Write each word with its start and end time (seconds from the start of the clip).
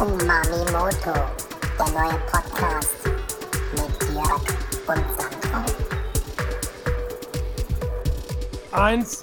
Umami 0.00 0.64
Moto, 0.72 1.12
der 1.78 1.88
neue 1.92 2.18
Podcast 2.30 2.96
mit 3.72 4.14
Jörg 4.14 4.42
und 4.86 5.04
Sandro. 5.16 5.64
Eins, 8.72 9.22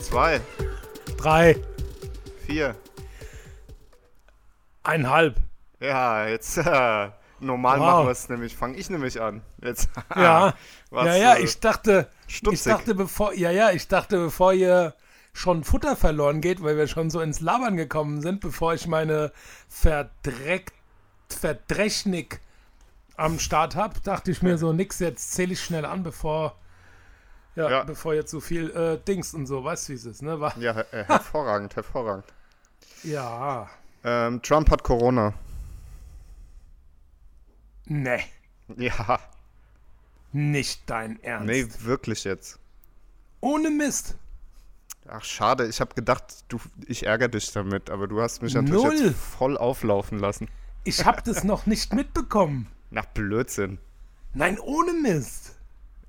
Zwei, 0.00 0.40
drei, 1.16 1.56
vier. 2.46 2.74
einhalb. 4.82 5.36
Ja, 5.80 6.26
jetzt 6.26 6.56
äh, 6.58 7.08
normal 7.40 7.78
Wow. 7.80 7.86
machen 7.86 8.06
wir 8.06 8.10
es 8.12 8.28
nämlich. 8.28 8.56
Fange 8.56 8.76
ich 8.76 8.90
nämlich 8.90 9.20
an. 9.20 9.42
Jetzt. 9.62 9.88
Ja, 10.14 10.54
Was, 10.90 11.06
ja, 11.06 11.14
ja, 11.16 11.34
äh, 11.34 11.42
ich 11.42 11.58
dachte, 11.60 12.08
ich 12.28 12.36
stutzig. 12.36 12.64
dachte, 12.72 12.94
bevor, 12.94 13.32
ja, 13.34 13.50
ja, 13.50 13.70
ich 13.70 13.86
dachte, 13.88 14.18
bevor 14.18 14.52
ihr 14.52 14.94
schon 15.32 15.64
Futter 15.64 15.96
verloren 15.96 16.40
geht, 16.40 16.62
weil 16.62 16.76
wir 16.76 16.86
schon 16.88 17.10
so 17.10 17.20
ins 17.20 17.40
Labern 17.40 17.76
gekommen 17.76 18.20
sind, 18.20 18.40
bevor 18.40 18.74
ich 18.74 18.86
meine 18.86 19.32
Verdreck, 19.68 20.72
Verdrechnik 21.28 22.40
am 23.16 23.38
Start 23.38 23.76
habe, 23.76 24.00
dachte 24.00 24.30
ich 24.30 24.42
mir 24.42 24.58
so, 24.58 24.72
nix, 24.74 24.98
jetzt 24.98 25.32
zähle 25.32 25.52
ich 25.52 25.62
schnell 25.62 25.84
an, 25.84 26.02
bevor, 26.02 26.56
ja, 27.54 27.70
Ja. 27.70 27.84
bevor 27.84 28.14
jetzt 28.14 28.30
so 28.30 28.40
viel 28.40 28.70
äh, 28.70 28.98
Dings 29.06 29.34
und 29.34 29.46
so, 29.46 29.62
weißt 29.62 29.88
du, 29.88 29.92
wie 29.92 29.96
es 29.96 30.04
ist, 30.06 30.22
ne? 30.22 30.40
War, 30.40 30.56
Ja, 30.58 30.80
äh, 30.92 31.04
hervorragend, 31.04 31.76
hervorragend. 31.76 32.24
ja, 33.02 33.68
Ähm, 34.02 34.40
Trump 34.42 34.70
hat 34.70 34.82
Corona. 34.82 35.34
ne, 37.86 38.20
Ja, 38.76 39.18
nicht 40.32 40.82
dein 40.88 41.22
Ernst. 41.22 41.46
nee, 41.46 41.66
wirklich 41.80 42.24
jetzt. 42.24 42.58
Ohne 43.40 43.70
Mist. 43.70 44.16
Ach, 45.12 45.24
schade. 45.24 45.66
Ich 45.66 45.80
habe 45.80 45.94
gedacht, 45.94 46.44
du, 46.48 46.60
ich 46.86 47.04
ärgere 47.06 47.28
dich 47.28 47.50
damit, 47.52 47.90
aber 47.90 48.06
du 48.06 48.20
hast 48.20 48.42
mich 48.42 48.54
natürlich 48.54 48.82
Null. 48.84 48.96
jetzt 49.08 49.16
voll 49.18 49.58
auflaufen 49.58 50.18
lassen. 50.18 50.48
Ich 50.84 51.04
habe 51.04 51.20
das 51.22 51.42
noch 51.44 51.66
nicht 51.66 51.92
mitbekommen. 51.92 52.68
Nach 52.90 53.06
Blödsinn. 53.06 53.78
Nein, 54.34 54.58
ohne 54.60 54.92
Mist. 54.92 55.56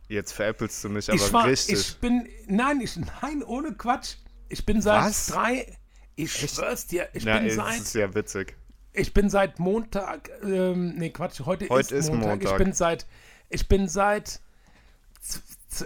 Jetzt 0.07 0.33
veräppelst 0.33 0.83
du 0.83 0.89
mich 0.89 1.09
aber 1.09 1.15
Ich 1.15 1.33
war, 1.33 1.45
richtig. 1.45 1.79
ich 1.79 1.97
bin, 1.99 2.27
nein, 2.45 2.81
ich, 2.81 2.95
nein, 3.21 3.43
ohne 3.43 3.73
Quatsch. 3.73 4.15
Ich 4.49 4.65
bin 4.65 4.81
seit 4.81 5.05
Was? 5.05 5.27
drei, 5.27 5.77
ich 6.15 6.31
schwör's 6.33 6.85
dir, 6.85 7.07
ich 7.13 7.23
Na, 7.25 7.37
bin 7.39 7.47
es 7.47 7.55
seit, 7.55 7.79
ist 7.79 7.95
ja 7.95 8.13
witzig. 8.13 8.55
ich 8.91 9.13
bin 9.13 9.29
seit 9.29 9.57
Montag, 9.59 10.29
ähm, 10.43 10.95
nee, 10.95 11.09
Quatsch, 11.11 11.39
heute, 11.45 11.69
Heute 11.69 11.95
ist, 11.95 12.07
ist 12.09 12.13
Montag. 12.13 12.39
Ich 12.39 12.49
Montag. 12.49 12.57
bin 12.57 12.73
seit, 12.73 13.07
ich 13.49 13.67
bin 13.69 13.87
seit 13.87 14.41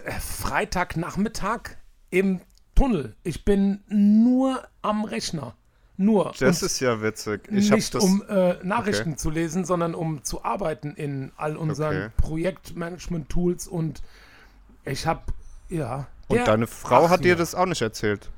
äh, 0.04 0.12
Freitagnachmittag 0.20 1.78
im 2.10 2.42
Tunnel. 2.76 3.16
Ich 3.24 3.46
bin 3.46 3.84
nur 3.90 4.64
am 4.82 5.06
Rechner. 5.06 5.56
Nur. 5.98 6.34
Das 6.38 6.62
Und 6.62 6.66
ist 6.66 6.80
ja 6.82 7.02
witzig. 7.02 7.48
Ich 7.50 7.72
nicht 7.72 7.96
um 7.96 8.22
äh, 8.28 8.56
Nachrichten 8.64 9.18
zu 9.18 9.30
lesen, 9.30 9.64
sondern 9.64 9.96
um 9.96 10.26
zu 10.26 10.44
arbeiten 10.44 10.94
in 10.94 11.32
all 11.38 11.56
unseren 11.56 11.96
Okay. 11.96 12.12
Projektmanagement-Tools 12.18 13.68
und 13.68 14.02
ich 14.84 15.08
habe, 15.08 15.22
ja. 15.70 16.08
und 16.28 16.46
deine 16.48 16.68
Frau 16.68 17.10
hat 17.10 17.24
dir 17.24 17.30
ja. 17.30 17.36
das 17.36 17.56
auch 17.56 17.66
nicht 17.66 17.82
erzählt. 17.82 18.30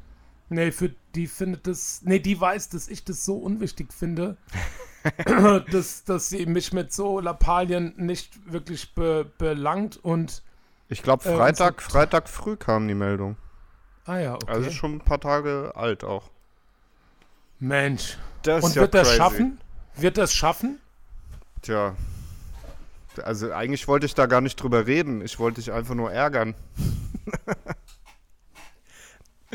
Nee, 0.49 0.71
für 0.71 0.91
die 1.15 1.25
findet 1.27 1.65
das, 1.67 2.01
nee, 2.03 2.19
die 2.19 2.39
weiß, 2.39 2.69
dass 2.69 2.87
ich 2.87 3.03
das 3.03 3.25
so 3.25 3.37
unwichtig 3.37 3.91
finde, 3.91 4.37
dass, 5.71 6.03
dass 6.03 6.29
sie 6.29 6.45
mich 6.45 6.73
mit 6.73 6.93
so 6.93 7.19
Lappalien 7.19 7.93
nicht 7.97 8.51
wirklich 8.51 8.93
be 8.93 9.29
belangt 9.37 9.97
und, 9.97 10.43
Ich 10.89 11.01
glaube, 11.03 11.27
Äh, 11.27 11.35
Freitag, 11.35 11.77
unsere- 11.77 11.91
Freitag 11.91 12.29
früh 12.29 12.55
kam 12.55 12.87
die 12.87 12.93
Meldung. 12.95 13.35
Ah 14.07 14.17
ja, 14.17 14.35
okay. 14.35 14.51
Also 14.51 14.71
schon 14.71 14.95
ein 14.95 14.99
paar 14.99 15.19
Tage 15.19 15.71
alt 15.75 16.03
auch. 16.03 16.29
Mensch. 17.59 18.17
Das 18.43 18.63
Und 18.63 18.75
wird 18.75 18.93
das 18.93 19.15
schaffen? 19.15 19.59
Wird 19.95 20.17
das 20.17 20.33
schaffen? 20.33 20.79
Tja. 21.61 21.95
Also 23.23 23.51
eigentlich 23.51 23.87
wollte 23.87 24.05
ich 24.05 24.13
da 24.13 24.25
gar 24.27 24.41
nicht 24.41 24.55
drüber 24.57 24.85
reden. 24.85 25.21
Ich 25.21 25.39
wollte 25.39 25.59
dich 25.61 25.71
einfach 25.71 25.95
nur 25.95 26.11
ärgern. 26.11 26.55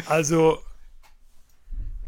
Also, 0.07 0.59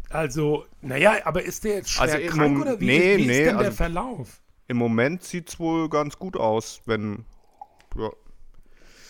also, 0.09 0.65
naja, 0.81 1.17
aber 1.25 1.43
ist 1.43 1.63
der 1.63 1.75
jetzt 1.75 1.91
schwer 1.91 2.01
Also 2.15 2.17
krank 2.27 2.53
Mom- 2.53 2.61
oder 2.61 2.79
wie, 2.79 2.85
nee, 2.85 3.17
wie 3.17 3.21
ist 3.21 3.27
nee, 3.27 3.43
denn 3.45 3.57
der 3.57 3.67
also- 3.67 3.71
Verlauf? 3.71 4.41
Im 4.67 4.77
Moment 4.77 5.23
sieht's 5.23 5.59
wohl 5.59 5.87
ganz 5.89 6.17
gut 6.17 6.35
aus, 6.35 6.81
wenn. 6.85 7.25
Ja. 7.95 8.09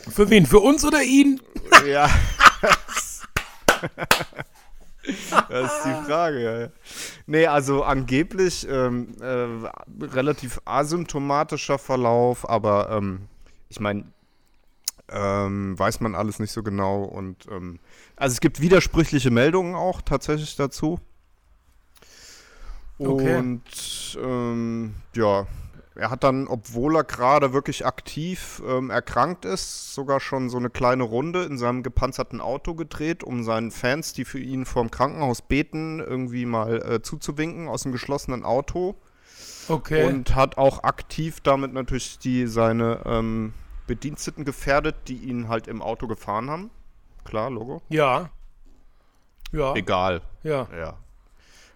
Für 0.10 0.30
wen? 0.30 0.46
Für 0.46 0.60
uns 0.60 0.84
oder 0.84 1.02
ihn? 1.02 1.40
ja. 1.88 2.10
das 5.50 5.78
ist 5.78 5.86
die 5.86 6.06
Frage. 6.06 6.72
Nee, 7.26 7.48
also 7.48 7.84
angeblich 7.84 8.68
ähm, 8.70 9.16
äh, 9.22 10.06
relativ 10.06 10.62
asymptomatischer 10.66 11.78
Verlauf, 11.78 12.48
aber 12.50 12.90
ähm, 12.92 13.28
ich 13.70 13.80
meine, 13.80 14.06
ähm, 15.10 15.78
weiß 15.78 16.00
man 16.02 16.16
alles 16.16 16.40
nicht 16.40 16.52
so 16.52 16.64
genau 16.64 17.04
und 17.04 17.46
ähm, 17.52 17.80
also 18.16 18.34
es 18.34 18.42
gibt 18.42 18.62
widersprüchliche 18.62 19.30
Meldungen 19.30 19.76
auch 19.76 20.02
tatsächlich 20.02 20.56
dazu. 20.56 21.00
Okay. 22.98 23.38
Und 23.38 24.18
ähm, 24.22 24.96
ja, 25.16 25.46
er 25.96 26.10
hat 26.10 26.24
dann, 26.24 26.48
obwohl 26.48 26.98
er 26.98 27.04
gerade 27.06 27.54
wirklich 27.54 27.86
aktiv 27.86 28.62
ähm, 28.68 28.90
erkrankt 28.90 29.46
ist, 29.46 29.94
sogar 29.94 30.20
schon 30.20 30.50
so 30.50 30.58
eine 30.58 30.70
kleine 30.70 31.04
Runde 31.04 31.44
in 31.44 31.58
seinem 31.58 31.84
gepanzerten 31.84 32.42
Auto 32.42 32.76
gedreht, 32.76 33.24
um 33.24 33.44
seinen 33.44 33.72
Fans, 33.72 34.12
die 34.12 34.26
für 34.26 34.40
ihn 34.40 34.66
vorm 34.66 34.92
Krankenhaus 34.92 35.42
beten, 35.42 36.00
irgendwie 36.00 36.46
mal 36.46 36.82
äh, 36.82 37.02
zuzuwinken 37.02 37.70
aus 37.70 37.84
dem 37.84 37.94
geschlossenen 37.94 38.44
Auto. 38.44 38.96
Okay. 39.70 40.06
Und 40.06 40.36
hat 40.36 40.58
auch 40.58 40.84
aktiv 40.84 41.40
damit 41.40 41.74
natürlich 41.74 42.20
die, 42.20 42.46
seine 42.48 43.02
ähm, 43.06 43.54
Bediensteten 43.88 44.44
gefährdet, 44.44 44.96
die 45.08 45.18
ihn 45.18 45.48
halt 45.48 45.68
im 45.68 45.82
Auto 45.82 46.08
gefahren 46.08 46.50
haben. 46.50 46.72
Klar, 47.24 47.50
Logo. 47.50 47.82
ja. 47.90 48.30
Ja. 49.52 49.74
Egal. 49.76 50.22
Ja. 50.44 50.68
Ja. 50.78 50.98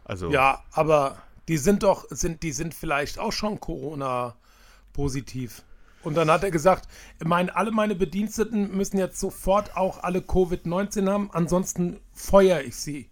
Also. 0.03 0.29
Ja, 0.29 0.63
aber 0.73 1.17
die 1.49 1.57
sind 1.57 1.83
doch, 1.83 2.05
sind, 2.09 2.43
die 2.43 2.51
sind 2.51 2.75
vielleicht 2.75 3.19
auch 3.19 3.31
schon 3.31 3.59
Corona-positiv. 3.59 5.63
Und 6.03 6.15
dann 6.15 6.31
hat 6.31 6.43
er 6.43 6.51
gesagt, 6.51 6.87
mein, 7.23 7.49
alle 7.49 7.71
meine 7.71 7.95
Bediensteten 7.95 8.77
müssen 8.77 8.99
jetzt 8.99 9.19
sofort 9.19 9.75
auch 9.75 10.03
alle 10.03 10.19
Covid-19 10.19 11.09
haben, 11.09 11.29
ansonsten 11.33 11.99
feuere 12.13 12.61
ich 12.61 12.75
sie. 12.75 13.09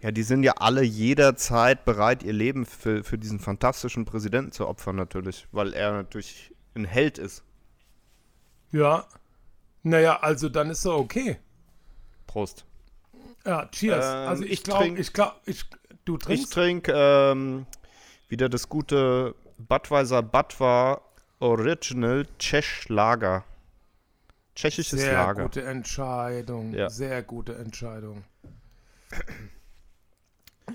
Ja, 0.00 0.10
die 0.10 0.22
sind 0.22 0.42
ja 0.42 0.52
alle 0.58 0.82
jederzeit 0.82 1.84
bereit, 1.84 2.22
ihr 2.22 2.34
Leben 2.34 2.66
für, 2.66 3.02
für 3.02 3.18
diesen 3.18 3.40
fantastischen 3.40 4.04
Präsidenten 4.04 4.52
zu 4.52 4.68
opfern, 4.68 4.96
natürlich, 4.96 5.48
weil 5.50 5.72
er 5.72 5.92
natürlich 5.92 6.54
ein 6.74 6.84
Held 6.84 7.18
ist. 7.18 7.42
Ja. 8.72 9.06
Naja, 9.82 10.20
also 10.20 10.50
dann 10.50 10.70
ist 10.70 10.84
er 10.84 10.96
okay. 10.96 11.38
Prost. 12.26 12.66
Ja, 13.44 13.66
cheers. 13.66 14.04
Ähm, 14.04 14.28
also 14.28 14.44
ich 14.44 14.52
ich 14.52 14.62
glaube, 14.62 14.98
ich 14.98 15.12
glaube, 15.12 15.36
ich, 15.46 15.64
du 16.10 16.32
Ich 16.32 16.48
trinkst? 16.48 16.52
trinke 16.52 16.92
ähm, 16.94 17.66
wieder 18.28 18.48
das 18.48 18.68
gute 18.68 19.34
Budweiser 19.58 20.22
Budvar 20.22 21.02
Original 21.40 22.26
Czech 22.38 22.88
Lager. 22.88 23.44
Tschechisches 24.54 25.00
Sehr 25.00 25.12
Lager. 25.14 25.44
gute 25.44 25.62
Entscheidung. 25.64 26.74
Ja. 26.74 26.90
Sehr 26.90 27.22
gute 27.22 27.54
Entscheidung. 27.56 28.24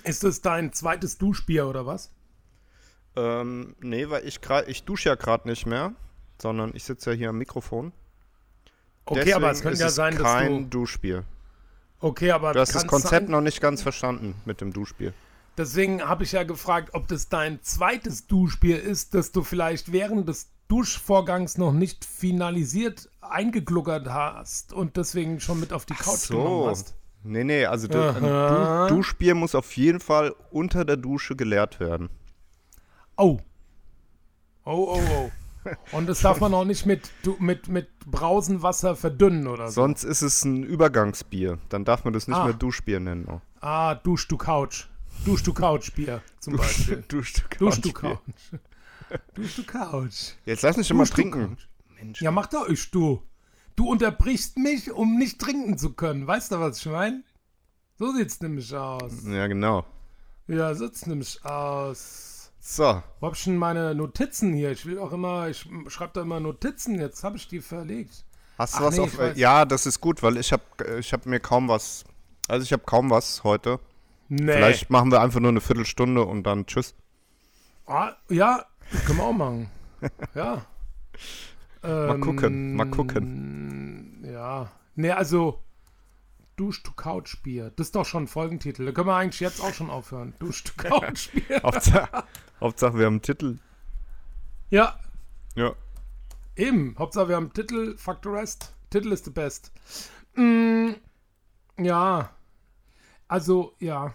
Ist 0.04 0.24
es 0.24 0.42
dein 0.42 0.74
zweites 0.74 1.18
Duschbier 1.18 1.68
oder 1.68 1.86
was? 1.86 2.12
Ähm, 3.16 3.76
nee, 3.80 4.10
weil 4.10 4.28
ich 4.28 4.42
gerade, 4.42 4.70
ich 4.70 4.84
dusche 4.84 5.10
ja 5.10 5.16
gerade 5.16 5.48
nicht 5.48 5.66
mehr, 5.66 5.94
sondern 6.42 6.72
ich 6.76 6.84
sitze 6.84 7.12
ja 7.12 7.16
hier 7.18 7.30
am 7.30 7.38
Mikrofon. 7.38 7.94
Okay, 9.06 9.34
aber 9.34 9.52
es 9.52 9.60
Deswegen 9.60 9.70
könnte 9.70 9.84
ja 9.84 9.90
sein, 9.90 10.14
dass 10.18 10.24
kein 10.24 10.70
du. 10.70 10.80
Duschbier. 10.80 11.24
Okay, 12.00 12.32
aber 12.32 12.54
Du 12.54 12.60
hast 12.60 12.76
das 12.76 12.88
Konzept 12.88 13.28
sein, 13.28 13.32
noch 13.32 13.42
nicht 13.42 13.62
ganz 13.62 13.82
verstanden 13.82 14.36
mit 14.46 14.60
dem 14.62 14.74
Duschbier. 14.74 15.14
Deswegen 15.58 16.02
habe 16.02 16.24
ich 16.24 16.34
ja 16.34 16.44
gefragt, 16.44 16.90
ob 16.94 17.08
das 17.08 17.30
dein 17.30 17.62
zweites 17.62 18.28
Duschbier 18.28 18.82
ist, 18.82 19.14
das 19.14 19.32
du 19.32 19.42
vielleicht 19.44 19.92
während 19.92 20.28
des 20.28 20.50
Duschvorgangs 20.68 21.58
noch 21.58 21.72
nicht 21.72 22.04
finalisiert 22.04 23.10
eingegluckert 23.22 24.10
hast 24.10 24.74
und 24.74 24.98
deswegen 24.98 25.40
schon 25.40 25.60
mit 25.60 25.72
auf 25.72 25.86
die 25.86 25.94
Couch 25.94 26.28
genommen 26.28 26.70
hast. 26.70 26.96
Nee, 27.24 27.44
nee, 27.44 27.66
also 27.66 27.88
ein 27.88 28.22
du 28.24 28.88
Duschbier 28.96 29.34
muss 29.36 29.56
auf 29.56 29.76
jeden 29.78 30.00
Fall 30.00 30.36
unter 30.52 30.86
der 30.86 30.98
Dusche 30.98 31.36
geleert 31.36 31.80
werden. 31.80 32.10
Oh. 33.18 33.40
Oh, 34.66 34.96
oh, 34.98 35.02
oh. 35.12 35.32
Und 35.92 36.08
das 36.08 36.22
darf 36.22 36.40
man 36.40 36.54
auch 36.54 36.66
nicht 36.66 36.86
mit, 36.86 37.12
mit, 37.40 37.68
mit 37.68 37.88
Brausenwasser 38.06 38.96
verdünnen 38.96 39.48
oder 39.48 39.68
so. 39.70 39.82
Sonst 39.82 40.04
ist 40.04 40.22
es 40.22 40.44
ein 40.46 40.64
Übergangsbier. 40.64 41.58
Dann 41.70 41.86
darf 41.86 42.04
man 42.04 42.14
das 42.14 42.28
nicht 42.28 42.38
Ah. 42.38 42.46
mehr 42.46 42.54
Duschbier 42.54 43.00
nennen. 43.00 43.28
Oh. 43.30 43.42
Ah, 43.62 43.96
Dusch 43.96 44.28
du 44.28 44.38
Couch. 44.38 44.86
Dusch 45.24 45.44
du 45.44 45.54
Couch-Bier 45.54 46.22
zum 46.40 46.58
Beispiel. 46.58 47.04
Dusch, 47.08 47.34
du 47.34 47.42
Dusch 47.58 47.82
du. 47.82 47.92
Couch. 47.92 48.20
Dusch 49.34 49.56
du 49.56 49.64
Couch. 49.64 50.34
Jetzt 50.46 50.62
lass 50.64 50.78
mich 50.78 50.88
schon 50.88 50.98
mal 50.98 51.08
trinken. 51.08 51.56
Couch. 51.56 51.68
Mensch. 51.96 52.22
Ja, 52.22 52.32
mach 52.32 52.48
doch 52.48 52.68
ich, 52.70 52.92
du. 52.92 53.22
Du 53.76 53.90
unterbrichst 53.90 54.58
mich, 54.58 54.92
um 54.92 55.18
nicht 55.18 55.40
trinken 55.40 55.78
zu 55.78 55.94
können. 55.94 56.28
Weißt 56.28 56.52
du, 56.52 56.60
was 56.60 56.78
ich 56.80 56.86
meine? 56.86 57.24
So 57.98 58.12
sieht's 58.14 58.40
nämlich 58.42 58.74
aus. 58.74 59.12
Ja, 59.26 59.48
genau. 59.48 59.86
Ja, 60.48 60.74
so 60.76 60.86
sieht's 60.86 61.06
nämlich 61.08 61.44
aus. 61.44 62.52
So, 62.60 63.02
Wo 63.20 63.28
hab 63.28 63.36
ich 63.36 63.44
denn 63.44 63.58
meine 63.58 63.94
Notizen 63.94 64.54
hier? 64.54 64.72
Ich 64.72 64.86
will 64.86 64.98
auch 64.98 65.12
immer, 65.12 65.50
ich 65.50 65.68
schreibe 65.88 66.14
da 66.14 66.22
immer 66.22 66.40
Notizen, 66.40 67.00
jetzt 67.00 67.24
habe 67.24 67.38
ich 67.38 67.48
die 67.48 67.62
verlegt. 67.62 68.26
hast 68.58 68.74
du 68.74 68.78
Ach 68.80 68.84
was 68.86 68.96
nee, 68.98 69.02
auf. 69.04 69.18
weiß. 69.18 69.38
ja, 69.38 69.66
das 69.66 69.86
ist 69.86 70.02
gut, 70.02 70.24
weil 70.24 70.38
ich 70.38 70.52
habe 70.52 70.64
ich 71.00 71.14
hab 71.14 71.26
mir 71.28 71.40
kaum 71.40 71.68
was. 71.68 72.04
Also, 72.48 72.64
ich 72.64 72.74
habe 72.74 72.84
kaum 72.84 73.10
was 73.12 73.44
heute. 73.44 73.80
Nee. 74.28 74.54
Vielleicht 74.54 74.90
machen 74.90 75.12
wir 75.12 75.22
einfach 75.22 75.40
nur 75.40 75.50
eine 75.50 75.62
Viertelstunde 75.62 76.24
und 76.26 76.44
dann 76.44 76.66
tschüss. 76.66 76.96
Ah, 77.86 78.14
ja, 78.30 78.66
können 79.06 79.18
wir 79.20 79.24
auch 79.26 79.34
machen. 79.34 79.70
Ja. 80.36 80.66
Mal 81.82 82.20
gucken, 82.20 82.76
mal 82.76 82.90
gucken. 82.90 84.24
Ja. 84.32 84.72
Nee, 84.96 85.12
also 85.12 85.62
Dusch 86.58 86.84
to 86.84 86.92
Couch 86.92 87.42
Bier. 87.44 87.72
Das 87.76 87.88
ist 87.88 87.96
doch 87.96 88.06
schon 88.06 88.24
ein 88.24 88.28
Folgentitel. 88.28 88.86
Da 88.86 88.92
können 88.92 89.08
wir 89.08 89.16
eigentlich 89.16 89.40
jetzt 89.40 89.62
auch 89.62 89.74
schon 89.74 89.90
aufhören. 89.90 90.34
Dusch 90.40 90.64
to 90.64 90.74
Couch 90.78 91.30
Bier. 91.34 91.62
Hauptsache, 91.64 92.24
Hauptsache, 92.60 92.98
wir 92.98 93.06
haben 93.06 93.14
einen 93.16 93.22
Titel. 93.22 93.58
Ja, 94.70 95.00
Ja. 95.56 95.74
eben. 96.56 96.96
Hauptsache 96.98 97.30
wir 97.30 97.36
haben 97.36 97.54
Titel, 97.54 97.98
fuck 97.98 98.20
the 98.24 98.30
rest. 98.30 98.74
Titel 98.90 99.12
ist 99.12 99.26
the 99.26 99.32
best. 99.32 99.72
Mm, 100.36 100.92
ja. 101.78 102.30
Also, 103.28 103.74
ja. 103.80 104.14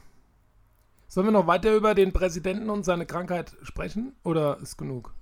Sollen 1.08 1.26
wir 1.26 1.32
noch 1.32 1.46
weiter 1.48 1.74
über 1.74 1.94
den 1.94 2.12
Präsidenten 2.12 2.70
und 2.70 2.84
seine 2.84 3.04
Krankheit 3.06 3.56
sprechen? 3.62 4.14
Oder 4.22 4.58
ist 4.60 4.76
genug? 4.76 5.12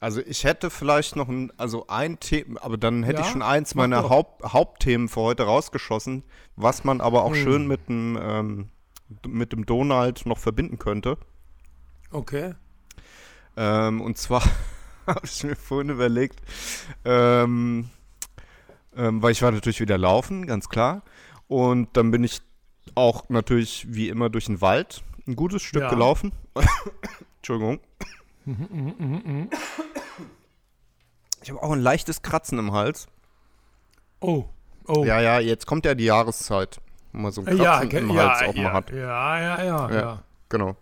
Also 0.00 0.20
ich 0.20 0.44
hätte 0.44 0.70
vielleicht 0.70 1.16
noch 1.16 1.28
ein, 1.28 1.52
also 1.56 1.86
ein 1.88 2.20
Thema, 2.20 2.62
aber 2.62 2.76
dann 2.76 3.02
hätte 3.02 3.20
Ja, 3.20 3.26
ich 3.26 3.32
schon 3.32 3.42
eins 3.42 3.74
meiner. 3.74 4.08
Haupt, 4.08 4.44
Hauptthemen 4.44 5.08
für 5.08 5.20
heute 5.22 5.42
rausgeschossen, 5.44 6.22
was 6.54 6.84
man 6.84 7.00
aber 7.00 7.24
auch 7.24 7.34
Hm. 7.34 7.42
schön 7.42 7.66
mit 7.66 7.88
dem, 7.88 8.16
ähm, 8.20 8.68
mit 9.26 9.52
dem 9.52 9.66
Donald 9.66 10.24
noch 10.26 10.38
verbinden 10.38 10.78
könnte. 10.78 11.16
Okay. 12.12 12.54
Ähm, 13.56 14.00
und 14.00 14.18
zwar 14.18 14.42
habe 15.06 15.24
ich 15.24 15.42
mir 15.42 15.56
vorhin 15.56 15.88
überlegt, 15.90 16.40
ähm, 17.04 17.90
ähm, 18.94 19.22
weil 19.22 19.32
ich 19.32 19.42
war 19.42 19.50
natürlich 19.50 19.80
wieder 19.80 19.98
laufen, 19.98 20.46
ganz 20.46 20.68
klar. 20.68 21.02
Und 21.48 21.96
dann 21.96 22.10
bin 22.12 22.22
ich 22.22 22.40
auch 22.98 23.28
natürlich 23.28 23.86
wie 23.88 24.08
immer 24.08 24.28
durch 24.28 24.46
den 24.46 24.60
Wald 24.60 25.02
ein 25.26 25.36
gutes 25.36 25.62
Stück 25.62 25.82
Ja. 25.82 25.90
gelaufen. 25.90 26.32
Entschuldigung. 27.38 27.80
Ich 31.42 31.50
habe 31.50 31.62
auch 31.62 31.72
ein 31.72 31.80
leichtes 31.80 32.22
Kratzen 32.22 32.58
im 32.58 32.72
Hals. 32.72 33.06
Oh. 34.20 34.44
Oh. 34.86 35.04
Ja, 35.04 35.20
ja, 35.20 35.38
jetzt 35.38 35.66
kommt 35.66 35.84
ja 35.84 35.94
die 35.94 36.04
Jahreszeit, 36.06 36.80
wo 37.12 37.18
man 37.20 37.32
so 37.32 37.42
ein 37.42 37.46
Kratzen 37.46 37.62
ja, 37.62 37.80
im 37.82 37.88
ge- 37.88 38.08
Hals 38.18 38.40
ja, 38.40 38.46
auch 38.48 38.54
mal 38.54 38.62
ja, 38.62 38.72
hat. 38.72 38.90
ja, 38.90 38.98
ja, 39.40 39.62
ja, 39.62 39.90
Ja. 39.90 40.00
ja. 40.00 40.22
Genau. 40.48 40.76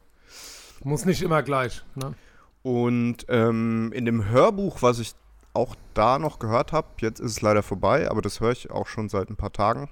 Muss 0.84 1.04
nicht 1.04 1.22
immer 1.22 1.42
gleich. 1.42 1.82
Ne? 1.96 2.14
Und 2.62 3.26
ähm, 3.28 3.92
in 3.92 4.04
dem 4.04 4.26
Hörbuch, 4.28 4.82
was 4.82 4.98
ich 5.00 5.12
auch 5.54 5.74
da 5.94 6.18
noch 6.18 6.38
gehört 6.38 6.72
habe, 6.72 6.88
jetzt 7.00 7.18
ist 7.20 7.32
es 7.32 7.40
leider 7.40 7.62
vorbei, 7.62 8.08
aber 8.10 8.22
das 8.22 8.40
höre 8.40 8.52
ich 8.52 8.70
auch 8.70 8.86
schon 8.86 9.08
seit 9.08 9.28
ein 9.30 9.36
paar 9.36 9.52
Tagen, 9.52 9.88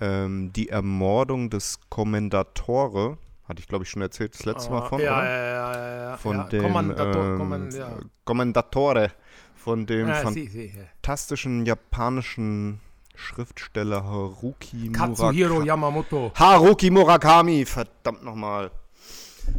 ähm, 0.00 0.52
die 0.52 0.68
Ermordung 0.68 1.50
des 1.50 1.78
Kommendatore, 1.88 3.18
hatte 3.46 3.60
ich 3.60 3.68
glaube 3.68 3.84
ich 3.84 3.90
schon 3.90 4.02
erzählt, 4.02 4.34
das 4.34 4.44
letzte 4.44 4.70
Mal 4.70 4.82
Ah, 4.82 4.86
von, 4.88 5.00
ja, 5.00 5.18
oder? 5.18 5.24
ja, 5.24 5.36
ja, 5.36 5.74
ja, 5.74 6.02
ja. 6.10 6.16
Von 6.16 6.36
ja. 6.36 6.44
dem 6.44 6.62
Kommandator, 6.62 7.24
ähm, 7.24 7.38
Kommand, 7.38 7.74
ja. 7.74 7.98
Kommendatore, 8.24 9.10
von 9.56 9.86
dem 9.86 10.08
Ja, 10.08 10.30
sie, 10.30 10.46
sie. 10.46 10.68
fantastischen 11.02 11.66
japanischen 11.66 12.80
Schriftsteller 13.14 14.04
Haruki 14.04 14.90
Katsuhiro 14.92 15.48
Murakami. 15.54 15.66
Yamamoto. 15.68 16.32
Haruki 16.34 16.90
Murakami, 16.90 17.66
verdammt 17.66 18.24
nochmal. 18.24 18.70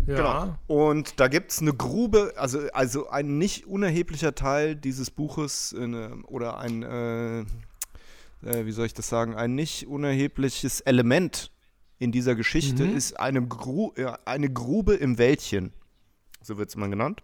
Ja. 0.07 0.15
Genau. 0.15 0.55
Und 0.67 1.19
da 1.19 1.27
gibt 1.27 1.51
es 1.51 1.59
eine 1.61 1.73
Grube, 1.73 2.33
also, 2.37 2.61
also 2.73 3.09
ein 3.09 3.37
nicht 3.37 3.67
unerheblicher 3.67 4.33
Teil 4.33 4.75
dieses 4.75 5.11
Buches 5.11 5.73
äh, 5.77 6.09
oder 6.27 6.59
ein, 6.59 6.81
äh, 6.83 7.43
äh, 8.43 8.65
wie 8.65 8.71
soll 8.71 8.85
ich 8.85 8.93
das 8.93 9.07
sagen, 9.09 9.35
ein 9.35 9.55
nicht 9.55 9.87
unerhebliches 9.87 10.81
Element 10.81 11.51
in 11.99 12.11
dieser 12.11 12.35
Geschichte 12.35 12.85
Mhm. 12.85 12.95
ist 12.95 13.19
eine, 13.19 13.41
Gru 13.45 13.91
äh, 13.95 14.11
eine 14.25 14.49
Grube 14.51 14.95
im 14.95 15.17
Wäldchen. 15.17 15.71
So 16.41 16.57
wird 16.57 16.69
es 16.69 16.75
mal 16.75 16.89
genannt. 16.89 17.21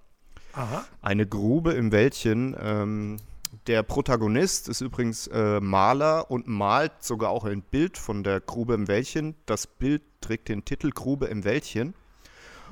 Aha. 0.54 0.86
Eine 1.02 1.26
Grube 1.28 1.74
im 1.74 1.92
Wäldchen. 1.92 2.56
Ähm, 2.60 3.18
der 3.66 3.82
Protagonist 3.84 4.70
ist 4.70 4.82
übrigens 4.82 5.28
äh, 5.28 5.60
Maler 5.60 6.30
und 6.30 6.48
malt 6.48 6.92
sogar 7.02 7.30
auch 7.32 7.46
ein 7.46 7.62
Bild 7.62 7.98
von 7.98 8.24
der 8.24 8.40
Grube 8.40 8.74
im 8.76 8.88
Wäldchen. 8.88 9.36
Das 9.46 9.66
Bild 9.68 10.04
trägt 10.22 10.50
den 10.50 10.64
Titel 10.66 10.92
Grube 10.92 11.26
im 11.28 11.44
Wäldchen. 11.44 11.94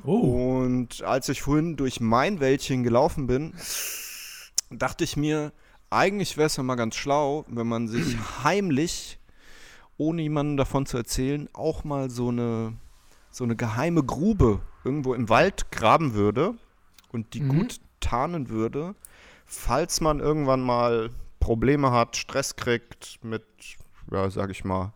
Oh. 0.04 0.60
Und 0.62 1.02
als 1.04 1.30
ich 1.30 1.42
vorhin 1.42 1.76
durch 1.78 2.00
mein 2.02 2.40
Wäldchen 2.40 2.84
gelaufen 2.84 3.26
bin, 3.28 3.54
dachte 4.70 5.04
ich 5.04 5.18
mir, 5.18 5.52
eigentlich 5.90 6.38
wäre 6.38 6.48
es 6.48 6.58
ja 6.58 6.64
mal 6.64 6.76
ganz 6.76 6.96
schlau, 6.96 7.46
wenn 7.48 7.68
man 7.68 7.88
sich 7.88 8.18
heimlich, 8.44 9.20
ohne 9.98 10.22
jemandem 10.22 10.58
davon 10.58 10.86
zu 10.86 10.98
erzählen, 10.98 11.50
auch 11.54 11.84
mal 11.84 12.10
so 12.10 12.30
eine, 12.30 12.74
so 13.32 13.44
eine 13.44 13.56
geheime 13.56 14.04
Grube 14.04 14.62
irgendwo 14.84 15.14
im 15.14 15.30
Wald 15.30 15.72
graben 15.72 16.14
würde 16.14 16.56
und 17.12 17.34
die 17.34 17.42
Mhm. 17.42 17.50
gut 17.50 17.80
tarnen 18.00 18.50
würde, 18.50 18.96
falls 19.46 20.02
man 20.02 20.20
irgendwann 20.20 20.62
mal 20.62 21.10
Probleme 21.40 21.92
hat, 21.92 22.18
Stress 22.18 22.56
kriegt 22.56 23.20
mit, 23.24 23.44
ja, 24.12 24.30
sag 24.30 24.50
ich 24.50 24.64
mal, 24.66 24.94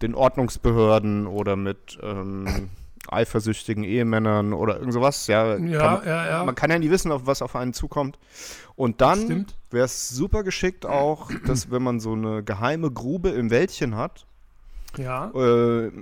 den 0.00 0.14
Ordnungsbehörden 0.14 1.26
oder 1.26 1.56
mit 1.56 1.98
ähm, 2.02 2.70
eifersüchtigen 3.10 3.84
Ehemännern 3.84 4.52
oder 4.52 4.76
irgend 4.78 4.92
sowas. 4.92 5.26
Ja, 5.26 5.56
Ja, 5.56 5.78
kann, 5.98 6.06
ja, 6.06 6.26
ja. 6.26 6.44
man 6.44 6.54
kann 6.54 6.70
ja 6.70 6.78
nie 6.78 6.90
wissen, 6.90 7.10
auf 7.12 7.26
was 7.26 7.42
auf 7.42 7.56
einen 7.56 7.72
zukommt. 7.72 8.18
Und 8.76 9.00
dann 9.00 9.46
wäre 9.70 9.84
es 9.86 10.08
super 10.08 10.44
geschickt 10.44 10.86
auch, 10.86 11.30
dass 11.46 11.70
wenn 11.70 11.82
man 11.82 12.00
so 12.00 12.12
eine 12.12 12.42
geheime 12.42 12.90
Grube 12.90 13.30
im 13.30 13.50
Wäldchen 13.50 13.96
hat, 13.96 14.26
Ja. 14.96 15.30
äh, 15.34 15.86
äh, 15.86 15.92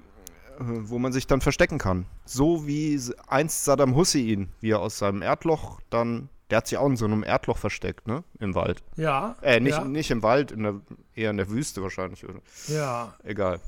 wo 0.58 0.99
man 0.99 1.12
sich 1.12 1.26
dann 1.26 1.41
verstecken 1.41 1.79
kann. 1.79 2.06
So 2.26 2.67
wie 2.67 3.00
einst 3.29 3.64
Saddam 3.64 3.94
Hussein, 3.97 4.50
wie 4.61 4.70
er 4.73 4.81
aus 4.81 4.99
seinem 4.99 5.23
Erdloch 5.23 5.81
dann, 5.88 6.29
der 6.50 6.58
hat 6.58 6.67
sich 6.67 6.76
auch 6.79 6.87
in 6.87 6.97
so 6.97 7.06
einem 7.06 7.23
Erdloch 7.23 7.56
versteckt, 7.58 8.06
ne? 8.08 8.25
Im 8.41 8.55
Wald. 8.55 8.82
Ja. 8.97 9.37
Äh, 9.41 9.61
nicht, 9.61 9.79
Ja. 9.79 9.85
nicht 9.85 10.11
im 10.11 10.23
Wald, 10.23 10.50
in 10.52 10.64
der, 10.64 10.75
eher 11.14 11.31
in 11.31 11.37
der 11.38 11.49
Wüste 11.49 11.82
wahrscheinlich. 11.82 12.25
Oder? 12.29 12.41
ja. 12.69 13.14
Egal. 13.25 13.61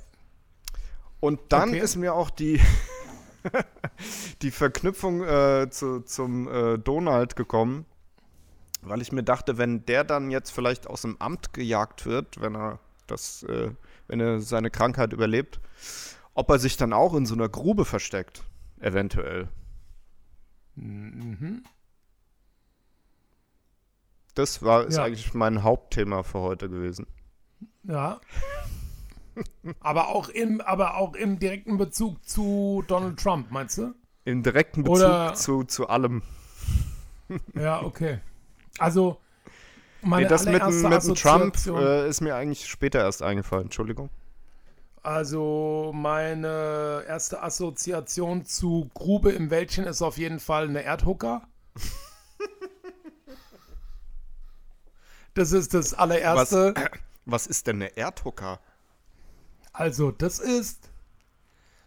Und 1.20 1.40
dann 1.49 1.70
Okay. 1.70 1.79
ist 1.79 1.96
mir 1.96 2.12
auch 2.14 2.29
die, 2.31 2.61
die 4.43 4.50
Verknüpfung 4.50 5.23
äh, 5.23 5.69
zu, 5.71 6.00
zum 6.00 6.49
äh, 6.49 6.79
Donald 6.79 7.37
gekommen, 7.37 7.87
weil 8.82 9.01
ich 9.03 9.13
mir 9.13 9.22
dachte, 9.22 9.58
wenn 9.58 9.84
der 9.87 10.05
dann 10.05 10.31
jetzt 10.31 10.51
vielleicht 10.51 10.87
aus 10.87 11.03
dem 11.03 11.20
Amt 11.20 11.53
gejagt 11.53 12.06
wird, 12.06 12.41
wenn 12.41 12.55
er 12.56 12.79
das, 13.06 13.43
äh, 13.44 13.70
wenn 14.08 14.20
er 14.20 14.41
seine 14.41 14.70
Krankheit 14.70 15.13
überlebt, 15.13 15.61
ob 16.34 16.51
er 16.51 16.58
sich 16.58 16.77
dann 16.77 16.93
auch 16.93 17.15
in 17.15 17.27
so 17.27 17.34
einer 17.34 17.49
Grube 17.49 17.84
versteckt, 17.84 18.44
eventuell. 18.81 19.49
Mhm. 20.75 21.65
Das 24.34 24.63
war 24.63 24.87
ist 24.87 24.96
Ja. 24.96 25.05
eigentlich 25.05 25.34
mein 25.34 25.63
Hauptthema 25.63 26.22
für 26.22 26.39
heute 26.41 26.70
gewesen. 26.70 27.06
Ja. 27.82 28.20
Aber, 29.81 30.08
auch 30.08 30.29
im, 30.29 30.60
aber 30.60 30.96
auch 30.96 31.15
im 31.15 31.39
direkten 31.39 31.77
Bezug 31.77 32.24
zu 32.24 32.84
Donald 32.86 33.19
Trump, 33.19 33.51
meinst 33.51 33.79
du? 33.79 33.94
Im 34.24 34.43
direkten 34.43 34.82
Bezug 34.82 34.96
Oder- 34.96 35.34
zu, 35.34 35.65
zu 35.65 35.89
allem. 35.89 36.22
Ja, 37.55 37.82
okay. 37.82 38.20
Also, 38.79 39.19
meine 40.03 40.24
Nee, 40.24 40.29
das 40.29 40.44
mit, 40.44 40.65
mit 40.65 41.05
dem 41.05 41.15
Trump 41.15 41.56
äh, 41.67 42.08
ist 42.08 42.20
mir 42.20 42.34
eigentlich 42.34 42.69
später 42.69 43.01
erst 43.01 43.22
eingefallen. 43.22 43.65
Entschuldigung. 43.65 44.10
Also, 45.03 45.93
meine 45.94 47.05
erste 47.08 47.43
Assoziation 47.43 48.44
zu 48.44 48.91
Grube 48.94 49.32
im 49.32 49.51
Wäldchen 49.51 49.84
ist 49.84 50.03
auf 50.03 50.19
jeden 50.19 50.39
Fall 50.41 50.69
eine 50.69 50.82
Erdhucker. 50.82 51.43
Das 55.34 55.53
ist 55.53 55.72
das 55.72 55.94
allererste. 55.94 56.74
Was 57.24 57.46
ist 57.46 57.67
denn 57.67 57.77
eine 57.77 57.96
Erdhucker? 57.96 58.60
Also, 59.72 60.10
das 60.10 60.38
ist 60.38 60.91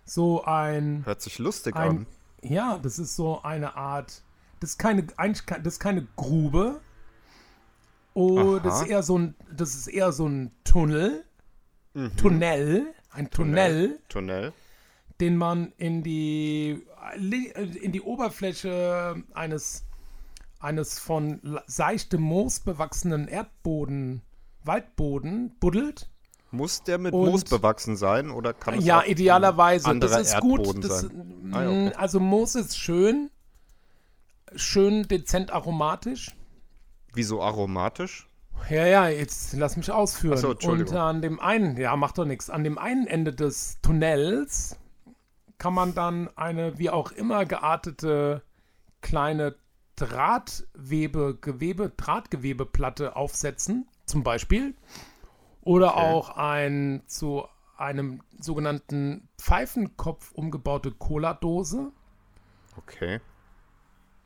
so 0.06 0.44
ein, 0.44 1.06
Hört 1.06 1.22
sich 1.22 1.39
lustig 1.39 1.75
ein. 1.75 1.89
an. 1.89 2.08
Ja, 2.42 2.77
das 2.77 3.00
ist 3.00 3.15
so 3.15 3.42
eine 3.42 3.75
Art. 3.75 4.22
Das 4.60 4.72
ist 4.72 4.77
keine, 4.77 5.08
eigentlich, 5.18 5.46
das 5.46 5.74
ist 5.74 5.80
keine 5.80 6.08
Grube. 6.15 6.82
Oh, 8.13 8.60
das 8.60 8.82
ist 8.82 8.88
eher 8.88 9.04
so 9.04 9.18
ein, 9.18 9.36
das 9.51 9.75
ist 9.75 9.88
eher 9.88 10.12
so 10.12 10.27
ein 10.27 10.51
Tunnel. 10.63 11.25
Mhm. 11.94 12.15
Tunnel. 12.15 12.94
Ein 13.12 13.30
Tunnel. 13.30 14.00
Tunnel. 14.10 14.54
den 15.22 15.38
man 15.38 15.72
in 15.77 16.04
die, 16.04 16.84
in 17.82 17.92
die 17.92 18.01
Oberfläche 18.01 19.24
eines, 19.34 19.86
eines 20.60 21.00
von 21.00 21.60
seichtem 21.68 22.22
Moos 22.22 22.60
bewachsenen 22.60 23.27
Erdboden, 23.27 24.22
Waldboden 24.63 25.56
buddelt. 25.60 26.10
Muss 26.56 26.84
der 26.84 26.98
mit 26.98 27.14
Und- 27.14 27.30
Moos 27.30 27.44
bewachsen 27.44 27.96
sein 27.98 28.32
oder 28.32 28.54
kann 28.54 28.76
es 28.80 28.86
Ja, 28.86 29.00
auch 29.00 29.06
idealerweise. 29.06 29.90
ein 29.90 30.00
Das 30.00 30.12
anderer 30.14 30.22
ist 30.22 30.34
Erdboden 30.34 30.82
gut. 30.82 30.84
Das, 30.86 31.02
sein? 31.02 31.40
mm, 31.44 31.54
Ah, 31.54 31.64
ja, 31.64 31.70
okay. 31.70 31.94
Also 31.96 32.20
Moos 32.20 32.56
ist 32.56 32.78
schön. 32.78 33.30
schön 34.56 35.04
dezent 35.08 35.52
aromatisch. 35.52 36.36
Wieso 37.14 37.42
aromatisch? 37.42 38.28
Ja, 38.70 38.86
ja, 38.86 39.08
jetzt 39.10 39.54
lass 39.54 39.76
mich 39.78 39.92
ausführen. 39.92 40.38
So. 40.38 40.56
Und 40.70 40.94
an 40.94 41.22
dem 41.22 41.40
einen, 41.40 41.76
ja, 41.78 41.96
macht 41.96 42.18
doch 42.18 42.26
nichts. 42.26 42.50
An 42.50 42.64
dem 42.64 42.78
einen 42.78 43.06
Ende 43.08 43.34
des 43.34 43.80
Tunnels 43.82 44.78
kann 45.58 45.74
man 45.74 45.94
dann 45.94 46.30
eine 46.38 46.78
wie 46.78 46.90
auch 46.90 47.12
immer 47.12 47.46
geartete 47.46 48.42
kleine 49.02 49.56
Drahtwebe, 49.98 51.38
Gewebe, 51.40 51.92
Drahtgewebeplatte 51.96 53.16
aufsetzen, 53.16 53.88
zum 54.06 54.24
Beispiel. 54.24 54.76
Oder 55.66 55.98
Okay. 55.98 56.12
auch 56.14 56.30
ein 56.38 57.04
zu 57.08 57.44
einem 57.78 58.22
sogenannten 58.40 59.28
Pfeifenkopf 59.38 60.32
umgebaute 60.32 60.92
Cola-Dose. 60.92 61.92
Okay. 62.78 63.20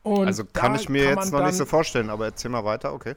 Und 0.04 0.26
Also 0.28 0.44
kann 0.44 0.76
ich 0.76 0.88
mir 0.88 1.14
kann 1.14 1.18
jetzt 1.24 1.32
noch 1.32 1.42
nicht 1.44 1.54
so 1.54 1.64
dann- 1.64 1.68
vorstellen, 1.70 2.10
aber 2.10 2.26
erzähl 2.26 2.50
mal 2.50 2.64
weiter, 2.64 2.92
okay. 2.94 3.16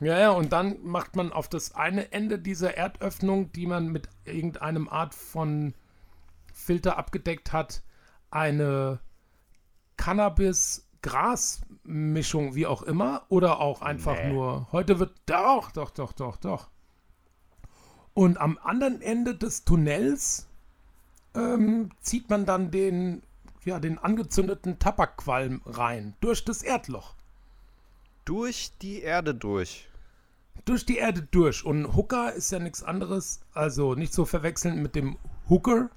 Ja, 0.00 0.18
ja, 0.18 0.30
und 0.30 0.52
dann 0.52 0.82
macht 0.82 1.16
man 1.16 1.32
auf 1.32 1.48
das 1.48 1.74
eine 1.74 2.12
Ende 2.12 2.38
dieser 2.38 2.76
Erdöffnung, 2.76 3.50
die 3.52 3.66
man 3.66 3.88
mit 3.88 4.08
irgendeinem 4.24 4.88
Art 4.88 5.14
von 5.14 5.74
Filter 6.52 6.96
abgedeckt 6.98 7.52
hat, 7.52 7.82
eine 8.30 9.00
Cannabis-Gras-Mischung, 9.96 12.54
wie 12.54 12.66
auch 12.66 12.82
immer, 12.82 13.22
oder 13.28 13.60
auch 13.60 13.82
einfach 13.82 14.16
Nee. 14.16 14.32
nur, 14.32 14.66
heute 14.72 14.98
wird, 14.98 15.16
doch, 15.26 15.70
doch, 15.72 15.90
doch, 15.90 16.12
doch, 16.12 16.36
doch. 16.36 16.68
Und 18.16 18.38
am 18.38 18.58
anderen 18.64 19.02
Ende 19.02 19.34
des 19.34 19.66
Tunnels 19.66 20.48
ähm, 21.34 21.90
zieht 22.00 22.30
man 22.30 22.46
dann 22.46 22.70
den, 22.70 23.22
ja, 23.66 23.78
den 23.78 23.98
angezündeten 23.98 24.78
Tabakqualm 24.78 25.60
rein, 25.66 26.16
durch 26.20 26.42
das 26.42 26.62
Erdloch. 26.62 27.14
Durch 28.24 28.72
die 28.80 29.02
Erde 29.02 29.34
durch. 29.34 29.90
durch 30.64 30.86
die 30.86 30.96
Erde 30.96 31.28
durch. 31.30 31.66
Und 31.66 31.94
Hooker 31.94 32.32
ist 32.32 32.50
ja 32.50 32.58
nichts 32.58 32.82
anderes, 32.82 33.40
also 33.52 33.94
nicht 33.94 34.14
so 34.14 34.24
verwechseln 34.24 34.80
mit 34.80 34.94
dem 34.94 35.18
Hooker. 35.50 35.90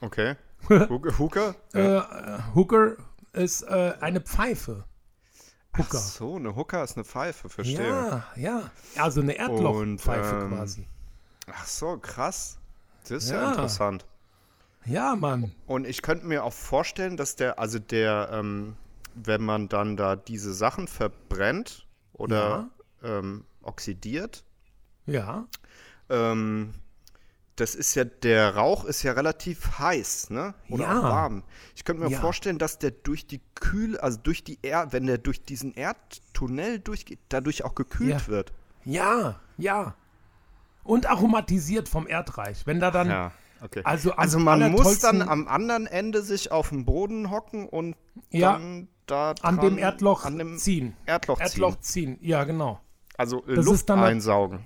Okay. 0.00 0.36
Hooker? 0.70 1.18
Hooker? 1.18 1.54
Äh, 1.74 1.98
äh, 1.98 2.38
Hooker 2.54 2.96
ist 3.34 3.60
äh, 3.64 3.92
eine 4.00 4.22
Pfeife. 4.22 4.86
Ach 5.72 5.80
Hooker. 5.80 5.98
so, 5.98 6.36
eine 6.36 6.56
Hooker 6.56 6.82
ist 6.82 6.96
eine 6.96 7.04
Pfeife, 7.04 7.50
verstehe. 7.50 7.90
Ja, 7.90 8.24
ja. 8.36 8.70
Also 8.96 9.20
eine 9.20 9.34
Erdlochpfeife 9.34 10.34
Und, 10.36 10.42
ähm, 10.44 10.48
quasi. 10.56 10.88
Ach 11.52 11.66
so, 11.66 11.96
krass. 11.98 12.58
Das 13.04 13.24
ist 13.24 13.30
ja, 13.30 13.42
Ja. 13.42 13.48
interessant. 13.50 14.06
Ja, 14.84 15.16
Mann. 15.16 15.52
Und 15.66 15.86
ich 15.86 16.02
könnte 16.02 16.26
mir 16.26 16.44
auch 16.44 16.52
vorstellen, 16.52 17.16
dass 17.16 17.36
der, 17.36 17.58
also 17.58 17.78
der, 17.78 18.30
ähm, 18.32 18.76
wenn 19.14 19.42
man 19.42 19.68
dann 19.68 19.96
da 19.96 20.16
diese 20.16 20.54
Sachen 20.54 20.88
verbrennt 20.88 21.86
oder 22.12 22.70
ähm, 23.02 23.44
oxidiert, 23.62 24.44
Ja. 25.06 25.46
ähm, 26.08 26.74
das 27.56 27.74
ist 27.74 27.94
ja, 27.96 28.04
der 28.04 28.54
Rauch 28.54 28.84
ist 28.84 29.02
ja 29.02 29.12
relativ 29.12 29.78
heiß, 29.80 30.30
ne? 30.30 30.54
Oder 30.70 30.84
Ja. 30.84 30.98
auch 31.00 31.02
warm. 31.02 31.42
Ich 31.74 31.84
könnte 31.84 32.04
mir 32.04 32.10
Ja. 32.10 32.20
vorstellen, 32.20 32.58
dass 32.58 32.78
der 32.78 32.92
durch 32.92 33.26
die 33.26 33.40
Kühl, 33.56 33.98
also 33.98 34.18
durch 34.22 34.44
die 34.44 34.58
Erd, 34.62 34.92
wenn 34.92 35.06
der 35.06 35.18
durch 35.18 35.42
diesen 35.42 35.74
Erdtunnel 35.74 36.78
durchgeht, 36.78 37.18
dadurch 37.28 37.64
auch 37.64 37.74
gekühlt 37.74 38.10
Ja. 38.22 38.26
wird. 38.28 38.52
Ja, 38.84 39.40
ja. 39.58 39.94
Und 40.88 41.06
aromatisiert 41.06 41.88
vom 41.88 42.06
Erdreich. 42.06 42.66
Wenn 42.66 42.80
da 42.80 42.90
dann. 42.90 43.08
Ja, 43.08 43.32
okay. 43.62 43.82
Also, 43.84 44.12
Also 44.12 44.38
man 44.38 44.72
muss 44.72 45.00
dann 45.00 45.20
am 45.22 45.46
anderen 45.48 45.86
Ende 45.86 46.22
sich 46.22 46.50
auf 46.50 46.70
den 46.70 46.84
Boden 46.86 47.30
hocken 47.30 47.68
und 47.68 47.94
Ja. 48.30 48.52
dann 48.54 48.88
da 49.06 49.30
an 49.42 49.56
dran- 49.56 49.60
dem 49.60 49.76
Erdloch 49.78 50.24
an 50.24 50.38
dem 50.38 50.56
ziehen. 50.58 50.94
Erdloch, 51.06 51.38
Erdloch 51.40 51.78
ziehen. 51.80 52.16
ziehen. 52.16 52.26
Ja, 52.28 52.44
genau. 52.44 52.80
Also 53.18 53.44
äh, 53.46 53.56
Das 53.56 53.64
Luft 53.66 53.80
ist 53.80 53.88
dann- 53.90 54.00
einsaugen. 54.00 54.60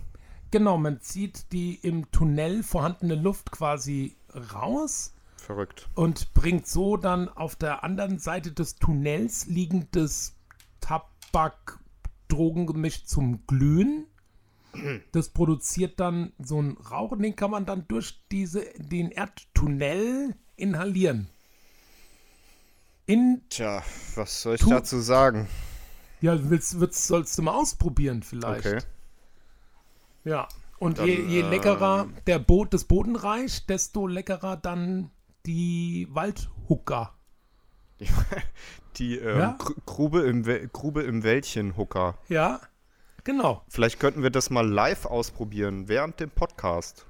Genau, 0.52 0.76
man 0.78 1.00
zieht 1.00 1.50
die 1.52 1.74
im 1.76 2.10
Tunnel 2.12 2.62
vorhandene 2.62 3.14
Luft 3.14 3.50
quasi 3.50 4.16
raus 4.54 5.14
Verrückt. 5.38 5.88
und 5.94 6.34
bringt 6.34 6.66
so 6.68 6.98
dann 6.98 7.28
auf 7.30 7.56
der 7.56 7.82
anderen 7.84 8.18
Seite 8.18 8.52
des 8.52 8.76
Tunnels 8.76 9.46
liegendes 9.46 10.36
Tabak-Drogengemisch 10.80 13.06
zum 13.06 13.46
Glühen. 13.46 14.06
Das 15.12 15.28
produziert 15.30 16.00
dann 16.00 16.32
so 16.38 16.58
einen 16.58 16.76
Rauch 16.78 17.12
und 17.12 17.22
den 17.22 17.36
kann 17.36 17.50
man 17.50 17.66
dann 17.66 17.86
durch 17.88 18.22
diese, 18.30 18.64
den 18.78 19.10
Erdtunnel 19.10 20.34
inhalieren. 20.56 21.28
In, 23.06 23.42
Tja, 23.48 23.82
was 24.14 24.42
soll 24.42 24.54
ich 24.54 24.60
Tu- 24.60 24.70
dazu 24.70 24.98
sagen? 25.00 25.48
ja, 26.20 26.38
willst, 26.50 26.78
willst, 26.80 27.06
sollst 27.06 27.36
du 27.36 27.42
mal 27.42 27.52
ausprobieren 27.54 28.22
vielleicht. 28.22 28.66
Okay. 28.66 28.78
Ja. 30.24 30.48
Und 30.78 30.98
Dann, 30.98 31.06
je, 31.06 31.20
je 31.26 31.40
ähm, 31.40 31.50
leckerer 31.50 32.08
der 32.26 32.38
Bo 32.38 32.64
das 32.64 32.84
Bodenreich, 32.84 33.66
desto 33.66 34.06
leckerer 34.06 34.56
dann 34.56 35.10
die 35.46 36.06
Waldhucker. 36.10 37.14
Die 38.96 39.16
ähm, 39.16 39.38
Ja? 39.38 39.56
Gr- 39.58 39.74
Grube, 39.86 40.20
im 40.22 40.42
Grube 40.72 41.02
im 41.02 41.22
Wäldchen 41.22 41.76
Hooker. 41.76 42.18
Ja, 42.28 42.60
genau. 43.24 43.64
Vielleicht 43.68 43.98
könnten 44.00 44.22
wir 44.22 44.30
das 44.30 44.50
mal 44.50 44.66
live 44.68 45.06
ausprobieren 45.06 45.88
während 45.88 46.20
dem 46.20 46.30
Podcast. 46.30 47.06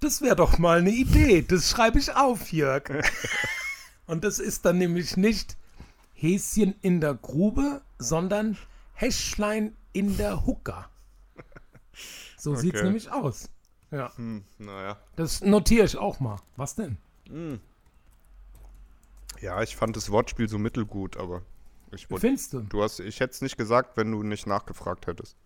Das 0.00 0.20
wäre 0.22 0.36
doch 0.36 0.58
mal 0.58 0.78
eine 0.78 0.90
Idee. 0.90 1.42
Das 1.42 1.70
schreibe 1.70 1.98
ich 1.98 2.14
auf, 2.14 2.52
Jörg. 2.52 2.84
Und 4.06 4.22
das 4.24 4.38
ist 4.38 4.64
dann 4.66 4.78
nämlich 4.78 5.16
nicht 5.16 5.56
Häschen 6.12 6.74
in 6.82 7.00
der 7.00 7.14
Grube, 7.14 7.80
sondern 7.98 8.58
Häschlein 8.92 9.74
in 9.92 10.16
der 10.16 10.44
Hucker. 10.46 10.90
So 12.36 12.52
Okay. 12.52 12.82
nämlich 12.82 13.10
aus. 13.10 13.48
Ja, 13.90 14.14
Hm, 14.16 14.44
naja. 14.58 14.98
das 15.16 15.40
notiere 15.40 15.86
ich 15.86 15.96
auch 15.96 16.20
mal. 16.20 16.36
Was 16.56 16.74
denn? 16.74 16.98
Ja, 19.40 19.62
ich 19.62 19.76
fand 19.76 19.96
das 19.96 20.10
Wortspiel 20.10 20.48
so 20.48 20.58
mittelgut, 20.58 21.16
aber 21.16 21.42
ich. 21.96 22.06
Findest 22.08 22.52
du? 22.52 22.60
Du 22.60 22.82
hast, 22.82 23.00
ich 23.00 23.20
hätte 23.20 23.32
es 23.32 23.42
nicht 23.42 23.56
gesagt, 23.56 23.96
wenn 23.96 24.10
du 24.12 24.22
nicht 24.22 24.46
nachgefragt 24.46 25.06
hättest. 25.06 25.36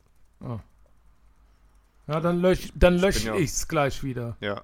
Ja, 2.06 2.20
dann 2.20 2.40
lösch, 2.40 2.72
dann 2.74 2.96
lösch 2.98 3.24
ja- 3.24 3.34
ich's 3.34 3.68
gleich 3.68 4.02
wieder. 4.02 4.36
Ja. 4.40 4.62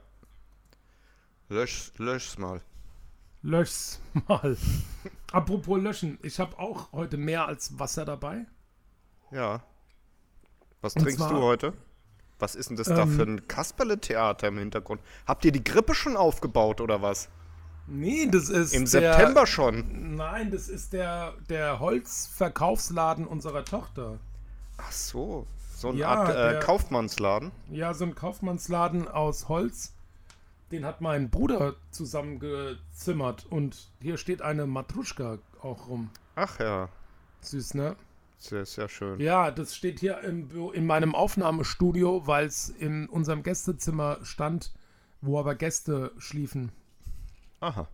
Lösch, 1.48 1.92
lösch's 1.98 2.38
mal. 2.38 2.60
Lösch's 3.42 4.00
mal. 4.28 4.56
Apropos 5.32 5.80
löschen, 5.82 6.18
ich 6.22 6.40
habe 6.40 6.58
auch 6.58 6.90
heute 6.92 7.16
mehr 7.16 7.46
als 7.46 7.78
Wasser 7.78 8.04
dabei. 8.04 8.46
Ja. 9.30 9.62
Was 10.80 10.94
Und 10.96 11.02
trinkst 11.02 11.18
zwar- 11.18 11.30
du 11.32 11.40
heute? 11.42 11.72
Was 12.38 12.54
ist 12.56 12.68
denn 12.70 12.76
das 12.76 12.88
da 12.88 13.02
Ähm, 13.02 13.10
für 13.16 13.22
ein 13.22 13.46
Kasperle-Theater 13.46 14.48
im 14.48 14.58
Hintergrund? 14.58 15.00
Habt 15.26 15.44
ihr 15.44 15.52
die 15.52 15.62
Grippe 15.62 15.94
schon 15.94 16.16
aufgebaut 16.16 16.80
oder 16.80 17.00
was? 17.00 17.28
Nee, 17.86 18.26
das 18.30 18.48
ist 18.48 18.72
Im 18.74 18.82
der, 18.84 19.14
September 19.14 19.46
schon. 19.46 20.16
Nein, 20.16 20.50
das 20.50 20.68
ist 20.68 20.92
der, 20.92 21.34
der 21.48 21.80
Holzverkaufsladen 21.80 23.26
unserer 23.26 23.64
Tochter. 23.64 24.18
Ach 24.78 24.90
so. 24.92 25.46
So 25.76 25.88
eine 25.90 25.98
Ja, 25.98 26.08
Art 26.08 26.30
äh, 26.30 26.50
der- 26.52 26.60
Kaufmannsladen. 26.60 27.50
Ja, 27.70 27.92
so 27.94 28.04
ein 28.04 28.14
Kaufmannsladen 28.14 29.06
aus 29.08 29.48
Holz. 29.48 29.92
Den 30.72 30.84
hat 30.84 31.00
mein 31.00 31.30
Bruder 31.30 31.74
zusammengezimmert. 31.90 33.46
Und 33.50 33.88
hier 34.00 34.16
steht 34.16 34.40
eine 34.42 34.66
Matruschka 34.66 35.38
auch 35.62 35.88
rum. 35.88 36.10
Ach 36.36 36.58
ja. 36.58 36.88
Süß, 37.42 37.74
ne? 37.74 37.96
Sehr, 38.38 38.64
sehr 38.66 38.88
schön. 38.88 39.20
Ja, 39.20 39.50
das 39.50 39.74
steht 39.76 40.00
hier 40.00 40.20
im, 40.20 40.48
in 40.72 40.86
meinem 40.86 41.14
Aufnahmestudio, 41.14 42.26
weil 42.26 42.46
es 42.46 42.68
in 42.68 43.08
unserem 43.08 43.42
Gästezimmer 43.42 44.18
stand, 44.22 44.72
wo 45.20 45.38
aber 45.38 45.54
Gäste 45.54 46.12
schliefen. 46.18 46.72
Aha. 47.60 47.88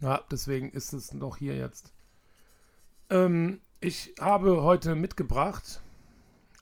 Ja, 0.00 0.22
deswegen 0.30 0.70
ist 0.70 0.92
es 0.92 1.12
noch 1.12 1.36
hier 1.36 1.56
jetzt. 1.56 1.92
Ähm, 3.10 3.60
ich 3.80 4.14
habe 4.20 4.62
heute 4.62 4.94
mitgebracht 4.94 5.80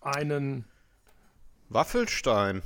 einen. 0.00 0.65
Waffelstein. 1.69 2.62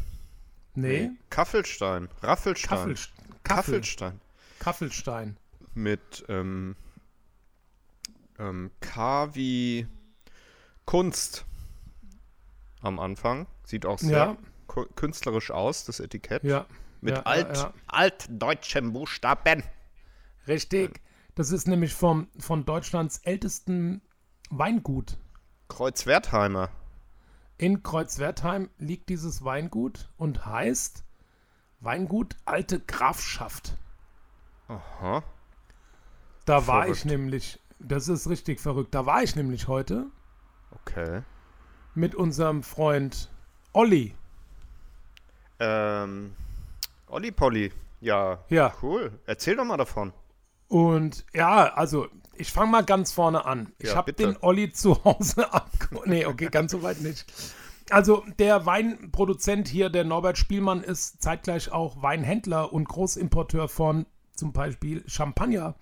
Nee, 0.74 1.10
Kaffelstein. 1.30 2.08
Raffelstein. 2.22 2.70
Kaffel, 2.78 2.94
Kaffel, 2.94 3.40
Kaffelstein. 3.42 4.20
Kaffelstein. 4.58 5.36
Mit 5.74 6.24
ähm, 6.28 6.76
ähm, 8.38 8.70
K 8.80 9.34
wie 9.34 9.86
Kunst 10.84 11.44
am 12.82 12.98
Anfang. 12.98 13.46
Sieht 13.64 13.86
auch 13.86 13.98
sehr 13.98 14.36
Ja. 14.68 14.84
künstlerisch 14.94 15.50
aus, 15.50 15.84
das 15.84 16.00
Etikett. 16.00 16.44
Ja. 16.44 16.66
Mit 17.00 17.14
ja, 17.16 17.22
alt, 17.22 17.56
Ja, 17.56 17.62
ja. 17.64 17.72
altdeutschen 17.86 18.92
Buchstaben. 18.92 19.62
Richtig. 20.46 21.00
Das 21.34 21.50
ist 21.52 21.66
nämlich 21.68 21.94
vom, 21.94 22.28
von 22.38 22.64
Deutschlands 22.64 23.18
ältesten 23.18 24.02
Weingut. 24.50 25.16
Kreuzwertheimer. 25.68 26.68
In 27.56 27.82
Kreuzwertheim 27.82 28.70
liegt 28.78 29.08
dieses 29.08 29.44
Weingut 29.44 30.10
und 30.16 30.44
heißt 30.46 31.04
Weingut 31.80 32.36
Alte 32.44 32.80
Grafschaft. 32.80 33.76
Aha. 34.68 35.22
Da 36.44 36.66
war 36.66 36.82
Verrückt. 36.82 36.98
ich 36.98 37.04
nämlich 37.04 37.60
das 37.82 38.08
ist 38.08 38.28
richtig 38.28 38.60
verrückt. 38.60 38.94
Da 38.94 39.06
war 39.06 39.22
ich 39.22 39.36
nämlich 39.36 39.66
heute 39.68 40.06
Okay. 40.72 41.22
mit 41.94 42.14
unserem 42.14 42.62
Freund 42.62 43.30
Olli. 43.72 44.14
Ähm, 45.58 46.34
Olli 47.10 47.30
Polly. 47.32 47.72
Ja, 48.00 48.44
Ja. 48.48 48.72
cool. 48.82 49.18
Erzähl 49.26 49.56
doch 49.56 49.64
mal 49.64 49.76
davon. 49.76 50.12
Und 50.68 51.26
ja, 51.34 51.72
also 51.74 52.06
ich 52.34 52.50
fange 52.52 52.70
mal 52.70 52.84
ganz 52.84 53.12
vorne 53.12 53.44
an. 53.44 53.72
Ich 53.78 53.90
Ja, 53.90 53.96
habe 53.96 54.12
den 54.12 54.36
Olli 54.40 54.72
zu 54.72 55.04
Hause 55.04 55.52
abgeholt. 55.52 56.06
Nee, 56.06 56.26
okay, 56.26 56.46
ganz 56.50 56.72
so 56.72 56.82
weit 56.82 57.00
nicht. 57.00 57.26
Also 57.90 58.24
der 58.38 58.66
Weinproduzent 58.66 59.66
hier, 59.68 59.90
der 59.90 60.04
Norbert 60.04 60.38
Spielmann, 60.38 60.82
ist 60.82 61.20
zeitgleich 61.20 61.72
auch 61.72 62.02
Weinhändler 62.02 62.72
und 62.72 62.88
Großimporteur 62.88 63.68
von 63.68 64.06
zum 64.34 64.52
Beispiel 64.52 65.02
Champagner. 65.08 65.74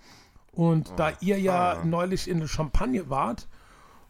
Und 0.52 0.90
da 0.96 1.12
ihr 1.20 1.38
ja 1.38 1.84
neulich 1.84 2.26
in 2.28 2.40
der 2.40 2.48
Champagne 2.48 3.08
wart 3.10 3.46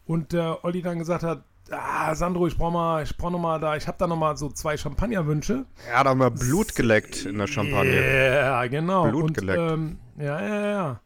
und 0.05 0.31
der 0.33 0.63
Olli 0.63 0.81
dann 0.81 0.97
gesagt 0.97 1.23
hat, 1.23 1.43
ah, 1.71 2.13
Sandro, 2.15 2.47
ich 2.47 2.57
brauche 2.57 2.73
mal, 2.73 3.03
ich 3.03 3.15
brauche 3.17 3.31
noch 3.31 3.39
mal 3.39 3.59
da, 3.59 3.75
ich 3.75 3.87
habe 3.87 3.97
da 3.97 4.07
noch 4.07 4.15
mal 4.15 4.37
so 4.37 4.49
zwei 4.49 4.77
Champagnerwünsche. 4.77 5.65
Er 5.87 5.99
hat 5.99 6.07
auch 6.07 6.15
mal 6.15 6.31
Blut 6.31 6.75
geleckt 6.75 7.25
in 7.25 7.37
der 7.37 7.47
Champagne. 7.47 8.35
Ja, 8.35 8.65
genau. 8.67 9.07
Blut 9.09 9.23
und, 9.23 9.37
geleckt. 9.37 9.59
Ähm, 9.59 9.99
ja, 10.17 10.41
ja, 10.41 10.71
ja. 10.71 11.01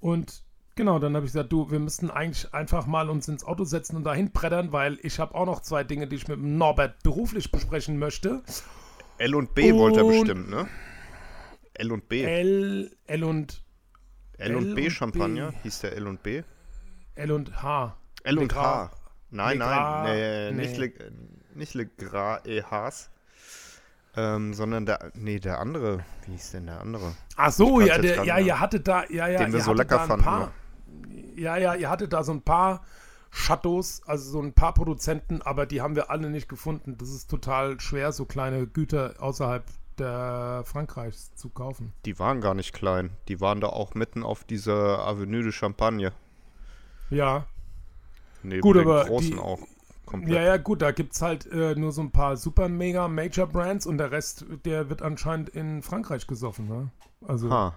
Und 0.00 0.42
genau, 0.76 0.98
dann 0.98 1.14
habe 1.16 1.26
ich 1.26 1.32
gesagt, 1.32 1.52
du, 1.52 1.70
wir 1.70 1.78
müssten 1.78 2.10
eigentlich 2.10 2.52
einfach 2.54 2.86
mal 2.86 3.10
uns 3.10 3.28
ins 3.28 3.44
Auto 3.44 3.64
setzen 3.64 3.96
und 3.96 4.04
dahin 4.04 4.32
brettern, 4.32 4.72
weil 4.72 4.98
ich 5.02 5.18
habe 5.18 5.34
auch 5.34 5.46
noch 5.46 5.60
zwei 5.60 5.84
Dinge, 5.84 6.06
die 6.06 6.16
ich 6.16 6.28
mit 6.28 6.40
Norbert 6.40 7.02
beruflich 7.02 7.50
besprechen 7.52 7.98
möchte. 7.98 8.42
L 9.18 9.34
und 9.34 9.54
B 9.54 9.74
wollte 9.74 10.00
er 10.00 10.06
Und- 10.06 10.12
bestimmt, 10.12 10.50
ne? 10.50 10.66
L 11.74 11.92
und 11.92 12.08
B. 12.08 12.22
L, 12.24 12.90
L 13.06 13.24
und 13.24 13.62
L 14.36 14.56
und 14.56 14.74
B 14.74 14.84
und 14.84 14.90
Champagner 14.90 15.52
hieß 15.62 15.80
der 15.80 15.96
L 15.96 16.06
und 16.06 16.22
B? 16.22 16.42
L 17.14 17.32
und 17.32 17.62
H. 17.62 17.96
L 18.24 18.38
und 18.38 18.54
H. 18.54 18.90
Nein, 19.30 19.58
Le 19.58 19.64
nein, 19.64 20.02
nee, 20.04 20.50
nee. 20.50 20.66
nicht 20.66 20.76
Le, 20.76 20.92
nicht 21.54 22.46
e 22.46 22.62
Haas, 22.62 23.10
ähm, 24.16 24.54
sondern 24.54 24.86
der, 24.86 25.12
nee, 25.14 25.38
der 25.38 25.60
andere. 25.60 26.04
Wie 26.26 26.32
hieß 26.32 26.52
denn 26.52 26.66
der 26.66 26.80
andere? 26.80 27.14
Ach 27.36 27.52
so, 27.52 27.80
ja, 27.80 27.98
der, 27.98 28.24
ja, 28.24 28.38
ihr 28.38 28.58
hattet 28.58 28.88
da, 28.88 29.04
ja, 29.08 29.28
ja, 29.28 29.38
Den 29.38 29.52
wir 29.52 29.60
so 29.60 29.72
lecker 29.72 30.00
fanden, 30.00 30.24
Paar, 30.24 30.52
ja, 31.36 31.56
ja, 31.56 31.74
ihr 31.74 31.88
hattet 31.88 32.12
da 32.12 32.24
so 32.24 32.32
ein 32.32 32.42
paar 32.42 32.82
Chateaus, 33.30 34.02
also 34.06 34.30
so 34.30 34.42
ein 34.42 34.52
paar 34.52 34.74
Produzenten, 34.74 35.42
aber 35.42 35.66
die 35.66 35.80
haben 35.80 35.94
wir 35.94 36.10
alle 36.10 36.30
nicht 36.30 36.48
gefunden. 36.48 36.98
Das 36.98 37.10
ist 37.10 37.30
total 37.30 37.78
schwer, 37.80 38.12
so 38.12 38.24
kleine 38.24 38.66
Güter 38.66 39.14
außerhalb 39.20 39.64
der 39.98 40.62
Frankreichs 40.64 41.34
zu 41.36 41.50
kaufen. 41.50 41.92
Die 42.04 42.18
waren 42.18 42.40
gar 42.40 42.54
nicht 42.54 42.72
klein. 42.72 43.10
Die 43.28 43.40
waren 43.40 43.60
da 43.60 43.68
auch 43.68 43.94
mitten 43.94 44.24
auf 44.24 44.44
dieser 44.44 45.00
Avenue 45.06 45.42
de 45.42 45.52
Champagne. 45.52 46.12
Ja, 47.10 47.46
Neben 48.42 48.60
Gut, 48.62 48.76
den 48.76 48.82
aber 48.82 49.04
großen 49.06 49.30
die- 49.32 49.38
auch. 49.38 49.60
Komplett. 50.06 50.34
ja, 50.34 50.42
ja, 50.42 50.56
gut, 50.56 50.82
da 50.82 50.90
gibt 50.90 51.14
es 51.14 51.22
halt 51.22 51.46
äh, 51.52 51.76
nur 51.76 51.92
so 51.92 52.00
ein 52.00 52.10
paar 52.10 52.36
super 52.36 52.68
mega 52.68 53.06
Major 53.06 53.46
Brands 53.46 53.86
und 53.86 53.98
der 53.98 54.10
Rest, 54.10 54.44
der 54.64 54.90
wird 54.90 55.02
anscheinend 55.02 55.50
in 55.50 55.82
Frankreich 55.82 56.26
gesoffen. 56.26 56.66
Ne? 56.68 56.90
Also 57.28 57.48
Ha. 57.48 57.74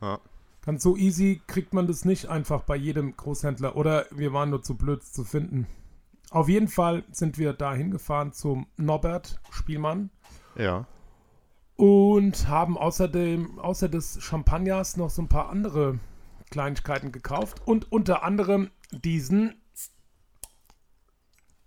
Ja. 0.00 0.20
ganz 0.64 0.84
so 0.84 0.96
easy 0.96 1.40
kriegt 1.48 1.74
man 1.74 1.88
das 1.88 2.04
nicht 2.04 2.26
einfach 2.28 2.62
bei 2.62 2.76
jedem 2.76 3.16
Großhändler 3.16 3.74
oder 3.74 4.06
wir 4.12 4.32
waren 4.32 4.50
nur 4.50 4.62
zu 4.62 4.76
blöd 4.76 5.02
zu 5.02 5.24
finden. 5.24 5.66
Auf 6.30 6.48
jeden 6.48 6.68
Fall 6.68 7.02
sind 7.10 7.36
wir 7.36 7.52
da 7.52 7.74
hingefahren 7.74 8.32
zum 8.32 8.68
Norbert 8.76 9.40
Spielmann 9.50 10.10
ja. 10.54 10.86
und 11.74 12.46
haben 12.48 12.78
außerdem, 12.78 13.58
außer 13.58 13.88
des 13.88 14.22
Champagners 14.22 14.96
noch 14.96 15.10
so 15.10 15.22
ein 15.22 15.28
paar 15.28 15.48
andere 15.50 15.98
Kleinigkeiten 16.50 17.10
gekauft 17.10 17.62
und 17.66 17.90
unter 17.90 18.22
anderem 18.22 18.70
diesen. 18.92 19.54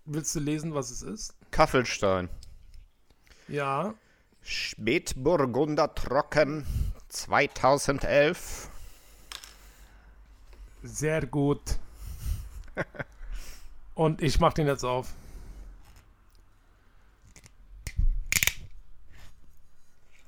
Willst 0.05 0.35
du 0.35 0.39
lesen, 0.39 0.73
was 0.73 0.91
es 0.91 1.01
ist? 1.01 1.33
Kaffelstein. 1.51 2.29
Ja, 3.47 3.93
Spätburgunder 4.41 5.95
Trocken 5.95 6.65
2011. 7.07 8.69
sehr 10.81 11.25
gut. 11.25 11.61
Und 13.95 14.21
ich 14.21 14.39
mach 14.39 14.53
den 14.53 14.67
jetzt 14.67 14.83
auf. 14.83 15.13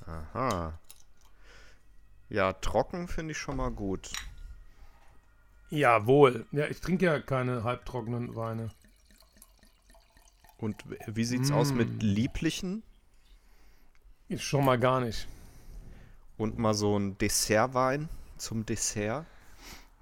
Aha. 0.06 0.80
Ja, 2.30 2.54
trocken 2.54 3.08
finde 3.08 3.32
ich 3.32 3.38
schon 3.38 3.58
mal 3.58 3.71
gut. 3.71 4.12
Jawohl. 5.69 6.45
Ja, 6.52 6.67
ich 6.67 6.80
trinke 6.80 7.06
ja 7.06 7.19
keine 7.19 7.63
halbtrockenen 7.63 8.36
Weine. 8.36 8.71
Und 10.58 10.84
wie 11.08 11.26
sieht's 11.26 11.52
aus 11.52 11.72
Mm. 11.74 11.78
mit 11.78 12.04
lieblichen 12.04 12.84
Ich 14.30 14.44
schon 14.44 14.65
mal 14.65 14.80
gar 14.80 15.02
nicht. 15.02 15.28
und 16.38 16.58
mal 16.58 16.74
so 16.74 16.98
ein 16.98 17.18
Dessertwein 17.18 18.10
zum 18.38 18.65
Dessert? 18.65 19.26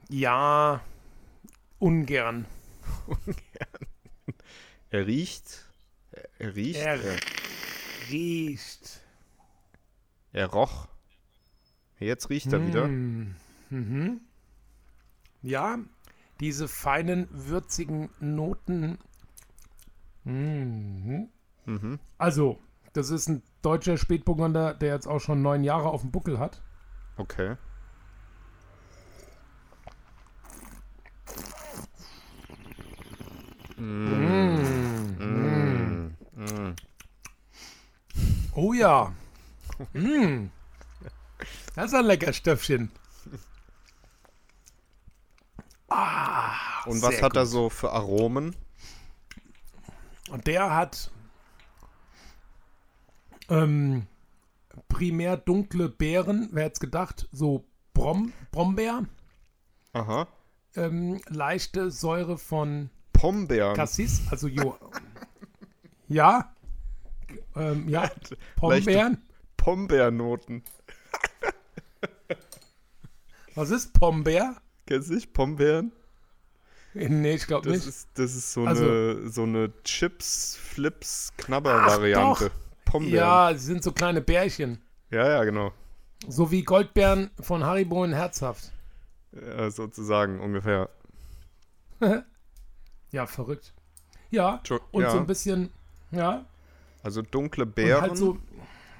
Ja, 0.10 0.82
ungern. 1.80 2.46
Er 4.90 5.08
riecht. 5.08 5.66
Er 6.38 6.56
riecht. 6.56 6.80
Er 6.80 7.04
Er, 7.04 7.16
riecht. 8.12 9.02
er 10.34 10.46
roch. 10.48 10.88
Jetzt 12.00 12.30
riecht 12.30 12.54
er 12.54 12.68
wieder. 12.68 12.88
Mm. 12.88 13.36
Mhm. 13.72 14.22
Ja, 15.42 15.80
diese 16.40 16.68
feinen, 16.68 17.28
würzigen 17.32 18.10
Noten. 18.20 19.00
Mhm. 20.24 21.30
Mhm. 21.66 22.00
Also, 22.18 22.60
das 22.94 23.10
ist 23.10 23.28
ein 23.30 23.44
deutscher 23.62 23.98
Spätburgunder, 23.98 24.74
der 24.74 24.94
jetzt 24.94 25.08
auch 25.08 25.20
schon 25.20 25.42
neun 25.42 25.64
Jahre 25.64 25.90
auf 25.90 26.02
dem 26.02 26.12
Buckel 26.12 26.40
hat. 26.40 26.62
Okay. 27.18 27.56
Mm. 33.78 36.16
Mm. 36.36 36.76
Oh 38.56 38.74
ja. 38.74 39.12
mm. 39.94 40.50
Das 41.76 41.86
ist 41.88 41.94
ein 41.96 42.06
lecker 42.06 42.34
Stöffchen. 42.34 42.92
Ah, 45.90 46.84
Und 46.86 47.02
was 47.02 47.22
hat 47.22 47.36
er 47.36 47.44
gut. 47.44 47.52
so 47.52 47.70
für 47.70 47.92
Aromen? 47.92 48.56
Und 50.30 50.48
der 50.48 50.74
hat 50.74 51.12
ähm, 53.50 54.08
primär 54.88 55.38
dunkle 55.38 55.90
Beeren, 55.90 56.50
wer 56.52 56.66
hätte 56.66 56.74
es 56.74 56.80
gedacht, 56.80 57.28
so 57.32 57.66
Brom 57.94 58.34
Brombeer, 58.52 59.06
Aha. 59.94 60.28
ähm, 60.76 61.22
leichte 61.28 61.92
Säure 61.92 62.38
von 62.38 62.90
Pombeeren. 63.12 63.76
Cassis, 63.76 64.22
also 64.32 64.48
jo 64.48 64.78
ja, 66.08 66.56
ähm, 67.56 67.88
ja, 67.90 68.10
Pombeeren. 68.56 69.22
Pombeernoten. 69.58 70.64
Was 73.56 73.70
ist 73.70 73.94
Pombeer? 73.94 74.56
Kennst 74.88 75.10
du 75.10 75.14
nicht 75.14 75.34
Pombeeren? 75.34 75.92
Nee, 76.94 77.34
ich 77.36 77.48
glaube 77.48 77.70
nicht. 77.70 77.88
ist, 77.88 78.08
das 78.16 78.36
ist 78.36 78.54
so, 78.54 78.66
Also- 78.66 78.84
eine, 78.86 79.30
so 79.30 79.44
eine 79.44 79.72
Chips, 79.84 80.56
Flips, 80.56 81.34
Knabber-Variante. 81.38 82.52
Pombeeren. 82.86 83.16
Ja, 83.16 83.54
sie 83.56 83.66
sind 83.66 83.84
so 83.84 83.92
kleine 83.92 84.22
Bärchen. 84.22 84.82
ja, 85.10 85.28
ja, 85.28 85.44
genau. 85.44 85.72
So 86.28 86.52
wie 86.52 86.64
Goldbeeren 86.64 87.32
von 87.42 87.64
Haribo 87.66 88.04
in 88.06 88.14
Herzhaft. 88.14 88.72
Ja, 89.34 89.70
sozusagen 89.72 90.40
ungefähr. 90.40 90.90
Ja, 93.12 93.28
verrückt. 93.28 93.74
Ja, 94.32 94.60
Tschu- 94.64 94.80
und 94.92 95.04
ja. 95.04 95.12
so 95.12 95.18
ein 95.20 95.28
bisschen, 95.28 95.72
ja, 96.12 96.46
Also 97.04 97.22
dunkle 97.22 97.66
und 97.66 97.76
Beeren. 97.76 98.02
halt 98.02 98.18
so. 98.18 98.38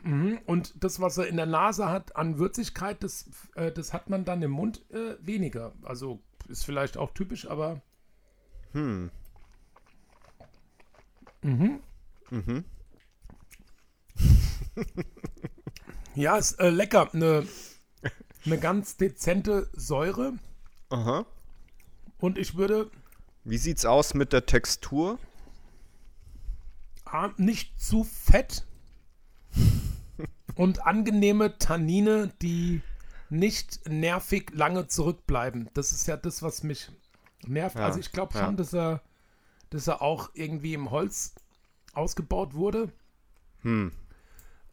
Mhm. 0.04 0.38
Und 0.46 0.84
das, 0.84 1.00
was 1.00 1.18
er 1.18 1.28
in 1.28 1.38
der 1.38 1.46
Nase 1.48 1.90
hat 1.90 2.16
an 2.16 2.38
Würzigkeit, 2.38 3.02
das, 3.04 3.26
äh, 3.56 3.72
das 3.72 3.94
hat 3.94 4.10
man 4.10 4.26
dann 4.26 4.42
im 4.44 4.52
Mund 4.52 4.84
äh, 4.92 5.16
weniger. 5.26 5.74
Also 5.84 6.20
ist 6.48 6.66
vielleicht 6.66 6.98
auch 6.98 7.12
typisch, 7.14 7.48
aber 7.50 7.82
Hm. 8.74 9.12
Mhm. 11.42 11.80
Mhm. 12.32 12.66
ja, 16.16 16.38
ist 16.38 16.60
äh, 16.60 16.70
lecker. 16.70 17.10
Eine 17.14 17.46
eine 18.46 18.60
ganz 18.60 18.98
dezente 18.98 19.70
Säure. 19.74 20.34
Aha. 20.90 21.26
Und 22.20 22.38
ich 22.38 22.56
würde 22.56 22.92
Wie 23.44 23.58
sieht's 23.58 23.86
aus 23.86 24.14
mit 24.14 24.34
der 24.34 24.46
Textur? 24.46 25.18
ah, 27.06 27.30
nicht 27.38 27.80
zu 27.80 28.04
fett 28.04 28.66
und 30.56 30.86
angenehme 30.86 31.58
Tannine, 31.58 32.34
die 32.42 32.82
nicht 33.34 33.90
nervig 33.90 34.52
lange 34.54 34.88
zurückbleiben. 34.88 35.70
Das 35.74 35.92
ist 35.92 36.08
ja 36.08 36.16
das, 36.16 36.44
was 36.44 36.64
mich 36.64 36.92
nervt. 37.46 37.76
Ja, 37.76 37.86
Also 37.86 38.00
ich 38.00 38.12
glaube 38.12 38.38
ja. 38.38 38.46
schon, 38.46 38.58
dass 38.58 38.74
er, 38.74 39.02
dass 39.72 39.88
er 39.88 40.02
auch 40.02 40.30
irgendwie 40.34 40.76
im 40.76 40.92
Holz 40.92 41.34
ausgebaut 41.94 42.54
wurde. 42.54 42.92
Hm. 43.62 43.92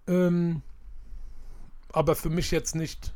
Ähm, 0.06 0.62
aber 1.92 2.14
für 2.14 2.28
mich 2.28 2.50
jetzt 2.50 2.74
nicht 2.74 3.14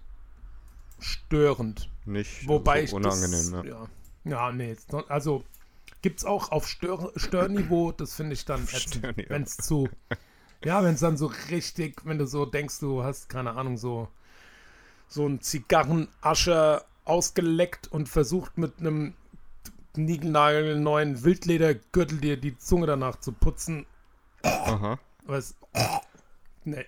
störend. 0.98 1.90
Nicht 2.06 2.48
Wobei 2.48 2.80
so 2.80 2.84
ich 2.84 2.92
unangenehm, 3.04 3.52
das, 3.52 3.64
ja. 3.64 3.64
ja. 3.64 3.88
ja, 4.24 4.52
nee, 4.52 4.76
also 5.08 5.44
gibt 6.02 6.20
es 6.20 6.24
auch 6.24 6.52
auf 6.52 6.68
Stör 6.68 7.12
Störniveau, 7.16 7.92
das 7.92 8.14
finde 8.14 8.34
ich 8.34 8.44
dann 8.44 8.66
wenn 8.66 9.42
es 9.42 9.56
zu, 9.56 9.88
ja, 10.64 10.82
wenn 10.82 10.94
es 10.94 11.00
dann 11.00 11.16
so 11.16 11.26
richtig, 11.50 12.04
wenn 12.04 12.18
du 12.18 12.26
so 12.26 12.46
denkst, 12.46 12.78
du 12.80 13.02
hast, 13.02 13.28
keine 13.28 13.52
Ahnung, 13.52 13.78
so, 13.78 14.08
so 15.14 15.26
ein 15.28 15.40
Zigarrenascher 15.40 16.84
ausgeleckt 17.04 17.86
und 17.88 18.08
versucht 18.08 18.58
mit 18.58 18.80
einem 18.80 19.14
niegelnagelneuen 19.96 21.22
Wildledergürtel 21.22 22.18
dir 22.18 22.36
die 22.36 22.58
Zunge 22.58 22.86
danach 22.88 23.20
zu 23.20 23.30
putzen, 23.32 23.86
Aha. 24.42 24.98
was, 25.22 25.54
nee. 26.64 26.84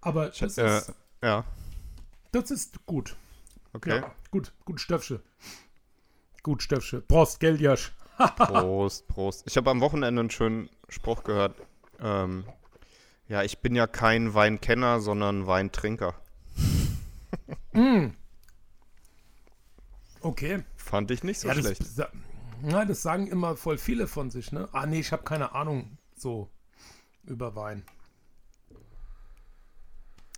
Aber 0.00 0.30
das 0.30 0.58
Äh, 0.58 0.78
ist, 0.78 0.92
ja, 1.22 1.44
das 2.32 2.50
ist 2.50 2.84
gut. 2.86 3.16
okay. 3.72 4.00
Ja, 4.00 4.14
gut, 4.32 4.52
gut 4.64 4.80
Stöpfchen. 4.80 5.20
Gut 6.42 6.62
Stöpfchen. 6.64 7.06
Prost, 7.06 7.38
gell, 7.38 7.60
Josch? 7.60 7.92
Prost, 8.36 9.06
Prost. 9.06 9.44
Ich 9.46 9.56
habe 9.56 9.70
am 9.70 9.80
Wochenende 9.80 10.20
einen 10.20 10.30
schönen 10.30 10.68
Spruch 10.88 11.22
gehört. 11.22 11.54
Ähm, 12.00 12.44
ja, 13.28 13.42
ich 13.42 13.58
bin 13.60 13.74
ja 13.76 13.86
kein 13.86 14.34
Weinkenner, 14.34 15.00
sondern 15.00 15.46
Weintrinker. 15.46 16.14
Okay. 20.20 20.64
Fand 20.76 21.10
ich 21.10 21.22
nicht 21.22 21.38
so 21.40 21.48
ja, 21.48 21.54
schlecht. 21.54 21.80
das, 21.80 22.08
ja, 22.64 22.84
das 22.84 23.02
sagen 23.02 23.26
immer 23.28 23.56
voll 23.56 23.78
viele 23.78 24.06
von 24.08 24.30
sich, 24.30 24.50
ne? 24.50 24.68
Ah, 24.72 24.86
nee, 24.86 24.98
ich 25.00 25.12
habe 25.12 25.22
keine 25.22 25.54
Ahnung 25.54 25.98
so 26.16 26.50
über 27.24 27.54
Wein. 27.54 27.84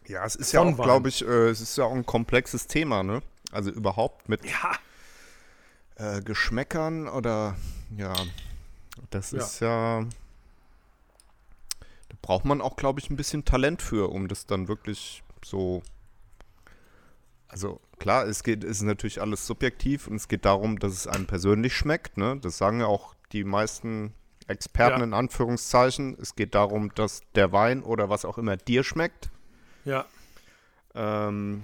Ja, 0.07 0.25
es 0.25 0.35
ist 0.37 0.53
ja 0.53 0.61
Von 0.61 0.75
auch, 0.75 0.79
Wein. 0.79 0.85
glaube 0.85 1.09
ich, 1.09 1.23
äh, 1.23 1.49
es 1.49 1.61
ist 1.61 1.77
ja 1.79 1.85
auch 1.85 1.95
ein 1.95 2.05
komplexes 2.07 2.67
Thema, 2.67 3.03
ne? 3.03 3.23
Also 3.53 3.71
überhaupt 3.71 4.29
mit 4.29 4.41
Ja. 4.45 4.73
äh, 5.97 6.21
Geschmäckern 6.23 7.09
oder 7.09 7.57
ja, 7.97 8.15
das 9.11 9.31
Ja. 9.31 9.39
ist 9.39 9.61
ja. 9.61 10.01
Da 12.09 12.17
braucht 12.23 12.45
man 12.45 12.61
auch, 12.61 12.77
glaube 12.77 13.01
ich, 13.01 13.11
ein 13.11 13.17
bisschen 13.17 13.45
Talent 13.45 13.81
für, 13.83 14.11
um 14.11 14.29
das 14.29 14.47
dann 14.47 14.67
wirklich 14.69 15.23
so. 15.45 15.83
Also 17.49 17.81
klar, 17.99 18.27
es 18.27 18.43
geht, 18.43 18.63
es 18.63 18.79
ist 18.79 18.83
natürlich 18.83 19.21
alles 19.21 19.47
subjektiv 19.47 20.07
und 20.07 20.17
es 20.17 20.29
geht 20.29 20.45
darum, 20.45 20.79
dass 20.79 20.93
es 20.93 21.07
einem 21.07 21.27
persönlich 21.27 21.75
schmeckt, 21.75 22.19
ne? 22.19 22.39
Das 22.41 22.59
sagen 22.59 22.81
ja 22.81 22.87
auch 22.87 23.15
die 23.33 23.45
meisten 23.45 24.13
Experten 24.47 25.01
Ja. 25.01 25.05
in 25.05 25.15
Anführungszeichen. 25.15 26.17
Es 26.21 26.35
geht 26.35 26.55
darum, 26.55 26.95
dass 26.95 27.23
der 27.35 27.53
Wein 27.53 27.83
oder 27.83 28.09
was 28.09 28.25
auch 28.25 28.39
immer 28.39 28.57
dir 28.57 28.83
schmeckt. 28.85 29.31
Ja. 29.85 30.07
Ähm, 30.95 31.63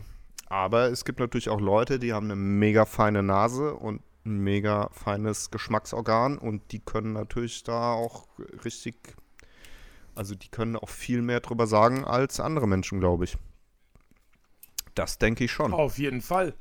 aber 0.49 0.91
es 0.91 1.05
gibt 1.05 1.19
natürlich 1.19 1.49
auch 1.49 1.61
Leute, 1.61 1.99
die 1.99 2.13
haben 2.13 2.27
eine 2.27 2.37
mega 2.37 2.85
feine 2.85 3.23
Nase 3.23 3.75
und 3.75 4.03
ein 4.27 4.39
mega 4.39 4.89
feines 4.93 5.51
Geschmacksorgan 5.51 6.39
und 6.39 6.73
die 6.73 6.81
können 6.81 7.13
natürlich 7.13 7.63
da 7.65 7.93
auch 7.93 8.27
richtig, 8.65 9.17
also 10.15 10.35
die 10.35 10.49
können 10.49 10.77
auch 10.77 10.89
viel 10.89 11.21
mehr 11.23 11.41
drüber 11.41 11.67
sagen 11.67 12.05
als 12.05 12.41
andere 12.41 12.69
Menschen, 12.69 13.01
glaube 13.01 13.25
ich. 13.25 13.37
Das 14.95 15.19
denke 15.19 15.45
ich 15.45 15.53
schon. 15.53 15.73
Auf 15.73 15.99
jeden 15.99 16.21
Fall. 16.23 16.55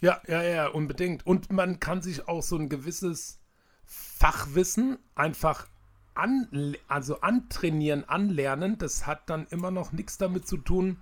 Ja, 0.00 0.20
ja, 0.26 0.42
ja, 0.42 0.68
unbedingt. 0.68 1.26
Und 1.26 1.52
man 1.52 1.80
kann 1.80 2.02
sich 2.02 2.28
auch 2.28 2.42
so 2.42 2.56
ein 2.56 2.68
gewisses 2.68 3.40
Fachwissen 3.84 4.98
einfach 5.14 5.68
an, 6.14 6.76
also 6.88 7.20
antrainieren, 7.20 8.08
anlernen. 8.08 8.78
Das 8.78 9.06
hat 9.06 9.28
dann 9.30 9.46
immer 9.50 9.70
noch 9.70 9.92
nichts 9.92 10.18
damit 10.18 10.46
zu 10.46 10.58
tun, 10.58 11.00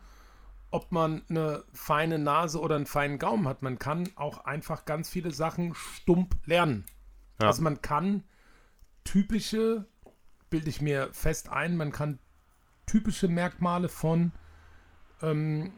ob 0.70 0.92
man 0.92 1.22
eine 1.28 1.64
feine 1.72 2.18
Nase 2.18 2.60
oder 2.60 2.76
einen 2.76 2.86
feinen 2.86 3.18
Gaumen 3.18 3.48
hat. 3.48 3.62
Man 3.62 3.78
kann 3.78 4.08
auch 4.16 4.44
einfach 4.44 4.84
ganz 4.84 5.08
viele 5.08 5.30
Sachen 5.32 5.74
stumpf 5.74 6.36
lernen. 6.46 6.84
Ja. 7.40 7.48
Also 7.48 7.62
man 7.62 7.82
kann 7.82 8.24
typische, 9.04 9.86
bilde 10.50 10.70
ich 10.70 10.80
mir 10.80 11.12
fest 11.12 11.48
ein, 11.48 11.76
man 11.76 11.92
kann 11.92 12.18
typische 12.86 13.28
Merkmale 13.28 13.88
von 13.88 14.32
ähm, 15.22 15.72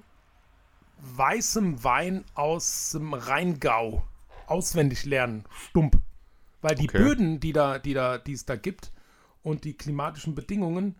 weißem 0.98 1.82
Wein 1.85 2.24
aus 2.35 2.92
dem 2.92 3.14
Rheingau 3.14 4.02
auswendig 4.46 5.04
lernen, 5.04 5.44
stumpf. 5.68 5.96
Weil 6.62 6.74
die 6.74 6.88
Okay. 6.88 6.98
Böden, 6.98 7.40
die 7.40 7.52
da, 7.52 7.78
die 7.78 7.94
da, 7.94 8.18
die 8.18 8.32
es 8.32 8.44
da 8.44 8.56
gibt 8.56 8.92
und 9.42 9.64
die 9.64 9.74
klimatischen 9.74 10.35
Bedingungen, 10.35 10.96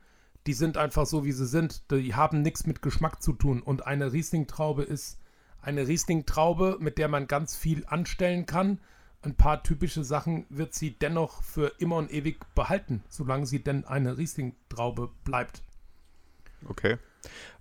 die 0.47 0.53
sind 0.53 0.77
einfach 0.77 1.07
so, 1.07 1.25
wie 1.25 1.33
sie 1.33 1.47
sind. 1.47 1.91
Die 1.91 2.15
haben 2.15 2.43
nichts 2.43 2.67
mit 2.67 2.83
Geschmack 2.83 3.23
zu 3.23 3.33
tun. 3.33 3.63
Und 3.63 3.87
eine 3.87 4.13
Riesling-Traube 4.13 4.85
ist 4.85 5.19
eine 5.61 5.89
Riesling-Traube, 5.89 6.77
mit 6.81 6.99
der 6.99 7.09
man 7.09 7.27
ganz 7.27 7.57
viel 7.57 7.85
anstellen 7.87 8.47
kann. 8.47 8.79
Ein 9.23 9.35
paar 9.35 9.65
typische 9.65 10.05
Sachen 10.05 10.47
wird 10.49 10.73
sie 10.75 10.93
dennoch 10.93 11.43
für 11.43 11.73
immer 11.79 11.97
und 11.97 12.13
ewig 12.13 12.39
behalten, 12.55 13.03
solange 13.09 13.47
sie 13.47 13.65
denn 13.65 13.85
eine 13.85 14.19
Riesling-Traube 14.19 15.11
bleibt. 15.25 15.63
Okay. 16.69 16.99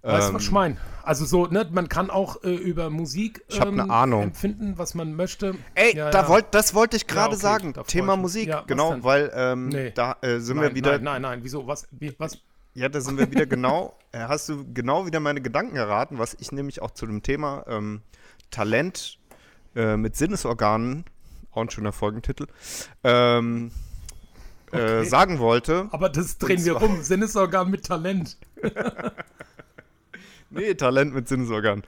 Weißt 0.01 0.25
du, 0.25 0.29
Ähm, 0.29 0.35
was 0.35 0.43
ich 0.43 0.51
meine? 0.51 0.77
Also 1.03 1.25
so, 1.25 1.47
ne, 1.47 1.67
man 1.71 1.89
kann 1.89 2.09
auch 2.09 2.43
äh, 2.43 2.53
über 2.53 2.89
Musik 2.89 3.43
Ich 3.47 3.59
ähm, 3.59 3.79
Ahnung. 3.89 4.23
empfinden, 4.23 4.77
was 4.77 4.93
man 4.93 5.15
möchte. 5.15 5.55
Ey, 5.73 5.95
Ja, 5.95 6.11
da 6.11 6.21
ja. 6.23 6.27
Wollt, 6.29 6.45
das 6.51 6.73
wollte 6.73 6.95
ich 6.97 7.07
gerade 7.07 7.29
okay, 7.33 7.41
sagen. 7.41 7.73
Thema. 7.87 8.15
Musik, 8.15 8.47
Ja, 8.47 8.61
genau, 8.67 8.97
weil 9.03 9.31
ähm, 9.35 9.69
Nee. 9.69 9.91
da 9.91 10.17
äh, 10.21 10.39
sind 10.39 10.57
nein, 10.57 10.69
wir 10.69 10.75
wieder. 10.75 10.91
Nein, 10.93 11.03
nein, 11.03 11.21
nein, 11.23 11.39
wieso? 11.43 11.65
Was? 11.67 11.87
Wie, 11.91 12.13
was? 12.19 12.37
Ja, 12.75 12.89
da 12.89 12.99
sind 13.01 13.17
wir 13.17 13.31
wieder 13.31 13.45
genau, 13.45 13.97
äh, 14.11 14.19
hast 14.19 14.49
du 14.49 14.65
genau 14.73 15.05
wieder 15.05 15.19
meine 15.21 15.41
Gedanken 15.41 15.75
erraten, 15.77 16.19
was 16.19 16.35
ich 16.39 16.51
nämlich 16.51 16.81
auch 16.81 16.91
zu 16.91 17.05
dem 17.05 17.23
Thema 17.23 17.63
ähm, 17.67 18.01
Talent 18.51 19.17
äh, 19.75 19.95
mit 19.97 20.15
Sinnesorganen, 20.17 21.05
auch 21.51 21.61
ein 21.61 21.69
schöner 21.69 21.93
Folgentitel, 21.93 22.47
ähm, 23.03 23.71
äh, 24.71 24.75
Okay. 24.77 25.05
sagen 25.05 25.39
wollte. 25.39 25.87
Aber 25.91 26.09
das 26.09 26.37
drehen 26.37 26.65
wir 26.65 26.73
rum. 26.73 27.01
Sinnesorgan 27.01 27.71
mit 27.71 27.85
Talent. 27.85 28.37
Nee, 30.55 30.73
Talent 30.75 31.13
mit 31.13 31.27
Sinnesorganen. 31.27 31.83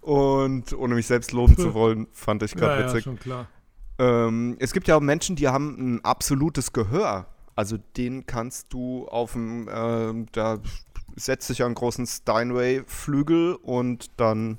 Und 0.00 0.72
ohne 0.74 0.94
mich 0.94 1.06
selbst 1.06 1.32
loben 1.32 1.56
zu 1.56 1.74
wollen, 1.74 2.06
fand 2.12 2.42
ich 2.42 2.54
gerade 2.54 2.74
Ja, 2.74 2.80
ja, 2.80 2.86
witzig. 2.88 3.04
schon 3.04 3.18
klar. 3.18 3.48
Ähm, 3.98 4.56
es 4.58 4.72
gibt 4.72 4.88
ja 4.88 4.96
auch 4.96 5.00
Menschen, 5.00 5.36
die 5.36 5.48
haben 5.48 5.76
ein 5.78 6.04
absolutes 6.04 6.72
Gehör. 6.72 7.26
Also 7.56 7.78
den 7.96 8.26
kannst 8.26 8.72
du 8.72 9.06
auf 9.06 9.32
dem, 9.32 9.68
ähm, 9.72 10.26
da 10.32 10.58
setzt 11.16 11.46
sich 11.46 11.62
einen 11.62 11.74
großen 11.74 12.06
Steinway-Flügel 12.06 13.54
und 13.54 14.10
dann 14.16 14.58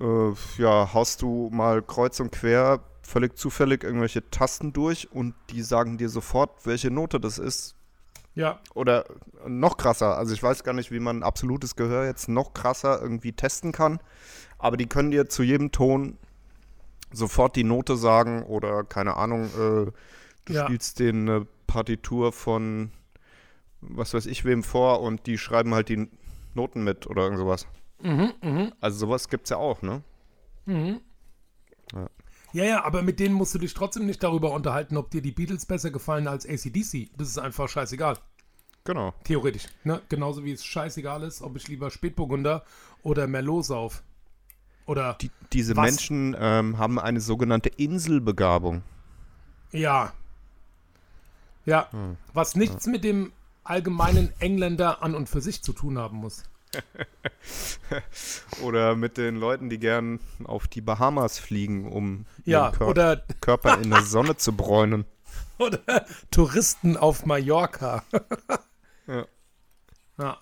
äh, 0.00 0.32
ja, 0.58 0.92
haust 0.92 1.22
du 1.22 1.48
mal 1.52 1.82
kreuz 1.82 2.20
und 2.20 2.32
quer 2.32 2.80
völlig 3.02 3.36
zufällig 3.36 3.84
irgendwelche 3.84 4.28
Tasten 4.30 4.72
durch 4.72 5.10
und 5.12 5.34
die 5.50 5.62
sagen 5.62 5.96
dir 5.96 6.08
sofort, 6.08 6.66
welche 6.66 6.90
Note 6.90 7.20
das 7.20 7.38
ist. 7.38 7.76
Ja, 8.36 8.60
Oder 8.74 9.06
noch 9.48 9.76
krasser, 9.78 10.16
also 10.16 10.32
ich 10.34 10.42
weiß 10.42 10.62
gar 10.62 10.74
nicht, 10.74 10.92
wie 10.92 11.00
man 11.00 11.22
absolutes 11.22 11.74
Gehör 11.74 12.04
jetzt 12.04 12.28
noch 12.28 12.52
krasser 12.54 13.00
irgendwie 13.02 13.32
testen 13.32 13.72
kann, 13.72 13.98
aber 14.58 14.76
die 14.76 14.86
können 14.86 15.10
dir 15.10 15.28
zu 15.28 15.42
jedem 15.42 15.72
Ton 15.72 16.18
sofort 17.12 17.56
die 17.56 17.64
Note 17.64 17.96
sagen 17.96 18.42
oder 18.44 18.84
keine 18.84 19.16
Ahnung, 19.16 19.46
äh, 19.46 19.90
du 20.44 20.52
Ja. 20.52 20.66
spielst 20.66 20.98
denen 21.00 21.28
eine 21.28 21.46
Partitur 21.66 22.30
von 22.32 22.90
was 23.80 24.12
weiß 24.14 24.26
ich 24.26 24.44
wem 24.44 24.62
vor 24.62 25.00
und 25.00 25.26
die 25.26 25.38
schreiben 25.38 25.74
halt 25.74 25.88
die 25.88 26.08
Noten 26.54 26.84
mit 26.84 27.06
oder 27.06 27.22
irgend 27.22 27.38
sowas. 27.38 27.66
Mhm, 28.02 28.32
mhm. 28.42 28.72
Also 28.80 28.98
sowas 28.98 29.28
gibt's 29.28 29.50
ja 29.50 29.56
auch, 29.56 29.80
ne? 29.82 30.02
ja, 30.66 32.06
ja, 32.64 32.84
aber 32.84 33.02
mit 33.02 33.20
denen 33.20 33.34
musst 33.34 33.54
du 33.54 33.58
dich 33.58 33.74
trotzdem 33.74 34.06
nicht 34.06 34.22
darüber 34.22 34.52
unterhalten, 34.52 34.96
ob 34.96 35.10
dir 35.10 35.22
die 35.22 35.32
Beatles 35.32 35.66
besser 35.66 35.90
gefallen 35.90 36.26
als 36.28 36.46
ACDC. 36.46 37.10
Das 37.16 37.28
ist 37.28 37.38
einfach 37.38 37.68
scheißegal. 37.68 38.16
Genau. 38.84 39.12
Theoretisch. 39.24 39.66
Ne? 39.84 40.00
Genauso 40.08 40.44
wie 40.44 40.52
es 40.52 40.64
scheißegal 40.64 41.22
ist, 41.24 41.42
ob 41.42 41.56
ich 41.56 41.68
lieber 41.68 41.90
Spätburgunder 41.90 42.64
oder 43.02 43.26
Merlot 43.26 43.64
sauf. 43.64 44.02
Oder, 44.86 45.18
Die, 45.20 45.30
diese 45.52 45.76
Was? 45.76 45.84
Menschen 45.84 46.36
ähm, 46.38 46.78
haben 46.78 46.98
eine 47.00 47.20
sogenannte 47.20 47.68
Inselbegabung. 47.68 48.82
ja. 49.72 50.12
Ja, 51.64 51.88
Hm. 51.90 52.16
was 52.32 52.54
nichts 52.54 52.86
mit 52.86 53.02
dem 53.02 53.32
allgemeinen 53.64 54.32
Engländer 54.38 55.02
an 55.02 55.16
und 55.16 55.28
für 55.28 55.40
sich 55.40 55.62
zu 55.62 55.72
tun 55.72 55.98
haben 55.98 56.18
muss. 56.18 56.44
Oder 58.62 58.96
mit 58.96 59.16
den 59.16 59.36
Leuten, 59.36 59.68
die 59.70 59.78
gern 59.78 60.20
auf 60.44 60.66
die 60.68 60.80
Bahamas 60.80 61.38
fliegen, 61.38 61.90
um 61.90 62.26
Ja, 62.44 62.66
ihren 62.68 62.78
Kör 62.78 62.88
oder, 62.88 63.16
Körper 63.40 63.78
in 63.80 63.90
der 63.90 64.02
Sonne 64.02 64.36
zu 64.36 64.56
bräunen. 64.56 65.04
oder 65.58 65.80
Touristen 66.30 66.96
auf 66.96 67.26
Mallorca. 67.26 68.02
Ja. 69.08 69.24
Ja. 70.18 70.38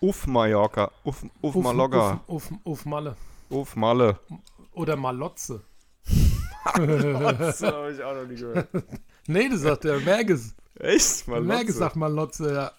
Uff 0.00 0.28
Mallorca, 0.28 0.92
Uff, 1.02 1.24
Uff 1.42 1.56
Malaga. 1.56 2.20
Uff, 2.28 2.48
uff, 2.52 2.58
uff 2.62 2.84
Malle. 2.86 3.16
Auf 3.50 3.74
Malle. 3.74 4.20
Oder 4.72 4.94
Malotze. 4.94 5.60
Das 6.76 7.62
habe 7.62 7.92
ich 7.92 8.00
auch 8.04 8.14
noch 8.14 8.26
nie 8.28 8.36
gehört. 8.36 8.68
Nee, 9.26 9.48
das 9.48 9.62
sagt 9.62 9.82
der 9.84 9.98
Merges. 9.98 10.54
Echt? 10.78 11.26
Malotze? 11.26 11.46
Merges 11.48 11.76
sagt 11.78 11.96
Malotze, 11.96 12.54
ja. 12.54 12.72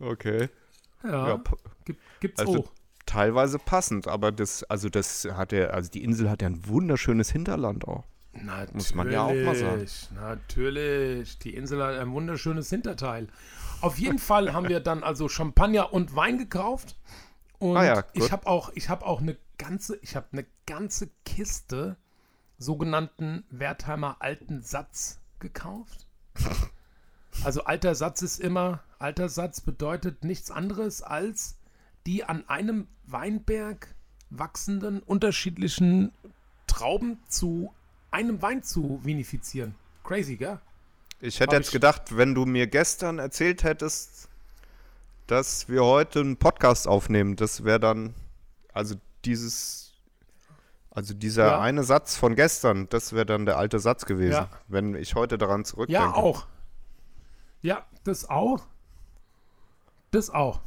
Okay. 0.00 0.48
Ja, 1.04 1.28
Ja, 1.28 1.42
gibt's 2.20 2.40
also 2.40 2.64
auch. 2.64 2.72
teilweise 3.06 3.58
passend, 3.58 4.08
aber 4.08 4.32
das, 4.32 4.64
also 4.64 4.88
das 4.88 5.26
hat 5.32 5.52
ja, 5.52 5.68
also 5.68 5.90
die 5.90 6.04
Insel 6.04 6.30
hat 6.30 6.42
ja 6.42 6.48
ein 6.48 6.66
wunderschönes 6.66 7.30
Hinterland 7.30 7.86
auch. 7.86 8.04
Natürlich, 8.32 8.74
muss 8.74 8.94
man 8.94 9.10
ja 9.10 9.22
auch 9.22 9.34
mal 9.34 9.54
sagen. 9.54 9.86
Natürlich. 10.14 11.38
Die 11.38 11.54
Insel 11.54 11.82
hat 11.82 11.96
ein 11.96 12.12
wunderschönes 12.12 12.68
Hinterteil. 12.70 13.28
Auf 13.80 13.98
jeden 13.98 14.18
Fall 14.18 14.52
haben 14.52 14.68
wir 14.68 14.80
dann 14.80 15.02
also 15.02 15.28
Champagner 15.28 15.92
und 15.92 16.14
Wein 16.14 16.38
gekauft. 16.38 16.96
Und 17.58 17.76
Ah 17.76 17.84
ja, 17.84 18.04
ich 18.12 18.30
habe 18.30 18.46
auch, 18.46 18.70
ich 18.74 18.88
habe 18.88 19.04
auch 19.06 19.20
eine 19.20 19.36
ganze, 19.56 19.96
ich 20.02 20.14
habe 20.14 20.26
eine 20.32 20.46
ganze 20.66 21.10
Kiste 21.24 21.96
sogenannten 22.58 23.44
Wertheimer 23.50 24.16
alten 24.20 24.62
Satz 24.62 25.20
gekauft. 25.40 26.06
Also 27.44 27.64
alter 27.64 27.94
Satz 27.94 28.22
ist 28.22 28.40
immer, 28.40 28.82
alter 28.98 29.28
Satz 29.28 29.60
bedeutet 29.60 30.24
nichts 30.24 30.50
anderes 30.50 31.02
als 31.02 31.57
die 32.08 32.24
an 32.24 32.48
einem 32.48 32.88
Weinberg 33.06 33.94
wachsenden 34.30 35.00
unterschiedlichen 35.00 36.10
Trauben 36.66 37.18
zu 37.28 37.74
einem 38.10 38.40
Wein 38.40 38.62
zu 38.62 38.98
vinifizieren. 39.04 39.74
Crazy, 40.04 40.36
gell? 40.36 40.58
Ich 41.20 41.38
hätte 41.38 41.50
Hab 41.56 41.60
jetzt 41.60 41.66
ich- 41.68 41.72
gedacht, 41.74 42.16
wenn 42.16 42.34
du 42.34 42.46
mir 42.46 42.66
gestern 42.66 43.18
erzählt 43.18 43.62
hättest, 43.62 44.30
dass 45.26 45.68
wir 45.68 45.84
heute 45.84 46.20
einen 46.20 46.38
Podcast 46.38 46.88
aufnehmen, 46.88 47.36
das 47.36 47.62
wäre 47.64 47.78
dann, 47.78 48.14
also 48.72 48.94
dieses, 49.26 49.92
also 50.90 51.12
dieser 51.12 51.46
Ja. 51.48 51.60
eine 51.60 51.84
Satz 51.84 52.16
von 52.16 52.34
gestern, 52.36 52.88
das 52.88 53.12
wäre 53.12 53.26
dann 53.26 53.44
der 53.44 53.58
alte 53.58 53.80
Satz 53.80 54.06
gewesen, 54.06 54.32
Ja. 54.32 54.48
wenn 54.68 54.94
ich 54.94 55.14
heute 55.14 55.36
daran 55.36 55.66
zurückdenke. 55.66 56.02
Ja, 56.06 56.14
auch. 56.14 56.46
Ja, 57.60 57.84
das 58.04 58.30
auch. 58.30 58.66
Das 60.10 60.30
auch. 60.30 60.62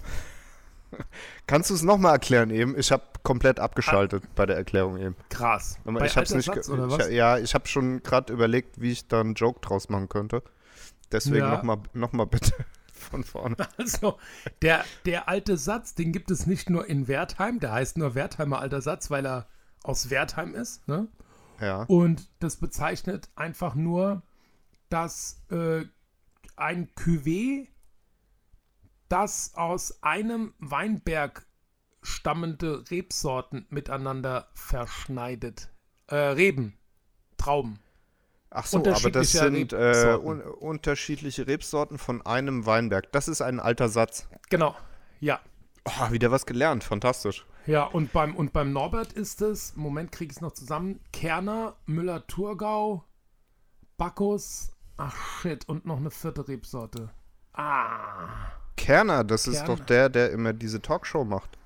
Kannst 1.48 1.70
du 1.70 1.74
es 1.74 1.84
nochmal 1.84 2.14
erklären 2.14 2.50
eben? 2.50 2.78
Ich 2.78 2.92
habe 2.92 3.04
komplett 3.24 3.60
abgeschaltet 3.60 4.24
bei 4.36 4.46
der 4.46 4.56
Erklärung 4.58 4.98
eben. 4.98 5.16
Krass. 5.30 5.78
Aber 5.86 6.00
Bei 6.00 6.06
ich 6.06 6.18
hab's 6.18 6.34
nicht. 6.34 6.46
Satz, 6.46 6.70
oder 6.70 6.88
ich, 6.88 6.92
was? 6.92 7.10
Ja, 7.10 7.38
ich 7.38 7.54
habe 7.54 7.68
schon 7.68 8.04
gerade 8.04 8.34
überlegt, 8.34 8.82
wie 8.82 8.92
ich 8.92 9.08
da 9.08 9.22
einen 9.22 9.36
Joke 9.36 9.60
draus 9.62 9.90
machen 9.90 10.10
könnte. 10.10 10.44
Deswegen 11.12 11.46
Ja. 11.46 11.52
nochmal 11.56 11.78
noch 11.94 12.14
mal 12.14 12.26
bitte 12.26 12.54
von 12.94 13.24
vorne. 13.24 13.56
Also, 13.78 14.18
der, 14.62 14.86
der 15.06 15.28
alte 15.28 15.58
Satz, 15.58 15.96
den 15.96 16.12
gibt 16.12 16.32
es 16.32 16.46
nicht 16.46 16.70
nur 16.70 16.88
in 16.88 17.08
Wertheim, 17.08 17.60
der 17.60 17.72
heißt 17.74 17.98
nur 17.98 18.16
Wertheimer 18.16 18.60
alter 18.60 18.82
Satz, 18.82 19.10
weil 19.12 19.26
er 19.26 19.48
aus 19.84 20.10
Wertheim 20.10 20.56
ist. 20.56 20.88
Ne? 20.88 21.08
Ja. 21.60 21.84
Und 21.84 22.30
das 22.40 22.58
bezeichnet 22.58 23.30
einfach 23.36 23.76
nur, 23.76 24.24
dass 24.90 25.42
äh, 25.52 25.84
ein 26.56 26.90
Cuvée, 26.96 27.68
das 29.12 29.54
aus 29.56 30.02
einem 30.02 30.54
Weinberg 30.60 31.46
stammende 32.02 32.90
Rebsorten 32.90 33.66
miteinander 33.70 34.48
verschneidet. 34.54 35.70
Äh, 36.08 36.16
Reben, 36.16 36.78
Trauben. 37.38 37.80
Ach 38.50 38.66
so, 38.66 38.80
aber 38.80 39.12
das 39.12 39.32
sind 39.32 39.72
äh, 39.72 40.18
un 40.22 40.42
unterschiedliche 40.42 41.48
Rebsorten 41.48 41.98
von 41.98 42.26
einem 42.26 42.66
Weinberg. 42.66 43.12
Das 43.12 43.28
ist 43.28 43.42
ein 43.42 43.60
alter 43.60 43.88
Satz. 43.88 44.28
Genau, 44.50 44.76
ja. 45.20 45.40
Oh, 45.86 46.12
wieder 46.12 46.32
was 46.32 46.46
gelernt. 46.46 46.84
Fantastisch. 46.84 47.46
Ja, 47.66 47.84
und 47.84 48.12
beim, 48.12 48.36
und 48.36 48.54
beim 48.54 48.74
Norbert 48.74 49.14
ist 49.14 49.42
es, 49.42 49.76
Moment 49.76 50.12
kriege 50.12 50.32
ich 50.32 50.38
es 50.38 50.42
noch 50.42 50.52
zusammen, 50.52 51.00
Kerner, 51.14 51.76
Müller-Thurgau, 51.86 53.06
Bacchus, 53.98 54.72
ach 54.98 55.16
shit, 55.16 55.68
und 55.70 55.86
noch 55.86 55.98
eine 55.98 56.12
vierte 56.12 56.48
Rebsorte. 56.48 57.12
Ah, 57.54 58.52
Kerner, 58.78 59.24
das 59.24 59.48
ist 59.48 59.60
Kerner. 59.66 59.76
doch 59.78 59.86
der, 59.86 60.10
der 60.10 60.32
immer 60.32 60.54
diese 60.54 60.82
Talkshow 60.82 61.24
macht. 61.24 61.58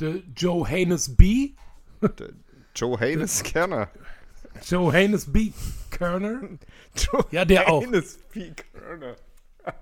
der 0.00 0.16
Johannes 0.36 1.14
B. 1.16 1.52
Der 2.00 2.30
Joe 2.74 2.98
Haynes 3.00 3.42
Kerner. 3.42 3.88
Johannes 4.66 5.30
B. 5.32 5.52
Kerner. 5.90 6.40
Joe 6.94 7.24
Ja, 7.30 7.44
der 7.44 7.68
auch. 7.68 7.82
Haynes 7.82 8.18
B. 8.32 8.52
Kerner. 8.52 9.16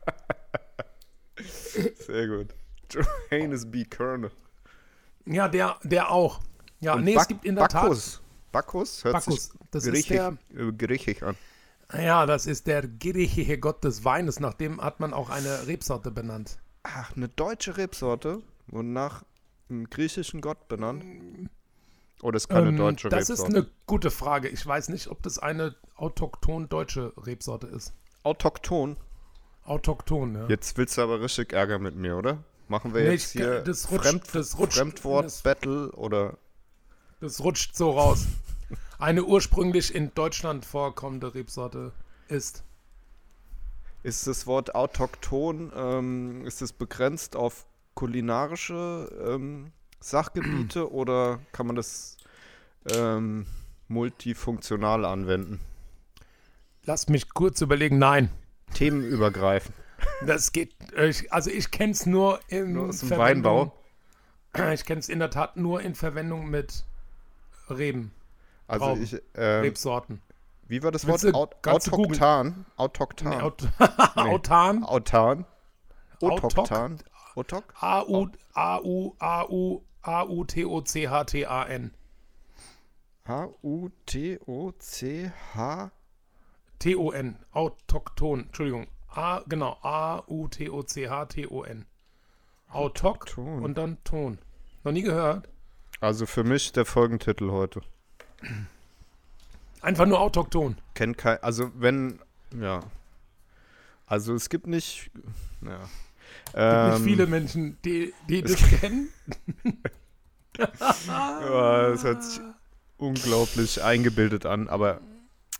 Sehr 2.07 2.27
gut. 2.29 2.49
Joe 2.91 3.07
Haynes 3.31 3.71
B. 3.71 3.85
Kerner. 3.85 4.31
Ja, 5.27 5.49
der, 5.49 5.77
der 5.83 6.11
auch. 6.11 6.41
Ja, 6.81 6.95
Und 6.95 7.05
nee, 7.05 7.13
es 7.13 7.17
Back- 7.19 7.29
gibt 7.29 7.45
in 7.45 7.57
der 7.57 7.63
Bacchus. 7.67 8.21
Bacchus 8.53 9.05
hört 9.05 9.15
Bacchus. 9.15 9.45
sich 9.47 9.53
Das 9.71 9.85
ist 9.85 9.93
griechisch, 9.93 10.09
der, 10.09 10.37
äh, 10.57 10.73
griechisch 10.73 11.23
an. 11.23 11.37
Ja, 11.93 12.27
das 12.27 12.47
ist 12.47 12.67
der 12.67 12.87
griechische 12.87 13.59
Gott 13.59 13.85
des 13.85 14.05
Weines. 14.05 14.41
Nach 14.41 14.55
dem 14.55 14.81
hat 14.81 15.01
man 15.01 15.13
auch 15.13 15.31
eine 15.31 15.67
Rebsorte 15.67 16.11
benannt. 16.11 16.59
Ach, 16.83 17.15
eine 17.17 17.29
deutsche 17.29 17.77
Rebsorte 17.77 18.43
und 18.71 18.93
nach 18.93 19.25
einem 19.69 19.89
griechischen 19.91 20.41
Gott 20.41 20.69
benannt? 20.69 21.05
Das 22.23 22.43
ist 22.45 22.49
keine 22.49 22.69
Ähm, 22.69 22.77
deutsche 22.77 23.09
das 23.09 23.29
Rebsorte. 23.31 23.43
ist 23.53 23.57
eine 23.57 23.67
gute 23.87 24.11
Frage. 24.11 24.49
Ich 24.49 24.67
weiß 24.67 24.89
nicht, 24.89 25.09
ob 25.09 25.23
das 25.23 25.39
eine 25.39 25.75
autochthon 25.97 26.69
deutsche 26.69 27.13
Rebsorte 27.19 27.67
ist. 27.67 27.93
Autochthon. 28.23 28.97
Autochthon, 29.65 30.35
ja. 30.35 30.47
Jetzt 30.49 30.77
willst 30.79 30.97
du 30.97 31.03
aber 31.03 31.21
richtig 31.21 31.53
Ärger 31.53 31.79
mit 31.79 31.97
mir, 31.97 32.17
oder? 32.17 32.45
Machen 32.69 32.95
wir 32.95 33.03
Nee, 33.03 33.11
jetzt 33.13 33.35
ich- 33.35 33.41
hier 33.43 33.61
das 33.63 33.89
rutscht- 33.91 34.03
Fremd 34.03 34.23
das 34.35 34.57
rutscht- 34.59 34.67
das- 34.69 34.75
Fremdwort-Battle 34.79 35.91
oder 35.93 36.39
Das 37.21 37.41
rutscht 37.41 37.77
so 37.77 37.91
raus. 37.91 38.27
Eine 38.99 39.25
ursprünglich 39.25 39.95
in 39.95 40.13
Deutschland 40.15 40.65
vorkommende 40.65 41.35
Rebsorte 41.35 41.93
ist. 42.29 42.65
ist 44.03 44.27
das 44.27 44.47
Wort 44.47 44.75
autochthon, 44.75 45.73
ähm, 45.77 46.47
ist 46.47 46.63
es 46.63 46.73
begrenzt 46.73 47.37
auf 47.37 47.67
kulinarische 47.95 49.11
ähm, 49.27 49.73
Sachgebiete 50.01 50.91
oder 50.93 51.41
kann 51.53 51.67
man 51.67 51.77
das 51.77 52.17
ähm, 52.91 53.47
multifunktional 53.89 55.05
anwenden? 55.05 55.61
Lass 56.85 57.09
mich 57.09 57.29
kurz 57.31 57.61
überlegen. 57.61 57.99
Nein, 57.99 58.31
Themenübergreifend. 58.75 59.75
das 60.25 60.53
geht. 60.53 60.75
also 61.31 61.51
ich 61.51 61.71
kenne 61.71 61.93
es 61.93 62.07
nur 62.07 62.41
im 62.49 62.73
Nur 62.75 62.89
aus 62.89 63.01
dem 63.01 63.09
Verwendung- 63.09 63.19
Weinbau. 63.55 63.73
Ich 64.73 64.87
kenne 64.87 65.01
es 65.01 65.11
in 65.11 65.19
der 65.19 65.29
Tat 65.29 65.59
nur 65.59 65.83
in 65.83 65.95
Verwendung 65.95 66.49
mit 66.49 66.85
Reben, 67.69 68.11
Also 68.69 68.85
Trauben. 68.87 69.03
ich, 69.03 69.15
ähm, 69.35 69.61
Rebsorten. 69.63 70.23
wie 70.69 70.83
war 70.83 70.91
das 70.91 71.07
Wort? 71.07 71.25
Aut? 71.35 71.57
Autochtan. 71.67 72.67
Autochtan. 72.77 73.29
Nee, 73.31 73.41
Aut 73.43 73.69
Autan. 74.17 74.85
Autan. 74.85 75.45
Autok. 76.21 76.45
Autochtan. 76.45 76.99
Autok? 77.35 77.75
A-U, 77.81 78.29
A-U, 78.55 79.15
A-U, 79.19 79.83
A-U-T-O-C-H-T-A-N. 80.03 81.93
H-U-T-O-C-H. 84.47 85.91
T-O-N. 86.79 87.37
Autochton. 87.53 88.41
Entschuldigung. 88.47 88.87
A, 89.09 89.41
genau. 89.49 89.77
A-U-T-O-C-H-T-O-N. 89.83 91.87
Autoch 92.69 93.05
Autochton. 93.05 93.65
und 93.65 93.79
dann 93.79 93.99
Ton. 94.05 94.39
Noch 94.85 94.93
nie 94.93 95.03
gehört? 95.03 95.49
Also 96.01 96.27
für 96.27 96.45
mich 96.45 96.73
der 96.73 96.85
Folgentitel 96.85 97.51
heute. 97.51 97.81
Einfach 99.81 100.07
nur 100.07 100.21
Autochton. 100.21 100.77
Kennt 100.95 101.19
kein, 101.19 101.43
also 101.43 101.71
wenn, 101.77 102.19
ja. 102.59 102.81
Also 104.07 104.35
es 104.35 104.49
gibt 104.49 104.67
nicht, 104.67 105.11
ja. 105.63 105.79
Gibt 105.79 106.55
Ähm, 106.55 106.91
nicht 106.95 107.03
viele 107.05 107.27
Menschen, 107.27 107.79
die, 107.85 108.13
die 108.29 108.43
das 108.43 108.57
kennen. 108.57 109.09
ja, 111.07 111.89
es 111.89 112.05
hört 112.05 112.23
sich 112.25 112.41
unglaublich 112.99 113.83
eingebildet 113.83 114.47
an, 114.47 114.69
aber 114.69 115.01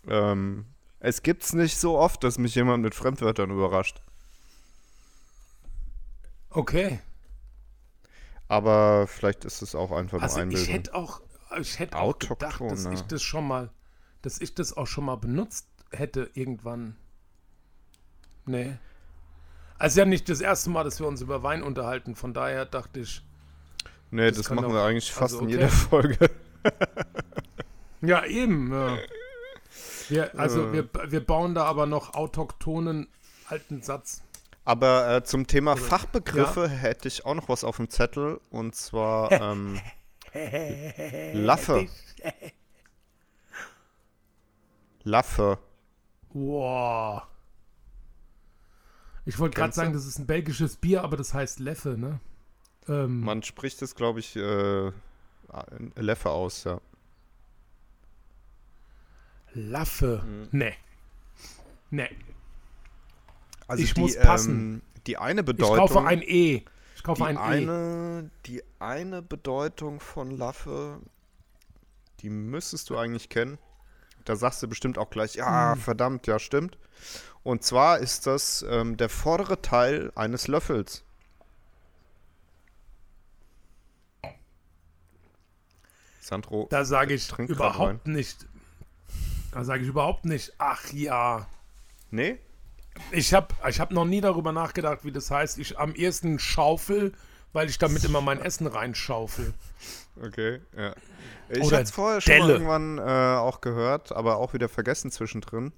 ähm, 0.07 0.65
es 0.99 1.21
gibt's 1.23 1.53
nicht 1.53 1.77
so 1.77 1.97
oft, 1.97 2.23
dass 2.23 2.37
mich 2.37 2.55
jemand 2.55 2.83
mit 2.83 2.95
Fremdwörtern 2.95 3.51
überrascht. 3.51 4.01
Okay. 6.49 6.99
Aber 8.47 9.07
vielleicht 9.07 9.45
ist 9.45 9.61
es 9.61 9.75
auch 9.75 9.91
einfach 9.91 10.21
Also 10.21 10.37
nur 10.37 10.47
ich 10.53 10.59
Einbildung. 10.59 10.73
hätte 10.73 10.95
auch, 10.95 11.21
ich 11.59 11.79
hätte 11.79 11.97
auch 11.97 12.17
gedacht, 12.17 12.61
dass 12.61 12.85
ja. 12.85 12.91
ich 12.91 13.01
das 13.03 13.21
schon 13.21 13.47
mal, 13.47 13.69
dass 14.21 14.41
ich 14.41 14.55
das 14.55 14.75
auch 14.75 14.87
schon 14.87 15.05
mal 15.05 15.15
benutzt 15.15 15.67
hätte 15.91 16.29
irgendwann. 16.33 16.95
Nee. 18.45 18.77
Also 19.77 19.99
ja 19.99 20.05
nicht 20.05 20.27
das 20.29 20.41
erste 20.41 20.69
Mal, 20.69 20.83
dass 20.83 20.99
wir 20.99 21.07
uns 21.07 21.21
über 21.21 21.43
Wein 21.43 21.61
unterhalten. 21.63 22.15
Von 22.15 22.33
daher 22.33 22.65
dachte 22.65 23.01
ich, 23.01 23.21
nee, 24.09 24.27
das 24.29 24.37
das, 24.37 24.49
machen 24.49 24.73
wir 24.73 24.83
eigentlich 24.83 25.11
fast 25.11 25.35
also 25.35 25.39
in 25.39 25.45
okay. 25.45 25.55
jeder 25.55 25.69
Folge. 25.69 26.29
ja 28.01 28.25
eben. 28.25 28.71
Ja. 28.71 28.97
Wir, 30.09 30.39
also 30.39 30.67
Äh. 30.67 30.73
wir, 30.73 30.89
wir 31.11 31.25
bauen 31.25 31.53
da 31.53 31.65
aber 31.65 31.85
noch 31.85 32.13
autochthonen 32.13 33.07
alten 33.49 33.81
Satz. 33.81 34.23
Aber 34.65 35.15
äh, 35.15 35.23
zum 35.23 35.47
Thema 35.47 35.77
Fachbegriffe 35.77 36.67
hätte 36.67 37.07
ich 37.07 37.25
auch 37.25 37.35
noch 37.35 37.47
was 37.47 37.63
auf 37.63 37.77
dem 37.77 37.89
Zettel. 37.89 38.41
Und 38.49 38.75
zwar 38.75 39.31
ähm, 39.41 39.79
Laffe. 41.33 41.87
Laffe. 45.03 45.57
Wow. 46.33 47.23
Ich 49.25 49.39
wollte 49.39 49.55
gerade 49.55 49.73
sagen, 49.73 49.93
das 49.93 50.05
ist 50.05 50.19
ein 50.19 50.25
belgisches 50.27 50.77
Bier, 50.77 51.03
aber 51.03 51.17
das 51.17 51.33
heißt 51.33 51.59
Leffe, 51.59 51.97
ne? 51.97 52.19
Ähm, 52.87 53.21
Man 53.21 53.43
spricht 53.43 53.81
es, 53.81 53.95
glaube 53.95 54.19
ich, 54.19 54.35
äh, 54.35 54.91
Leffe 55.95 56.29
aus, 56.29 56.63
ja. 56.63 56.79
Laffe. 59.53 60.23
Nee. 60.51 60.73
Nee. 61.89 62.09
Also 63.67 63.83
Ich 63.83 63.93
die, 63.93 64.01
muss 64.01 64.17
passen. 64.17 64.51
Ähm, 64.75 64.81
die 65.07 65.17
eine 65.17 65.41
Ich 65.41 65.45
Bedeutung. 65.45 65.77
kaufe 65.77 66.01
ein 66.05 66.21
E. 66.21 66.63
Kaufe 67.07 67.23
die 67.23 67.27
ein 67.29 67.37
E. 67.37 67.39
eine, 67.39 68.31
die 68.45 68.63
eine 68.79 69.21
Bedeutung 69.21 69.99
von 69.99 70.29
Laffe, 70.29 70.99
die 72.19 72.29
müsstest 72.29 72.89
du 72.89 72.97
eigentlich 72.97 73.29
kennen. 73.29 73.57
Da 74.25 74.35
sagst 74.35 74.61
du 74.61 74.67
bestimmt 74.67 74.97
auch 74.97 75.09
gleich, 75.09 75.35
ja, 75.35 75.73
Hm. 75.73 75.79
verdammt, 75.81 76.27
ja, 76.27 76.37
stimmt. 76.37 76.77
Und 77.43 77.63
zwar 77.63 77.99
ist 77.99 78.27
das 78.27 78.65
ähm, 78.69 78.97
der 78.97 79.07
vordere 79.09 79.61
Teil 79.61 80.11
eines 80.15 80.47
Löffels. 80.49 81.03
Sandro, 86.19 86.67
Da 86.69 86.83
sage 86.83 87.13
ich 87.13 87.31
überhaupt 87.39 88.07
nicht. 88.07 88.45
Da 89.51 89.63
sage 89.63 89.83
ich 89.83 89.87
überhaupt 89.89 90.25
nicht. 90.25 90.53
Ach 90.57 90.91
ja. 90.91 91.47
nee? 92.11 92.37
Ich 93.11 93.33
habe 93.33 93.47
ich 93.67 93.79
hab 93.79 93.91
noch 93.91 94.05
nie 94.05 94.21
darüber 94.21 94.51
nachgedacht, 94.51 94.99
wie 95.03 95.11
das 95.11 95.31
heißt. 95.31 95.57
Ich 95.59 95.77
am 95.79 95.93
ehesten 95.93 96.39
Schaufel, 96.39 97.13
weil 97.53 97.69
ich 97.69 97.77
damit 97.77 98.03
immer 98.03 98.21
mein 98.21 98.41
Essen 98.41 98.67
reinschaufel. 98.67 99.53
Okay, 100.21 100.59
ja. 100.75 100.93
Ich 101.49 101.71
hatte 101.71 101.83
es 101.83 101.91
vorher 101.91 102.21
schon 102.21 102.33
irgendwann 102.49 102.97
äh, 102.97 103.01
auch 103.01 103.61
gehört, 103.61 104.11
aber 104.11 104.37
auch 104.37 104.53
wieder 104.53 104.67
vergessen 104.69 105.11
zwischendrin. 105.11 105.71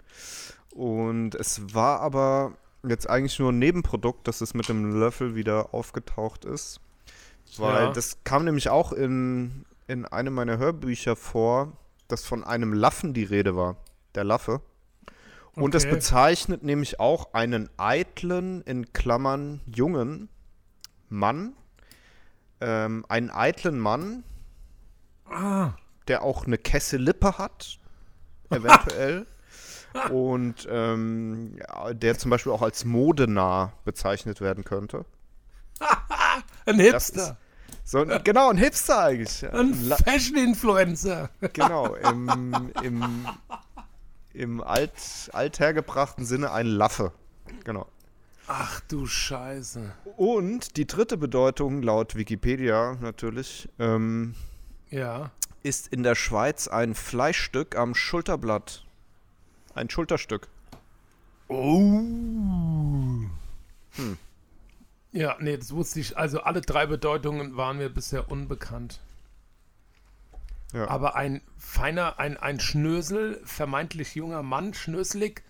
Und 0.72 1.36
es 1.36 1.74
war 1.74 2.00
aber 2.00 2.54
jetzt 2.84 3.10
eigentlich 3.10 3.38
nur 3.40 3.52
ein 3.52 3.60
Nebenprodukt, 3.60 4.28
dass 4.28 4.42
es 4.42 4.54
mit 4.54 4.70
dem 4.70 5.00
Löffel 5.00 5.36
wieder 5.36 5.74
aufgetaucht 5.74 6.46
ist. 6.46 6.80
Weil 7.58 7.86
Ja. 7.86 7.92
das 7.92 8.18
kam 8.24 8.46
nämlich 8.46 8.70
auch 8.70 8.94
in, 8.94 9.66
in 9.88 10.06
einem 10.06 10.34
meiner 10.34 10.58
Hörbücher 10.58 11.16
vor, 11.16 11.74
dass 12.08 12.26
von 12.26 12.44
einem 12.44 12.74
Laffen 12.74 13.14
die 13.14 13.24
Rede 13.24 13.56
war. 13.56 13.76
Der 14.16 14.24
Laffe. 14.24 14.62
Und 15.56 15.74
das 15.76 15.86
Okay. 15.86 15.96
bezeichnet 15.96 16.64
nämlich 16.64 17.00
auch 17.00 17.34
einen 17.34 17.70
eitlen, 17.78 18.62
in 18.62 18.94
Klammern, 18.94 19.62
jungen 19.66 20.30
Mann. 21.10 21.54
Ähm, 22.62 23.06
einen 23.10 23.30
eitlen 23.32 23.80
Mann, 23.80 24.24
Ah, 25.30 25.74
der 26.08 26.24
auch 26.24 26.46
eine 26.46 26.58
Kesselippe 26.58 27.38
hat, 27.38 27.78
eventuell. 28.50 29.28
und 30.12 30.68
ähm, 30.70 31.56
ja, 31.58 31.94
der 31.94 32.18
zum 32.18 32.32
Beispiel 32.32 32.52
auch 32.52 32.62
als 32.62 32.84
modenah 32.86 33.74
bezeichnet 33.86 34.42
werden 34.42 34.64
könnte. 34.64 35.06
ein 36.66 36.80
Hipster. 36.80 37.38
So, 37.84 38.00
ein- 38.00 38.24
genau, 38.24 38.50
ein 38.50 38.58
Hipster 38.58 39.00
eigentlich. 39.04 39.48
Ein 39.52 39.74
Fashion-Influencer. 39.74 41.30
genau, 41.54 41.96
im, 41.96 42.72
im, 42.84 43.28
im 44.34 44.62
alt, 44.62 45.30
althergebrachten 45.34 46.26
Sinne 46.26 46.52
ein 46.52 46.68
Laffe. 46.68 47.12
Genau. 47.64 47.88
Ach 48.48 48.80
du 48.82 49.06
Scheiße. 49.06 49.92
Und 50.18 50.78
die 50.78 50.88
dritte 50.88 51.18
Bedeutung, 51.18 51.82
laut 51.84 52.16
Wikipedia 52.16 52.98
natürlich, 53.02 53.70
ähm, 53.78 54.34
Ja. 54.90 55.32
ist 55.62 55.88
in 55.90 56.04
der 56.04 56.16
Schweiz 56.16 56.68
ein 56.68 56.96
Fleischstück 56.96 57.76
am 57.76 57.94
Schulterblatt. 57.94 58.84
Ein 59.76 59.90
Schulterstück. 59.90 60.48
Oh. 61.48 62.02
Ja, 65.12 65.36
nee, 65.40 65.58
das 65.58 65.72
wusste 65.74 66.00
ich. 66.00 66.18
Also 66.18 66.42
alle 66.42 66.62
drei 66.62 66.86
Bedeutungen 66.86 67.58
waren 67.58 67.78
mir 67.78 67.90
bisher 67.90 68.32
unbekannt. 68.32 69.00
Ja. 70.74 70.88
Aber 70.88 71.16
ein 71.16 71.42
feiner, 71.58 72.20
ein, 72.20 72.38
ein 72.38 72.60
Schnösel, 72.60 73.42
vermeintlich 73.44 74.16
junger 74.16 74.44
Mann, 74.44 74.74
schnöselig, 74.74 75.44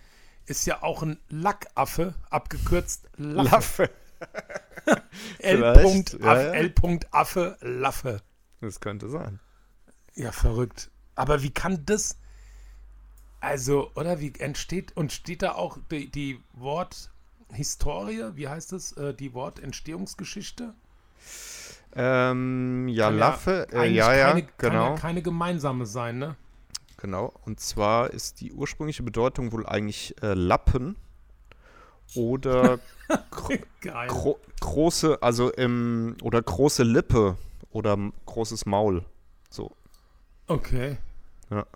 ist 0.46 0.66
ja 0.66 0.82
auch 0.82 1.02
ein 1.02 1.18
Lackaffe, 1.28 2.14
abgekürzt 2.30 3.08
Laffe. 3.16 3.90
L. 5.38 5.58
Vielleicht, 5.58 6.20
ja, 6.20 6.54
ja. 6.54 6.98
Affe, 7.10 7.56
Laffe. 7.60 8.22
Das 8.60 8.80
könnte 8.80 9.08
sein. 9.08 9.40
Ja, 10.14 10.32
verrückt. 10.32 10.90
Aber 11.14 11.42
wie 11.42 11.50
kann 11.50 11.84
das, 11.86 12.18
also, 13.40 13.92
oder 13.94 14.20
wie 14.20 14.32
entsteht, 14.38 14.96
und 14.96 15.12
steht 15.12 15.42
da 15.42 15.52
auch 15.52 15.78
die, 15.90 16.10
die 16.10 16.42
Worthistorie, 16.54 18.32
wie 18.34 18.48
heißt 18.48 18.72
es, 18.72 18.92
äh, 18.92 19.14
die 19.14 19.34
Wortentstehungsgeschichte? 19.34 20.74
Ähm, 21.94 22.88
ja, 22.88 23.06
Kann 23.06 23.18
Laffe, 23.18 23.66
äh, 23.72 23.76
eigentlich 23.76 23.96
ja, 23.96 24.14
ja, 24.14 24.28
keine, 24.28 24.42
Kann 24.42 24.70
genau, 24.70 24.90
ja 24.90 24.94
keine 24.96 25.22
gemeinsame 25.22 25.86
sein, 25.86 26.18
ne? 26.18 26.36
genau. 27.00 27.32
Und 27.44 27.60
zwar 27.60 28.10
ist 28.10 28.40
die 28.40 28.52
ursprüngliche 28.52 29.02
Bedeutung 29.02 29.52
wohl 29.52 29.66
eigentlich 29.66 30.14
äh, 30.22 30.34
Lappen 30.34 30.96
oder 32.14 32.78
Geil. 33.80 34.08
gro 34.08 34.38
große, 34.60 35.22
also 35.22 35.50
im, 35.50 36.16
oder 36.22 36.42
große 36.42 36.82
Lippe 36.82 37.36
oder 37.70 37.96
großes 38.26 38.66
Maul. 38.66 39.04
So. 39.48 39.74
Okay. 40.46 40.98
Ja. 41.50 41.66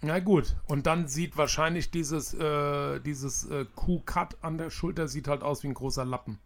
Na 0.00 0.20
gut, 0.20 0.54
und 0.66 0.86
dann 0.86 1.08
sieht 1.08 1.36
wahrscheinlich 1.36 1.90
dieses, 1.90 2.32
äh, 2.34 3.00
dieses 3.00 3.50
äh, 3.50 3.64
Q-Cut 3.74 4.36
an 4.42 4.58
der 4.58 4.70
Schulter 4.70 5.08
sieht 5.08 5.26
halt 5.26 5.42
aus 5.42 5.64
wie 5.64 5.68
ein 5.68 5.74
großer 5.74 6.04
Lappen. 6.04 6.38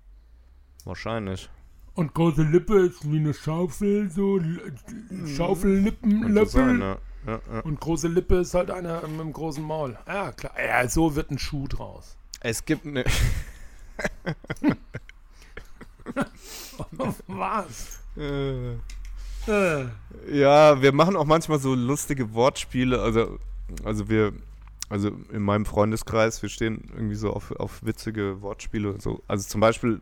Wahrscheinlich. 0.84 1.50
Und 1.94 2.14
große 2.14 2.42
Lippe 2.42 2.78
ist 2.86 3.10
wie 3.10 3.18
eine 3.18 3.34
Schaufel, 3.34 4.10
so 4.10 4.38
L- 4.38 4.72
Schaufellippen, 5.26 6.22
Könnte 6.22 6.46
sein, 6.46 6.80
ja. 6.80 6.98
Ja, 7.26 7.40
ja. 7.52 7.60
Und 7.60 7.78
große 7.80 8.08
Lippe 8.08 8.36
ist 8.36 8.54
halt 8.54 8.70
einer 8.70 9.06
mit 9.06 9.20
einem 9.20 9.32
großen 9.32 9.62
Maul. 9.62 9.96
Ja, 10.06 10.32
klar. 10.32 10.52
Ja, 10.58 10.88
so 10.88 11.14
wird 11.14 11.30
ein 11.30 11.38
Schuh 11.38 11.68
draus. 11.68 12.16
Es 12.40 12.64
gibt 12.64 12.86
eine. 12.86 13.04
Was? 17.28 18.00
Äh, 18.16 18.72
Äh, 19.48 19.86
Ja, 20.30 20.80
wir 20.80 20.92
machen 20.92 21.16
auch 21.16 21.24
manchmal 21.24 21.58
so 21.58 21.74
lustige 21.74 22.32
Wortspiele. 22.34 23.00
Also, 23.00 23.38
also 23.84 24.08
wir, 24.08 24.32
also 24.88 25.10
in 25.32 25.42
meinem 25.42 25.66
Freundeskreis, 25.66 26.42
wir 26.42 26.48
stehen 26.48 26.90
irgendwie 26.94 27.14
so 27.16 27.32
auf, 27.32 27.50
auf 27.52 27.84
witzige 27.84 28.40
Wortspiele. 28.42 28.96
So. 29.00 29.22
Also 29.28 29.48
zum 29.48 29.60
Beispiel, 29.60 30.00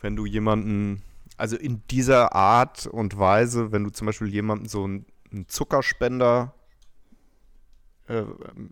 wenn 0.00 0.16
du 0.16 0.26
jemanden, 0.26 1.02
also 1.36 1.56
in 1.56 1.82
dieser 1.90 2.34
Art 2.34 2.86
und 2.86 3.18
Weise, 3.18 3.72
wenn 3.72 3.84
du 3.84 3.90
zum 3.90 4.06
Beispiel 4.06 4.28
jemanden 4.28 4.68
so 4.68 4.84
einen, 4.84 5.06
einen 5.30 5.48
Zuckerspender, 5.48 6.54
äh, 8.08 8.24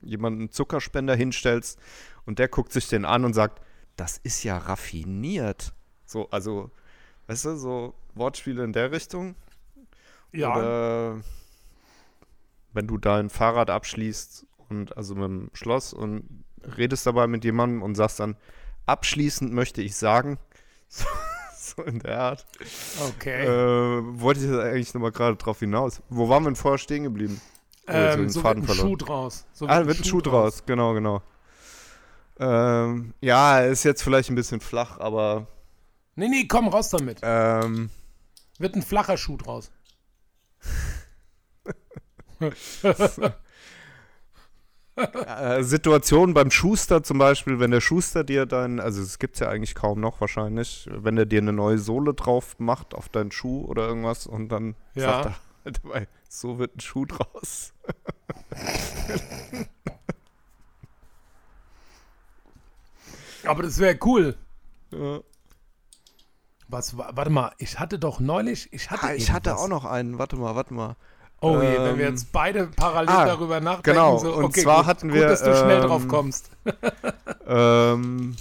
jemanden 0.02 0.50
Zuckerspender 0.50 1.14
hinstellst 1.14 1.78
und 2.26 2.38
der 2.38 2.48
guckt 2.48 2.72
sich 2.72 2.88
den 2.88 3.04
an 3.04 3.24
und 3.24 3.34
sagt, 3.34 3.60
das 3.96 4.18
ist 4.18 4.42
ja 4.44 4.58
raffiniert. 4.58 5.72
So, 6.04 6.28
also, 6.30 6.70
weißt 7.26 7.44
du, 7.46 7.56
so 7.56 7.94
Wortspiele 8.14 8.64
in 8.64 8.72
der 8.72 8.92
Richtung. 8.92 9.34
ja, 10.32 10.56
Oder 10.56 11.20
wenn 12.72 12.86
du 12.86 12.98
dein 12.98 13.30
Fahrrad 13.30 13.70
abschließt 13.70 14.46
und 14.68 14.96
also 14.96 15.14
mit 15.14 15.24
dem 15.24 15.50
Schloss 15.52 15.92
und 15.92 16.44
redest 16.76 17.06
dabei 17.06 17.26
mit 17.26 17.44
jemandem 17.44 17.82
und 17.82 17.94
sagst 17.94 18.20
dann, 18.20 18.36
abschließend 18.86 19.52
möchte 19.52 19.80
ich 19.80 19.96
sagen, 19.96 20.38
so, 20.88 21.06
so 21.76 21.82
in 21.84 21.98
der 22.00 22.18
Art, 22.20 22.46
okay. 23.08 23.44
äh, 23.44 24.20
wollte 24.20 24.40
ich 24.40 24.46
jetzt 24.46 24.58
eigentlich 24.58 24.94
nochmal 24.94 25.12
gerade 25.12 25.36
drauf 25.36 25.58
hinaus. 25.60 26.02
Wo 26.08 26.28
waren 26.28 26.42
wir 26.44 26.50
denn 26.50 26.56
vorher 26.56 26.78
stehen 26.78 27.04
geblieben? 27.04 27.40
Ähm, 27.86 28.28
so 28.30 28.36
wird 28.36 28.42
Faden 28.42 28.62
ein 28.62 28.66
verloren. 28.66 28.88
Schuh 28.88 28.96
draus. 28.96 29.46
So 29.52 29.66
Ah, 29.66 29.78
wird 29.78 29.88
wird 29.88 30.00
ein 30.00 30.04
Schuh 30.04 30.20
draus, 30.20 30.64
genau, 30.66 30.94
genau. 30.94 31.22
Ähm, 32.38 33.14
ja, 33.20 33.60
ist 33.60 33.84
jetzt 33.84 34.02
vielleicht 34.02 34.30
ein 34.30 34.34
bisschen 34.34 34.60
flach, 34.60 34.98
aber 34.98 35.46
Nee, 36.16 36.28
nee, 36.28 36.46
komm, 36.46 36.68
raus 36.68 36.90
damit. 36.90 37.20
ähm, 37.22 37.90
Wird 38.58 38.74
ein 38.76 38.82
flacher 38.82 39.16
Schuh 39.16 39.36
draus. 39.36 39.70
Äh, 45.26 45.62
Situation 45.64 46.34
beim 46.34 46.50
Schuster 46.52 47.02
zum 47.02 47.18
Beispiel, 47.18 47.58
wenn 47.58 47.72
der 47.72 47.80
Schuster 47.80 48.22
dir 48.22 48.46
dann, 48.46 48.78
also 48.78 49.02
es 49.02 49.18
gibt 49.18 49.34
es 49.34 49.40
ja 49.40 49.48
eigentlich 49.48 49.74
kaum 49.74 49.98
noch 50.00 50.20
wahrscheinlich, 50.20 50.88
wenn 50.92 51.18
er 51.18 51.26
dir 51.26 51.40
eine 51.40 51.52
neue 51.52 51.78
Sohle 51.78 52.14
drauf 52.14 52.54
macht 52.58 52.94
auf 52.94 53.08
deinen 53.08 53.32
Schuh 53.32 53.64
oder 53.64 53.88
irgendwas 53.88 54.26
und 54.26 54.50
dann 54.50 54.76
Ja. 54.94 55.02
sagt 55.24 55.26
er 55.26 55.34
halt 55.64 55.80
dabei, 55.82 56.08
so 56.28 56.58
wird 56.58 56.76
ein 56.76 56.80
Schuh 56.80 57.06
draus. 57.06 57.72
Aber 63.44 63.62
das 63.62 63.78
wäre 63.78 63.98
cool. 64.04 64.36
Ja. 64.90 65.20
Was, 66.68 66.96
wa- 66.96 67.10
warte 67.14 67.30
mal, 67.30 67.52
ich 67.58 67.78
hatte 67.78 67.98
doch 67.98 68.20
neulich, 68.20 68.72
ich 68.72 68.90
hatte 68.90 69.06
Ah, 69.08 69.14
ich 69.14 69.30
hatte 69.30 69.56
auch 69.56 69.68
noch 69.68 69.84
einen. 69.84 70.18
Warte 70.18 70.36
mal, 70.36 70.54
warte 70.56 70.72
mal. 70.72 70.96
Oh 71.44 71.60
je, 71.60 71.78
wenn 71.78 71.98
wir 71.98 72.06
ähm, 72.06 72.12
jetzt 72.12 72.32
beide 72.32 72.66
parallel 72.68 73.10
ah, 73.14 73.24
darüber 73.26 73.60
nachdenken. 73.60 73.90
genau, 73.90 74.18
So, 74.18 74.34
und 74.34 74.44
okay, 74.44 74.62
zwar 74.62 74.78
gut, 74.78 74.86
hatten 74.86 75.08
gut, 75.08 75.18
wir, 75.18 75.28
dass 75.28 75.42
du 75.42 75.54
schnell 75.54 75.82
ähm, 75.82 75.88
drauf 75.88 76.08
kommst. 76.08 76.50
Ähm, 77.46 78.36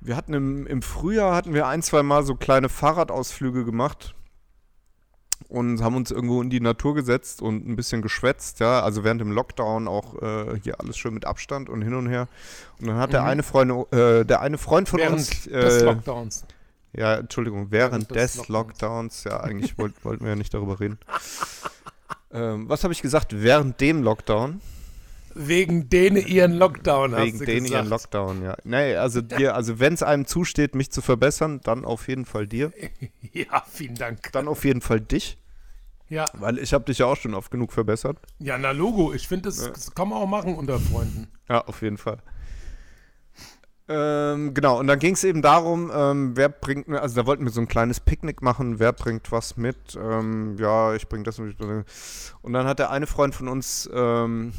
wir 0.00 0.16
hatten 0.16 0.32
im, 0.32 0.66
im 0.66 0.80
Frühjahr 0.80 1.34
hatten 1.34 1.52
wir 1.52 1.66
ein, 1.66 1.82
zwei 1.82 2.02
Mal 2.02 2.24
so 2.24 2.34
kleine 2.36 2.70
Fahrradausflüge 2.70 3.66
gemacht 3.66 4.14
und 5.48 5.82
haben 5.82 5.96
uns 5.96 6.10
irgendwo 6.10 6.40
in 6.42 6.50
die 6.50 6.60
Natur 6.60 6.94
gesetzt 6.94 7.42
und 7.42 7.68
ein 7.68 7.76
bisschen 7.76 8.02
geschwätzt, 8.02 8.60
ja, 8.60 8.80
also 8.80 9.04
während 9.04 9.20
dem 9.20 9.30
Lockdown 9.30 9.88
auch 9.88 10.20
äh, 10.22 10.58
hier 10.62 10.80
alles 10.80 10.96
schön 10.96 11.14
mit 11.14 11.26
Abstand 11.26 11.68
und 11.68 11.82
hin 11.82 11.94
und 11.94 12.08
her. 12.08 12.28
Und 12.80 12.88
dann 12.88 12.96
hat 12.96 13.12
der 13.12 13.22
Mhm. 13.22 13.28
eine 13.28 13.42
Freund, 13.42 13.92
äh, 13.92 14.24
der 14.24 14.40
eine 14.40 14.58
Freund 14.58 14.88
von 14.88 15.00
Während 15.00 15.18
uns, 15.18 15.44
des 15.44 15.82
äh, 15.82 15.84
Lockdowns. 15.84 16.44
Ja, 16.96 17.14
Entschuldigung, 17.16 17.70
während, 17.70 18.10
des 18.14 18.34
des 18.34 18.48
Lockdowns, 18.48 19.24
ja, 19.24 19.40
eigentlich 19.40 19.76
wollt, 19.78 19.94
wollten 20.04 20.24
wir 20.24 20.30
ja 20.30 20.36
nicht 20.36 20.52
darüber 20.54 20.80
reden. 20.80 20.98
ähm, 22.32 22.68
was 22.68 22.84
habe 22.84 22.92
ich 22.92 23.02
gesagt? 23.02 23.32
Während 23.42 23.80
dem 23.80 24.02
Lockdown? 24.02 24.60
Wegen 25.36 25.88
denen 25.88 26.16
ihren 26.24 26.52
Lockdown, 26.52 27.12
hast 27.12 27.22
Wegen 27.24 27.38
du 27.40 27.44
denen 27.44 27.64
gesagt. 27.64 27.82
ihren 27.82 27.90
Lockdown, 27.90 28.42
ja. 28.44 28.56
Nee, 28.62 28.94
also 28.94 29.20
dir, 29.20 29.56
also 29.56 29.80
wenn 29.80 29.94
es 29.94 30.02
einem 30.04 30.26
zusteht, 30.26 30.76
mich 30.76 30.92
zu 30.92 31.02
verbessern, 31.02 31.60
dann 31.64 31.84
auf 31.84 32.06
jeden 32.08 32.24
Fall 32.24 32.46
dir. 32.46 32.72
Ja, 33.32 33.64
vielen 33.68 33.96
Dank. 33.96 34.30
Dann 34.30 34.46
auf 34.46 34.64
jeden 34.64 34.80
Fall 34.80 35.00
dich, 35.00 35.38
Ja, 36.08 36.26
weil 36.34 36.60
ich 36.60 36.72
habe 36.72 36.84
dich 36.84 36.98
ja 36.98 37.06
auch 37.06 37.16
schon 37.16 37.34
oft 37.34 37.50
genug 37.50 37.72
verbessert. 37.72 38.16
ja 38.38 38.56
na 38.58 38.70
Logo, 38.70 39.12
ich 39.12 39.26
finde, 39.26 39.48
das, 39.48 39.56
das 39.72 39.92
kann 39.92 40.08
man 40.10 40.18
auch 40.18 40.28
machen 40.28 40.54
unter 40.54 40.78
Freunden. 40.78 41.26
Ja, 41.48 41.64
auf 41.66 41.82
jeden 41.82 41.98
Fall. 41.98 42.18
Ähm, 43.86 44.54
genau, 44.54 44.78
und 44.80 44.86
dann 44.86 44.98
ging 44.98 45.12
es 45.12 45.24
eben 45.24 45.42
darum, 45.42 45.90
ähm, 45.94 46.36
wer 46.36 46.48
bringt, 46.48 46.88
also 46.88 47.16
da 47.20 47.26
wollten 47.26 47.44
wir 47.44 47.50
so 47.52 47.60
ein 47.60 47.68
kleines 47.68 48.00
Picknick 48.00 48.40
machen, 48.40 48.78
wer 48.78 48.92
bringt 48.92 49.30
was 49.30 49.58
mit, 49.58 49.76
ähm, 49.94 50.56
ja, 50.58 50.94
ich 50.94 51.06
bring 51.06 51.22
das 51.22 51.36
bring 51.36 51.84
Und 52.40 52.52
dann 52.54 52.66
hat 52.66 52.78
der 52.78 52.90
eine 52.90 53.06
Freund 53.06 53.34
von 53.34 53.46
uns, 53.48 53.88
ähm, 53.92 54.54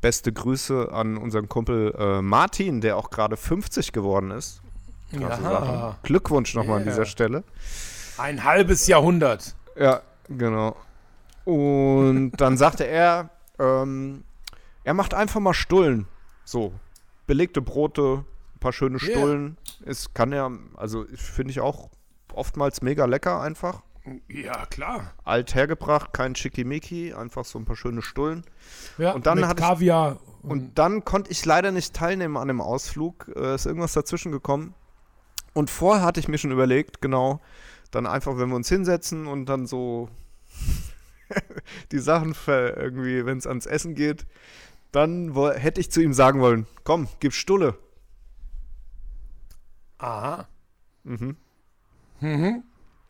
beste 0.00 0.32
Grüße 0.32 0.92
an 0.92 1.16
unseren 1.16 1.48
Kumpel 1.48 1.94
äh, 1.98 2.22
Martin, 2.22 2.80
der 2.80 2.96
auch 2.96 3.10
gerade 3.10 3.36
50 3.36 3.92
geworden 3.92 4.30
ist. 4.30 4.60
Ja, 5.12 5.96
Glückwunsch 6.02 6.54
nochmal 6.54 6.76
an 6.76 6.82
Yeah. 6.82 6.90
dieser 6.92 7.06
Stelle. 7.06 7.42
ein 8.18 8.44
halbes 8.44 8.86
Jahrhundert. 8.86 9.54
Ja, 9.76 10.02
genau. 10.28 10.76
Und 11.44 12.32
dann 12.32 12.58
sagte 12.58 12.84
er, 12.84 13.30
ähm, 13.58 14.24
er 14.84 14.92
macht 14.94 15.14
einfach 15.14 15.40
mal 15.40 15.54
Stullen. 15.54 16.06
So, 16.44 16.72
belegte 17.26 17.62
Brote, 17.62 18.24
ein 18.58 18.60
paar 18.60 18.72
schöne 18.72 18.98
Yeah. 19.00 19.10
Stullen. 19.16 19.56
Es 19.86 20.12
kann 20.12 20.32
ja, 20.32 20.50
also 20.74 21.06
finde 21.14 21.52
ich 21.52 21.60
auch 21.60 21.90
oftmals 22.34 22.82
mega 22.82 23.04
lecker 23.06 23.40
einfach. 23.40 23.82
Ja, 24.28 24.66
klar. 24.66 25.12
Alt 25.24 25.54
hergebracht, 25.54 26.12
kein 26.12 26.34
Schickimicki, 26.34 27.12
einfach 27.14 27.44
so 27.44 27.58
ein 27.58 27.64
paar 27.66 27.76
schöne 27.76 28.02
Stullen. 28.02 28.42
Ja, 28.96 29.12
Und 29.12 29.26
dann 29.26 29.38
mit 29.38 29.46
hatte 29.46 29.62
ich- 29.62 29.68
Kaviar. 29.68 30.18
Und 30.42 30.78
dann 30.78 31.04
konnte 31.04 31.30
ich 31.30 31.44
leider 31.44 31.72
nicht 31.72 31.94
teilnehmen 31.94 32.36
an 32.36 32.48
dem 32.48 32.60
Ausflug. 32.60 33.30
Äh, 33.36 33.54
ist 33.54 33.66
irgendwas 33.66 33.92
dazwischen 33.92 34.32
gekommen. 34.32 34.74
Und 35.52 35.68
vorher 35.70 36.04
hatte 36.04 36.20
ich 36.20 36.28
mir 36.28 36.38
schon 36.38 36.52
überlegt, 36.52 37.00
genau, 37.02 37.40
dann 37.90 38.06
einfach, 38.06 38.38
wenn 38.38 38.48
wir 38.48 38.56
uns 38.56 38.68
hinsetzen 38.68 39.26
und 39.26 39.46
dann 39.46 39.66
so 39.66 40.08
die 41.92 41.98
Sachen 41.98 42.34
irgendwie, 42.46 43.26
wenn 43.26 43.38
es 43.38 43.46
ans 43.46 43.66
Essen 43.66 43.94
geht, 43.94 44.26
dann 44.92 45.34
hätte 45.54 45.80
ich 45.80 45.90
zu 45.90 46.00
ihm 46.00 46.12
sagen 46.14 46.40
wollen, 46.40 46.66
komm, 46.84 47.08
gib 47.20 47.34
Stulle. 47.34 47.76
Aha. 49.98 50.46
Mhm. 51.04 51.36
Mhm. 52.20 52.62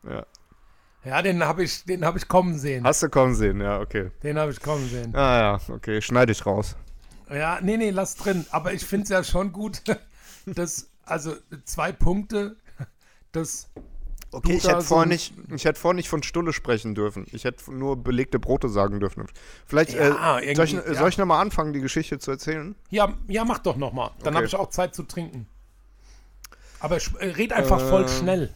Ja. 0.09 0.27
Ja, 1.05 1.23
den 1.23 1.43
habe 1.45 1.63
ich, 1.63 1.85
den 1.85 2.05
hab 2.05 2.17
ich 2.17 2.29
kommen 2.29 2.59
sehen. 2.59 2.85
Hast 2.85 3.03
du 3.03 3.09
kommen 3.09 3.35
sehen, 3.35 3.61
ja, 3.61 3.81
okay. 3.81 4.11
Den 4.23 4.39
habe 4.39 4.51
ich 4.53 4.61
kommen 4.61 4.87
sehen. 4.89 5.15
Ah 5.15 5.39
ja, 5.39 5.75
okay, 5.75 6.03
schneide 6.03 6.33
ich 6.33 6.45
raus. 6.45 6.77
Ja, 7.31 7.61
nee, 7.63 7.77
nee, 7.77 7.91
lass 7.91 8.17
drin. 8.17 8.45
Aber 8.51 8.73
ich 8.73 8.85
finde 8.85 9.05
es 9.05 9.09
ja 9.11 9.23
schon 9.23 9.53
gut, 9.53 9.83
dass, 10.47 10.91
also 11.05 11.35
zwei 11.65 11.93
Punkte, 11.93 12.57
dass, 13.33 13.71
Okay, 14.31 14.57
ich 14.57 14.65
hätte, 14.69 14.83
so 14.83 14.89
vorher 14.89 15.07
nicht, 15.07 15.33
ich 15.55 15.65
hätte 15.65 15.81
vorher 15.81 15.95
nicht 15.95 16.11
von 16.11 16.23
Stulle 16.23 16.53
sprechen 16.53 16.95
dürfen. 16.95 17.25
Ich 17.33 17.45
hätte 17.45 17.73
nur 17.73 17.97
belegte 18.03 18.39
Brote 18.39 18.69
sagen 18.69 19.01
dürfen. 19.01 19.25
Vielleicht, 19.65 19.95
Ja, 19.95 20.39
äh, 20.39 20.55
soll 20.55 20.67
ich, 20.67 20.73
soll 20.73 20.95
ja. 20.95 21.09
ich 21.09 21.17
nochmal 21.17 21.41
anfangen, 21.41 21.73
die 21.73 21.81
Geschichte 21.81 22.19
zu 22.19 22.33
erzählen? 22.33 22.75
ja, 22.91 23.15
ja, 23.29 23.45
mach 23.47 23.61
doch 23.61 23.77
nochmal. 23.77 24.11
Dann 24.19 24.29
Okay. 24.29 24.37
habe 24.37 24.47
ich 24.47 24.55
auch 24.57 24.69
Zeit 24.69 24.95
zu 24.95 25.05
trinken. 25.05 25.47
Aber 26.81 26.97
äh, 26.97 27.27
red 27.27 27.53
einfach 27.53 27.81
voll 27.81 28.03
Ähm, 28.03 28.09
schnell. 28.09 28.51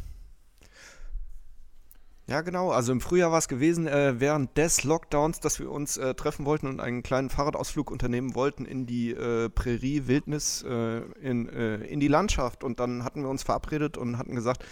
Ja, 2.32 2.40
genau. 2.40 2.70
Also 2.70 2.92
im 2.92 3.02
Frühjahr 3.02 3.30
war 3.30 3.36
es 3.36 3.46
gewesen, 3.46 3.86
äh, 3.86 4.18
während 4.18 4.56
des 4.56 4.84
Lockdowns, 4.84 5.40
dass 5.40 5.60
wir 5.60 5.70
uns 5.70 5.98
äh, 5.98 6.14
treffen 6.14 6.46
wollten 6.46 6.66
und 6.66 6.80
einen 6.80 7.02
kleinen 7.02 7.28
Fahrradausflug 7.28 7.90
unternehmen 7.90 8.34
wollten 8.34 8.64
in 8.64 8.86
die 8.86 9.10
äh, 9.10 9.50
Prärie, 9.50 10.06
Wildnis, 10.06 10.64
äh, 10.66 11.00
in, 11.20 11.46
äh, 11.50 11.84
in 11.84 12.00
die 12.00 12.08
Landschaft. 12.08 12.64
Und 12.64 12.80
dann 12.80 13.04
hatten 13.04 13.20
wir 13.20 13.28
uns 13.28 13.42
verabredet 13.42 13.98
und 13.98 14.16
hatten 14.16 14.34
gesagt, 14.34 14.64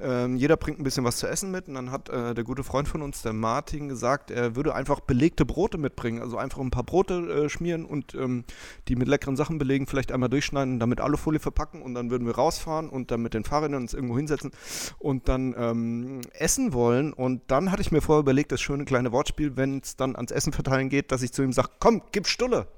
ähm, 0.00 0.36
jeder 0.36 0.56
bringt 0.56 0.80
ein 0.80 0.84
bisschen 0.84 1.04
was 1.04 1.18
zu 1.18 1.26
essen 1.26 1.50
mit. 1.50 1.68
Und 1.68 1.74
dann 1.74 1.90
hat 1.90 2.08
äh, 2.08 2.32
der 2.32 2.44
gute 2.44 2.64
Freund 2.64 2.88
von 2.88 3.02
uns, 3.02 3.20
der 3.20 3.34
Martin, 3.34 3.90
gesagt, 3.90 4.30
er 4.30 4.56
würde 4.56 4.74
einfach 4.74 5.00
belegte 5.00 5.44
Brote 5.44 5.76
mitbringen. 5.76 6.22
Also 6.22 6.38
einfach 6.38 6.60
ein 6.60 6.70
paar 6.70 6.84
Brote 6.84 7.50
schmieren 7.50 7.84
und 7.84 8.14
ähm, 8.14 8.44
die 8.88 8.96
mit 8.96 9.08
leckeren 9.08 9.36
Sachen 9.36 9.58
belegen, 9.58 9.86
vielleicht 9.86 10.12
einmal 10.12 10.30
durchschneiden, 10.30 10.80
damit 10.80 11.02
Alufolie 11.02 11.40
verpacken 11.40 11.82
und 11.82 11.92
dann 11.92 12.10
würden 12.10 12.26
wir 12.26 12.36
rausfahren 12.36 12.88
und 12.88 13.10
dann 13.10 13.20
mit 13.20 13.34
den 13.34 13.44
Fahrrädern 13.44 13.82
uns 13.82 13.92
irgendwo 13.92 14.16
hinsetzen 14.16 14.50
und 14.98 15.28
dann 15.28 15.54
ähm, 15.58 16.22
essen 16.32 16.72
wollen. 16.72 17.01
Und 17.10 17.50
dann 17.50 17.72
hatte 17.72 17.80
ich 17.82 17.90
mir 17.90 18.00
vorher 18.02 18.20
überlegt, 18.20 18.52
das 18.52 18.60
schöne 18.60 18.84
kleine 18.84 19.10
Wortspiel, 19.10 19.56
wenn 19.56 19.78
es 19.80 19.96
dann 19.96 20.14
ans 20.14 20.30
Essen 20.30 20.52
verteilen 20.52 20.88
geht, 20.90 21.10
dass 21.10 21.22
ich 21.22 21.32
zu 21.32 21.42
ihm 21.42 21.52
sage, 21.52 21.70
komm, 21.80 22.02
gib 22.12 22.26
Stulle. 22.28 22.68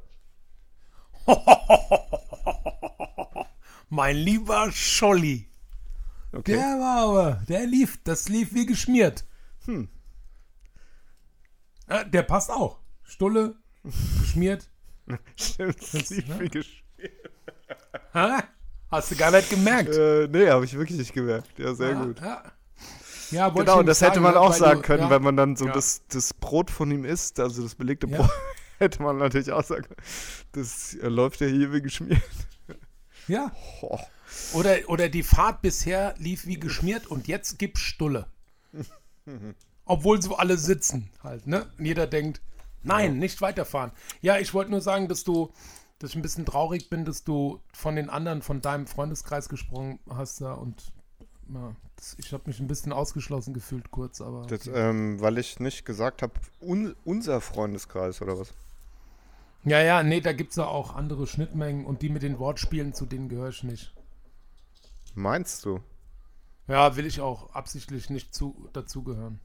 Mein 3.88 4.16
lieber 4.16 4.70
Scholli. 4.72 5.48
Okay. 6.32 6.52
Der 6.52 6.62
war 6.80 7.08
aber, 7.08 7.42
der 7.48 7.66
lief, 7.66 7.98
das 8.04 8.28
lief 8.28 8.54
wie 8.54 8.66
geschmiert. 8.66 9.24
Hm. 9.66 9.88
Ja, 11.88 12.02
der 12.04 12.22
passt 12.22 12.50
auch. 12.50 12.80
Stulle, 13.04 13.54
geschmiert. 14.20 14.68
Stimmt, 15.36 15.76
das 15.94 16.10
lief 16.10 16.26
ne? 16.28 16.40
wie 16.40 16.46
gesch- 16.46 16.82
Hä? 18.12 18.42
Hast 18.90 19.10
du 19.10 19.16
gar 19.16 19.30
nicht 19.30 19.50
gemerkt. 19.50 19.94
äh, 19.94 20.26
Nee, 20.28 20.48
habe 20.48 20.64
ich 20.64 20.74
wirklich 20.76 20.98
nicht 20.98 21.12
gemerkt. 21.12 21.58
Ja, 21.58 21.74
sehr 21.74 21.90
ja, 21.90 22.04
gut. 22.04 22.20
Ja. 22.20 22.42
Ja, 23.30 23.48
Genau, 23.48 23.82
das 23.82 24.00
hätte 24.00 24.20
man 24.20 24.34
ne, 24.34 24.40
auch 24.40 24.52
sagen 24.52 24.80
du- 24.82 24.86
können, 24.86 25.02
ja. 25.04 25.10
wenn 25.10 25.22
man 25.22 25.36
dann 25.36 25.56
so 25.56 25.66
Ja. 25.66 25.72
das, 25.72 26.02
das 26.08 26.34
Brot 26.34 26.70
von 26.70 26.90
ihm 26.90 27.04
isst, 27.04 27.40
also 27.40 27.62
das 27.62 27.74
belegte. 27.74 28.06
Brot, 28.06 28.30
hätte 28.78 29.02
man 29.02 29.18
natürlich 29.18 29.52
auch 29.52 29.64
sagen 29.64 29.82
können, 29.84 29.96
das 30.52 30.94
äh, 30.94 31.08
läuft 31.08 31.40
ja 31.40 31.46
hier 31.46 31.72
wie 31.72 31.82
geschmiert. 31.82 32.22
Ja. 33.28 33.52
Oh. 33.82 33.98
Oder, 34.52 34.76
oder 34.88 35.08
die 35.08 35.22
Fahrt 35.22 35.62
bisher 35.62 36.14
lief 36.18 36.46
wie 36.46 36.58
geschmiert 36.58 37.06
und 37.06 37.28
jetzt 37.28 37.58
gibt's 37.58 37.80
Stulle. 37.80 38.26
Obwohl 39.86 40.20
so 40.22 40.36
alle 40.36 40.56
sitzen 40.58 41.10
halt, 41.22 41.46
ne? 41.46 41.66
Und 41.78 41.84
jeder 41.84 42.06
denkt, 42.06 42.40
nein, 42.82 43.18
nicht 43.18 43.40
weiterfahren. 43.40 43.92
Ja, 44.22 44.38
ich 44.38 44.54
wollte 44.54 44.70
nur 44.70 44.80
sagen, 44.80 45.08
dass 45.08 45.24
du, 45.24 45.52
dass 45.98 46.10
ich 46.10 46.16
ein 46.16 46.22
bisschen 46.22 46.46
traurig 46.46 46.90
bin, 46.90 47.04
dass 47.04 47.22
du 47.24 47.60
von 47.72 47.96
den 47.96 48.08
anderen, 48.10 48.42
von 48.42 48.60
deinem 48.60 48.86
Freundeskreis 48.86 49.48
gesprochen 49.48 49.98
hast 50.08 50.40
da 50.40 50.52
und 50.54 50.92
ja, 51.48 51.74
das, 51.96 52.14
ich 52.18 52.32
habe 52.32 52.44
mich 52.46 52.60
ein 52.60 52.66
bisschen 52.68 52.92
ausgeschlossen 52.92 53.52
gefühlt 53.54 53.90
kurz, 53.90 54.20
aber 54.20 54.46
Das, 54.46 54.66
ähm, 54.68 55.20
weil 55.20 55.36
ich 55.38 55.58
nicht 55.60 55.84
gesagt 55.84 56.22
habe, 56.22 56.32
un 56.60 56.94
unser 57.04 57.40
Freundeskreis 57.42 58.22
oder 58.22 58.38
was? 58.38 58.54
ja, 59.64 59.80
ja, 59.80 60.02
nee, 60.02 60.20
da 60.20 60.32
gibt's 60.32 60.56
ja 60.56 60.66
auch 60.66 60.94
andere 60.94 61.26
Schnittmengen 61.26 61.84
und 61.86 62.02
die 62.02 62.08
mit 62.08 62.22
den 62.22 62.38
Wortspielen, 62.38 62.94
zu 62.94 63.04
denen 63.06 63.28
gehöre 63.28 63.48
ich 63.50 63.62
nicht. 63.64 63.92
Meinst 65.14 65.64
du? 65.64 65.80
Ja, 66.68 66.96
will 66.96 67.06
ich 67.06 67.20
auch 67.22 67.54
absichtlich 67.54 68.10
nicht 68.10 68.34
zu, 68.34 68.68
dazugehören. 68.74 69.40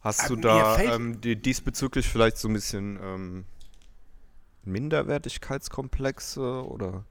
Hast 0.00 0.28
du 0.30 0.34
Ähm, 0.34 0.36
da 0.36 0.82
ähm, 0.82 1.20
die, 1.20 1.36
diesbezüglich 1.40 2.08
vielleicht 2.08 2.38
so 2.38 2.48
ein 2.48 2.54
bisschen 2.54 2.98
ähm, 3.02 3.44
Minderwertigkeitskomplexe 4.64 6.66
oder 6.66 7.04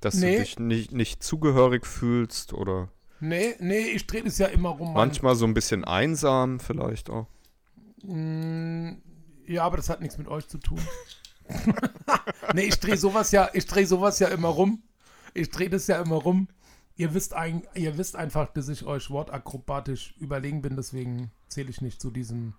dass 0.00 0.14
Nee. 0.14 0.32
du 0.34 0.38
dich 0.40 0.58
nicht, 0.58 0.92
nicht 0.92 1.22
zugehörig 1.22 1.86
fühlst 1.86 2.52
oder 2.52 2.88
Nee, 3.20 3.54
nee, 3.60 3.78
ich 3.78 4.06
drehe 4.06 4.22
das 4.24 4.36
ja 4.38 4.46
immer 4.48 4.68
rum. 4.70 4.92
Manchmal 4.92 5.34
so 5.36 5.46
ein 5.46 5.54
bisschen 5.54 5.84
einsam 5.84 6.60
vielleicht 6.60 7.08
auch? 7.08 7.26
Mm, 8.02 8.94
Ja, 9.46 9.64
aber 9.64 9.76
das 9.78 9.88
hat 9.88 10.00
nichts 10.02 10.18
mit 10.18 10.28
euch 10.28 10.46
zu 10.48 10.58
tun. 10.58 10.80
nee, 12.54 12.64
ich 12.64 12.78
drehe 12.80 12.96
sowas 12.98 13.30
ja, 13.32 13.48
ich 13.54 13.66
drehe 13.66 13.86
sowas 13.86 14.18
ja 14.18 14.28
immer 14.28 14.48
rum. 14.48 14.82
Ich 15.34 15.50
drehe 15.50 15.70
das 15.70 15.86
ja 15.86 16.00
immer 16.02 16.16
rum. 16.16 16.48
Ihr 16.98 17.14
wisst, 17.14 17.32
ein, 17.34 17.62
ihr 17.74 17.96
wisst 17.98 18.16
einfach, 18.16 18.48
dass 18.52 18.68
ich 18.68 18.84
euch 18.86 19.10
wortakrobatisch 19.10 20.14
überlegen 20.18 20.62
bin, 20.62 20.76
deswegen 20.76 21.30
zähle 21.48 21.70
ich 21.70 21.80
nicht 21.82 22.00
zu 22.00 22.10
diesem 22.10 22.54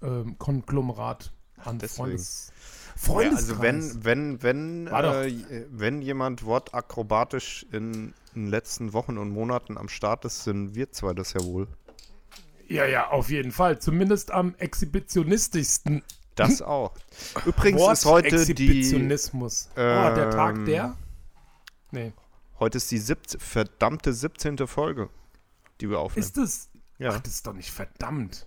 Wortwitz-Konglomerat. 0.00 1.32
an 1.64 1.78
deswegen. 1.78 2.18
Freundes, 3.02 3.48
Ja, 3.48 3.54
Freundeskreis. 3.56 3.84
also 3.96 4.04
wenn, 4.04 4.42
wenn, 4.42 4.42
wenn, 4.42 4.86
äh, 4.88 5.66
wenn 5.70 6.02
jemand 6.02 6.44
wortakrobatisch 6.44 7.64
in 7.72 8.12
den 8.34 8.46
letzten 8.48 8.92
Wochen 8.92 9.16
und 9.18 9.30
Monaten 9.30 9.78
am 9.78 9.88
Start 9.88 10.24
ist, 10.24 10.44
sind 10.44 10.74
wir 10.74 10.92
zwei 10.92 11.14
das 11.14 11.32
ja 11.32 11.42
wohl. 11.44 11.66
ja, 12.68 12.84
ja, 12.86 13.08
auf 13.08 13.30
jeden 13.30 13.52
Fall. 13.52 13.78
Zumindest 13.80 14.30
am 14.30 14.54
exhibitionistischsten. 14.58 16.02
Das 16.36 16.62
auch. 16.62 16.92
Übrigens 17.44 17.82
ist 17.90 18.04
heute 18.04 18.28
die, 18.30 18.52
Exhibitionismus. 18.52 19.68
oh, 19.72 19.76
der 19.76 20.30
Tag 20.30 20.56
ähm, 20.56 20.64
der? 20.64 20.96
Nee. 21.90 22.12
heute 22.60 22.78
ist 22.78 22.90
die 22.90 22.98
siebze, 22.98 23.38
verdammte 23.38 24.12
17. 24.12 24.58
Folge, 24.68 25.08
die 25.80 25.90
wir 25.90 25.98
aufnehmen. 25.98 26.24
Ist 26.24 26.36
das? 26.36 26.70
ja. 26.98 27.10
Ach, 27.10 27.20
das 27.20 27.32
ist 27.34 27.46
doch 27.46 27.52
nicht 27.52 27.70
verdammt. 27.72 28.46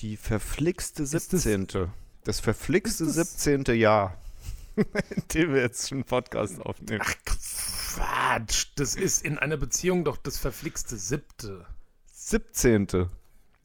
Die 0.00 0.16
verflixte 0.16 1.02
das- 1.04 1.10
17. 1.30 1.88
Das, 2.26 2.40
verflixte 2.40 3.04
das- 3.04 3.14
17. 3.14 3.64
Jahr, 3.76 4.16
in 4.76 5.22
dem 5.32 5.54
wir 5.54 5.60
jetzt 5.62 5.88
schon 5.88 5.98
einen 5.98 6.04
Podcast 6.04 6.60
aufnehmen. 6.60 7.00
Ach, 7.04 7.14
Quatsch. 7.24 8.66
Das 8.76 8.94
ist 8.94 9.24
in 9.24 9.38
einer 9.38 9.56
Beziehung 9.56 10.04
doch 10.04 10.16
das 10.16 10.36
verflixte 10.38 10.96
siebte. 10.96 11.64
17. 12.12 13.08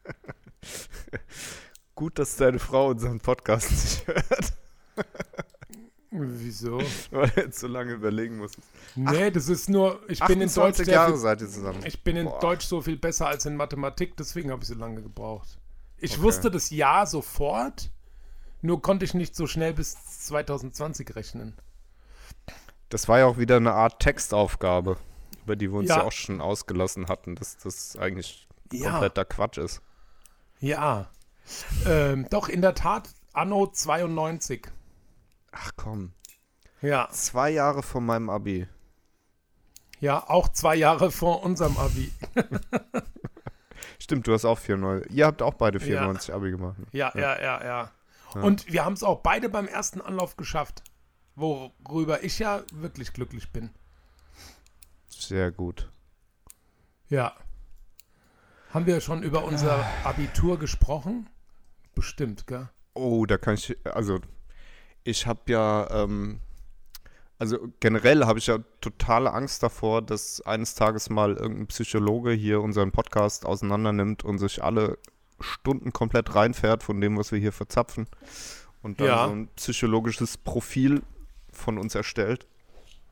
Gut, 1.95 2.19
dass 2.19 2.37
deine 2.37 2.59
Frau 2.59 2.89
unseren 2.89 3.21
Podcast 3.21 3.71
nicht 3.71 4.07
hört, 4.07 4.53
Wieso? 6.11 6.79
weil 7.11 7.29
du 7.31 7.41
jetzt 7.41 7.59
so 7.59 7.67
lange 7.67 7.93
überlegen 7.93 8.37
musstest. 8.39 8.67
Nee, 8.95 9.31
das 9.33 9.49
ist 9.49 9.69
nur. 9.69 10.01
Ich 10.09 10.21
bin 10.21 10.41
in 10.41 10.49
Deutsch 10.49 10.59
28 10.81 10.87
sehr 10.87 10.95
Jahre 10.95 11.13
viel 11.13 11.21
seid 11.21 11.41
ihr 11.41 11.49
zusammen. 11.49 11.81
Ich 11.85 12.05
bin 12.05 12.17
in 12.17 12.27
Boah. 12.27 12.39
Deutsch 12.39 12.67
so 12.67 12.81
viel 12.83 12.97
besser 12.97 13.27
als 13.27 13.47
in 13.47 13.57
Mathematik, 13.57 14.17
deswegen 14.17 14.51
habe 14.53 14.63
ich 14.63 14.69
so 14.69 14.75
lange 14.75 15.03
gebraucht. 15.03 15.59
Ich 15.99 16.13
Okay. 16.15 16.23
wusste 16.23 16.51
das 16.53 16.71
Jahr 16.71 17.07
sofort, 17.07 17.91
nur 18.63 18.81
konnte 18.81 19.05
ich 19.05 19.15
nicht 19.15 19.35
so 19.35 19.47
schnell 19.49 19.73
bis 19.75 19.97
2020 20.27 21.17
rechnen. 21.17 21.57
Das 22.91 23.09
war 23.09 23.19
ja 23.19 23.27
auch 23.27 23.39
wieder 23.39 23.57
eine 23.57 23.73
Art 23.73 24.01
Textaufgabe, 24.01 24.97
über 25.43 25.57
die 25.57 25.71
wir 25.73 25.79
uns 25.81 25.89
ja, 25.89 25.99
Ja. 25.99 26.05
auch 26.05 26.13
schon 26.13 26.41
ausgelassen 26.41 27.09
hatten, 27.09 27.35
dass 27.35 27.57
das 27.57 27.97
eigentlich 27.97 28.47
Ja. 28.73 28.91
kompletter 28.93 29.25
Quatsch 29.25 29.59
ist. 29.59 29.81
Ja. 30.65 31.11
Ähm, 31.87 32.27
doch, 32.31 32.49
in 32.49 32.63
der 32.63 32.75
Tat, 32.75 33.11
Anno 33.35 33.67
92. 33.67 34.67
Ach 35.53 35.73
komm. 35.77 36.15
Ja. 36.81 37.07
Zwei 37.11 37.51
Jahre 37.51 37.83
von 37.83 38.07
meinem 38.07 38.31
Abi. 38.31 38.67
Ja, 40.01 40.27
auch 40.27 40.49
zwei 40.49 40.75
Jahre 40.75 41.11
vor 41.11 41.43
unserem 41.43 41.77
Abi. 41.77 42.11
Stimmt, 43.99 44.27
du 44.27 44.33
hast 44.33 44.47
auch 44.47 44.59
94. 44.59 45.13
Ihr 45.13 45.27
habt 45.27 45.43
auch 45.43 45.53
beide 45.55 45.81
94 45.81 46.35
Abi 46.35 46.51
gemacht. 46.51 46.79
ne? 46.79 46.87
Ja, 46.93 47.13
ja, 47.15 47.39
ja, 47.41 47.63
ja. 47.65 47.91
Und 48.35 48.73
wir 48.73 48.87
haben 48.87 48.95
es 48.95 49.03
auch 49.03 49.21
beide 49.21 49.51
beim 49.51 49.69
ersten 49.69 50.01
Anlauf 50.01 50.37
geschafft. 50.37 50.83
Worüber 51.37 52.25
ich 52.25 52.39
ja 52.39 52.63
wirklich 52.73 53.13
glücklich 53.13 53.53
bin. 53.53 53.69
Sehr 55.09 55.53
gut. 55.53 55.91
Ja. 57.09 57.35
Haben 58.75 58.87
wir 58.87 59.01
schon 59.01 59.23
über 59.23 59.45
unser 59.45 59.87
Abitur 60.03 60.59
gesprochen? 60.59 61.29
Bestimmt, 61.95 62.49
gell? 62.49 62.69
Oh, 62.95 63.25
da 63.25 63.39
kann 63.39 63.55
ich, 63.55 63.77
also 63.85 64.19
ich 65.05 65.29
habe 65.29 65.41
ja, 65.47 65.89
ähm, 65.93 66.41
also 67.39 67.69
generell 67.79 68.25
habe 68.25 68.41
ich 68.41 68.49
ja 68.49 68.59
totale 68.81 69.33
Angst 69.33 69.63
davor, 69.63 70.03
dass 70.03 70.41
eines 70.41 70.75
Tages 70.75 71.09
mal 71.09 71.35
irgendein 71.35 71.69
Psychologe 71.69 72.33
hier 72.33 72.63
unseren 72.63 72.91
Podcast 72.91 73.47
auseinandernimmt 73.47 74.25
und 74.25 74.39
sich 74.39 74.65
alle 74.65 74.99
Stunden 75.39 75.93
komplett 75.93 76.35
reinfährt 76.35 76.83
von 76.83 77.01
dem, 77.01 77.17
was 77.17 77.31
wir 77.31 77.39
hier 77.39 77.53
verzapfen 77.53 78.09
und 78.83 78.99
dann 79.01 79.07
Ja. 79.07 79.27
so 79.29 79.35
ein 79.35 79.49
psychologisches 79.55 80.37
Profil 80.37 81.03
von 81.53 81.79
uns 81.79 81.95
erstellt. 81.95 82.49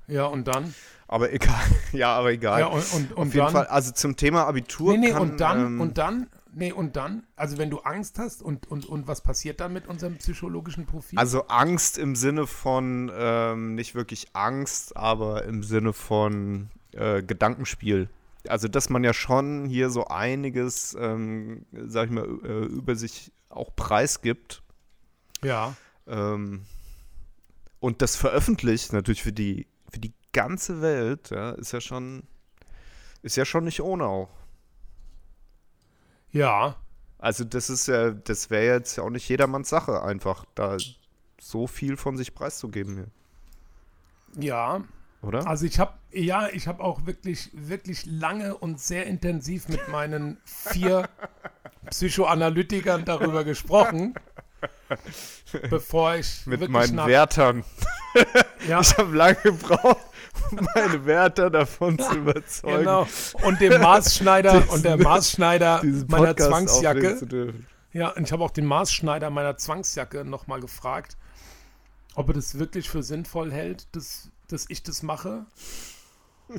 Ja, 0.08 0.24
und 0.26 0.48
dann? 0.48 0.74
Aber 1.12 1.30
egal, 1.30 1.60
ja, 1.92 2.14
aber 2.14 2.32
egal. 2.32 2.60
Ja, 2.60 2.66
und, 2.68 2.90
und, 2.94 3.12
und 3.12 3.18
Auf 3.18 3.34
jeden 3.34 3.44
dann? 3.44 3.52
Fall, 3.52 3.66
also 3.66 3.92
zum 3.92 4.16
Thema 4.16 4.46
Abitur 4.46 4.92
nee, 4.92 4.98
nee, 4.98 5.12
kann, 5.12 5.20
und 5.20 5.40
dann, 5.40 5.66
ähm, 5.66 5.80
und 5.82 5.98
dann, 5.98 6.30
nee, 6.54 6.72
und 6.72 6.96
dann, 6.96 7.24
also 7.36 7.58
wenn 7.58 7.68
du 7.68 7.80
Angst 7.80 8.18
hast 8.18 8.42
und, 8.42 8.66
und, 8.70 8.86
und 8.86 9.06
was 9.06 9.20
passiert 9.20 9.60
dann 9.60 9.74
mit 9.74 9.86
unserem 9.86 10.16
psychologischen 10.16 10.86
Profil? 10.86 11.18
Also 11.18 11.48
Angst 11.48 11.98
im 11.98 12.16
Sinne 12.16 12.46
von, 12.46 13.12
ähm, 13.14 13.74
nicht 13.74 13.94
wirklich 13.94 14.28
Angst, 14.32 14.96
aber 14.96 15.44
im 15.44 15.62
Sinne 15.62 15.92
von 15.92 16.70
äh, 16.92 17.22
Gedankenspiel. 17.22 18.08
Also, 18.48 18.68
dass 18.68 18.88
man 18.88 19.04
ja 19.04 19.12
schon 19.12 19.66
hier 19.66 19.90
so 19.90 20.06
einiges, 20.06 20.96
ähm, 20.98 21.66
sag 21.72 22.06
ich 22.06 22.12
mal, 22.12 22.24
äh, 22.24 22.64
über 22.64 22.96
sich 22.96 23.32
auch 23.50 23.76
preisgibt. 23.76 24.62
ja, 25.44 25.76
Ähm, 26.06 26.62
und 27.80 28.00
das 28.00 28.16
veröffentlicht 28.16 28.92
natürlich 28.92 29.22
für 29.22 29.32
die, 29.32 29.66
für 29.66 29.66
die 29.66 29.71
ganze 30.32 30.80
Welt, 30.82 31.30
ja, 31.30 31.50
ist 31.52 31.72
ja 31.72 31.80
schon, 31.80 32.24
ist 33.22 33.36
ja 33.36 33.44
schon 33.44 33.64
nicht 33.64 33.80
ohne 33.82 34.04
auch. 34.06 34.30
ja, 36.30 36.76
Also 37.18 37.44
das 37.44 37.70
ist 37.70 37.86
ja, 37.88 38.10
das 38.10 38.50
wäre 38.50 38.74
jetzt 38.76 38.96
ja 38.96 39.04
auch 39.04 39.10
nicht 39.10 39.28
jedermanns 39.28 39.68
Sache, 39.68 40.02
einfach 40.02 40.44
da 40.54 40.76
so 41.40 41.66
viel 41.66 41.96
von 41.96 42.16
sich 42.16 42.34
preiszugeben 42.34 42.94
hier, 42.96 44.44
ja. 44.44 44.84
oder? 45.22 45.46
Also 45.46 45.66
ich 45.66 45.78
habe, 45.78 45.94
ja, 46.12 46.48
ich 46.48 46.66
habe 46.68 46.82
auch 46.82 47.06
wirklich, 47.06 47.50
wirklich 47.52 48.06
lange 48.06 48.56
und 48.56 48.80
sehr 48.80 49.06
intensiv 49.06 49.68
mit 49.68 49.88
meinen 49.88 50.40
vier 50.44 51.08
Psychoanalytikern 51.90 53.04
darüber 53.04 53.44
gesprochen, 53.44 54.14
bevor 55.70 56.16
ich 56.16 56.46
Mit 56.46 56.68
meinen 56.68 56.94
nach, 56.94 57.06
Wärtern. 57.06 57.64
ja, 58.68 58.80
Ich 58.80 58.96
habe 58.98 59.16
lange 59.16 59.36
gebraucht, 59.36 60.06
meine 60.74 61.04
Wärter 61.06 61.50
davon 61.50 61.98
zu 61.98 62.14
überzeugen. 62.16 62.78
genau, 62.78 63.06
und 63.42 63.60
dem 63.60 63.80
Maßschneider 63.80 64.52
Diesen- 64.60 64.68
und 64.74 64.84
der 64.84 64.96
Maßschneider 64.96 65.82
meiner 66.08 66.36
Zwangsjacke. 66.36 67.54
Ja, 67.92 68.08
und 68.10 68.24
ich 68.24 68.32
habe 68.32 68.42
auch 68.44 68.50
den 68.50 68.64
Maßschneider 68.66 69.30
meiner 69.30 69.56
Zwangsjacke 69.56 70.24
nochmal 70.24 70.60
gefragt, 70.60 71.16
ob 72.14 72.28
er 72.28 72.34
das 72.34 72.58
wirklich 72.58 72.88
für 72.88 73.02
sinnvoll 73.02 73.52
hält, 73.52 73.94
dass, 73.94 74.30
dass 74.48 74.66
ich 74.68 74.82
das 74.82 75.02
mache. 75.02 75.44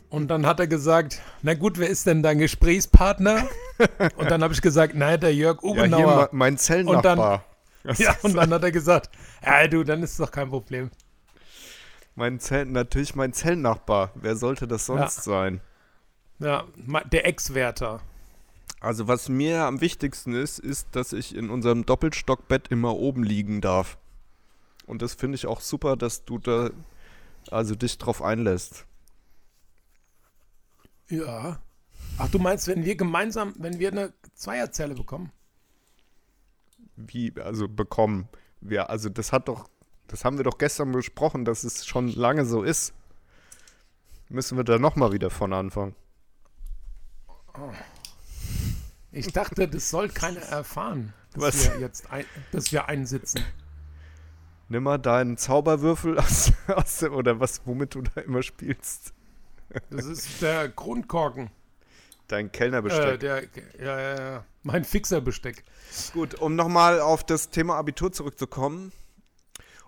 Und 0.09 0.29
dann 0.29 0.45
hat 0.45 0.59
er 0.59 0.67
gesagt, 0.67 1.21
na 1.43 1.53
gut, 1.53 1.77
wer 1.77 1.87
ist 1.89 2.07
denn 2.07 2.23
dein 2.23 2.39
Gesprächspartner? 2.39 3.47
Und 4.17 4.31
dann 4.31 4.41
habe 4.43 4.53
ich 4.53 4.61
gesagt, 4.61 4.95
naja, 4.95 5.17
der 5.17 5.35
Jörg 5.35 5.61
Ja, 5.61 5.69
hier 5.73 5.83
Ubenauer. 5.83 6.29
mein 6.31 6.57
Zellennachbar. 6.57 7.45
Ja, 7.97 8.15
und 8.21 8.33
dann 8.37 8.49
hat 8.53 8.63
er 8.63 8.71
gesagt, 8.71 9.09
ja 9.45 9.67
du, 9.67 9.83
dann 9.83 10.01
ist 10.03 10.11
es 10.11 10.17
doch 10.17 10.31
kein 10.31 10.49
Problem. 10.49 10.89
Mein 12.15 12.39
Zell, 12.39 12.65
natürlich 12.65 13.15
mein 13.15 13.33
Zellennachbar. 13.33 14.11
Wer 14.15 14.35
sollte 14.35 14.67
das 14.67 14.85
sonst 14.85 15.17
Ja. 15.17 15.23
sein? 15.23 15.61
Ja, 16.39 16.65
der 17.11 17.25
Ex-Wärter. 17.25 18.01
Also 18.79 19.07
was 19.07 19.29
mir 19.29 19.63
am 19.63 19.81
wichtigsten 19.81 20.33
ist, 20.33 20.59
ist, 20.59 20.87
dass 20.91 21.13
ich 21.13 21.35
in 21.35 21.49
unserem 21.49 21.85
Doppelstockbett 21.85 22.67
immer 22.67 22.95
oben 22.97 23.23
liegen 23.23 23.61
darf. 23.61 23.97
Und 24.85 25.01
das 25.01 25.13
finde 25.13 25.35
ich 25.35 25.47
auch 25.47 25.61
super, 25.61 25.95
dass 25.95 26.25
du 26.25 26.37
da 26.37 26.69
also 27.49 27.75
dich 27.75 27.97
drauf 27.97 28.21
einlässt. 28.21 28.85
Ja. 31.09 31.59
Ach, 32.17 32.29
du 32.29 32.39
meinst, 32.39 32.67
wenn 32.67 32.85
wir 32.85 32.95
gemeinsam, 32.95 33.53
wenn 33.57 33.79
wir 33.79 33.91
eine 33.91 34.13
Zweierzelle 34.35 34.93
bekommen? 34.95 35.31
Wie, 36.95 37.33
also 37.39 37.67
bekommen. 37.67 38.27
Wir, 38.61 38.89
also 38.89 39.09
das 39.09 39.31
hat 39.31 39.47
doch, 39.47 39.69
das 40.13 40.23
haben 40.25 40.37
wir 40.37 40.43
doch 40.43 40.59
gestern 40.59 40.91
besprochen, 40.91 41.43
dass 41.43 41.63
es 41.63 41.87
schon 41.87 42.07
lange 42.07 42.45
so 42.45 42.61
ist. 42.61 42.93
Müssen 44.29 44.57
wir 44.57 44.63
da 44.63 44.77
nochmal 44.77 45.11
wieder 45.11 45.31
von 45.31 45.51
anfangen. 45.53 45.95
Ich 49.11 49.33
dachte, 49.33 49.67
das 49.67 49.89
soll 49.89 50.09
keiner 50.09 50.41
erfahren, 50.41 51.15
dass 51.33 51.41
Was? 51.43 51.73
wir 51.73 51.79
jetzt 51.79 52.11
ein, 52.11 52.25
dass 52.51 52.71
wir 52.71 52.87
einsitzen. 52.87 53.43
Nimm 54.69 54.83
mal 54.83 54.99
deinen 54.99 55.35
Zauberwürfel 55.37 56.19
aus, 56.19 56.51
aus, 56.67 57.01
oder 57.01 57.39
was, 57.39 57.61
womit 57.65 57.95
du 57.95 58.03
da 58.03 58.21
immer 58.21 58.43
spielst. 58.43 59.13
Das 59.89 60.05
ist 60.05 60.43
der 60.43 60.69
Grundkorken. 60.69 61.49
Dein 62.27 62.47
Äh, 62.47 62.49
Kellnerbesteck. 62.49 63.19
der, 63.19 63.43
ja, 63.79 63.99
ja, 63.99 64.19
ja. 64.31 64.45
Mein 64.61 64.83
Fixerbesteck. 64.83 65.63
Gut, 66.13 66.35
um 66.35 66.55
nochmal 66.55 67.01
auf 67.01 67.23
das 67.23 67.49
Thema 67.49 67.77
Abitur 67.77 68.11
zurückzukommen. 68.11 68.91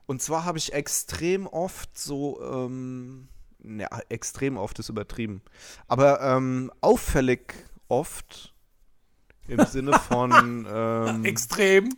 Und 0.08 0.22
zwar 0.22 0.46
habe 0.46 0.58
ich 0.58 0.74
extrem 0.74 1.48
oft 1.48 1.98
so, 1.98 2.42
ähm, 2.42 3.28
ja, 3.64 3.88
extrem 4.10 4.58
oft 4.58 4.78
ist 4.80 4.90
übertrieben, 4.90 5.42
aber 5.88 6.22
ähm, 6.22 6.72
auffällig 6.82 7.54
oft 7.88 8.54
im 9.48 9.66
Sinne 9.68 10.00
von, 10.00 10.68
ähm, 10.70 11.26
Extrem. 11.26 11.96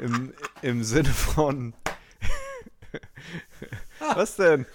im, 0.00 0.32
im 0.62 0.84
Sinne 0.84 1.08
von, 1.08 1.74
was 4.14 4.36
denn? 4.36 4.66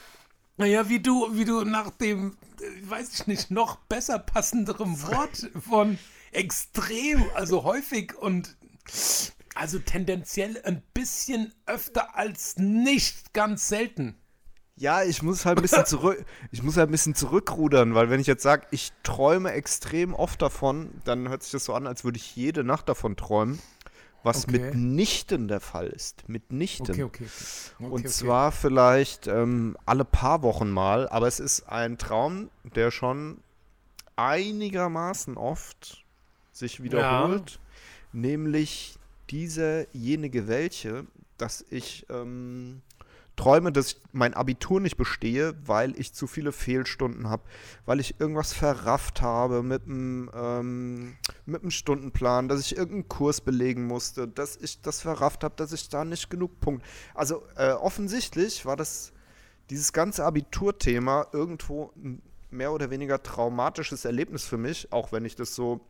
Naja, 0.58 0.90
wie 0.90 1.00
du, 1.00 1.36
wie 1.36 1.46
du 1.46 1.64
nach 1.64 1.92
dem, 1.92 2.36
äh, 2.60 2.90
weiß 2.90 3.14
ich 3.14 3.28
nicht, 3.28 3.52
noch 3.52 3.78
besser 3.78 4.20
passenderem 4.20 5.02
Wort 5.04 5.50
von 5.68 5.98
extrem, 6.32 7.24
also 7.36 7.64
häufig 7.64 8.16
und 8.16 8.58
also 9.58 9.80
tendenziell 9.80 10.62
ein 10.64 10.82
bisschen 10.94 11.54
öfter 11.66 12.16
als 12.16 12.58
nicht 12.58 13.34
ganz 13.34 13.68
selten. 13.68 14.16
Ja, 14.76 15.02
ich 15.04 15.24
muss 15.24 15.46
halt 15.46 15.58
ein 15.58 15.64
bisschen 15.64 15.86
zurück, 15.88 16.24
ich 16.52 16.62
muss 16.62 16.78
halt 16.78 16.90
ein 16.90 16.92
bisschen 16.92 17.16
zurückrudern, 17.16 17.96
weil 17.96 18.10
wenn 18.10 18.20
ich 18.20 18.28
jetzt 18.28 18.44
sage, 18.44 18.68
ich 18.72 18.94
träume 19.04 19.52
extrem 19.52 20.14
oft 20.14 20.42
davon, 20.42 20.92
dann 21.04 21.30
hört 21.30 21.44
sich 21.44 21.52
das 21.52 21.66
so 21.66 21.74
an, 21.74 21.88
als 21.88 22.04
würde 22.04 22.18
ich 22.18 22.36
jede 22.36 22.64
Nacht 22.64 22.88
davon 22.88 23.16
träumen, 23.16 23.60
was 24.24 24.44
Okay. 24.44 24.60
mitnichten 24.60 25.48
der 25.48 25.62
Fall 25.62 25.88
ist. 25.88 26.30
Mitnichten. 26.30 26.92
Okay, 26.92 27.04
okay. 27.04 27.26
okay. 27.80 27.90
Und 27.90 28.10
zwar 28.10 28.52
vielleicht 28.52 29.26
ähm, 29.26 29.76
alle 29.86 30.06
paar 30.06 30.44
Wochen 30.44 30.70
mal, 30.70 31.10
aber 31.10 31.28
es 31.28 31.40
ist 31.40 31.68
ein 31.68 31.98
Traum, 31.98 32.52
der 32.76 32.92
schon 32.92 33.40
einigermaßen 34.16 35.38
oft 35.38 36.04
sich 36.52 36.84
wiederholt, 36.84 37.60
nämlich 38.14 38.97
dieserjenige 39.30 40.48
welche, 40.48 41.06
dass 41.38 41.66
ich 41.70 42.06
ähm, 42.10 42.82
träume, 43.36 43.72
dass 43.72 43.88
ich 43.88 43.98
mein 44.12 44.34
Abitur 44.34 44.82
nicht 44.82 44.98
bestehe, 44.98 45.56
weil 45.66 45.98
ich 46.00 46.14
zu 46.14 46.28
viele 46.28 46.52
Fehlstunden 46.52 47.30
habe, 47.30 47.44
weil 47.86 48.00
ich 48.00 48.20
irgendwas 48.20 48.52
verrafft 48.52 49.22
habe 49.22 49.64
mit 49.64 49.86
dem 49.86 50.30
ähm, 50.34 51.18
mit 51.46 51.64
dem 51.64 51.72
Stundenplan, 51.72 52.50
dass 52.50 52.60
ich 52.62 52.76
irgendeinen 52.76 53.08
Kurs 53.08 53.42
belegen 53.42 53.86
musste, 53.86 54.28
dass 54.28 54.58
ich 54.58 54.82
das 54.82 55.02
verrafft 55.02 55.44
habe, 55.44 55.56
dass 55.56 55.72
ich 55.72 55.88
da 55.88 56.04
nicht 56.04 56.30
genug 56.30 56.60
Punkte. 56.60 56.86
Also 57.14 57.44
äh, 57.56 57.72
offensichtlich 57.72 58.66
war 58.66 58.76
das 58.76 59.14
dieses 59.70 59.94
ganze 59.94 60.26
Abiturthema 60.26 61.28
irgendwo 61.32 61.92
ein 61.96 62.22
mehr 62.50 62.72
oder 62.72 62.90
weniger 62.90 63.22
traumatisches 63.22 64.06
Erlebnis 64.06 64.46
für 64.46 64.58
mich, 64.58 64.92
auch 64.92 65.12
wenn 65.12 65.26
ich 65.26 65.36
das 65.36 65.54
so 65.54 65.82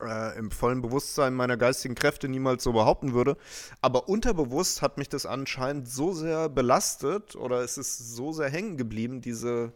äh, 0.00 0.38
im 0.38 0.50
vollen 0.50 0.82
Bewusstsein 0.82 1.34
meiner 1.34 1.56
geistigen 1.56 1.94
Kräfte 1.94 2.28
niemals 2.28 2.62
so 2.62 2.72
behaupten 2.72 3.14
würde. 3.14 3.36
Aber 3.80 4.08
unterbewusst 4.08 4.82
hat 4.82 4.98
mich 4.98 5.08
das 5.08 5.26
anscheinend 5.26 5.88
so 5.88 6.12
sehr 6.12 6.48
belastet 6.48 7.36
oder 7.36 7.60
es 7.60 7.78
ist 7.78 8.14
so 8.14 8.32
sehr 8.32 8.48
hängen 8.48 8.76
geblieben, 8.76 9.20
diese 9.20 9.72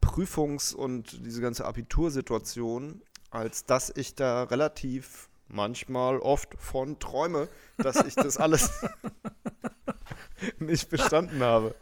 Prüfungs- 0.00 0.74
und 0.74 1.24
diese 1.26 1.40
ganze 1.40 1.64
Abitursituation, 1.64 3.02
als 3.30 3.64
dass 3.64 3.92
ich 3.94 4.14
da 4.14 4.44
relativ 4.44 5.27
manchmal 5.48 6.18
oft 6.18 6.54
von 6.58 6.98
träume, 6.98 7.48
dass 7.76 7.96
ich 8.04 8.14
das 8.14 8.36
alles 8.36 8.70
nicht 10.58 10.88
bestanden 10.90 11.42
habe. 11.42 11.74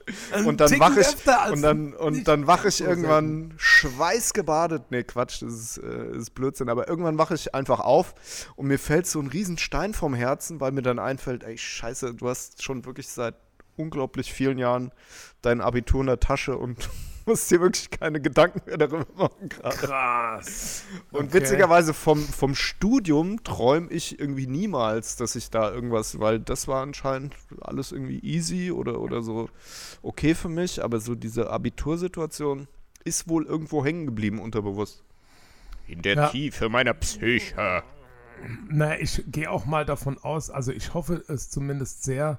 Und 0.44 0.60
dann 0.60 0.78
wache 0.80 1.00
ich 1.00 1.52
und 1.52 1.62
dann 1.62 1.92
und 1.94 2.28
dann 2.28 2.46
wache 2.46 2.68
ich 2.68 2.80
irgendwann 2.80 3.54
schweißgebadet. 3.56 4.90
Nee, 4.90 5.04
Quatsch, 5.04 5.42
das 5.42 5.52
ist, 5.52 5.78
äh, 5.78 6.16
ist 6.16 6.30
Blödsinn, 6.30 6.68
aber 6.68 6.88
irgendwann 6.88 7.18
wache 7.18 7.34
ich 7.34 7.54
einfach 7.54 7.80
auf 7.80 8.14
und 8.56 8.66
mir 8.66 8.78
fällt 8.78 9.06
so 9.06 9.20
ein 9.20 9.26
Riesenstein 9.26 9.94
vom 9.94 10.14
Herzen, 10.14 10.60
weil 10.60 10.72
mir 10.72 10.82
dann 10.82 10.98
einfällt, 10.98 11.44
ey, 11.44 11.58
scheiße, 11.58 12.14
du 12.14 12.28
hast 12.28 12.62
schon 12.62 12.84
wirklich 12.84 13.08
seit 13.08 13.34
unglaublich 13.76 14.32
vielen 14.32 14.58
Jahren 14.58 14.90
dein 15.42 15.60
Abitur 15.60 16.00
in 16.00 16.06
der 16.06 16.20
Tasche 16.20 16.56
und 16.56 16.88
musst 17.26 17.50
dir 17.50 17.60
wirklich 17.60 17.90
keine 17.90 18.20
Gedanken 18.20 18.62
mehr 18.66 18.78
darüber 18.78 19.06
machen 19.16 19.48
gerade. 19.48 19.76
Krass. 19.76 20.84
Und 21.12 21.26
Okay. 21.26 21.34
witzigerweise 21.34 21.92
vom, 21.94 22.20
vom 22.20 22.54
Studium 22.54 23.42
träume 23.44 23.90
ich 23.90 24.18
irgendwie 24.18 24.46
niemals, 24.46 25.16
dass 25.16 25.36
ich 25.36 25.50
da 25.50 25.70
irgendwas, 25.72 26.20
weil 26.20 26.38
das 26.40 26.68
war 26.68 26.82
anscheinend 26.82 27.34
alles 27.60 27.92
irgendwie 27.92 28.20
easy 28.20 28.70
oder, 28.70 29.00
oder 29.00 29.22
so 29.22 29.48
okay 30.02 30.34
für 30.34 30.48
mich, 30.48 30.82
aber 30.82 31.00
so 31.00 31.14
diese 31.14 31.50
Abitursituation 31.50 32.68
ist 33.04 33.28
wohl 33.28 33.44
irgendwo 33.46 33.84
hängen 33.84 34.06
geblieben 34.06 34.40
unterbewusst. 34.40 35.02
In 35.88 36.02
der 36.02 36.14
Ja. 36.16 36.28
Tiefe 36.28 36.68
meiner 36.68 36.94
Psyche. 36.94 37.82
Na, 38.68 38.98
ich 38.98 39.22
gehe 39.28 39.50
auch 39.50 39.64
mal 39.64 39.84
davon 39.84 40.18
aus, 40.18 40.50
also 40.50 40.70
ich 40.72 40.92
hoffe 40.94 41.24
es 41.28 41.48
zumindest 41.48 42.02
sehr, 42.02 42.38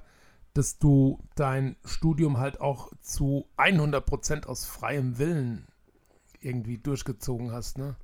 dass 0.58 0.80
du 0.80 1.20
dein 1.36 1.76
Studium 1.86 2.38
halt 2.38 2.60
auch 2.60 2.91
zu 3.01 3.47
100% 3.58 4.45
aus 4.47 4.66
freiem 4.66 5.18
Willen 5.20 5.68
irgendwie 6.41 6.78
durchgezogen 6.78 7.51
hast, 7.51 7.78
ne? 7.78 7.95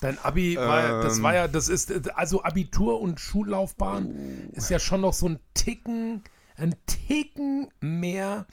Dein 0.00 0.18
Abi, 0.18 0.56
war, 0.56 0.80
ja- 0.82 1.02
das 1.02 1.18
Ähm. 1.18 1.22
war 1.22 1.34
ja, 1.34 1.48
das 1.48 1.68
ist, 1.68 2.10
also 2.16 2.42
Abitur 2.42 3.00
und 3.00 3.20
Schullaufbahn 3.20 4.50
ist 4.52 4.68
ja 4.68 4.78
schon 4.78 5.00
noch 5.00 5.12
so 5.12 5.28
ein 5.28 5.38
Ticken, 5.54 6.22
ein 6.56 6.74
Ticken 6.86 7.68
mehr 7.80 8.46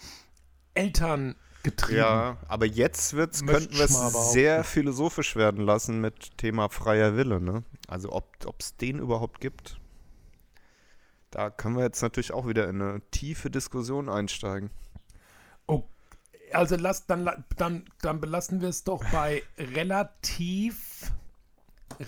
Eltern 0.75 1.35
getrieben. 1.63 1.97
Ja, 1.97 2.37
aber 2.47 2.65
jetzt 2.67 3.13
wird's, 3.13 3.43
könnten 3.45 3.75
wir 3.75 3.85
es 3.85 4.31
sehr 4.31 4.63
philosophisch 4.63 5.35
werden 5.35 5.65
lassen 5.65 5.99
mit 6.01 6.37
Thema 6.37 6.69
freier 6.69 7.15
Wille, 7.17 7.41
ne? 7.41 7.63
Also 7.87 8.11
ob 8.13 8.27
es 8.59 8.77
den 8.77 8.99
überhaupt 8.99 9.41
gibt. 9.41 9.78
Da 11.31 11.49
können 11.49 11.75
wir 11.77 11.83
jetzt 11.83 12.01
natürlich 12.01 12.33
auch 12.33 12.47
wieder 12.47 12.67
in 12.67 12.81
eine 12.81 13.01
tiefe 13.11 13.49
Diskussion 13.51 14.09
einsteigen. 14.09 14.71
Oh, 15.67 15.83
also 16.51 16.75
lass, 16.75 17.05
dann, 17.05 17.29
dann, 17.57 17.85
dann 18.01 18.19
belassen 18.19 18.61
wir 18.61 18.69
es 18.69 18.83
doch 18.83 19.03
bei 19.11 19.43
relativ, 19.57 21.11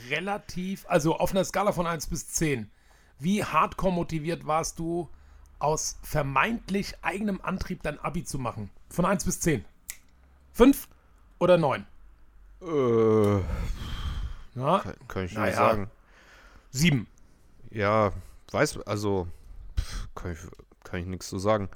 relativ, 0.10 0.86
also 0.88 1.18
auf 1.18 1.32
einer 1.32 1.46
Skala 1.46 1.72
von 1.72 1.86
1 1.86 2.08
bis 2.08 2.28
10. 2.30 2.72
Wie 3.20 3.44
hardcore 3.44 3.94
motiviert 3.94 4.48
warst 4.48 4.80
du, 4.80 5.10
aus 5.60 6.00
vermeintlich 6.02 6.96
eigenem 7.04 7.40
Antrieb 7.42 7.84
dein 7.84 8.00
Abi 8.00 8.24
zu 8.24 8.40
machen? 8.40 8.72
Von 8.90 9.06
1 9.06 9.26
bis 9.26 9.40
10. 9.42 9.64
5 10.54 10.88
oder 11.38 11.60
9? 11.60 11.86
Äh, 12.64 13.36
Ja, 14.56 14.80
kann, 14.80 14.96
kann 15.08 15.26
ich 15.26 15.34
Naja. 15.34 15.46
nicht 15.46 15.56
sagen. 15.56 15.92
7. 16.72 17.08
Ja, 17.70 18.12
weiß, 18.54 18.80
also 18.86 19.28
pff, 19.80 20.10
kann 20.16 20.32
ich, 20.34 20.40
kann 20.84 21.00
ich 21.00 21.06
nichts 21.06 21.30
zu 21.30 21.40
sagen. 21.40 21.70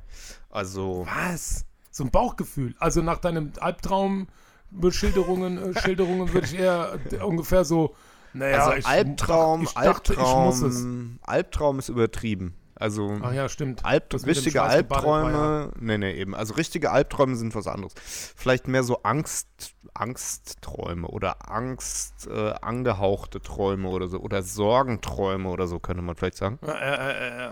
Also, 0.49 1.07
Was? 1.07 1.65
So 1.91 2.03
ein 2.03 2.11
Bauchgefühl. 2.11 2.75
Also 2.79 3.01
nach 3.01 3.19
deinem 3.19 3.53
Albtraum 3.59 4.27
Schilderungen, 4.89 5.57
äh, 5.57 5.79
Schilderungen 5.81 6.33
würde 6.33 6.47
ich 6.47 6.57
eher 6.57 6.99
äh, 7.11 7.17
ungefähr 7.17 7.63
so, 7.65 7.95
naja, 8.33 8.65
also 8.65 8.77
ich, 8.77 8.85
Albtraum, 8.85 9.63
ich 9.63 9.71
dachte, 9.71 10.17
Albtraum. 10.17 11.19
Albtraum 11.21 11.79
ist 11.79 11.89
übertrieben. 11.89 12.53
Also 12.77 13.17
Ach 13.21 13.31
ja, 13.31 13.47
stimmt. 13.47 13.85
Alb 13.85 14.09
Das 14.09 14.25
richtige 14.25 14.61
Albträume, 14.61 15.71
nee, 15.79 15.97
nee, 15.97 16.11
eben. 16.11 16.35
Also 16.35 16.55
richtige 16.55 16.91
Albträume 16.91 17.35
sind 17.37 17.55
was 17.55 17.67
anderes. 17.67 17.93
Vielleicht 18.35 18.67
mehr 18.67 18.83
so 18.83 19.01
Angst, 19.03 19.75
Angstträume 19.93 21.07
oder 21.07 21.49
Angst 21.49 22.27
äh, 22.27 22.53
angehauchte 22.61 23.41
Träume 23.41 23.87
oder 23.87 24.09
so. 24.09 24.19
Oder 24.19 24.43
Sorgenträume 24.43 25.49
oder 25.49 25.67
so, 25.67 25.79
könnte 25.79 26.01
man 26.01 26.15
vielleicht 26.15 26.35
sagen. 26.35 26.59
Ja, 26.65 26.73
äh, 26.73 27.47
äh, 27.47 27.51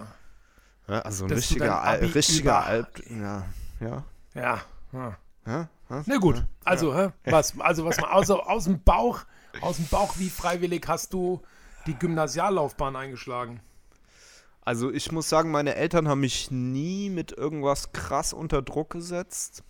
Ja, 0.89 0.99
also 0.99 1.25
ein 1.25 1.31
richtiger, 1.31 1.81
Al 1.81 1.99
richtiger 1.99 2.65
Alb... 2.65 3.01
Ja, 3.09 3.45
ja. 3.79 4.03
ja. 4.33 4.61
ja. 4.91 5.17
ja, 5.45 5.69
ja. 5.89 6.03
Na 6.05 6.17
gut, 6.17 6.43
also, 6.65 6.95
hä? 6.95 7.11
was, 7.25 7.57
also 7.59 7.85
was 7.85 7.97
mal 8.01 8.09
also 8.09 8.41
aus 8.41 8.65
dem 8.65 8.81
Bauch, 8.83 9.21
aus 9.61 9.77
dem 9.77 9.87
Bauch, 9.87 10.15
wie 10.17 10.29
freiwillig 10.29 10.85
hast 10.87 11.13
du 11.13 11.41
die 11.85 11.93
Gymnasiallaufbahn 11.93 12.95
eingeschlagen? 12.95 13.61
Also 14.65 14.91
ich 14.91 15.11
muss 15.11 15.27
sagen, 15.27 15.51
meine 15.51 15.75
Eltern 15.75 16.07
haben 16.07 16.21
mich 16.21 16.49
nie 16.51 17.09
mit 17.09 17.31
irgendwas 17.31 17.91
krass 17.91 18.33
unter 18.33 18.61
Druck 18.61 18.91
gesetzt. 18.91 19.63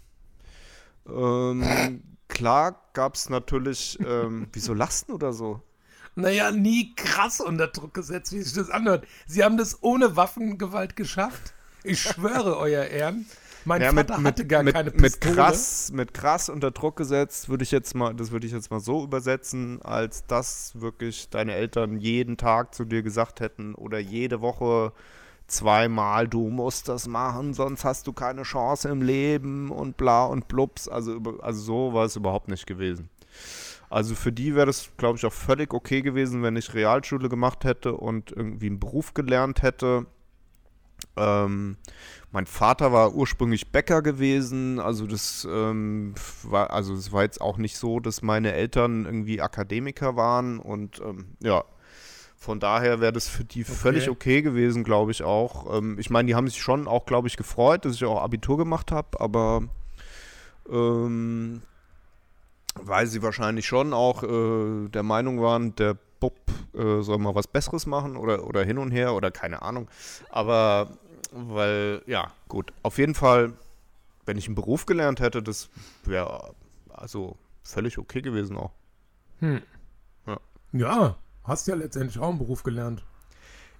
Ähm, 1.08 2.04
klar 2.28 2.90
gab 2.94 3.16
es 3.16 3.30
natürlich, 3.30 3.98
ähm, 4.06 4.48
wieso 4.54 4.74
lasten 4.74 5.12
oder 5.12 5.34
so? 5.34 5.62
Naja, 6.16 6.52
nie 6.52 6.94
krass 6.96 7.42
unter 7.42 7.68
Druck 7.68 7.96
gesetzt, 7.96 8.34
wie 8.34 8.42
sich 8.42 8.54
das 8.54 8.70
anhört. 8.70 9.08
Sie 9.26 9.44
haben 9.44 9.58
das 9.58 9.82
ohne 9.82 10.16
Waffengewalt 10.16 10.96
geschafft. 10.96 11.54
Ich 11.84 12.02
schwöre, 12.02 12.58
euer 12.60 12.86
Ehren. 12.86 13.26
Mein 13.66 13.82
Ja, 13.82 13.92
Vater 13.92 14.18
mit, 14.18 14.24
hatte 14.24 14.44
mit, 14.44 14.50
gar 14.50 14.64
mit, 14.64 14.74
keine 14.74 14.92
mit 14.94 15.20
Pistole. 15.20 15.20
krass, 15.20 15.92
mit 15.94 16.14
krass 16.14 16.50
unter 16.50 16.72
Druck 16.72 16.96
gesetzt, 16.98 17.50
würde 17.50 17.64
ich 17.64 17.72
jetzt 17.72 17.96
mal, 17.96 18.14
das 18.14 18.32
würde 18.32 18.46
ich 18.48 18.54
jetzt 18.54 18.72
mal 18.72 18.80
so 18.80 19.04
übersetzen, 19.04 19.82
als 19.82 20.26
dass 20.28 20.80
wirklich 20.80 21.30
deine 21.30 21.54
Eltern 21.54 21.98
jeden 22.00 22.38
Tag 22.38 22.74
zu 22.76 22.86
dir 22.86 23.04
gesagt 23.04 23.40
hätten 23.40 23.76
oder 23.76 24.00
jede 24.00 24.42
Woche 24.42 24.94
zweimal, 25.48 26.28
du 26.28 26.50
musst 26.50 26.90
das 26.90 27.08
machen, 27.08 27.54
sonst 27.54 27.86
hast 27.86 28.08
du 28.08 28.14
keine 28.14 28.44
Chance 28.44 28.90
im 28.90 29.02
Leben 29.02 29.72
und 29.72 29.98
bla 29.98 30.26
und 30.26 30.48
blups. 30.48 30.88
Also, 30.88 31.20
also 31.42 31.62
so 31.62 31.94
war 31.94 32.06
es 32.06 32.16
überhaupt 32.16 32.48
nicht 32.50 32.66
gewesen. 32.68 33.10
Also 33.90 34.16
für 34.16 34.32
die 34.32 34.56
wäre 34.56 34.66
das, 34.66 34.90
glaube 34.98 35.18
ich, 35.18 35.26
auch 35.26 35.34
völlig 35.34 35.74
okay 35.74 36.02
gewesen, 36.02 36.42
wenn 36.44 36.56
ich 36.56 36.74
Realschule 36.74 37.30
gemacht 37.30 37.64
hätte 37.64 37.94
und 37.96 38.32
irgendwie 38.32 38.68
einen 38.68 38.80
Beruf 38.80 39.14
gelernt 39.14 39.62
hätte. 39.62 40.08
Ähm, 41.18 41.78
mein 42.34 42.48
Vater 42.48 42.92
war 42.92 43.14
ursprünglich 43.14 43.72
Bäcker 43.72 44.02
gewesen, 44.02 44.80
also 44.80 45.06
das 45.06 45.48
ähm, 45.50 46.16
war, 46.42 46.72
also 46.72 46.96
es 46.96 47.12
war 47.12 47.22
jetzt 47.22 47.40
auch 47.40 47.58
nicht 47.58 47.78
so, 47.78 48.00
dass 48.00 48.24
meine 48.24 48.54
Eltern 48.54 49.06
irgendwie 49.06 49.40
Akademiker 49.40 50.16
waren 50.16 50.58
und 50.58 51.00
ähm, 51.00 51.36
ja, 51.42 51.64
von 52.36 52.60
daher 52.60 53.00
wäre 53.00 53.14
das 53.14 53.30
für 53.30 53.44
die 53.44 53.62
okay. 53.62 53.72
völlig 53.72 54.10
okay 54.10 54.42
gewesen, 54.42 54.84
glaube 54.84 55.12
ich 55.12 55.22
auch. 55.24 55.78
Ähm, 55.78 56.00
ich 56.00 56.10
meine, 56.10 56.26
die 56.26 56.34
haben 56.34 56.48
sich 56.48 56.60
schon 56.60 56.88
auch, 56.88 57.06
glaube 57.06 57.28
ich, 57.28 57.38
gefreut, 57.38 57.86
dass 57.86 57.94
ich 57.94 58.04
auch 58.04 58.20
Abitur 58.20 58.58
gemacht 58.58 58.92
habe, 58.92 59.22
aber 59.22 59.62
ähm, 60.68 61.62
weil 62.74 63.06
sie 63.06 63.22
wahrscheinlich 63.22 63.68
schon 63.68 63.94
auch 63.94 64.24
äh, 64.24 64.90
der 64.90 65.04
Meinung 65.04 65.40
waren, 65.40 65.76
der 65.76 65.98
Bub 66.20 66.40
äh, 66.74 67.02
soll 67.02 67.20
mal 67.20 67.36
was 67.36 67.48
Besseres 67.48 67.86
machen 67.86 68.18
oder, 68.18 68.48
oder 68.48 68.64
hin 68.64 68.80
und 68.80 68.90
her 68.90 69.14
oder 69.14 69.30
keine 69.30 69.62
Ahnung. 69.62 69.88
Aber 70.30 70.98
weil, 71.34 72.02
ja, 72.06 72.32
gut. 72.48 72.72
Auf 72.84 72.98
jeden 72.98 73.16
Fall, 73.16 73.54
wenn 74.26 74.38
ich 74.38 74.48
einen 74.48 74.56
Beruf 74.56 74.86
gelernt 74.86 75.20
hätte, 75.20 75.42
das 75.42 75.70
wäre 76.04 76.54
also 76.90 77.38
völlig 77.64 77.98
okay 77.98 78.22
gewesen 78.22 78.58
auch. 78.58 78.72
Hm. 79.40 79.62
Ja. 80.28 80.40
ja, 80.72 81.18
hast 81.44 81.68
ja 81.68 81.76
letztendlich 81.76 82.20
auch 82.20 82.30
einen 82.30 82.38
Beruf 82.38 82.64
gelernt. 82.64 83.04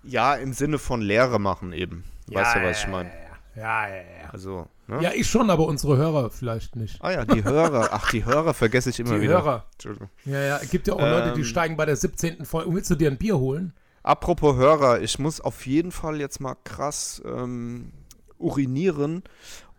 Ja, 0.04 0.36
im 0.36 0.54
Sinne 0.54 0.80
von 0.80 1.02
Lehre 1.02 1.40
machen 1.40 1.72
eben. 1.72 2.04
Ja, 2.28 2.42
weißt 2.42 2.56
du, 2.56 2.64
was 2.64 2.80
ich 2.82 2.88
meine? 2.88 3.12
Ja, 3.56 3.88
ja, 3.88 3.96
ja. 3.96 4.30
Also, 4.32 4.68
ne? 4.88 5.02
Ja, 5.02 5.12
ich 5.14 5.28
schon, 5.28 5.50
aber 5.50 5.68
unsere 5.68 5.96
Hörer 5.96 6.32
vielleicht 6.32 6.76
nicht. 6.76 7.02
Ah 7.02 7.12
ja, 7.12 7.26
die 7.26 7.44
Hörer. 7.44 7.90
Ach, 7.92 8.10
die 8.12 8.26
Hörer 8.26 8.54
vergesse 8.54 8.90
ich 8.90 9.00
immer 9.00 9.16
die 9.16 9.22
wieder. 9.22 9.64
Die 9.80 9.88
Hörer. 9.88 10.10
Ja, 10.26 10.40
ja, 10.42 10.58
es 10.58 10.72
gibt 10.72 10.88
ja 10.88 10.96
auch 10.96 11.00
ähm, 11.00 11.10
Leute, 11.10 11.34
die 11.34 11.42
ähm. 11.42 11.46
steigen 11.46 11.78
bei 11.78 11.86
der 11.86 11.96
17. 11.96 12.46
Folge. 12.46 12.74
Willst 12.74 12.90
du 12.90 12.96
dir 12.96 13.12
ein 13.12 13.18
Bier 13.18 13.38
holen? 13.38 13.74
Apropos 14.04 14.58
Hörer, 14.58 15.02
ich 15.02 15.18
muss 15.18 15.40
auf 15.40 15.66
jeden 15.66 15.94
Fall 15.94 16.20
jetzt 16.20 16.42
mal 16.42 16.56
krass 16.66 17.22
ähm, 17.26 17.94
urinieren 18.38 19.24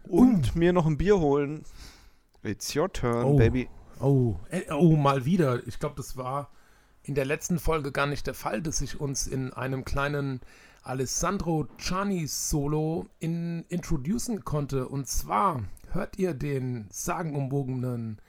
und 0.09 0.55
uh. 0.55 0.59
mir 0.59 0.72
noch 0.72 0.87
ein 0.87 0.97
Bier 0.97 1.18
holen. 1.18 1.64
It's 2.43 2.75
your 2.75 2.91
turn, 2.91 3.25
oh. 3.25 3.37
baby. 3.37 3.68
Oh, 4.01 4.37
äh, 4.49 4.62
oh, 4.72 4.97
mal 4.97 5.27
wieder. 5.27 5.66
Ich 5.66 5.79
glaube, 5.79 5.97
das 5.97 6.16
war 6.16 6.51
in 7.03 7.14
der 7.14 7.27
letzten 7.27 7.59
Folge 7.59 7.93
gar 7.93 8.07
nicht 8.07 8.27
der 8.27 8.33
Fall, 8.33 8.62
dass 8.62 8.81
ich 8.81 8.99
uns 8.99 9.27
in 9.27 9.53
einem 9.53 9.85
kleinen 9.85 10.41
Alessandro 10.83 11.66
Ciani 11.79 12.27
Solo 12.27 13.07
in, 13.18 13.64
introducen 13.68 14.43
konnte. 14.43 14.89
Und 14.89 15.07
zwar 15.07 15.64
hört 15.93 16.18
ihr 16.18 16.33
den 16.33 16.87
sagenumwogenen 16.91 18.20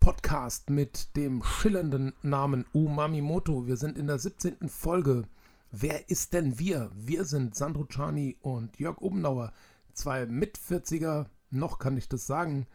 Podcast 0.00 0.70
mit 0.70 1.14
dem 1.16 1.42
schillernden 1.44 2.12
Namen 2.22 2.64
Umamimoto. 2.72 3.66
Wir 3.66 3.76
sind 3.76 3.96
in 3.96 4.06
der 4.08 4.18
17. 4.18 4.68
Folge. 4.68 5.28
Wer 5.70 6.10
ist 6.10 6.32
denn 6.32 6.58
wir? 6.58 6.90
Wir 6.94 7.24
sind 7.24 7.54
Sandro 7.54 7.84
Ciani 7.84 8.36
und 8.40 8.78
Jörg 8.78 9.00
Obenauer, 9.00 9.52
zwei 9.92 10.26
Mit-40er, 10.26 11.26
noch 11.50 11.78
kann 11.78 11.96
ich 11.96 12.08
das 12.08 12.26
sagen, 12.26 12.66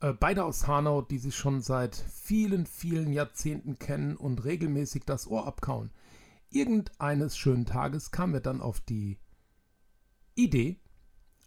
äh, 0.00 0.12
beide 0.12 0.44
aus 0.44 0.66
Hanau, 0.66 1.02
die 1.02 1.18
sich 1.18 1.36
schon 1.36 1.62
seit 1.62 1.94
vielen, 1.94 2.66
vielen 2.66 3.12
Jahrzehnten 3.12 3.78
kennen 3.78 4.16
und 4.16 4.44
regelmäßig 4.44 5.04
das 5.04 5.28
Ohr 5.28 5.46
abkauen 5.46 5.90
irgendeines 6.52 7.36
schönen 7.36 7.64
Tages 7.64 8.10
kamen 8.10 8.34
wir 8.34 8.40
dann 8.40 8.60
auf 8.60 8.80
die 8.80 9.18
Idee, 10.34 10.80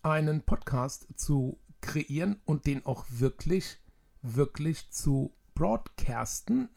einen 0.01 0.41
Podcast 0.41 1.07
zu 1.15 1.59
kreieren 1.81 2.41
und 2.45 2.65
den 2.65 2.85
auch 2.85 3.05
wirklich, 3.09 3.77
wirklich 4.33 4.89
zu 4.91 5.33
broadcasten. 5.53 6.69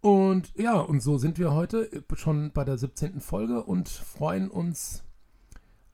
Und 0.00 0.52
ja, 0.56 0.74
und 0.78 1.00
so 1.00 1.18
sind 1.18 1.38
wir 1.38 1.52
heute 1.52 2.04
schon 2.14 2.52
bei 2.52 2.64
der 2.64 2.76
17. 2.76 3.20
Folge 3.20 3.64
und 3.64 3.88
freuen 3.88 4.50
uns 4.50 5.02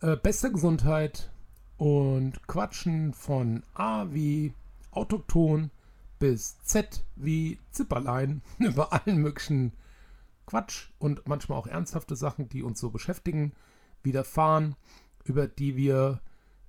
äh, 0.00 0.16
bester 0.16 0.50
Gesundheit 0.50 1.30
und 1.76 2.46
quatschen 2.46 3.14
von 3.14 3.62
A 3.74 4.06
wie 4.10 4.52
Autochton 4.90 5.70
bis 6.18 6.58
Z 6.62 7.04
wie 7.16 7.58
Zipperlein 7.70 8.42
über 8.58 8.92
allen 8.92 9.18
möglichen 9.18 9.72
Quatsch 10.46 10.90
und 10.98 11.26
manchmal 11.28 11.58
auch 11.58 11.66
ernsthafte 11.66 12.16
Sachen, 12.16 12.48
die 12.48 12.62
uns 12.62 12.80
so 12.80 12.90
beschäftigen, 12.90 13.52
widerfahren, 14.02 14.74
über 15.24 15.46
die 15.46 15.76
wir 15.76 16.20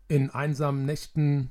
in 0.08 0.30
einsamen 0.30 0.86
Nächten 0.86 1.50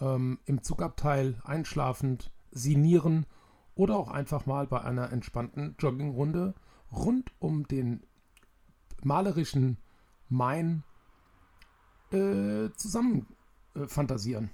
ähm, 0.00 0.38
im 0.44 0.62
Zugabteil 0.62 1.40
einschlafend 1.44 2.30
sinieren 2.50 3.26
oder 3.74 3.96
auch 3.96 4.08
einfach 4.08 4.46
mal 4.46 4.66
bei 4.66 4.80
einer 4.82 5.12
entspannten 5.12 5.74
Joggingrunde 5.78 6.54
rund 6.92 7.32
um 7.38 7.66
den 7.66 8.02
malerischen 9.02 9.78
Main 10.28 10.84
äh, 12.12 12.70
zusammen 12.76 13.26
äh, 13.74 13.86
fantasieren. 13.86 14.50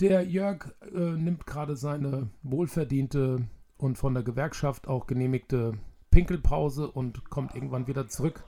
Der 0.00 0.24
Jörg 0.26 0.74
äh, 0.92 0.98
nimmt 0.98 1.46
gerade 1.46 1.76
seine 1.76 2.28
wohlverdiente 2.42 3.46
und 3.78 3.96
von 3.96 4.14
der 4.14 4.24
Gewerkschaft 4.24 4.88
auch 4.88 5.06
genehmigte 5.06 5.78
Pinkelpause 6.10 6.90
und 6.90 7.30
kommt 7.30 7.54
irgendwann 7.54 7.86
wieder 7.86 8.08
zurück. 8.08 8.42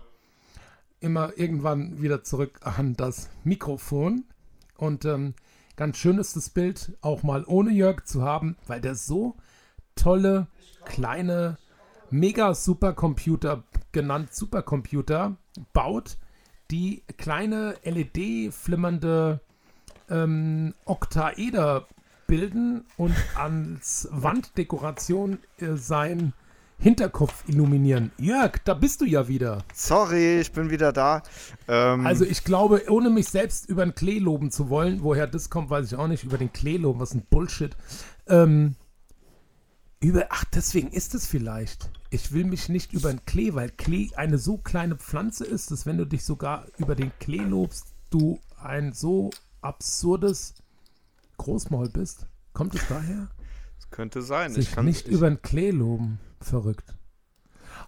Immer 0.99 1.37
irgendwann 1.37 2.01
wieder 2.03 2.25
zurück 2.25 2.61
an 2.63 2.95
das 2.95 3.31
Mikrofon. 3.45 4.25
Und 4.77 5.05
ähm, 5.05 5.35
ganz 5.77 5.99
schön 5.99 6.19
ist 6.19 6.37
das 6.37 6.51
Bild 6.51 6.97
auch 7.03 7.23
mal 7.23 7.45
ohne 7.47 7.71
Jörg 7.71 8.05
zu 8.05 8.23
haben, 8.23 8.57
weil 8.67 8.81
der 8.81 8.95
so 8.95 9.37
tolle, 9.95 10.47
kleine, 10.85 11.59
mega 12.11 12.55
Supercomputer, 12.55 13.65
genannt 13.93 14.35
Supercomputer, 14.35 15.37
baut, 15.73 16.19
die 16.71 17.03
kleine 17.17 17.77
LED-flimmernde 17.85 19.41
ähm, 20.11 20.75
Oktaeder 20.85 21.87
bilden 22.27 22.85
und 22.97 23.15
als 23.37 24.09
Wanddekoration 24.11 25.39
äh, 25.59 25.75
sein 25.77 26.33
Hinterkopf 26.79 27.45
illuminieren. 27.49 28.13
Jörg, 28.19 28.59
da 28.65 28.75
bist 28.75 29.01
du 29.01 29.07
ja 29.07 29.29
wieder. 29.29 29.65
Sorry, 29.73 30.41
ich 30.41 30.53
bin 30.53 30.71
wieder 30.71 30.93
da. 30.93 31.23
Ähm 31.69 32.07
also 32.07 32.25
ich 32.25 32.45
glaube, 32.45 32.83
ohne 32.91 33.11
mich 33.11 33.29
selbst 33.29 33.69
über 33.69 33.85
den 33.85 33.95
Klee 33.95 34.19
loben 34.19 34.51
zu 34.51 34.69
wollen, 34.69 35.03
woher 35.03 35.27
das 35.27 35.49
kommt, 35.51 35.71
weiß 35.71 35.87
ich 35.87 35.99
auch 35.99 36.07
nicht. 36.07 36.25
Über 36.25 36.39
den 36.39 36.53
Klee 36.53 36.77
loben, 36.77 37.01
was 37.01 37.15
ein 37.15 37.23
Bullshit. 37.29 37.77
Ähm, 38.27 38.77
über, 40.01 40.27
ach, 40.29 40.45
deswegen 40.55 40.89
ist 40.89 41.15
es 41.15 41.27
vielleicht. 41.27 41.91
Ich 42.11 42.33
will 42.33 42.45
mich 42.45 42.69
nicht 42.69 42.93
über 42.93 43.11
den 43.11 43.25
Klee, 43.25 43.55
weil 43.55 43.71
Klee 43.71 44.11
eine 44.15 44.39
so 44.39 44.59
kleine 44.59 44.97
Pflanze 44.97 45.45
ist, 45.45 45.71
dass 45.71 45.87
wenn 45.87 45.97
du 45.97 46.05
dich 46.05 46.25
sogar 46.25 46.67
über 46.77 46.95
den 46.95 47.11
Klee 47.19 47.43
lobst, 47.43 47.95
du 48.11 48.39
ein 48.63 48.93
so 48.93 49.31
absurdes 49.63 50.55
Großmaul 51.39 51.89
bist? 51.89 52.27
Kommt 52.53 52.75
es 52.75 52.87
daher? 52.89 53.29
Das 53.79 53.91
könnte 53.91 54.23
sein. 54.23 54.53
Sich 54.53 54.69
ich 54.69 54.75
kann 54.75 54.85
nicht 54.85 55.07
ich, 55.07 55.13
über 55.13 55.29
den 55.29 55.43
Klee 55.43 55.71
loben. 55.71 56.19
Verrückt. 56.41 56.95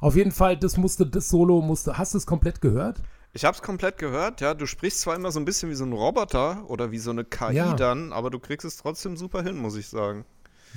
Auf 0.01 0.17
jeden 0.17 0.33
Fall, 0.33 0.57
das 0.57 0.77
musste, 0.77 1.07
das 1.07 1.29
Solo 1.29 1.61
musste. 1.61 1.99
Hast 1.99 2.15
du 2.15 2.19
es 2.19 2.27
komplett 2.27 2.61
gehört? 2.61 3.01
Ich 3.33 3.45
habe 3.45 3.55
es 3.55 3.63
komplett 3.63 3.99
gehört, 3.99 4.41
ja. 4.41 4.55
Du 4.55 4.67
sprichst 4.67 5.01
zwar 5.01 5.15
immer 5.15 5.31
so 5.31 5.41
ein 5.41 5.45
bisschen 5.45 5.71
wie 5.71 5.75
so 5.75 5.85
ein 5.85 5.93
Roboter 5.93 6.69
oder 6.69 6.91
wie 6.91 6.99
so 6.99 7.11
eine 7.11 7.25
KI 7.25 7.55
ja. 7.55 7.75
dann, 7.75 8.13
aber 8.13 8.31
du 8.31 8.39
kriegst 8.39 8.65
es 8.65 8.77
trotzdem 8.77 9.17
super 9.17 9.43
hin, 9.43 9.57
muss 9.57 9.77
ich 9.77 9.89
sagen. 9.89 10.25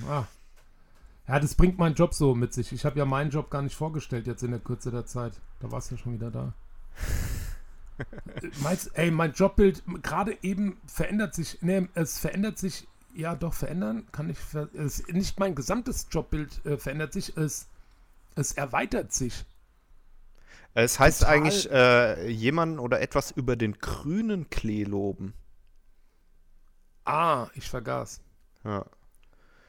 Ah. 0.10 0.26
Ja, 1.28 1.40
das 1.40 1.56
bringt 1.56 1.78
meinen 1.78 1.96
Job 1.96 2.14
so 2.14 2.36
mit 2.36 2.54
sich. 2.54 2.74
Ich 2.74 2.84
habe 2.84 3.00
ja 3.00 3.06
meinen 3.06 3.30
Job 3.30 3.50
gar 3.50 3.62
nicht 3.62 3.76
vorgestellt 3.76 4.28
jetzt 4.28 4.44
in 4.44 4.52
der 4.52 4.60
Kürze 4.60 4.92
der 4.92 5.06
Zeit. 5.06 5.34
Da 5.60 5.72
warst 5.72 5.90
du 5.90 5.96
ja 5.96 6.02
schon 6.02 6.14
wieder 6.14 6.32
da. 6.32 6.54
Meinst, 8.62 8.92
ey, 8.98 9.12
mein 9.12 9.34
Jobbild 9.34 9.84
gerade 10.02 10.38
eben 10.42 10.78
verändert 10.88 11.36
sich, 11.36 11.60
nee, 11.62 11.88
es 11.94 12.18
verändert 12.18 12.58
sich, 12.58 12.88
ja 13.16 13.36
doch, 13.36 13.54
verändern 13.54 14.08
kann 14.12 14.30
ich, 14.30 14.38
es, 14.74 15.06
nicht 15.08 15.40
mein 15.40 15.56
gesamtes 15.56 16.08
Jobbild 16.12 16.66
äh, 16.66 16.78
verändert 16.78 17.14
sich, 17.14 17.36
es, 17.38 17.68
es 18.36 18.54
erweitert 18.54 19.14
sich. 19.14 19.46
Es 20.74 21.00
heißt 21.00 21.22
Total. 21.22 21.36
eigentlich, 21.36 21.70
äh, 21.70 22.30
jemanden 22.30 22.80
oder 22.80 23.02
etwas 23.02 23.32
über 23.32 23.56
den 23.56 23.78
grünen 23.80 24.50
Klee 24.50 24.84
loben. 24.84 25.34
Ah, 27.04 27.48
ich 27.56 27.70
vergaß. 27.70 28.22
Ja. 28.64 28.86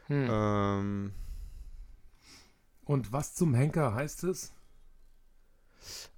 Hm. 0.07 0.29
Ähm. 0.31 1.15
Und 2.85 3.13
was 3.13 3.35
zum 3.35 3.55
Henker 3.55 3.95
heißt 3.95 4.25
es? 4.25 4.53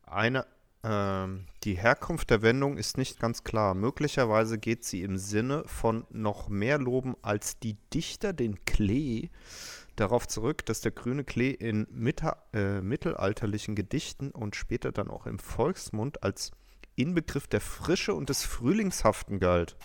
Eine, 0.04 0.46
ähm, 0.84 1.46
die 1.64 1.74
Herkunft 1.74 2.28
der 2.28 2.42
Wendung 2.42 2.76
ist 2.76 2.98
nicht 2.98 3.18
ganz 3.18 3.42
klar. 3.42 3.74
Möglicherweise 3.74 4.58
geht 4.58 4.84
sie 4.84 5.02
im 5.02 5.16
Sinne 5.16 5.64
von 5.66 6.06
noch 6.10 6.48
mehr 6.48 6.78
loben 6.78 7.16
als 7.22 7.58
die 7.58 7.76
Dichter 7.92 8.34
den 8.34 8.64
Klee, 8.66 9.30
darauf 9.96 10.28
zurück, 10.28 10.66
dass 10.66 10.82
der 10.82 10.92
grüne 10.92 11.24
Klee 11.24 11.52
in 11.52 11.86
Mitte, 11.90 12.36
äh, 12.52 12.82
mittelalterlichen 12.82 13.74
Gedichten 13.74 14.30
und 14.30 14.56
später 14.56 14.92
dann 14.92 15.08
auch 15.08 15.26
im 15.26 15.38
Volksmund 15.38 16.22
als 16.22 16.50
Inbegriff 16.96 17.46
der 17.46 17.62
Frische 17.62 18.14
und 18.14 18.28
des 18.28 18.44
Frühlingshaften 18.44 19.40
galt. 19.40 19.76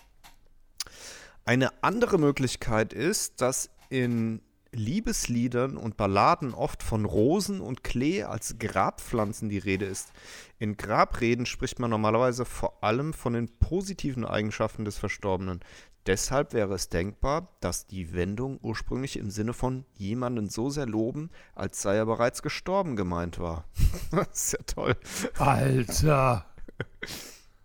Eine 1.45 1.81
andere 1.81 2.19
Möglichkeit 2.19 2.91
ist, 2.93 3.41
dass 3.41 3.69
in 3.89 4.41
Liebesliedern 4.72 5.78
und 5.78 5.97
Balladen 5.97 6.53
oft 6.53 6.84
von 6.84 7.05
Rosen 7.05 7.59
und 7.59 7.84
Klee 7.84 8.24
als 8.24 8.57
Grabpflanzen 8.59 9.49
die 9.49 9.57
Rede 9.57 9.86
ist. 9.86 10.11
In 10.59 10.78
Grabreden 10.78 11.45
spricht 11.45 11.80
man 11.80 11.89
normalerweise 11.89 12.45
vor 12.45 12.84
allem 12.84 13.13
von 13.13 13.34
den 13.34 13.47
positiven 13.59 14.26
Eigenschaften 14.26 14.86
des 14.86 14.97
Verstorbenen. 14.97 15.61
Deshalb 16.05 16.53
wäre 16.53 16.74
es 16.74 16.89
denkbar, 16.89 17.49
dass 17.59 17.88
die 17.88 18.13
Wendung 18.13 18.59
ursprünglich 18.61 19.17
im 19.17 19.30
Sinne 19.30 19.53
von 19.53 19.86
jemanden 19.95 20.49
so 20.49 20.70
sehr 20.70 20.86
loben, 20.86 21.30
als 21.55 21.82
sei 21.82 21.97
er 21.97 22.05
bereits 22.05 22.41
gestorben 22.41 22.95
gemeint 22.95 23.39
war. 23.39 23.65
das 24.11 24.28
ist 24.32 24.51
ja 24.53 24.59
toll. 24.65 24.95
Alter. 25.38 26.45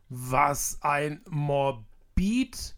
Was 0.09 0.79
ein 0.81 1.23
morbid. 1.29 2.77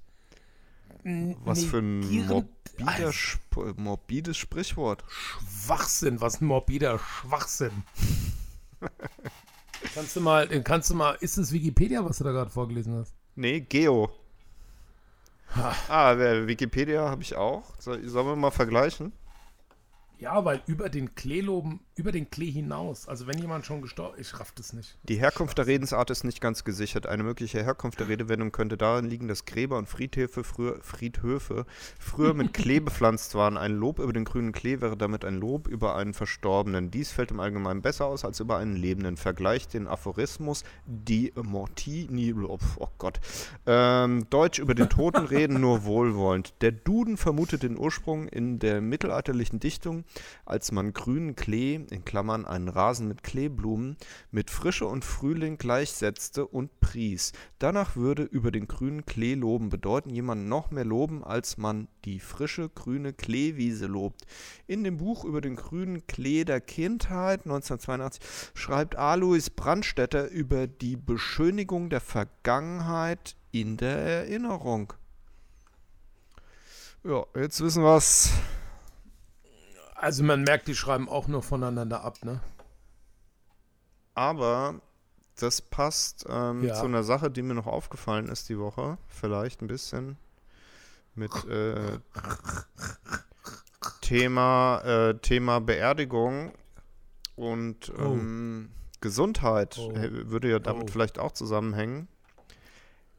Was 1.04 1.64
für 1.64 1.78
ein 1.78 2.00
negierend- 2.00 2.48
morbider, 2.78 3.08
Sp 3.10 3.74
morbides 3.76 4.36
Sprichwort. 4.36 5.04
Schwachsinn, 5.64 6.20
was 6.20 6.40
ein 6.40 6.46
morbider 6.46 6.98
Schwachsinn. 6.98 7.82
kannst 9.94 10.16
du 10.16 10.20
mal, 10.20 10.46
kannst 10.62 10.90
du 10.90 10.94
mal, 10.94 11.16
ist 11.20 11.36
es 11.38 11.52
Wikipedia, 11.52 12.04
was 12.04 12.18
du 12.18 12.24
da 12.24 12.32
gerade 12.32 12.50
vorgelesen 12.50 12.94
hast? 12.94 13.14
Nee, 13.34 13.60
Geo. 13.60 14.10
Ah, 15.88 16.16
wer- 16.16 16.46
Wikipedia 16.46 17.08
habe 17.08 17.22
ich 17.22 17.34
auch. 17.36 17.62
Soll, 17.78 18.06
sollen 18.08 18.26
wir 18.26 18.36
mal 18.36 18.50
vergleichen? 18.50 19.12
Ja, 20.18 20.44
weil 20.44 20.62
über 20.66 20.88
den 20.88 21.14
Klee 21.14 21.42
loben, 21.42 21.80
über 21.94 22.10
den 22.10 22.30
Klee 22.30 22.50
hinaus. 22.50 23.06
Also 23.06 23.26
wenn 23.26 23.38
jemand 23.38 23.66
schon 23.66 23.82
gestorben 23.82 24.16
ich 24.18 24.38
raff 24.38 24.52
das 24.52 24.72
nicht. 24.72 24.96
Die 25.04 25.16
Herkunft 25.16 25.58
der 25.58 25.66
Redensart 25.66 26.10
ist 26.10 26.24
nicht 26.24 26.40
ganz 26.40 26.64
gesichert. 26.64 27.06
Eine 27.06 27.22
mögliche 27.22 27.62
Herkunft 27.62 28.00
der 28.00 28.08
Redewendung 28.08 28.50
könnte 28.50 28.78
darin 28.78 29.06
liegen, 29.10 29.28
dass 29.28 29.44
Gräber 29.44 29.76
und 29.76 29.88
Friedhöfe 29.88 30.42
früher, 30.42 30.78
Friedhöfe 30.80 31.66
früher 31.98 32.32
mit 32.32 32.54
Klee 32.54 32.80
bepflanzt 32.80 33.34
waren. 33.34 33.58
Ein 33.58 33.76
Lob 33.76 33.98
über 33.98 34.12
den 34.12 34.24
grünen 34.24 34.52
Klee 34.52 34.80
wäre 34.80 34.96
damit 34.96 35.24
ein 35.24 35.36
Lob 35.36 35.68
über 35.68 35.96
einen 35.96 36.14
Verstorbenen. 36.14 36.90
Dies 36.90 37.12
fällt 37.12 37.30
im 37.30 37.40
Allgemeinen 37.40 37.82
besser 37.82 38.06
aus 38.06 38.24
als 38.24 38.40
über 38.40 38.56
einen 38.56 38.76
Lebenden. 38.76 39.18
Vergleicht 39.18 39.74
den 39.74 39.86
Aphorismus 39.86 40.64
die 40.86 41.32
Morti, 41.34 42.08
oh, 42.46 42.58
oh 42.78 42.88
Gott. 42.96 43.20
Ähm, 43.66 44.28
Deutsch 44.30 44.58
über 44.58 44.74
den 44.74 44.88
Toten 44.88 45.26
reden 45.26 45.60
nur 45.60 45.84
wohlwollend. 45.84 46.54
Der 46.62 46.72
Duden 46.72 47.18
vermutet 47.18 47.62
den 47.62 47.78
Ursprung 47.78 48.28
in 48.28 48.58
der 48.58 48.80
mittelalterlichen 48.80 49.60
Dichtung, 49.60 50.04
als 50.44 50.72
man 50.72 50.92
grünen 50.92 51.36
Klee, 51.36 51.80
in 51.90 52.04
Klammern 52.04 52.44
einen 52.44 52.68
Rasen 52.68 53.08
mit 53.08 53.22
Kleeblumen, 53.22 53.96
mit 54.30 54.50
Frische 54.50 54.86
und 54.86 55.04
Frühling 55.04 55.58
gleichsetzte 55.58 56.46
und 56.46 56.80
pries. 56.80 57.32
Danach 57.58 57.96
würde 57.96 58.22
über 58.22 58.50
den 58.50 58.68
grünen 58.68 59.04
Klee 59.06 59.34
loben 59.34 59.68
bedeuten, 59.68 60.10
jemanden 60.10 60.48
noch 60.48 60.70
mehr 60.70 60.84
loben, 60.84 61.24
als 61.24 61.56
man 61.56 61.88
die 62.04 62.20
frische 62.20 62.68
grüne 62.68 63.12
Kleewiese 63.12 63.86
lobt. 63.86 64.22
In 64.66 64.84
dem 64.84 64.98
Buch 64.98 65.24
über 65.24 65.40
den 65.40 65.56
grünen 65.56 66.06
Klee 66.06 66.44
der 66.44 66.60
Kindheit 66.60 67.40
1982 67.44 68.22
schreibt 68.54 68.96
Alois 68.96 69.50
Brandstätter 69.54 70.30
über 70.30 70.66
die 70.66 70.96
Beschönigung 70.96 71.90
der 71.90 72.00
Vergangenheit 72.00 73.36
in 73.52 73.76
der 73.76 73.96
Erinnerung. 73.98 74.92
Ja, 77.04 77.24
jetzt 77.34 77.60
wissen 77.60 77.82
wir 77.82 77.96
es. 77.96 78.32
Also 79.98 80.22
man 80.24 80.42
merkt, 80.42 80.68
die 80.68 80.74
schreiben 80.74 81.08
auch 81.08 81.26
nur 81.26 81.42
voneinander 81.42 82.04
ab, 82.04 82.18
ne? 82.24 82.40
Aber 84.14 84.80
das 85.38 85.60
passt 85.62 86.24
ähm, 86.28 86.64
Ja. 86.64 86.74
zu 86.74 86.84
einer 86.84 87.02
Sache, 87.02 87.30
die 87.30 87.42
mir 87.42 87.54
noch 87.54 87.66
aufgefallen 87.66 88.28
ist 88.28 88.48
die 88.48 88.58
Woche. 88.58 88.98
Vielleicht 89.08 89.62
ein 89.62 89.66
bisschen 89.66 90.16
mit 91.14 91.32
äh, 91.46 91.98
Thema, 94.00 94.80
äh, 94.84 95.18
Thema 95.18 95.60
Beerdigung 95.60 96.52
und 97.34 97.90
Oh. 97.98 98.02
ähm, 98.12 98.70
Gesundheit. 99.00 99.76
Oh. 99.78 99.90
Äh, 99.92 100.30
Würde 100.30 100.50
ja 100.50 100.58
damit 100.58 100.88
Oh. 100.88 100.92
vielleicht 100.92 101.18
auch 101.18 101.32
zusammenhängen. 101.32 102.08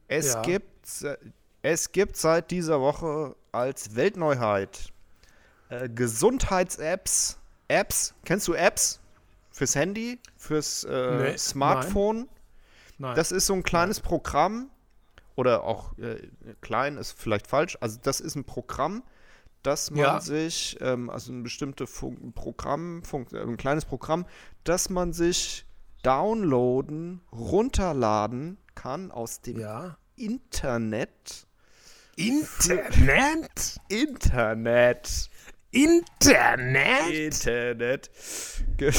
Es, 0.08 0.34
Ja. 0.34 0.42
gibt, 0.42 0.86
se- 0.86 1.18
es 1.62 1.92
gibt 1.92 2.16
seit 2.16 2.50
dieser 2.50 2.80
Woche 2.80 3.36
als 3.52 3.94
Weltneuheit 3.94 4.92
äh, 5.68 5.88
Gesundheits-Apps. 5.88 7.38
Apps, 7.68 8.14
kennst 8.24 8.48
du 8.48 8.54
Apps? 8.54 9.00
Fürs 9.50 9.74
Handy, 9.74 10.18
fürs 10.36 10.84
äh, 10.84 11.16
Nee, 11.32 11.36
Smartphone. 11.36 12.28
Nein. 12.98 13.14
Das 13.16 13.32
ist 13.32 13.46
so 13.46 13.54
ein 13.54 13.62
kleines 13.62 14.00
Programm. 14.00 14.70
Oder 15.36 15.62
auch 15.64 15.96
äh, 15.98 16.28
klein 16.62 16.96
ist 16.96 17.12
vielleicht 17.12 17.46
falsch. 17.46 17.76
Also 17.80 17.98
das 18.02 18.20
ist 18.20 18.34
ein 18.34 18.44
Programm, 18.44 19.04
dass 19.62 19.90
man 19.90 20.00
Ja. 20.00 20.20
sich, 20.20 20.76
ähm, 20.80 21.10
also 21.10 21.32
ein 21.32 21.42
bestimmtes 21.44 21.90
Fun 21.90 22.32
Programm, 22.32 23.02
Fun 23.04 23.26
äh, 23.32 23.40
ein 23.42 23.56
kleines 23.56 23.84
Programm, 23.84 24.26
dass 24.64 24.90
man 24.90 25.12
sich 25.12 25.64
downloaden, 26.02 27.20
runterladen 27.30 28.58
kann 28.74 29.10
aus 29.10 29.40
dem 29.40 29.60
ja. 29.60 29.96
Internet. 30.16 31.46
Internet? 32.16 33.76
Internet. 33.88 35.30
Internet? 35.70 37.10
Internet. 37.12 38.10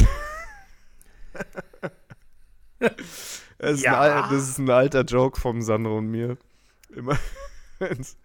Ist 3.60 3.84
Ja. 3.84 4.00
ein, 4.02 4.12
al- 4.24 4.30
das 4.30 4.50
ist 4.50 4.58
ein 4.58 4.70
alter 4.70 5.04
Joke 5.04 5.40
vom 5.40 5.62
Sandro 5.62 5.98
und 5.98 6.08
mir. 6.08 6.38
Immer 6.96 7.18
wenn 7.80 8.00
es 8.00 8.18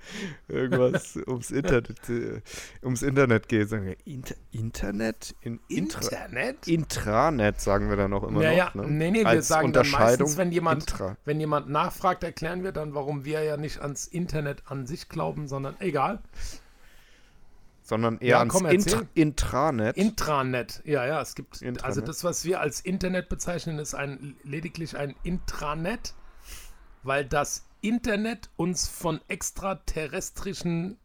irgendwas 0.49 1.17
ums 1.29 1.51
Internet, 1.53 2.09
äh, 2.09 2.41
ums 2.83 3.03
Internet 3.03 3.49
geht, 3.49 3.69
sagen 3.69 3.87
wir 3.87 3.97
Inter 4.05 4.35
Internet? 4.53 5.35
In, 5.43 5.61
Internet? 5.69 6.67
Intranet 6.67 7.61
sagen 7.61 7.89
wir 7.89 7.97
dann 7.97 8.13
auch 8.13 8.25
immer 8.25 8.43
Naja, 8.43 8.71
noch. 8.75 8.85
Ne? 8.85 8.91
nee, 8.91 9.11
nee, 9.13 9.21
wir 9.21 9.27
Als 9.29 9.49
sagen 9.49 9.73
dann 9.73 9.89
meistens, 9.91 10.37
wenn 10.37 10.51
jemand, 10.53 10.83
Intra. 10.91 11.17
wenn 11.25 11.39
jemand 11.41 11.69
nachfragt, 11.69 12.25
erklären 12.25 12.65
wir 12.65 12.73
dann, 12.73 12.95
warum 12.95 13.25
wir 13.25 13.43
ja 13.45 13.57
nicht 13.57 13.81
ans 13.81 14.07
Internet 14.07 14.63
an 14.67 14.87
sich 14.87 15.09
glauben, 15.09 15.47
sondern 15.49 15.77
egal. 15.81 16.21
Sondern 17.87 18.19
eher 18.19 18.29
Ja, 18.31 18.39
ans 18.39 18.53
komm, 18.55 18.65
Intra. 18.67 19.03
Intranet. 19.15 19.97
Intranet, 19.99 20.81
ja, 20.87 21.05
ja, 21.07 21.21
es 21.21 21.35
gibt, 21.35 21.61
Intranet. 21.61 21.85
also 21.85 22.01
das, 22.01 22.25
was 22.25 22.45
wir 22.47 22.61
als 22.61 22.81
Internet 22.81 23.29
bezeichnen, 23.29 23.79
ist 23.79 23.95
ein, 23.95 24.37
lediglich 24.43 24.97
ein 24.97 25.15
Intranet, 25.23 26.15
weil 27.03 27.27
das 27.27 27.67
Internet 27.83 28.49
uns 28.57 28.89
von 28.89 29.21
extraterrestrischen 29.29 30.97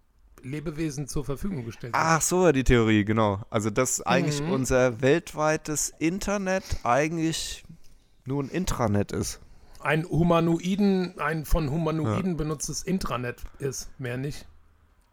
Lebewesen 0.42 1.08
zur 1.10 1.26
Verfügung 1.26 1.66
gestellt 1.66 1.92
wird. 1.94 2.02
Ach 2.02 2.22
so, 2.22 2.50
die 2.54 2.64
Theorie, 2.64 3.04
genau. 3.04 3.42
Also, 3.50 3.70
dass 3.70 4.02
eigentlich 4.02 4.42
Mhm. 4.42 4.52
unser 4.52 5.02
weltweites 5.02 5.92
Internet 6.00 6.64
eigentlich 6.84 7.66
nur 8.26 8.42
ein 8.44 8.48
Intranet 8.50 9.12
ist. 9.12 9.42
Ein 9.82 10.06
Humanoiden, 10.06 11.20
ein 11.20 11.44
von 11.44 11.70
Humanoiden 11.70 12.38
benutztes 12.38 12.84
Intranet 12.84 13.44
ist, 13.60 13.90
mehr 14.00 14.16
nicht. 14.18 14.46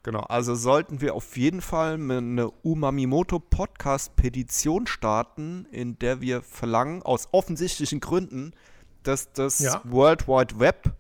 Genau, 0.07 0.21
also 0.21 0.55
sollten 0.55 1.01
wir 1.01 1.17
auf 1.17 1.37
jeden 1.37 1.61
Fall 1.61 1.95
eine 1.95 2.49
Umamimoto 2.63 3.41
Podcast 3.41 4.15
Petition 4.15 4.87
starten, 4.87 5.67
in 5.73 5.99
der 5.99 6.21
wir 6.21 6.43
verlangen, 6.43 7.03
aus 7.03 7.27
offensichtlichen 7.33 7.99
Gründen, 7.99 8.53
dass 9.03 9.33
das 9.33 9.59
Ja. 9.59 9.81
World 9.83 10.29
Wide 10.29 10.61
Web 10.61 10.93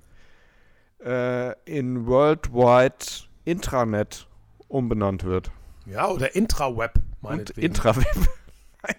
äh, 1.05 1.53
in 1.73 2.09
World 2.09 2.53
Wide 2.53 3.29
Intranet 3.45 4.27
umbenannt 4.67 5.23
wird. 5.23 5.53
Ja, 5.85 6.09
oder 6.09 6.35
Intraweb, 6.35 6.95
Und 6.97 7.23
meinetwegen. 7.23 7.65
Intraweb. 7.65 8.07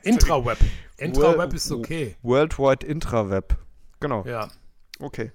Intraweb. 0.04 0.58
Intraweb 0.96 1.54
ist 1.54 1.70
okay. 1.70 2.16
World 2.22 2.58
Wide 2.58 2.86
Intraweb. 2.88 3.58
Genau, 4.00 4.24
Ja. 4.26 4.48
Okay. 5.00 5.32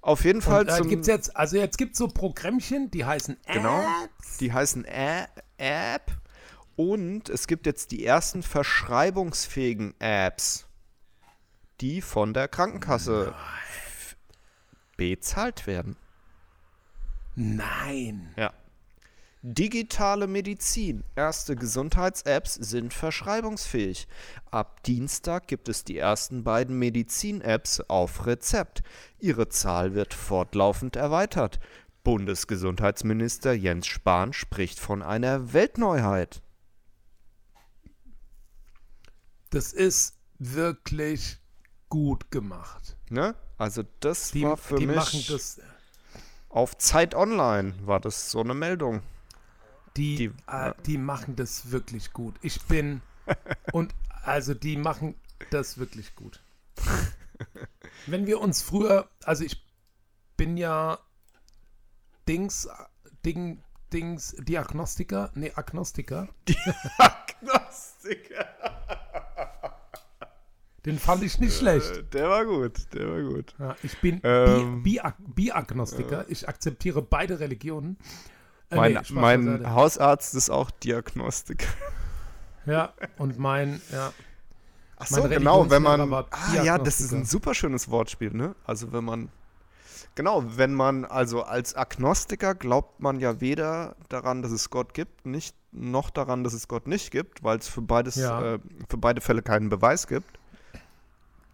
Auf 0.00 0.24
jeden 0.24 0.42
Fall 0.42 0.62
Und, 0.62 0.86
äh, 0.86 0.88
gibt's 0.88 1.06
jetzt, 1.06 1.36
also 1.36 1.56
jetzt 1.56 1.78
gibt 1.78 1.92
es 1.92 1.98
so 1.98 2.08
Programmchen, 2.08 2.90
die 2.90 3.04
heißen 3.04 3.36
Genau. 3.46 3.80
Apps. 4.04 4.38
Die 4.38 4.52
heißen 4.52 4.84
Ä 4.86 5.26
App 5.58 6.10
und 6.76 7.28
es 7.28 7.46
gibt 7.46 7.66
jetzt 7.66 7.92
die 7.92 8.04
ersten 8.04 8.42
verschreibungsfähigen 8.42 9.94
Apps, 10.00 10.66
die 11.80 12.00
von 12.02 12.34
der 12.34 12.48
Krankenkasse 12.48 13.34
f- 13.34 14.16
bezahlt 14.96 15.66
werden. 15.66 15.96
Nein. 17.36 18.32
Ja. 18.36 18.52
Digitale 19.46 20.26
Medizin. 20.26 21.04
Erste 21.16 21.54
Gesundheits-Apps 21.54 22.54
sind 22.54 22.94
verschreibungsfähig. 22.94 24.08
Ab 24.50 24.82
Dienstag 24.84 25.48
gibt 25.48 25.68
es 25.68 25.84
die 25.84 25.98
ersten 25.98 26.44
beiden 26.44 26.78
Medizin-Apps 26.78 27.82
auf 27.82 28.24
Rezept. 28.24 28.82
Ihre 29.18 29.50
Zahl 29.50 29.92
wird 29.94 30.14
fortlaufend 30.14 30.96
erweitert. 30.96 31.60
Bundesgesundheitsminister 32.04 33.52
Jens 33.52 33.86
Spahn 33.86 34.32
spricht 34.32 34.80
von 34.80 35.02
einer 35.02 35.52
Weltneuheit. 35.52 36.40
Das 39.50 39.74
ist 39.74 40.16
wirklich 40.38 41.36
gut 41.90 42.30
gemacht. 42.30 42.96
Ne? 43.10 43.34
Also 43.58 43.82
das 44.00 44.30
Die, 44.30 44.42
war 44.42 44.56
für 44.56 44.76
die 44.76 44.86
mich 44.86 44.96
machen 44.96 45.22
das. 45.28 45.60
auf 46.48 46.78
Zeit 46.78 47.14
Online 47.14 47.74
war 47.84 48.00
das 48.00 48.30
so 48.30 48.40
eine 48.40 48.54
Meldung. 48.54 49.02
Die, 49.96 50.16
Die- 50.16 50.24
äh, 50.26 50.30
ja. 50.48 50.74
die 50.86 50.98
machen 50.98 51.36
das 51.36 51.70
wirklich 51.70 52.12
gut. 52.12 52.34
Ich 52.42 52.60
bin 52.62 53.00
und 53.72 53.94
also 54.24 54.54
die 54.54 54.76
machen 54.76 55.14
das 55.50 55.78
wirklich 55.78 56.14
gut. 56.16 56.40
Wenn 58.06 58.26
wir 58.26 58.40
uns 58.40 58.62
früher, 58.62 59.08
also 59.24 59.44
ich 59.44 59.62
bin 60.36 60.56
ja 60.56 60.98
Dings, 62.28 62.68
Ding, 63.24 63.62
Dings, 63.92 64.34
Diagnostiker, 64.38 65.30
nee, 65.34 65.52
Agnostiker. 65.54 66.28
Agnostiker. 66.98 68.46
Den 70.84 70.98
fand 70.98 71.22
ich 71.22 71.38
nicht 71.38 71.56
schlecht. 71.56 71.90
Äh, 71.96 72.04
Der 72.12 72.28
war 72.28 72.44
gut, 72.44 72.92
der 72.92 73.08
war 73.10 73.22
gut. 73.22 73.54
Ja, 73.58 73.74
ich 73.82 73.98
bin 74.00 74.20
Ähm. 74.22 74.82
Bi- 74.82 75.00
Bi- 75.00 75.24
Biagnostiker. 75.34 76.26
Ich 76.28 76.46
akzeptiere 76.48 77.00
beide 77.00 77.40
Religionen. 77.40 77.96
Äh, 78.74 78.76
Mein, 78.76 78.92
nee, 78.92 79.00
mein. 79.10 79.70
Hausarzt 79.74 80.34
ist 80.34 80.50
auch 80.50 80.70
Diagnostiker. 80.70 81.66
Ja, 82.66 82.94
und 83.18 83.38
mein, 83.38 83.82
ja. 83.92 84.10
Ach 84.96 85.06
so, 85.06 85.22
genau, 85.24 85.68
wenn 85.68 85.82
man. 85.82 86.10
Ah, 86.14 86.62
ja, 86.62 86.78
das 86.78 86.98
ist 86.98 87.12
ein 87.12 87.26
super 87.26 87.52
schönes 87.52 87.90
Wortspiel, 87.90 88.32
ne? 88.32 88.54
Also, 88.64 88.90
wenn 88.90 89.04
man. 89.04 89.28
Genau, 90.14 90.42
wenn 90.46 90.72
man, 90.72 91.04
also 91.04 91.42
als 91.42 91.74
Agnostiker 91.74 92.54
glaubt 92.54 93.00
man 93.00 93.20
ja 93.20 93.42
weder 93.42 93.96
daran, 94.08 94.40
dass 94.40 94.50
es 94.50 94.70
Gott 94.70 94.94
gibt, 94.94 95.26
nicht, 95.26 95.54
noch 95.72 96.08
daran, 96.08 96.42
dass 96.42 96.54
es 96.54 96.66
Gott 96.68 96.86
nicht 96.86 97.10
gibt, 97.10 97.42
weil 97.44 97.58
es 97.58 97.68
für 97.68 97.82
beides, 97.82 98.14
Ja. 98.16 98.54
äh, 98.54 98.58
für 98.88 98.96
beide 98.96 99.20
Fälle 99.20 99.42
keinen 99.42 99.68
Beweis 99.68 100.06
gibt. 100.06 100.38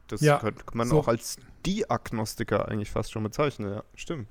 Das 0.08 0.20
Ja, 0.20 0.38
könnte 0.38 0.62
man 0.74 0.88
so. 0.88 1.00
auch 1.00 1.08
als 1.08 1.38
Diagnostiker 1.66 2.68
eigentlich 2.68 2.90
fast 2.92 3.10
schon 3.10 3.24
bezeichnen, 3.24 3.72
ja. 3.74 3.82
Stimmt. 3.96 4.28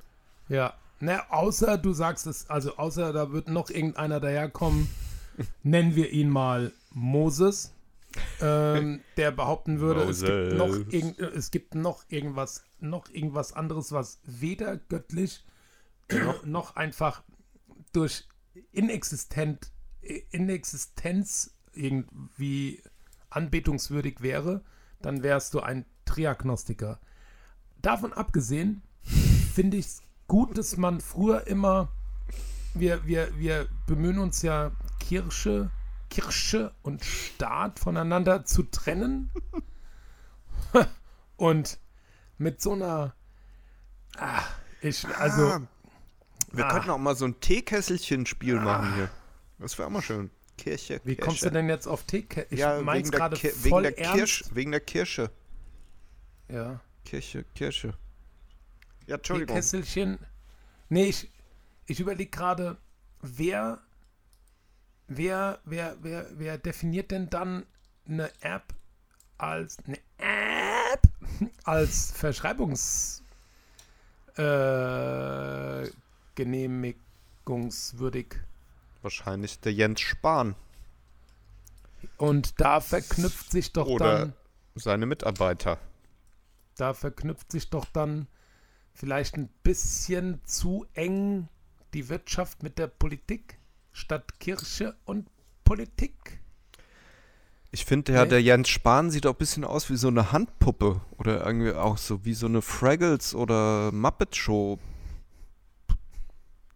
Ja, 0.48 0.76
ne, 1.00 1.32
außer 1.32 1.78
du 1.78 1.94
sagst 1.94 2.28
es, 2.28 2.50
also 2.50 2.78
außer 2.78 3.14
da 3.14 3.32
wird 3.32 3.50
noch 3.50 3.70
irgendeiner 3.70 4.20
daherkommen, 4.20 4.90
nennen 5.64 5.96
wir 5.96 6.12
ihn 6.12 6.30
mal 6.30 6.74
Moses, 6.92 7.74
ähm, 8.42 9.02
der 9.18 9.32
behaupten 9.32 9.80
würde, 9.80 10.04
es 10.04 10.22
gibt, 10.22 10.54
noch 10.54 10.76
irgend, 10.90 11.20
es 11.20 11.52
gibt 11.52 11.76
noch 11.76 12.04
irgendwas, 12.10 12.64
noch 12.80 13.10
irgendwas 13.10 13.54
anderes, 13.54 13.92
was 13.92 14.20
weder 14.26 14.78
göttlich 14.78 15.46
noch 16.44 16.76
einfach 16.76 17.24
durch 17.94 18.28
inexistent, 18.72 19.72
Inexistenz 20.32 21.56
irgendwie 21.74 22.82
anbetungswürdig 23.30 24.22
wäre, 24.22 24.64
dann 25.02 25.22
wärst 25.24 25.54
du 25.54 25.60
ein 25.60 25.86
Triagnostiker. 26.06 27.00
Davon 27.82 28.12
abgesehen 28.12 28.82
finde 29.54 29.78
ich 29.78 29.86
es 29.86 30.04
gut, 30.30 30.58
dass 30.58 30.78
man 30.78 31.02
früher 31.02 31.46
immer, 31.48 31.90
wir, 32.74 33.06
wir, 33.06 33.38
wir 33.38 33.68
bemühen 33.88 34.20
uns 34.20 34.42
ja, 34.42 34.72
Kirche, 35.02 35.72
Kirche 36.10 36.72
und 36.84 37.04
Staat 37.04 37.80
voneinander 37.80 38.46
zu 38.46 38.64
trennen. 38.64 39.30
und 41.36 41.78
mit 42.38 42.62
so 42.62 42.72
einer, 42.74 43.14
ah, 44.18 44.42
ich, 44.82 45.06
also, 45.18 45.48
Ah, 45.48 45.62
wir 46.54 46.66
Ah. 46.66 46.72
könnten 46.74 46.90
auch 46.92 46.98
mal 46.98 47.16
so 47.16 47.26
ein 47.26 47.40
Teekesselchen-Spiel 47.42 48.60
machen 48.60 48.96
hier. 48.96 49.10
Das 49.58 49.78
wäre 49.78 49.88
auch 49.88 49.92
mal 49.92 50.02
schön. 50.02 50.32
Kirche, 50.58 51.02
wie 51.04 51.16
Kirche. 51.16 51.22
kommst 51.28 51.44
du 51.44 51.50
denn 51.52 51.70
jetzt 51.70 51.88
auf 51.88 52.04
Teeke? 52.04 52.46
Ich 52.50 52.60
ja, 52.60 52.82
mein's 52.82 53.12
gerade 53.12 53.36
voll 53.36 53.52
wegen, 53.64 53.84
der 53.84 54.00
ernst. 54.00 54.16
Kirche, 54.16 54.56
wegen 54.56 54.72
der 54.72 54.80
Kirche. 54.82 55.32
Ja. 56.50 56.80
Kirche, 57.06 57.44
Kirche. 57.56 57.94
Ja, 59.10 59.16
Entschuldigung. 59.16 59.56
Teekesselchen. 59.56 60.20
Nee, 60.90 61.06
ich, 61.06 61.32
ich 61.88 62.00
überlege 62.00 62.30
gerade, 62.30 62.78
wer, 63.22 63.82
wer, 65.08 65.60
wer, 65.66 65.98
wer, 66.02 66.28
wer 66.38 66.60
definiert 66.60 67.10
denn 67.10 67.28
dann 67.28 67.66
eine 68.08 68.32
App 68.42 68.72
als 69.40 69.80
eine 69.80 69.98
App 70.20 71.02
als 71.64 72.12
Verschreibungs 72.12 73.24
äh, 74.36 75.90
genehmigungswürdig? 76.36 78.36
Wahrscheinlich 79.02 79.60
der 79.60 79.74
Jens 79.74 80.02
Spahn 80.02 80.54
Und 82.18 82.62
da 82.62 82.80
verknüpft 82.80 83.50
sich 83.50 83.74
doch 83.74 83.88
oder 83.88 84.20
dann, 84.20 84.34
seine 84.76 85.08
Mitarbeiter. 85.08 85.80
da 86.76 86.94
verknüpft 86.94 87.52
sich 87.52 87.72
doch 87.72 87.86
dann 87.86 88.28
vielleicht 88.94 89.36
ein 89.38 89.50
bisschen 89.64 90.40
zu 90.46 90.86
eng 90.94 91.48
die 91.94 92.10
Wirtschaft 92.10 92.64
mit 92.64 92.78
der 92.78 92.88
Politik 92.88 93.58
statt 93.92 94.40
Kirche 94.40 94.96
und 95.06 95.28
Politik. 95.64 96.40
Ich 97.72 97.86
finde 97.86 98.14
ja, 98.14 98.24
Nee. 98.24 98.30
der 98.30 98.42
Jens 98.42 98.70
Spahn 98.70 99.12
sieht 99.12 99.26
auch 99.28 99.34
ein 99.34 99.38
bisschen 99.38 99.64
aus 99.64 99.90
wie 99.90 99.96
so 99.96 100.08
eine 100.08 100.32
Handpuppe 100.32 101.02
oder 101.18 101.46
irgendwie 101.46 101.74
auch 101.74 101.98
so 101.98 102.26
wie 102.26 102.34
so 102.34 102.48
eine 102.48 102.62
Fraggles 102.62 103.36
oder 103.36 103.92
Muppet 103.92 104.36
Show 104.36 104.80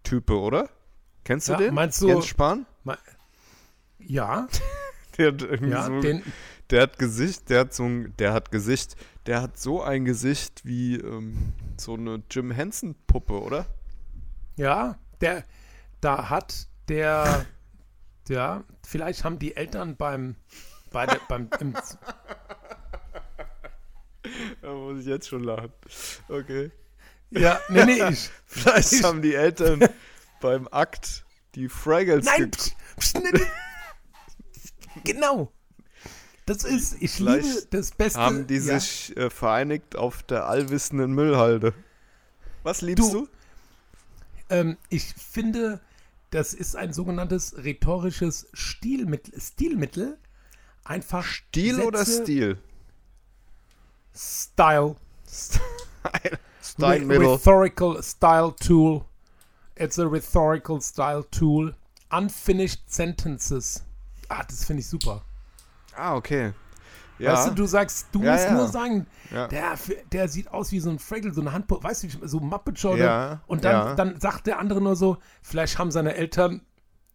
Type, 0.04 0.38
oder? 0.40 0.70
Kennst 1.24 1.48
du 1.48 1.54
Ja, 1.54 1.58
den? 1.60 1.74
meinst 1.74 2.02
du- 2.02 2.08
Jens 2.10 2.26
Spahn? 2.28 2.66
Ja, 4.00 4.48
Der 5.18 5.28
hat 5.32 5.42
irgendwie 5.44 5.72
ja, 5.72 5.86
so, 5.86 6.02
den, 6.02 6.24
der 6.72 6.82
hat 6.82 6.98
Gesicht, 7.00 7.50
der 7.50 7.62
hat 7.62 7.74
so 7.74 7.84
ein, 7.86 8.14
der 8.18 8.34
hat 8.34 8.52
Gesicht, 8.52 8.96
der 9.26 9.42
hat 9.42 9.58
so 9.58 9.82
ein 9.82 10.06
Gesicht 10.06 10.66
wie 10.66 10.96
ähm, 10.98 11.54
so 11.78 11.94
eine 11.96 12.22
Jim 12.30 12.52
Henson 12.52 12.96
Puppe, 13.08 13.42
oder? 13.42 13.66
ja, 14.58 14.98
der, 15.22 15.44
da 16.02 16.30
hat 16.30 16.68
der, 16.90 17.46
ja, 18.28 18.64
vielleicht 18.86 19.24
haben 19.24 19.40
die 19.40 19.56
Eltern 19.56 19.96
beim, 19.96 20.36
bei 20.92 21.06
der, 21.08 21.20
beim, 21.28 21.50
im, 21.60 21.74
Da 24.62 24.74
muss 24.74 25.00
ich 25.00 25.06
jetzt 25.06 25.28
schon 25.28 25.44
lachen. 25.44 25.72
Okay. 26.30 26.72
ja, 27.32 27.60
nee, 27.70 27.86
nee, 27.86 28.10
ich, 28.10 28.30
Vielleicht 28.46 28.94
Ich- 28.94 29.04
haben 29.04 29.22
die 29.22 29.34
Eltern 29.36 29.84
beim 30.42 30.68
Akt 30.72 31.26
die 31.56 31.70
Fraggles 31.70 32.26
nein, 32.26 32.52
pst, 32.52 32.76
pst, 33.00 33.20
nee, 33.24 33.30
nee. 33.34 33.42
genau, 35.04 35.52
das 36.46 36.64
ist, 36.64 37.02
ich 37.02 37.12
Vielleicht 37.12 37.46
liebe 37.48 37.68
das 37.72 37.92
Beste. 37.92 38.20
haben 38.20 38.48
die 38.48 38.56
ja. 38.58 38.80
sich 38.80 39.16
äh, 39.18 39.30
vereinigt 39.30 39.96
auf 39.96 40.24
der 40.24 40.48
allwissenden 40.48 41.14
Müllhalde. 41.14 41.74
Was 42.64 42.82
liebst 42.82 43.14
Du- 43.14 43.26
du? 43.26 43.28
Ähm, 44.50 44.78
ich 44.90 45.06
finde, 45.14 45.80
das 46.32 46.54
ist 46.54 46.76
ein 46.76 46.94
sogenanntes 46.94 47.56
rhetorisches 47.64 48.48
Stilmittel. 48.54 49.40
Stilmittel. 49.40 50.18
Einfach 50.84 51.24
Stil 51.24 51.80
oder 51.82 52.00
Sätze- 52.04 52.24
Stil? 52.24 52.58
Style. 54.16 54.96
Style 56.62 57.06
Middle. 57.06 57.34
rhetorical 57.34 58.02
style 58.04 58.54
tool. 58.60 59.06
It's 59.76 59.98
a 59.98 60.06
rhetorical 60.06 60.82
style 60.82 61.24
tool. 61.32 61.74
Unfinished 62.12 62.82
sentences. 62.88 63.84
Ah, 64.30 64.44
das 64.44 64.66
finde 64.66 64.82
ich 64.82 64.88
super. 64.88 65.24
Ah, 65.96 66.16
okay. 66.16 66.54
Ja. 67.20 67.34
Weißt 67.34 67.50
du, 67.50 67.52
du 67.54 67.66
sagst, 67.66 68.08
du 68.12 68.24
Ja, 68.24 68.32
musst 68.34 68.46
ja. 68.46 68.54
nur 68.54 68.68
sagen, 68.68 69.06
der, 69.32 69.78
der 70.12 70.28
sieht 70.28 70.50
aus 70.50 70.72
wie 70.72 70.80
so 70.80 70.90
ein 70.90 71.00
Fraggle, 71.00 71.34
so 71.34 71.42
eine 71.42 71.54
Handpuppe, 71.54 71.84
weißt 71.84 72.04
du, 72.04 72.28
so 72.28 72.40
Muppet 72.40 72.80
Show. 72.80 72.96
ne? 72.96 73.40
Und 73.48 73.64
dann, 73.66 73.96
dann 73.96 74.20
sagt 74.20 74.48
der 74.48 74.60
andere 74.60 74.82
nur 74.82 74.96
so, 74.96 75.18
vielleicht 75.42 75.78
haben 75.78 75.92
seine 75.92 76.16
Eltern 76.16 76.62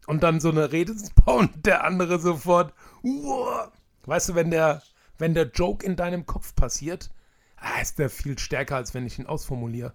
und 0.07 0.23
dann 0.23 0.41
so 0.41 0.51
eine 0.51 0.73
Rede 0.73 0.95
und 1.27 1.67
der 1.67 1.85
andere 1.85 2.19
sofort, 2.19 2.73
"Uah." 3.03 3.71
weißt 4.07 4.31
du, 4.31 4.35
wenn 4.35 4.51
der, 4.51 4.83
wenn 5.19 5.35
der 5.35 5.51
Joke 5.51 5.85
in 5.85 5.97
deinem 5.97 6.25
Kopf 6.25 6.55
passiert, 6.55 7.11
ah, 7.57 7.81
ist 7.83 7.99
der 7.99 8.09
viel 8.09 8.39
stärker, 8.39 8.77
als 8.77 8.95
wenn 8.95 9.05
ich 9.05 9.19
ihn 9.19 9.27
ausformuliere. 9.27 9.93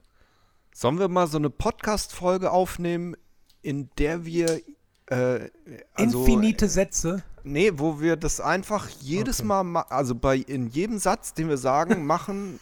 Sollen 0.76 1.00
wir 1.00 1.08
mal 1.08 1.28
so 1.28 1.38
eine 1.38 1.50
Podcast-Folge 1.50 2.52
aufnehmen, 2.52 3.16
in 3.62 3.90
der 3.98 4.26
wir 4.26 4.62
äh, 5.08 5.50
also, 5.96 6.20
Infinite 6.26 6.68
Sätze. 6.68 7.24
Nee, 7.44 7.72
wo 7.76 8.00
wir 8.00 8.16
das 8.16 8.40
einfach 8.40 8.88
jedes 9.02 9.40
Okay. 9.40 9.48
Mal, 9.48 9.64
ma 9.64 9.82
also 9.90 10.16
bei 10.16 10.38
in 10.38 10.68
jedem 10.70 10.98
Satz, 10.98 11.34
den 11.34 11.50
wir 11.50 11.58
sagen, 11.58 12.06
machen. 12.14 12.60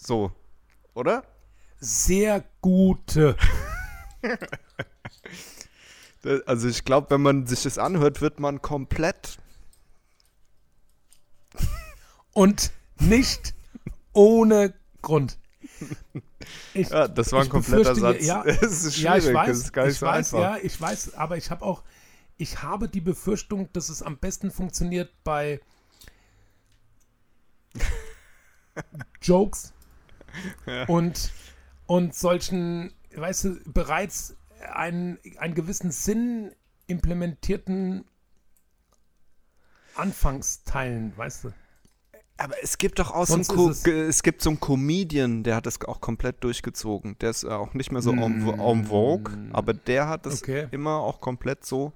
So, 0.00 0.30
oder? 0.94 1.24
Sehr 1.80 2.44
gute. 2.60 3.36
Da- 6.22 6.40
Also 6.46 6.66
ich 6.68 6.84
glaube, 6.84 7.10
wenn 7.10 7.22
man 7.22 7.46
sich 7.46 7.62
das 7.62 7.78
anhört, 7.78 8.20
wird 8.20 8.40
man 8.40 8.60
komplett. 8.60 9.38
Und 12.32 12.72
nicht 13.00 13.54
ohne 14.12 14.74
Grund. 15.02 15.38
Ich, 16.72 16.88
Ja, 16.88 17.08
das 17.08 17.30
war 17.32 17.42
ein 17.42 17.48
kompletter 17.50 17.94
Satz. 17.94 18.24
ja, 18.24 18.42
Es 18.44 18.62
ist 18.84 18.96
ja, 18.98 19.20
schwierig, 19.20 19.28
ich 19.28 19.34
weiß, 19.34 19.48
das 19.48 19.58
ist 19.58 19.72
gar 19.72 19.84
nicht 19.84 19.92
ich 19.94 19.98
so 19.98 20.06
weiß, 20.06 20.34
einfach. 20.34 20.56
ja, 20.56 20.56
ich 20.62 20.80
weiß, 20.80 21.14
aber 21.14 21.36
ich 21.36 21.50
habe 21.50 21.62
auch, 21.64 21.82
ich 22.38 22.62
habe 22.62 22.88
die 22.88 23.00
Befürchtung, 23.00 23.70
dass 23.72 23.88
es 23.88 24.02
am 24.02 24.16
besten 24.16 24.50
funktioniert 24.50 25.12
bei 25.24 25.60
Jokes 29.22 29.74
und, 30.86 31.32
und 31.86 32.14
solchen, 32.14 32.94
weißt 33.14 33.44
du, 33.44 33.60
bereits 33.66 34.36
einen, 34.72 35.18
einen 35.38 35.54
gewissen 35.54 35.90
Sinn 35.90 36.54
implementierten 36.86 38.04
Anfangsteilen, 39.96 41.16
weißt 41.16 41.44
du? 41.44 41.52
Aber 42.40 42.54
es 42.62 42.78
gibt 42.78 43.00
doch 43.00 43.10
auch 43.10 43.26
so 43.26 43.34
einen, 43.34 43.70
es- 44.08 44.22
gibt 44.22 44.42
so 44.42 44.50
einen 44.50 44.60
Comedian, 44.60 45.42
der 45.42 45.56
hat 45.56 45.66
das 45.66 45.80
auch 45.82 46.00
komplett 46.00 46.42
durchgezogen. 46.44 47.16
Der 47.20 47.30
ist 47.30 47.44
auch 47.44 47.74
nicht 47.74 47.90
mehr 47.90 48.00
so 48.00 48.12
en, 48.12 48.46
vo- 48.46 48.70
en 48.72 48.84
vogue, 48.86 49.32
aber 49.52 49.74
der 49.74 50.08
hat 50.08 50.24
das 50.24 50.40
Mm. 50.40 50.44
Okay. 50.44 50.68
immer 50.70 50.98
auch 51.00 51.20
komplett 51.20 51.66
so. 51.66 51.92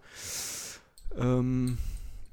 Ähm, 1.16 1.78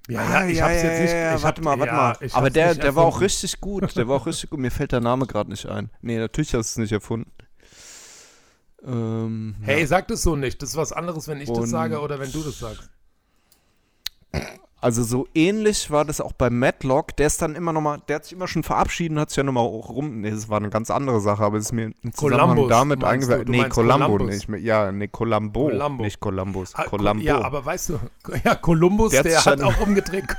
Ja, 0.07 0.21
ah, 0.21 0.43
ja, 0.43 0.47
ich 0.47 0.59
hab's 0.61 0.81
jetzt 0.81 1.01
nicht. 1.01 1.13
ja, 1.13 1.33
warte 1.43 1.61
hab- 1.61 1.63
mal, 1.65 1.79
warte 1.79 1.91
ja, 1.93 1.95
mal. 2.19 2.29
Aber 2.33 2.49
der, 2.49 2.73
der 2.73 2.95
war 2.95 3.05
auch 3.05 3.21
richtig 3.21 3.61
gut. 3.61 3.95
Der 3.95 4.07
war 4.07 4.15
auch 4.15 4.25
richtig 4.25 4.49
gut. 4.49 4.59
Mir 4.59 4.71
fällt 4.71 4.91
der 4.91 5.01
Name 5.01 5.27
gerade 5.27 5.51
nicht 5.51 5.67
ein. 5.67 5.91
Nee, 6.01 6.17
natürlich 6.17 6.55
hast 6.55 6.75
du 6.75 6.81
es 6.81 6.83
nicht 6.83 6.91
erfunden. 6.91 7.31
Ähm, 8.83 9.55
Hey, 9.61 9.85
sag 9.85 10.07
das 10.07 10.23
so 10.23 10.35
nicht. 10.35 10.59
Das 10.63 10.69
ist 10.69 10.75
was 10.77 10.93
anderes, 10.93 11.27
wenn 11.27 11.41
ich 11.41 11.49
Und- 11.49 11.61
das 11.61 11.69
sage 11.69 11.99
oder 11.99 12.17
wenn 12.19 12.31
du 12.31 12.41
das 12.41 12.57
sagst. 12.57 12.89
Also 14.81 15.03
so 15.03 15.27
ähnlich 15.35 15.91
war 15.91 16.05
das 16.05 16.21
auch 16.21 16.31
bei 16.31 16.49
Matlock. 16.49 17.15
Der 17.17 17.27
ist 17.27 17.41
dann 17.41 17.55
immer 17.55 17.73
noch 17.73 17.81
mal, 17.81 17.99
der 18.07 18.17
hat 18.17 18.23
sich 18.23 18.33
immer 18.33 18.47
schon 18.47 18.63
verabschiedet 18.63 19.17
hat 19.17 19.29
sich 19.29 19.37
ja 19.37 19.43
noch 19.43 19.51
mal 19.51 19.59
auch 19.61 19.89
rum. 19.89 20.21
Nee, 20.21 20.31
das 20.31 20.47
war 20.47 20.57
eine 20.57 20.69
ganz 20.69 20.89
andere 20.89 21.19
Sache, 21.19 21.43
aber 21.43 21.57
es 21.57 21.65
ist 21.65 21.71
mir 21.73 21.91
im 22.01 22.13
Zusammenhang 22.13 22.49
Columbus, 22.55 22.69
damit 22.69 23.03
eingefallen. 23.03 23.45
Nee, 23.49 23.67
Columbo 23.67 24.05
Columbus. 24.05 24.35
nicht 24.35 24.49
mehr. 24.49 24.59
Ja, 24.61 24.91
nee, 24.91 25.07
Columbo, 25.07 25.69
Columbo. 25.69 26.03
nicht 26.03 26.19
Columbus. 26.19 26.75
Ah, 26.75 26.83
Columbo. 26.83 27.23
Ja, 27.23 27.41
aber 27.41 27.65
weißt 27.65 27.89
du, 27.89 27.99
ja, 28.45 28.55
Kolumbus, 28.55 29.11
Der 29.11 29.23
der, 29.23 29.43
hat 29.43 29.61
auch 29.61 29.79
umgedreht. 29.81 30.25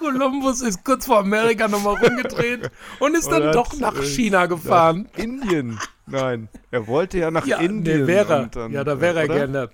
Kolumbus 0.00 0.62
ist 0.62 0.84
kurz 0.84 1.06
vor 1.06 1.18
Amerika 1.20 1.68
nochmal 1.68 1.96
rumgedreht 2.04 2.70
und 2.98 3.16
ist 3.16 3.30
dann 3.30 3.52
doch 3.52 3.78
nach 3.78 3.94
äh, 3.96 4.02
China 4.02 4.46
gefahren. 4.46 5.08
Indien. 5.16 5.78
Nein, 6.06 6.48
er 6.72 6.86
wollte 6.88 7.18
ja 7.18 7.30
nach 7.30 7.46
Ja, 7.46 7.58
Indien. 7.58 8.06
wäre 8.08 8.48
dann- 8.52 8.72
Ja, 8.72 8.82
da 8.82 9.00
wäre 9.00 9.20
er 9.20 9.28
gerne. 9.28 9.70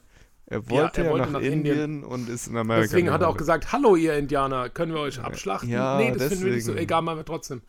Er 0.49 0.69
wollte 0.71 1.01
ja, 1.01 1.07
er 1.07 1.13
wollte 1.13 1.25
nach, 1.27 1.41
nach 1.41 1.41
Indien, 1.41 1.77
Indien. 1.77 2.05
und 2.05 2.29
ist 2.29 2.47
in 2.47 2.57
Amerika. 2.57 2.83
Deswegen 2.83 3.11
hat 3.11 3.21
er 3.23 3.29
auch 3.29 3.37
gesagt, 3.37 3.73
hallo 3.73 3.97
ihr 3.97 4.15
Indianer, 4.17 4.69
können 4.69 4.93
wir 4.93 5.01
euch 5.01 5.19
abschlachten? 5.21 5.69
Ja, 5.71 5.97
nee, 5.97 6.13
das 6.13 6.29
finden 6.29 6.45
wir 6.45 6.53
nicht 6.53 6.65
so, 6.65 6.71
deswegen. 6.73 6.85
egal, 6.85 7.03
machen 7.03 7.19
wir 7.19 7.25
trotzdem. 7.25 7.63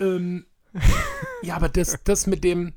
Ähm, 0.00 0.44
ja, 1.42 1.56
aber 1.56 1.68
das, 1.70 1.98
das 2.04 2.26
mit 2.26 2.44
dem, 2.44 2.72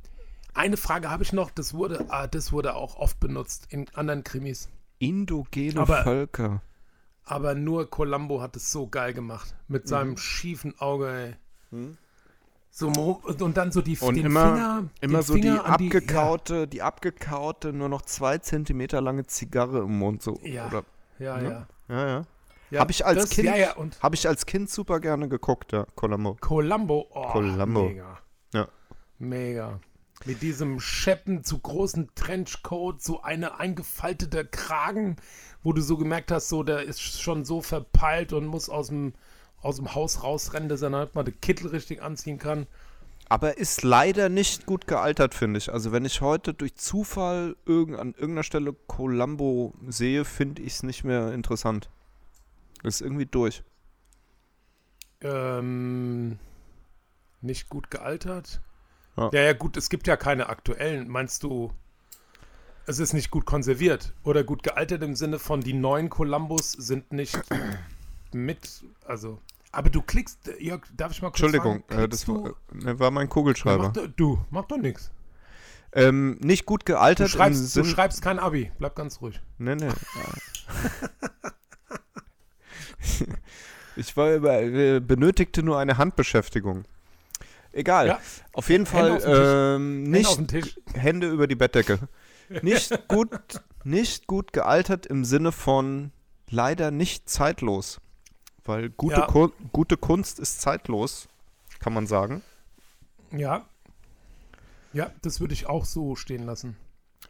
eine 0.53 0.77
Frage 0.77 1.09
habe 1.09 1.23
ich 1.23 1.33
noch, 1.33 1.51
das 1.51 1.73
wurde, 1.73 2.05
ah, 2.09 2.27
das 2.27 2.51
wurde 2.53 2.75
auch 2.75 2.95
oft 2.97 3.19
benutzt 3.19 3.65
in 3.69 3.87
anderen 3.93 4.23
Krimis. 4.23 4.69
Indogene 4.99 5.81
Aber- 5.81 6.03
Völker. 6.03 6.61
Aber 7.25 7.55
nur 7.55 7.89
Columbo 7.89 8.41
hat 8.41 8.55
es 8.55 8.71
so 8.71 8.87
geil 8.87 9.13
gemacht. 9.13 9.55
Mit 9.67 9.87
seinem 9.87 10.11
Mhm. 10.11 10.17
schiefen 10.17 10.79
Auge, 10.79 11.35
ey. 11.71 11.87
So, 12.71 12.89
und 12.89 13.55
dann 13.57 13.71
so 13.71 13.81
die, 13.81 13.97
Und 13.97 14.15
den 14.15 14.25
immer, 14.25 14.53
Finger. 14.53 14.83
immer 15.01 15.19
den 15.19 15.25
so 15.25 15.33
Finger 15.33 15.53
die 15.53 15.59
an 15.59 15.77
die- 15.77 15.85
abgekaute, 15.87 16.67
die 16.67 16.81
abgekaute, 16.81 17.71
nur 17.73 17.87
noch 17.89 18.01
zwei 18.03 18.37
Zentimeter 18.37 18.99
lange 19.01 19.25
Zigarre 19.25 19.79
im 19.79 19.97
Mund. 19.97 20.21
So. 20.21 20.37
Ja. 20.43 20.67
Oder, 20.67 20.83
Ja, 21.17 21.37
ja. 21.37 21.41
Ne? 21.41 21.67
ja. 21.89 21.95
ja, 21.95 22.07
ja. 22.07 22.25
ja 22.71 22.79
Hab 22.81 22.89
ich 22.89 23.05
als 23.05 23.21
das, 23.23 23.29
Kind- 23.29 23.47
Ja, 23.47 23.55
ja, 23.55 23.75
Habe 24.01 24.15
ich 24.15 24.27
als 24.27 24.45
Kind 24.45 24.69
super 24.69 24.99
gerne 24.99 25.29
geguckt, 25.29 25.71
ja, 25.71 25.85
Columbo. 25.95 26.35
Columbo, 26.41 27.07
oh, 27.11 27.27
Columbo. 27.29 27.83
mega. 27.87 28.17
Ja. 28.53 28.67
Mega. 29.19 29.79
Mit 30.23 30.41
diesem 30.41 30.79
Scheppen 30.79 31.43
zu 31.43 31.59
großen 31.59 32.09
Trenchcoat, 32.15 33.01
so 33.01 33.21
eine 33.21 33.59
eingefaltete 33.59 34.45
Kragen, 34.45 35.17
wo 35.61 35.73
du 35.73 35.81
so 35.81 35.97
gemerkt 35.97 36.31
hast, 36.31 36.49
so 36.49 36.63
der 36.63 36.83
ist 36.83 37.01
schon 37.01 37.43
so 37.43 37.61
verpeilt 37.61 38.31
und 38.33 38.45
muss 38.45 38.69
aus 38.69 38.87
dem, 38.87 39.13
aus 39.61 39.75
dem 39.75 39.93
Haus 39.93 40.23
rausrennen, 40.23 40.69
dass 40.69 40.81
er 40.81 40.89
dann 40.89 40.99
halt 40.99 41.15
mal 41.15 41.23
den 41.23 41.39
Kittel 41.41 41.67
richtig 41.67 42.01
anziehen 42.01 42.39
kann. 42.39 42.65
Aber 43.27 43.57
ist 43.57 43.81
leider 43.83 44.29
nicht 44.29 44.65
gut 44.65 44.87
gealtert, 44.87 45.33
finde 45.33 45.57
ich. 45.57 45.73
Also 45.73 45.91
wenn 45.91 46.05
ich 46.05 46.21
heute 46.21 46.53
durch 46.53 46.75
Zufall 46.75 47.55
irgend, 47.65 47.99
an 47.99 48.13
irgendeiner 48.13 48.43
Stelle 48.43 48.73
Columbo 48.87 49.73
sehe, 49.87 50.25
finde 50.25 50.61
ich 50.61 50.73
es 50.73 50.83
nicht 50.83 51.03
mehr 51.03 51.33
interessant. 51.33 51.89
Ist 52.83 53.01
irgendwie 53.01 53.25
durch. 53.25 53.63
Ähm, 55.21 56.37
nicht 57.41 57.69
gut 57.69 57.89
gealtert? 57.89 58.61
Ja. 59.17 59.29
Ja. 59.33 59.41
ja, 59.43 59.53
gut, 59.53 59.77
es 59.77 59.89
gibt 59.89 60.07
ja 60.07 60.17
keine 60.17 60.49
aktuellen. 60.49 61.07
Meinst 61.07 61.43
du, 61.43 61.71
es 62.85 62.99
ist 62.99 63.13
nicht 63.13 63.31
gut 63.31 63.45
konserviert 63.45 64.13
oder 64.23 64.43
gut 64.43 64.63
gealtert 64.63 65.01
im 65.03 65.15
Sinne 65.15 65.39
von 65.39 65.61
die 65.61 65.73
neuen 65.73 66.09
Columbus 66.09 66.71
sind 66.73 67.11
nicht 67.13 67.39
mit, 68.33 68.83
also. 69.05 69.39
Aber 69.71 69.89
du 69.89 70.01
klickst, 70.01 70.39
Jörg, 70.59 70.83
darf 70.95 71.11
ich 71.11 71.21
mal 71.21 71.29
kurz 71.29 71.41
Entschuldigung, 71.41 71.83
fragen, 71.89 72.03
äh, 72.03 72.07
das 72.09 72.27
war, 72.27 72.35
du, 72.35 72.49
äh, 72.49 72.83
ne, 72.85 72.99
war 72.99 73.11
mein 73.11 73.27
Ja, 73.27 73.33
Kugelschreiber. 73.33 73.83
mach, 73.87 73.93
doch- 73.93 74.07
du, 74.15 74.39
mach 74.49 74.65
doch 74.65 74.77
nichts. 74.77 75.11
ähm, 75.91 76.37
nicht 76.41 76.65
gut 76.65 76.81
Du 76.83 76.93
gealtert 76.93 77.27
im 77.27 77.37
schreibst, 77.37 77.75
du 77.75 77.83
schreibst 77.83 78.21
kein 78.21 78.39
Abi, 78.39 78.71
bleib 78.77 78.95
ganz 78.95 79.19
ruhig. 79.21 79.41
Nee, 79.57 79.75
nee. 79.75 79.89
ich 83.95 84.15
war 84.17 84.33
über, 84.33 84.61
äh, 84.61 84.99
benötigte 84.99 85.63
nur 85.63 85.77
eine 85.79 85.97
Handbeschäftigung. 85.97 86.85
Egal. 87.75 88.07
Ja. 88.07 88.19
Auf 88.53 88.69
jeden 88.69 88.85
Hände 88.85 89.19
Fall 89.19 89.75
ähm, 89.75 90.03
Hände 90.05 90.09
nicht 90.11 90.47
Tisch. 90.47 90.79
Hände 90.93 91.29
über 91.29 91.45
die 91.45 91.55
Bettdecke. 91.55 91.99
Nicht 92.61 93.07
gut, 93.07 93.31
nicht 93.83 94.27
gut 94.27 94.53
gealtert 94.53 95.07
im 95.07 95.25
Sinne 95.25 95.51
von 95.51 96.11
leider 96.47 96.91
nicht 96.91 97.27
zeitlos. 97.27 97.99
Weil 98.63 98.91
gute, 98.91 99.21
Ja. 99.21 99.25
Ku 99.25 99.49
gute 99.73 99.97
Kunst 99.97 100.39
ist 100.39 100.61
zeitlos, 100.61 101.27
kann 101.79 101.91
man 101.93 102.05
sagen. 102.05 102.43
Ja. 103.31 103.65
Ja, 104.93 105.11
das 105.23 105.39
würde 105.39 105.55
ich 105.55 105.65
auch 105.65 105.85
so 105.85 106.15
stehen 106.15 106.45
lassen. 106.45 106.77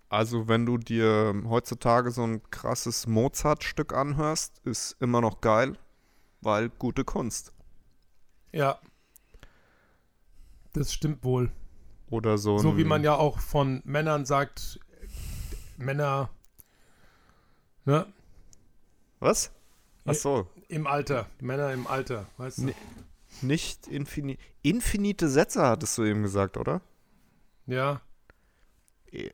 Also 0.09 0.49
wenn 0.49 0.65
du 0.65 0.77
dir 0.77 1.33
heutzutage 1.47 2.11
so 2.11 2.23
ein 2.27 2.41
krasses 2.51 3.07
Mozart-Stück 3.07 3.93
anhörst, 3.93 4.59
ist 4.65 4.97
immer 4.99 5.21
noch 5.21 5.39
geil, 5.39 5.77
weil 6.41 6.67
gute 6.67 7.05
Kunst. 7.05 7.53
Ja. 8.51 8.79
Das 10.75 10.93
stimmt 10.93 11.23
wohl. 11.23 11.51
Oder 12.09 12.37
so, 12.37 12.57
So 12.57 12.77
wie 12.77 12.83
man 12.83 13.03
ja 13.03 13.15
auch 13.15 13.39
von 13.39 13.81
Männern 13.85 14.25
sagt, 14.25 14.79
Männer, 15.77 16.29
ne, 17.85 18.05
Was? 19.19 19.51
Ach 20.05 20.13
so, 20.13 20.47
im 20.67 20.85
Alter, 20.85 21.27
Männer 21.39 21.71
im 21.73 21.87
Alter, 21.87 22.27
weißt 22.37 22.59
du? 22.59 22.63
Nee. 22.65 22.75
nicht 23.41 23.87
infini 23.87 24.37
infinite 24.61 25.29
Sätze 25.29 25.63
hattest 25.63 25.97
du 25.97 26.03
eben 26.03 26.21
gesagt, 26.21 26.57
oder? 26.57 26.81
Ja, 27.65 28.01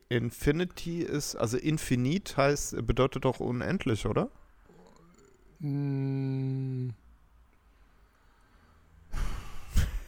Infinity 0.08 1.02
ist, 1.02 1.34
also 1.34 1.56
infinit 1.58 2.36
heißt, 2.36 2.86
bedeutet 2.86 3.24
doch 3.24 3.40
unendlich, 3.40 4.06
oder? 4.06 4.30
mm, 5.58 6.90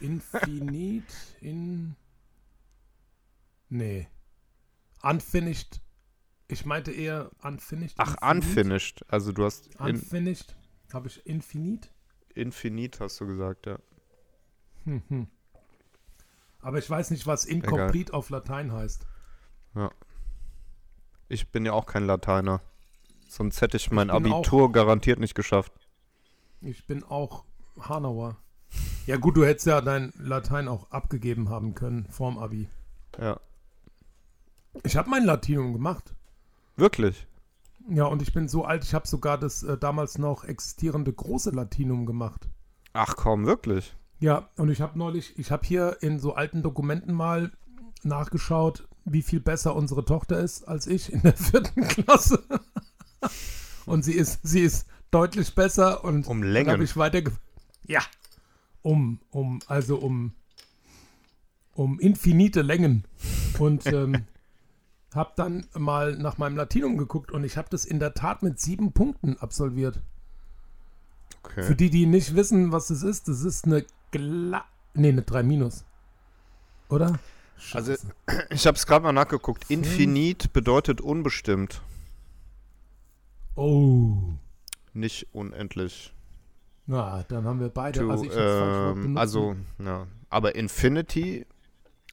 Infinit, 0.05 1.05
in, 1.41 1.97
nee, 3.71 4.07
unfinished, 5.03 5.81
ich 6.49 6.67
meinte 6.67 6.93
eher 6.93 7.31
unfinished. 7.43 7.95
Ach, 7.99 8.15
infinite. 8.21 8.37
unfinished. 8.61 9.05
Also 9.09 9.33
du 9.33 9.45
hast 9.45 9.75
in, 9.77 9.97
Unfinished, 9.97 10.55
habe 10.93 11.09
ich 11.09 11.25
infinit? 11.27 11.91
infinit, 12.35 13.01
hast 13.01 13.19
du 13.21 13.27
gesagt, 13.27 13.67
ja. 13.67 13.79
Hm, 14.85 15.03
hm. 15.09 15.27
Aber 16.61 16.79
ich 16.79 16.89
weiß 16.91 17.11
nicht, 17.11 17.27
was 17.27 17.45
incomplete 17.47 18.13
auf 18.13 18.29
Latein 18.31 18.73
heißt. 18.73 19.07
Ich 21.29 21.51
bin 21.51 21.65
ja 21.65 21.73
auch 21.73 21.87
kein 21.87 22.07
Lateiner. 22.07 22.61
Sonst 23.29 23.61
hätte 23.63 23.77
ich 23.79 23.91
mein 23.91 24.11
auch- 24.11 24.17
Abitur 24.17 24.71
garantiert 24.71 25.19
nicht 25.19 25.35
geschafft. 25.35 25.73
Ich 26.61 26.87
bin 26.87 27.03
auch 27.05 27.45
Hanauer. 27.81 28.37
Ja 29.07 29.17
gut, 29.19 29.37
du 29.37 29.45
hättest 29.45 29.67
ja 29.67 29.81
dein 29.81 30.13
Latein 30.19 30.69
auch 30.69 30.91
abgegeben 30.91 31.49
haben 31.51 31.75
können 31.75 32.07
vorm 32.11 32.39
Abi. 32.39 32.69
Ja. 33.21 33.39
Ich 34.83 34.97
habe 34.97 35.11
mein 35.11 35.25
Latinum 35.25 35.73
gemacht. 35.73 36.15
Wirklich? 36.77 37.27
Ja, 37.89 38.05
und 38.07 38.23
ich 38.23 38.33
bin 38.33 38.49
so 38.49 38.65
alt, 38.65 38.83
ich 38.83 38.95
habe 38.95 39.07
sogar 39.07 39.37
das 39.39 39.63
äh, 39.63 39.77
damals 39.77 40.19
noch 40.19 40.45
existierende 40.45 41.13
große 41.13 41.51
Latinum 41.51 42.07
gemacht. 42.07 42.49
Ach 42.95 43.15
komm, 43.17 43.45
wirklich? 43.47 43.95
Ja, 44.21 44.49
und 44.57 44.71
ich 44.71 44.81
habe 44.81 44.99
neulich, 44.99 45.39
ich 45.39 45.51
habe 45.51 45.67
hier 45.67 45.99
in 46.01 46.19
so 46.19 46.35
alten 46.35 46.63
Dokumenten 46.63 47.13
mal 47.13 47.53
nachgeschaut, 48.03 48.89
wie 49.05 49.23
viel 49.23 49.41
besser 49.41 49.77
unsere 49.77 50.05
Tochter 50.05 50.39
ist 50.41 50.67
als 50.67 50.87
ich 50.87 51.13
in 51.13 51.21
der 51.23 51.33
vierten 51.37 51.83
Klasse. 51.87 52.43
und 53.87 54.03
sie 54.05 54.15
ist, 54.15 54.41
sie 54.43 54.61
ist 54.61 54.87
deutlich 55.11 55.55
besser 55.55 56.05
und 56.05 56.27
Um 56.27 56.43
Längen. 56.43 56.71
habe 56.71 56.85
ich 56.85 56.97
weiter. 56.97 57.21
Ja, 57.87 58.01
um, 58.85 59.19
um, 59.31 59.59
also 59.67 59.97
um 59.97 60.33
um 61.75 61.99
infinite 61.99 62.63
Längen. 62.63 63.05
Und 63.59 63.85
ähm, 63.93 64.27
habe 65.13 65.33
dann 65.35 65.67
mal 65.77 66.17
nach 66.17 66.39
meinem 66.39 66.57
Latinum 66.57 66.97
geguckt 66.97 67.33
und 67.33 67.43
ich 67.43 67.57
habe 67.57 67.69
das 67.69 67.85
in 67.85 67.99
der 67.99 68.15
Tat 68.15 68.45
mit 68.45 68.61
sieben 68.61 68.93
Punkten 68.93 69.37
absolviert. 69.39 70.01
Für 71.43 71.61
Okay. 71.63 71.75
die, 71.75 71.91
die 71.91 72.07
nicht 72.07 72.35
wissen, 72.37 72.71
was 72.73 72.87
das 72.87 73.03
ist, 73.03 73.27
das 73.29 73.43
ist 73.43 73.65
eine 73.67 73.85
Gla... 74.13 74.65
Nee, 74.95 75.09
eine 75.09 75.23
3 75.23 75.43
minus. 75.43 75.85
Oder? 76.89 77.19
Also, 77.73 77.93
Scheiße. 77.93 78.07
ich 78.51 78.67
habe 78.67 78.77
es 78.77 78.87
gerade 78.87 79.03
mal 79.03 79.13
nachgeguckt. 79.13 79.69
Infinit 79.69 80.53
bedeutet 80.53 81.01
unbestimmt, 81.01 81.83
Oh. 83.57 84.17
nicht 84.93 85.27
unendlich. 85.33 86.14
Na, 86.87 87.23
dann 87.29 87.45
haben 87.45 87.61
wir 87.61 87.71
beide. 87.71 88.01
To, 88.01 88.11
also, 88.11 88.25
ich 88.25 88.31
hab's 88.31 88.39
falsch 88.41 88.97
ähm, 88.97 89.03
benutzt. 89.03 89.19
also, 89.21 89.57
ja. 89.79 90.07
Aber 90.29 90.55
Infinity 90.55 91.47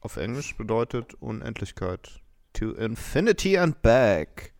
auf 0.00 0.16
Englisch 0.16 0.56
bedeutet 0.56 1.14
Unendlichkeit. 1.14 2.20
To 2.54 2.72
infinity 2.72 3.58
and 3.58 3.80
back. 3.82 4.52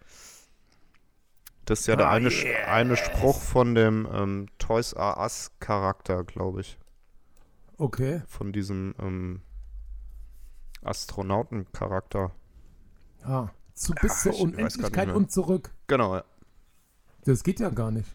Das 1.65 1.81
ist 1.81 1.87
ja 1.87 1.97
der 1.97 2.09
Ah, 2.09 2.13
eine, 2.13 2.29
Sch- 2.29 2.45
yes. 2.45 2.69
eine 2.69 2.97
Spruch 2.97 3.41
von 3.41 3.75
dem 3.75 4.09
ähm, 4.13 4.47
Toys 4.59 4.93
R 4.93 5.19
Us 5.19 5.53
Charakter, 5.61 6.25
glaube 6.25 6.61
ich. 6.63 6.79
Okay. 7.79 8.23
Von 8.27 8.53
diesem 8.53 8.95
ähm, 8.99 9.43
Astronauten-Charakter. 10.83 12.33
Ah, 13.23 13.49
zu, 13.75 13.93
bis 13.95 14.13
Ach, 14.13 14.23
zur 14.23 14.41
Unendlichkeit 14.41 15.11
und 15.11 15.31
zurück. 15.31 15.71
Genau, 15.87 16.17
ja. 16.17 16.25
Das 17.25 17.45
geht 17.45 17.61
ja 17.61 17.71
gar 17.71 17.91
nicht. 17.91 18.09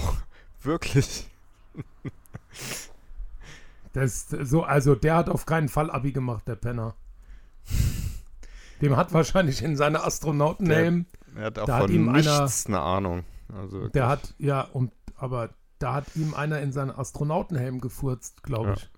Wirklich. 0.62 1.28
Das, 3.92 4.28
so, 4.28 4.62
also 4.62 4.94
der 4.94 5.16
hat 5.16 5.28
auf 5.28 5.46
keinen 5.46 5.68
Fall 5.68 5.90
Abi 5.90 6.12
gemacht, 6.12 6.46
der 6.48 6.56
Penner. 6.56 6.94
Dem 8.82 8.96
hat 8.96 9.12
wahrscheinlich 9.14 9.62
in 9.62 9.76
seiner 9.76 10.04
Astronautenhelm, 10.04 11.06
Er 11.34 11.44
hat 11.46 11.58
auch 11.58 11.64
Da 11.66 11.74
hat 11.76 11.82
von 11.84 11.92
ihm 11.92 12.08
einer- 12.08 12.42
nichts 12.42 12.66
eine 12.66 12.80
Ahnung. 12.80 13.24
Also 13.56 13.88
der 13.88 14.08
hat, 14.08 14.34
ja, 14.38 14.62
und 14.62 14.92
aber 15.16 15.50
da 15.78 15.94
hat 15.94 16.04
ihm 16.16 16.34
einer 16.34 16.60
in 16.60 16.72
seinen 16.72 16.90
Astronautenhelm 16.90 17.80
gefurzt, 17.80 18.42
glaube 18.42 18.68
Ja. 18.70 18.74
ich. 18.74 18.90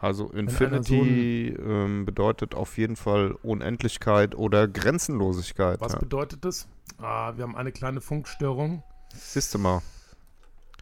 Also 0.00 0.30
einer 0.30 0.38
Infinity 0.40 1.48
ähm, 1.48 2.06
bedeutet 2.06 2.54
auf 2.54 2.78
jeden 2.78 2.96
Fall 2.96 3.32
Unendlichkeit 3.42 4.34
oder 4.34 4.66
Grenzenlosigkeit. 4.68 5.80
Was 5.82 5.92
Ja. 5.92 5.98
bedeutet 5.98 6.44
das? 6.46 6.66
Ah, 6.98 7.36
wir 7.36 7.42
haben 7.42 7.56
eine 7.56 7.72
kleine 7.72 8.00
Funkstörung. 8.00 8.82
Siehst 9.14 9.52
du 9.54 9.58
mal. 9.58 9.82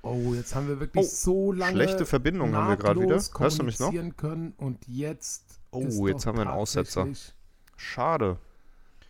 Oh, 0.02 0.32
jetzt 0.34 0.54
haben 0.54 0.68
wir 0.68 0.80
wirklich 0.80 1.04
Oh, 1.04 1.08
so 1.08 1.52
lange 1.52 1.72
Schlechte 1.72 2.06
Verbindung 2.06 2.54
haben 2.54 2.68
wir 2.68 2.76
gerade 2.76 3.00
wieder. 3.00 3.16
Hörst 3.38 3.58
du 3.58 3.64
mich 3.64 3.80
noch? 3.80 3.92
können 4.16 4.52
und 4.56 4.86
jetzt 4.86 5.60
Oh, 5.70 6.06
jetzt 6.06 6.26
haben 6.26 6.38
wir 6.38 6.42
einen 6.42 6.50
Aussetzer. 6.50 7.06
Schade. 7.76 8.38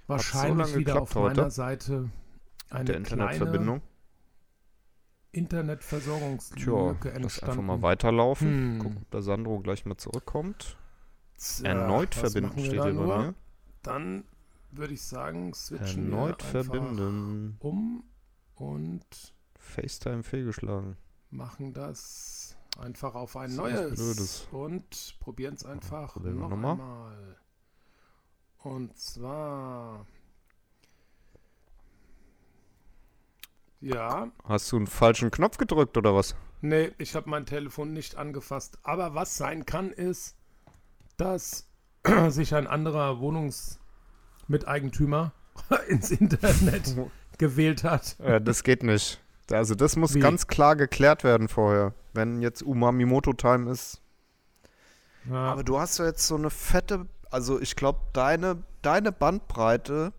Wahrscheinlich 0.07 0.67
lange 0.69 0.79
wieder 0.79 1.03
auf 1.03 1.15
heute, 1.15 1.37
meiner 1.41 1.51
Seite 1.51 2.11
eine 2.71 2.85
Der 2.85 2.97
Internetverbindung. 2.97 3.83
Internetversorgungslücke 5.33 6.63
Tja, 6.65 6.83
lass 6.83 7.05
einfach 7.13 7.23
entstanden. 7.23 7.67
mal 7.67 7.83
weiterlaufen. 7.83 8.49
Hm. 8.49 8.79
Gucken, 8.79 8.99
ob 9.03 9.11
der 9.11 9.23
Sandro 9.23 9.61
gleich 9.61 9.85
mal 9.85 9.97
zurückkommt. 9.97 10.77
Tja, 11.39 11.69
Erneut 11.69 12.15
verbinden 12.15 12.59
steht 12.59 12.73
hier 12.73 12.83
bei 12.83 12.93
nur? 12.93 13.19
mir. 13.19 13.35
Dann 13.83 14.25
würde 14.71 14.95
ich 14.95 15.03
sagen, 15.03 15.53
switchen 15.55 16.11
Erneut 16.13 16.43
wir 16.43 16.65
verbinden. 16.65 17.57
um 17.61 18.05
und 18.57 19.05
FaceTime 19.69 20.23
fehlgeschlagen. 20.25 20.97
machen 21.31 21.73
das 21.73 22.57
einfach 22.79 23.15
auf 23.15 23.37
ein 23.37 23.55
neues 23.55 23.95
Blödes. 23.97 24.49
und 24.51 25.17
probieren 25.21 25.55
es 25.55 25.65
einfach 25.65 26.17
wir 26.23 26.33
noch 26.33 26.51
nochmal. 26.51 26.73
einmal. 26.73 27.37
Und 28.59 28.99
zwar 28.99 30.05
ja, 33.81 34.31
Hast 34.45 34.71
du 34.73 34.77
einen 34.77 34.87
falschen 34.89 35.31
Knopf 35.31 35.57
gedrückt 35.57 35.97
oder 35.97 36.15
was? 36.15 36.35
nee, 36.61 36.91
ich 36.99 37.15
habe 37.15 37.31
mein 37.31 37.47
Telefon 37.47 37.93
nicht 37.93 38.17
angefasst. 38.17 38.79
Aber 38.83 39.15
was 39.15 39.37
sein 39.37 39.65
kann, 39.67 39.93
ist, 39.93 40.37
dass 41.17 41.69
sich 42.29 42.53
ein 42.55 42.67
anderer 42.67 43.21
Wohnungsmiteigentümer 43.21 45.33
ins 45.89 46.11
Internet 46.11 46.97
gewählt 47.39 47.85
hat. 47.85 48.17
Ja, 48.19 48.41
das 48.41 48.65
geht 48.65 48.83
nicht. 48.83 49.23
Also 49.51 49.75
das 49.75 49.97
muss 49.97 50.15
Wie? 50.15 50.21
ganz 50.21 50.47
klar 50.47 50.77
geklärt 50.77 51.25
werden 51.25 51.49
vorher. 51.49 51.95
Wenn 52.13 52.43
jetzt 52.43 52.63
Umamimoto-Time 52.63 53.71
ist. 53.71 54.01
Ja, 55.29 55.53
Aber 55.53 55.65
du 55.65 55.79
hast 55.79 55.99
ja 55.99 56.07
jetzt 56.07 56.27
so 56.27 56.37
eine 56.37 56.51
fette, 56.51 57.07
also 57.31 57.61
ich 57.61 57.77
glaube, 57.77 58.01
deine, 58.13 58.63
deine 58.83 59.13
Bandbreite 59.13 60.13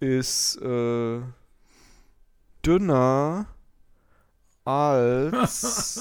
ist 0.00 0.56
äh, 0.60 1.20
dünner 2.64 3.46
als. 4.64 6.00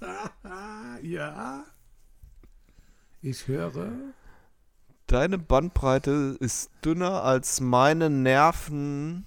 ja. 1.02 1.64
Ich 3.22 3.48
höre. 3.48 3.90
deine 5.06 5.38
Bandbreite 5.38 6.36
ist 6.40 6.70
dünner 6.84 7.22
als 7.22 7.60
meine 7.60 8.08
Nerven. 8.08 9.26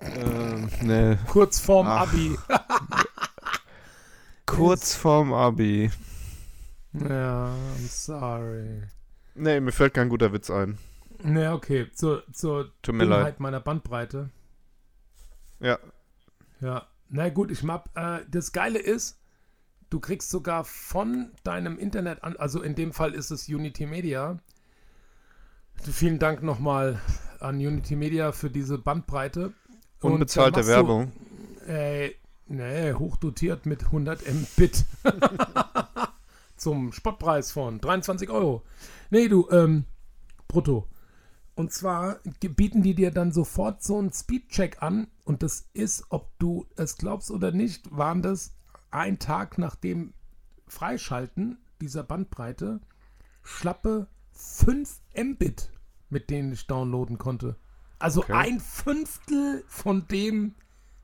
Ähm, 0.00 0.68
ne, 0.82 1.18
Kurz 1.26 1.58
vorm 1.58 1.86
Ach. 1.88 2.02
Abi. 2.02 2.36
kurz 4.46 4.94
vorm 4.94 5.32
Abi. 5.32 5.90
Ja, 6.92 7.48
I'm 7.48 7.88
sorry. 7.88 8.82
Ne, 9.34 9.60
mir 9.60 9.72
fällt 9.72 9.94
kein 9.94 10.08
guter 10.08 10.32
Witz 10.32 10.50
ein. 10.50 10.78
Ne, 11.22 11.52
okay. 11.52 11.90
Zur, 11.92 12.22
zur. 12.32 12.72
Dünnheit 12.86 13.40
meiner 13.40 13.60
Bandbreite. 13.60 14.30
Ja, 15.60 15.78
Ja. 16.60 16.86
Na 17.10 17.28
gut, 17.30 17.50
ich 17.50 17.62
mag. 17.62 17.84
Äh, 17.94 18.20
das 18.30 18.52
Geile 18.52 18.78
ist, 18.78 19.18
du 19.90 19.98
kriegst 19.98 20.30
sogar 20.30 20.64
von 20.64 21.32
deinem 21.42 21.78
Internet 21.78 22.22
an, 22.22 22.36
also 22.36 22.62
in 22.62 22.74
dem 22.74 22.92
Fall 22.92 23.14
ist 23.14 23.30
es 23.30 23.48
Unity 23.48 23.86
Media. 23.86 24.38
Vielen 25.80 26.18
Dank 26.18 26.42
nochmal 26.42 27.00
an 27.40 27.56
Unity 27.56 27.96
Media 27.96 28.32
für 28.32 28.50
diese 28.50 28.78
Bandbreite. 28.78 29.54
Und, 30.00 30.10
äh, 30.10 30.14
unbezahlte 30.14 30.58
machst 30.58 30.68
du- 30.68 30.72
Werbung. 30.72 31.12
Äh, 31.66 32.10
nee, 32.46 32.92
hochdotiert 32.94 33.66
mit 33.66 33.84
100 33.86 34.22
Mbit. 34.32 34.84
Zum 36.56 36.92
Spottpreis 36.92 37.52
von 37.52 37.80
23 37.80 38.30
Euro. 38.30 38.62
Nee, 39.10 39.28
du, 39.28 39.48
ähm, 39.50 39.84
brutto. 40.48 40.88
Und 41.54 41.72
zwar 41.72 42.18
bieten 42.40 42.82
die 42.82 42.94
dir 42.94 43.10
dann 43.10 43.32
sofort 43.32 43.82
so 43.82 43.98
einen 43.98 44.12
Speedcheck 44.12 44.82
an. 44.82 45.08
Und 45.24 45.42
das 45.42 45.68
ist, 45.72 46.04
ob 46.10 46.30
du 46.38 46.66
es 46.76 46.96
glaubst 46.96 47.30
oder 47.30 47.50
nicht, 47.52 47.96
waren 47.96 48.22
das 48.22 48.54
ein 48.90 49.18
Tag 49.18 49.58
nach 49.58 49.74
dem 49.76 50.14
Freischalten 50.66 51.58
dieser 51.80 52.02
Bandbreite 52.02 52.80
schlappe 53.42 54.06
5 54.32 55.00
Mbit, 55.16 55.70
mit 56.10 56.30
denen 56.30 56.52
ich 56.52 56.66
downloaden 56.66 57.18
konnte. 57.18 57.56
Also 57.98 58.20
Okay. 58.22 58.32
ein 58.32 58.60
Fünftel 58.60 59.64
von 59.66 60.06
dem, 60.08 60.54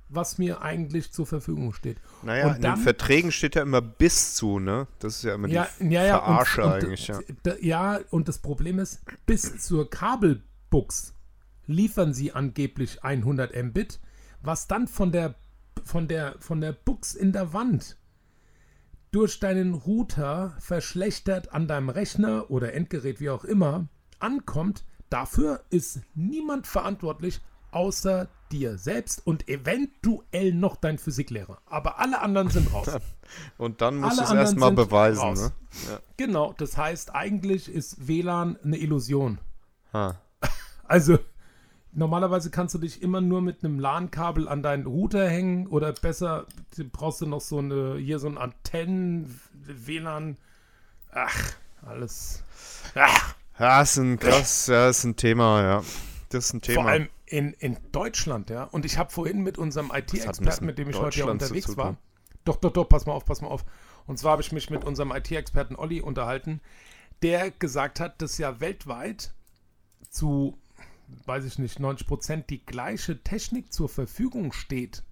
was 0.08 0.38
mir 0.38 0.62
eigentlich 0.62 1.10
zur 1.12 1.26
Verfügung 1.26 1.72
steht. 1.72 1.96
Naja, 2.22 2.46
Und 2.48 2.56
in 2.56 2.62
dann- 2.62 2.74
den 2.78 2.82
Verträgen 2.84 3.32
steht 3.32 3.56
ja 3.56 3.62
immer 3.62 3.80
bis 3.82 4.34
zu, 4.34 4.58
ne? 4.60 4.86
Das 5.00 5.16
ist 5.16 5.24
ja 5.24 5.34
immer 5.34 5.48
Ja, 5.48 5.66
die 5.80 5.86
ja, 5.90 6.04
ja, 6.04 6.18
Verarsche 6.18 6.62
und, 6.64 6.72
eigentlich, 6.72 7.06
ja. 7.08 7.16
und, 7.16 7.46
d- 7.46 7.56
ja, 7.66 7.98
und 8.10 8.28
das 8.28 8.38
Problem 8.38 8.78
ist, 8.78 9.00
bis 9.26 9.66
zur 9.66 9.90
Kabelbuchs 9.90 11.14
liefern 11.66 12.12
sie 12.14 12.32
angeblich 12.32 13.02
100 13.02 13.54
Mbit, 13.60 13.98
was 14.42 14.68
dann 14.68 14.86
von 14.86 15.10
der, 15.10 15.34
von 15.84 16.06
der, 16.06 16.36
von 16.38 16.60
der 16.60 16.72
Buchs 16.72 17.14
in 17.14 17.32
der 17.32 17.52
Wand 17.52 17.96
durch 19.10 19.40
deinen 19.40 19.74
Router 19.74 20.54
verschlechtert 20.58 21.52
an 21.52 21.66
deinem 21.66 21.88
Rechner 21.88 22.50
oder 22.50 22.74
Endgerät, 22.74 23.20
wie 23.20 23.30
auch 23.30 23.44
immer, 23.44 23.88
ankommt, 24.18 24.84
dafür 25.14 25.62
ist 25.70 26.00
niemand 26.14 26.66
verantwortlich 26.66 27.40
außer 27.70 28.28
dir 28.50 28.76
selbst 28.78 29.24
und 29.24 29.48
eventuell 29.48 30.52
noch 30.52 30.74
dein 30.76 30.98
Physiklehrer. 30.98 31.58
Aber 31.66 32.00
alle 32.00 32.20
anderen 32.20 32.50
sind 32.50 32.72
raus. 32.72 32.88
Und 33.58 33.80
dann 33.80 33.98
musst 33.98 34.18
du 34.18 34.24
es 34.24 34.32
erstmal 34.32 34.72
beweisen, 34.72 35.34
ne? 35.34 35.52
Ja. 35.88 36.00
Genau, 36.16 36.52
das 36.52 36.76
heißt, 36.76 37.14
eigentlich 37.14 37.68
ist 37.68 38.06
WLAN 38.06 38.58
eine 38.62 38.76
Illusion. 38.76 39.38
Ha. 39.92 40.20
Also, 40.86 41.18
normalerweise 41.92 42.50
kannst 42.50 42.74
du 42.74 42.78
dich 42.78 43.00
immer 43.00 43.22
nur 43.22 43.40
mit 43.40 43.64
einem 43.64 43.80
LAN-Kabel 43.80 44.48
an 44.48 44.62
deinen 44.62 44.84
Router 44.84 45.26
hängen 45.26 45.66
oder 45.68 45.92
besser 45.92 46.46
brauchst 46.92 47.22
du 47.22 47.26
noch 47.26 47.40
so 47.40 47.56
eine, 47.58 47.96
hier 47.96 48.18
so 48.18 48.28
ein 48.28 48.36
Antennen-WLAN. 48.36 50.36
Ach, 51.10 51.54
alles. 51.82 52.44
Ach, 52.94 53.34
Ja, 53.58 53.82
ist 53.82 53.96
ein 53.96 54.18
krass, 54.18 54.66
ja, 54.66 54.88
ist 54.88 55.04
ein 55.04 55.16
Thema, 55.16 55.62
ja. 55.62 55.84
Das 56.30 56.46
ist 56.46 56.54
ein 56.54 56.60
Thema. 56.60 56.82
vor 56.82 56.90
allem 56.90 57.08
in, 57.26 57.52
in 57.54 57.76
Deutschland, 57.92 58.50
ja. 58.50 58.64
Und 58.64 58.84
ich 58.84 58.98
habe 58.98 59.10
vorhin 59.10 59.42
mit 59.42 59.58
unserem 59.58 59.90
IT-Experten, 59.94 60.66
mit 60.66 60.78
dem 60.78 60.90
ich 60.90 60.96
heute 60.96 61.20
ja 61.20 61.26
unterwegs 61.26 61.76
war. 61.76 61.96
Doch, 62.44 62.56
doch, 62.56 62.72
doch, 62.72 62.88
pass 62.88 63.06
mal 63.06 63.12
auf, 63.12 63.24
pass 63.24 63.40
mal 63.40 63.48
auf. 63.48 63.64
Und 64.06 64.18
zwar 64.18 64.32
habe 64.32 64.42
ich 64.42 64.52
mich 64.52 64.70
mit 64.70 64.84
unserem 64.84 65.12
IT-Experten 65.12 65.76
Olli 65.76 66.00
unterhalten, 66.00 66.60
der 67.22 67.50
gesagt 67.50 68.00
hat, 68.00 68.20
dass 68.20 68.38
ja 68.38 68.60
weltweit 68.60 69.32
zu, 70.10 70.58
weiß 71.24 71.44
ich 71.44 71.58
nicht, 71.58 71.80
90 71.80 72.06
Prozent 72.06 72.50
die 72.50 72.64
gleiche 72.64 73.22
Technik 73.22 73.72
zur 73.72 73.88
Verfügung 73.88 74.52
steht, 74.52 75.02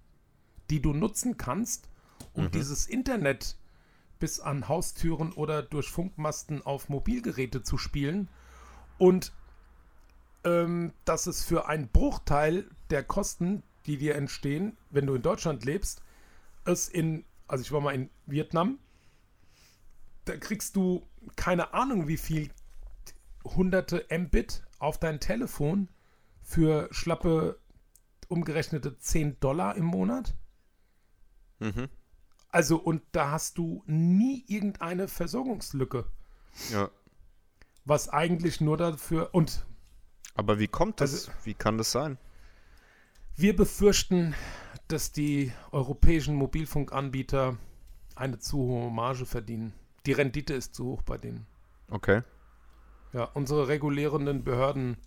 die 0.69 0.81
du 0.81 0.93
nutzen 0.93 1.37
kannst, 1.37 1.89
um 2.33 2.51
dieses 2.51 2.87
Internet 2.87 3.57
bis 4.23 4.39
an 4.39 4.69
Haustüren 4.69 5.33
oder 5.33 5.61
durch 5.61 5.89
Funkmasten 5.89 6.61
auf 6.61 6.87
Mobilgeräte 6.87 7.61
zu 7.61 7.77
spielen. 7.77 8.29
Und 8.97 9.33
ähm, 10.45 10.93
dass 11.03 11.27
es 11.27 11.43
für 11.43 11.67
einen 11.67 11.89
Bruchteil 11.89 12.69
der 12.89 13.03
Kosten, 13.03 13.63
die 13.85 13.97
dir 13.97 14.15
entstehen, 14.15 14.77
wenn 14.91 15.07
du 15.07 15.15
in 15.15 15.23
Deutschland 15.23 15.65
lebst, 15.65 16.03
es 16.63 16.87
in, 16.87 17.25
also 17.49 17.63
ich 17.63 17.73
war 17.73 17.81
mal 17.81 17.93
in 17.93 18.09
Vietnam, 18.25 18.79
da 20.23 20.37
kriegst 20.37 20.77
du 20.77 21.05
keine 21.35 21.73
Ahnung, 21.73 22.07
wie 22.07 22.15
viel 22.15 22.49
hunderte 23.43 24.05
Mbit 24.09 24.63
auf 24.79 24.99
dein 24.99 25.19
Telefon 25.19 25.89
für 26.41 26.87
schlappe 26.91 27.59
umgerechnete 28.29 28.97
10 28.97 29.41
Dollar 29.41 29.75
im 29.75 29.83
Monat. 29.83 30.33
Mhm. 31.59 31.89
Also, 32.53 32.77
und 32.77 33.01
da 33.13 33.31
hast 33.31 33.57
du 33.57 33.83
nie 33.87 34.45
irgendeine 34.47 35.07
Versorgungslücke, 35.07 36.05
Ja. 36.71 36.91
was 37.83 38.09
eigentlich 38.09 38.61
nur 38.61 38.77
dafür, 38.77 39.29
und 39.33 39.65
Aber 40.35 40.59
wie 40.59 40.67
kommt 40.67 41.01
das? 41.01 41.13
Also- 41.13 41.31
wie 41.45 41.55
kann 41.55 41.77
das 41.79 41.91
sein? 41.91 42.19
Wir 43.35 43.55
befürchten, 43.55 44.35
dass 44.87 45.11
die 45.11 45.51
europäischen 45.71 46.35
Mobilfunkanbieter 46.35 47.57
eine 48.15 48.37
zu 48.37 48.57
hohe 48.59 48.91
Marge 48.91 49.25
verdienen. 49.25 49.73
Die 50.05 50.11
Rendite 50.11 50.53
ist 50.53 50.75
zu 50.75 50.85
hoch 50.85 51.01
bei 51.01 51.17
denen. 51.17 51.47
Okay. 51.89 52.21
Ja, 53.13 53.23
unsere 53.33 53.67
regulierenden 53.67 54.43
Behörden 54.43 54.97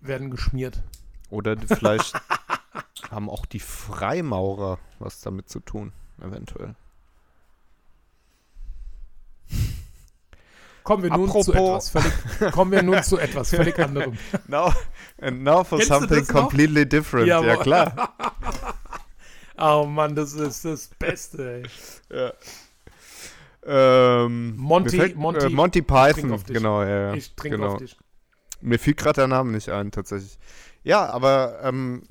werden 0.00 0.30
geschmiert. 0.30 0.82
Oder 1.28 1.58
vielleicht 1.58 2.14
haben 3.10 3.28
auch 3.28 3.44
die 3.44 3.60
Freimaurer 3.60 4.78
was 4.98 5.20
damit 5.20 5.50
zu 5.50 5.60
tun, 5.60 5.92
eventuell. 6.22 6.74
Kommen 10.84 11.02
wir 11.04 11.10
nun 11.10 11.30
zu 11.30 11.52
etwas 11.52 11.90
völlig, 11.90 12.12
kommen 12.52 12.72
wir 12.72 12.82
nun 12.82 13.00
zu 13.04 13.16
etwas 13.18 13.50
völlig 13.50 13.78
anderem. 13.84 14.18
Now, 14.48 14.72
and 15.20 15.44
now 15.44 15.62
for 15.62 15.78
Kennst 15.78 15.90
du 15.92 15.94
something 15.94 16.26
completely 16.26 16.84
different. 16.88 17.28
Ja, 17.28 17.40
Jawohl. 17.42 17.62
klar. 17.62 18.14
Oh 19.58 19.84
Mann, 19.86 20.16
das 20.16 20.32
ist 20.32 20.64
das 20.64 20.88
Beste. 20.98 21.62
Ey. 22.08 22.32
Ähm, 23.64 24.56
Monty- 24.56 24.96
fällt, 24.96 25.14
Monty- 25.16 25.46
äh, 25.46 25.50
Monty 25.50 25.82
Python, 25.82 26.32
auf 26.32 26.42
dich. 26.42 26.56
genau, 26.56 26.82
ja, 26.82 26.88
ja. 26.88 27.14
Ich 27.14 27.36
trinke 27.36 27.58
genau. 27.58 27.74
auf 27.74 27.78
dich. 27.78 27.96
Mir 28.60 28.78
fiel 28.80 28.94
gerade 28.94 29.20
der 29.20 29.28
Name 29.28 29.52
nicht 29.52 29.68
ein, 29.68 29.92
tatsächlich. 29.92 30.36
Ja, 30.82 31.06
aber 31.10 31.60
ähm, 31.62 32.02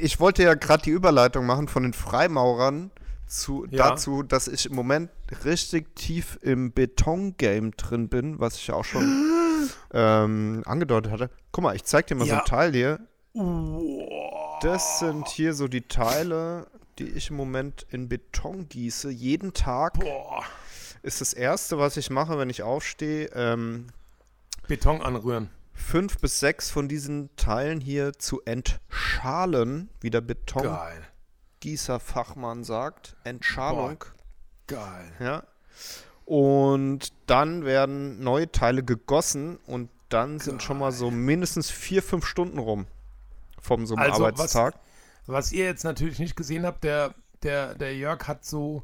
ich 0.00 0.20
wollte 0.20 0.42
ja 0.42 0.54
gerade 0.54 0.84
die 0.84 0.90
Überleitung 0.90 1.44
machen 1.44 1.68
von 1.68 1.82
den 1.82 1.92
Freimaurern 1.92 2.90
zu, 3.30 3.66
Ja. 3.70 3.90
dazu, 3.90 4.22
dass 4.22 4.48
ich 4.48 4.66
im 4.66 4.74
Moment 4.74 5.10
richtig 5.44 5.94
tief 5.94 6.38
im 6.42 6.72
Beton-Game 6.72 7.72
drin 7.76 8.08
bin, 8.08 8.38
was 8.40 8.56
ich 8.56 8.66
ja 8.66 8.74
auch 8.74 8.84
schon 8.84 9.04
ähm, 9.92 10.62
angedeutet 10.66 11.12
hatte. 11.12 11.30
Guck 11.52 11.64
mal, 11.64 11.74
ich 11.76 11.84
zeig 11.84 12.06
dir 12.08 12.14
mal 12.16 12.24
so 12.24 12.30
Ja. 12.32 12.40
ein 12.40 12.44
Teil 12.44 12.72
hier. 12.72 12.98
Das 14.62 14.98
sind 14.98 15.28
hier 15.28 15.54
so 15.54 15.68
die 15.68 15.82
Teile, 15.82 16.66
die 16.98 17.08
ich 17.08 17.30
im 17.30 17.36
Moment 17.36 17.86
in 17.90 18.08
Beton 18.08 18.68
gieße. 18.68 19.10
Jeden 19.10 19.54
Tag 19.54 19.94
Boah. 20.00 20.42
ist 21.02 21.20
das 21.20 21.32
Erste, 21.32 21.78
was 21.78 21.96
ich 21.96 22.10
mache, 22.10 22.38
wenn 22.38 22.50
ich 22.50 22.62
aufstehe, 22.62 23.30
ähm, 23.34 23.86
Beton 24.68 25.00
anrühren. 25.00 25.48
fünf 25.72 26.18
bis 26.18 26.40
sechs 26.40 26.70
von 26.70 26.88
diesen 26.88 27.34
Teilen 27.36 27.80
hier 27.80 28.12
zu 28.12 28.42
entschalen, 28.44 29.88
wie 30.00 30.10
der 30.10 30.20
Geil. 30.20 31.02
Betongießer-Fachmann 31.60 32.64
sagt. 32.64 33.16
Entschalung. 33.24 34.04
Geil. 34.66 35.12
Ja. 35.20 35.44
Und 36.24 37.12
dann 37.26 37.64
werden 37.64 38.22
neue 38.22 38.50
Teile 38.50 38.82
gegossen 38.84 39.58
und 39.66 39.90
dann 40.08 40.38
sind 40.38 40.62
schon 40.62 40.78
mal 40.78 40.92
so 40.92 41.10
mindestens 41.10 41.70
vier, 41.70 42.02
fünf 42.02 42.26
Stunden 42.26 42.58
rum 42.58 42.86
vom 43.60 43.86
so 43.86 43.94
einem 43.94 44.10
Also, 44.12 44.22
was- 44.24 44.32
Arbeitstag. 44.32 44.74
Was 45.26 45.52
ihr 45.52 45.64
jetzt 45.66 45.84
natürlich 45.84 46.18
nicht 46.18 46.34
gesehen 46.34 46.64
habt, 46.66 46.82
der, 46.82 47.14
der, 47.42 47.74
der 47.74 47.94
Jörg 47.96 48.26
hat 48.26 48.44
so, 48.44 48.82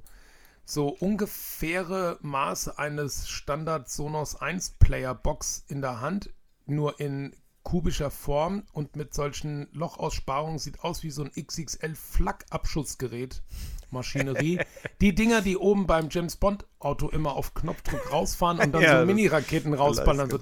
so 0.65 0.89
ungefähre 0.89 2.19
Maße 2.21 2.79
eines 2.79 3.29
Standard 3.29 3.89
Sonos 3.89 4.41
1 4.41 4.71
Player 4.79 5.15
Box 5.15 5.65
in 5.67 5.81
der 5.81 6.01
Hand, 6.01 6.31
nur 6.67 7.01
in 7.01 7.35
kubischer 7.67 8.13
Form 8.13 8.63
und 8.73 8.95
mit 8.95 9.13
solchen 9.13 9.67
Lochaussparungen 9.73 10.61
sieht 10.61 10.85
aus 10.85 11.03
wie 11.03 11.11
so 11.11 11.25
ein 11.25 11.33
XXL 11.33 11.97
Flak-Abschussgerät. 11.97 13.43
Maschinerie. 13.91 14.61
die 15.01 15.17
Dinger, 15.17 15.41
die 15.41 15.57
oben 15.57 15.89
beim 15.89 16.07
James 16.09 16.37
Bond 16.37 16.65
Auto 16.79 17.09
immer 17.09 17.35
auf 17.35 17.55
Knopfdruck 17.55 18.13
rausfahren 18.13 18.61
und 18.61 18.71
dann 18.73 18.83
Ja, 18.83 19.01
so 19.01 19.07
Mini-Raketen 19.07 19.75
rausballern. 19.75 20.31
So. 20.31 20.39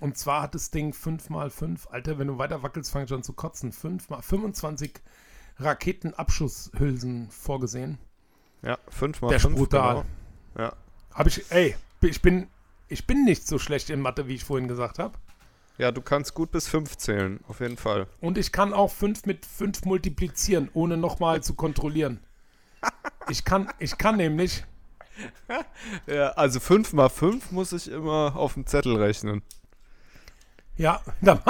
Und 0.00 0.16
zwar 0.16 0.42
hat 0.42 0.54
das 0.54 0.70
Ding 0.70 0.92
5x5, 0.92 1.88
Alter, 1.88 2.20
wenn 2.20 2.28
du 2.28 2.38
weiter 2.38 2.62
wackelst, 2.62 2.92
fang 2.92 3.02
ich 3.02 3.08
schon 3.08 3.24
zu 3.24 3.32
kotzen. 3.32 3.72
5x 3.72 4.22
25 4.22 4.92
Raketenabschusshülsen 5.58 7.32
vorgesehen. 7.32 7.98
Ja, 8.62 8.78
fünf 8.88 9.22
mal 9.22 9.30
Der 9.30 9.38
ist 9.38 9.50
brutal. 9.50 10.04
Genau. 10.54 10.66
Ja. 10.68 10.76
Habe 11.14 11.30
ich, 11.30 11.50
ey, 11.50 11.74
ich 12.00 12.22
bin, 12.22 12.46
ich 12.88 13.06
bin 13.06 13.24
nicht 13.24 13.46
so 13.46 13.58
schlecht 13.58 13.90
in 13.90 14.00
Mathe, 14.00 14.28
wie 14.28 14.34
ich 14.34 14.44
vorhin 14.44 14.68
gesagt 14.68 14.98
habe. 14.98 15.18
ja, 15.78 15.92
du 15.92 16.00
kannst 16.02 16.34
gut 16.34 16.50
bis 16.50 16.68
fünf 16.68 16.96
zählen, 16.96 17.40
auf 17.48 17.60
jeden 17.60 17.76
Fall. 17.76 18.06
Und 18.20 18.38
ich 18.38 18.50
kann 18.52 18.72
auch 18.72 18.90
5 18.90 19.26
mit 19.26 19.46
5 19.46 19.84
multiplizieren, 19.84 20.70
ohne 20.74 20.96
nochmal 20.96 21.42
zu 21.42 21.54
kontrollieren. 21.54 22.20
Ich 23.30 23.44
kann, 23.44 23.70
ich 23.78 23.98
kann 23.98 24.16
nämlich, 24.16 24.64
Ja, 26.06 26.30
also 26.30 26.60
fünf 26.60 26.92
mal 26.94 27.10
fünf 27.10 27.50
muss 27.50 27.72
ich 27.72 27.88
immer 27.90 28.36
auf 28.36 28.54
dem 28.54 28.66
Zettel 28.66 28.96
rechnen. 28.96 29.42
ja, 30.76 31.02
da, 31.20 31.42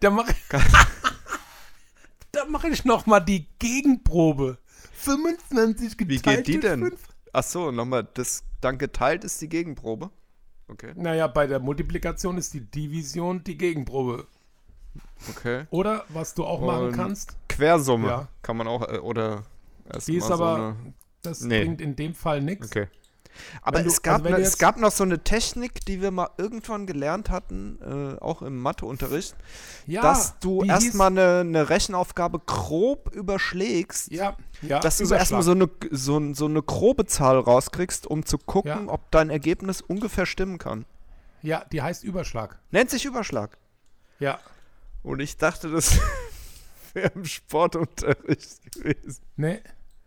da 0.00 0.10
mache 0.10 0.34
da 2.32 2.44
mach 2.48 2.64
ich 2.64 2.84
nochmal 2.84 3.24
die 3.24 3.46
Gegenprobe. 3.58 4.58
25 4.94 5.96
geteilt 5.96 6.10
Wie 6.10 6.18
geht 6.20 6.46
die 6.48 6.60
denn? 6.60 6.80
5. 6.80 7.00
Ach 7.32 7.42
so, 7.44 7.70
nochmal, 7.70 8.06
das 8.14 8.44
dann 8.60 8.76
geteilt 8.76 9.24
ist 9.24 9.40
die 9.40 9.48
Gegenprobe. 9.48 10.10
Okay. 10.72 10.92
Naja, 10.96 11.26
bei 11.26 11.46
der 11.46 11.60
Multiplikation 11.60 12.38
ist 12.38 12.54
die 12.54 12.60
Division 12.60 13.44
die 13.44 13.56
Gegenprobe. 13.58 14.26
Okay. 15.30 15.66
Oder 15.70 16.04
was 16.08 16.34
du 16.34 16.44
auch 16.44 16.60
machen 16.60 16.86
Und 16.88 16.92
kannst, 16.96 17.36
Quersumme 17.48 18.08
Ja. 18.08 18.28
kann 18.42 18.56
man 18.56 18.66
auch, 18.66 18.82
äh, 18.88 18.98
oder 18.98 19.44
die 20.06 20.16
ist 20.16 20.28
mal 20.28 20.36
so 20.38 20.44
aber, 20.44 20.56
eine- 20.56 20.76
das 21.22 21.42
Nee. 21.42 21.60
bringt 21.64 21.80
in 21.80 21.94
dem 21.96 22.14
Fall 22.14 22.40
nichts. 22.40 22.66
Okay. 22.68 22.88
Aber 23.62 23.82
du- 23.82 23.88
es, 23.88 24.02
gab 24.02 24.20
also 24.22 24.28
ne, 24.30 24.36
du 24.36 24.42
es 24.42 24.58
gab 24.58 24.76
noch 24.78 24.90
so 24.92 25.04
eine 25.04 25.22
Technik, 25.24 25.84
die 25.86 26.00
wir 26.00 26.10
mal 26.10 26.30
irgendwann 26.38 26.86
gelernt 26.86 27.30
hatten, 27.30 27.78
äh, 27.80 28.20
auch 28.20 28.42
im 28.42 28.58
Matheunterricht, 28.60 29.34
Ja, 29.86 30.02
dass 30.02 30.38
du 30.40 30.62
erstmal 30.64 31.08
eine, 31.08 31.40
eine 31.40 31.68
Rechenaufgabe 31.68 32.38
grob 32.40 33.14
überschlägst, 33.14 34.10
Ja, 34.12 34.36
ja. 34.62 34.80
dass 34.80 34.98
du 34.98 35.12
erstmal 35.12 35.42
so 35.42 35.52
eine, 35.52 35.68
so, 35.90 36.34
so 36.34 36.46
eine 36.46 36.62
grobe 36.62 37.06
Zahl 37.06 37.38
rauskriegst, 37.38 38.06
um 38.06 38.24
zu 38.26 38.38
gucken, 38.38 38.88
ob 38.88 39.10
dein 39.10 39.30
Ergebnis 39.30 39.80
ungefähr 39.80 40.26
stimmen 40.26 40.58
kann. 40.58 40.84
Ja, 41.42 41.64
die 41.72 41.82
heißt 41.82 42.04
Überschlag. 42.04 42.58
Nennt 42.70 42.90
sich 42.90 43.04
Überschlag. 43.04 43.58
Ja. 44.20 44.38
Und 45.02 45.18
ich 45.20 45.36
dachte, 45.36 45.68
das 45.70 45.98
wäre 46.94 47.10
im 47.14 47.24
Sportunterricht 47.24 48.72
gewesen. 48.72 49.22
Nee, 49.36 49.60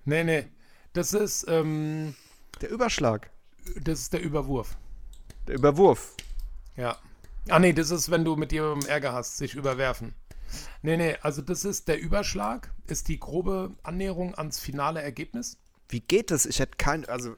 nee, 0.06 0.24
nee. 0.24 0.46
Das 0.94 1.12
ist, 1.14 1.46
ähm, 1.50 2.16
Der 2.62 2.70
Überschlag. 2.70 3.30
das 3.82 4.00
ist 4.02 4.14
der 4.14 4.22
Überwurf. 4.22 4.78
Der 5.48 5.56
Überwurf. 5.56 6.14
Ja. 6.76 6.98
Ah, 7.50 7.60
nee, 7.60 7.74
das 7.74 7.92
ist, 7.92 8.10
wenn 8.10 8.26
du 8.26 8.36
mit 8.36 8.52
jemandem 8.52 8.90
Ärger 8.90 9.14
hast, 9.14 9.38
sich 9.38 9.54
überwerfen. 9.56 10.14
Nee, 10.82 10.98
nee, 10.98 11.16
also 11.22 11.42
das 11.42 11.66
ist 11.66 11.88
der 11.88 12.00
Überschlag, 12.00 12.72
ist 12.88 13.08
die 13.08 13.20
grobe 13.20 13.72
Annäherung 13.84 14.36
ans 14.36 14.60
finale 14.60 15.02
Ergebnis. 15.02 15.58
Wie 15.90 16.00
geht 16.00 16.32
das? 16.32 16.46
Ich 16.46 16.60
hätte 16.60 16.78
kein, 16.78 17.06
also 17.06 17.36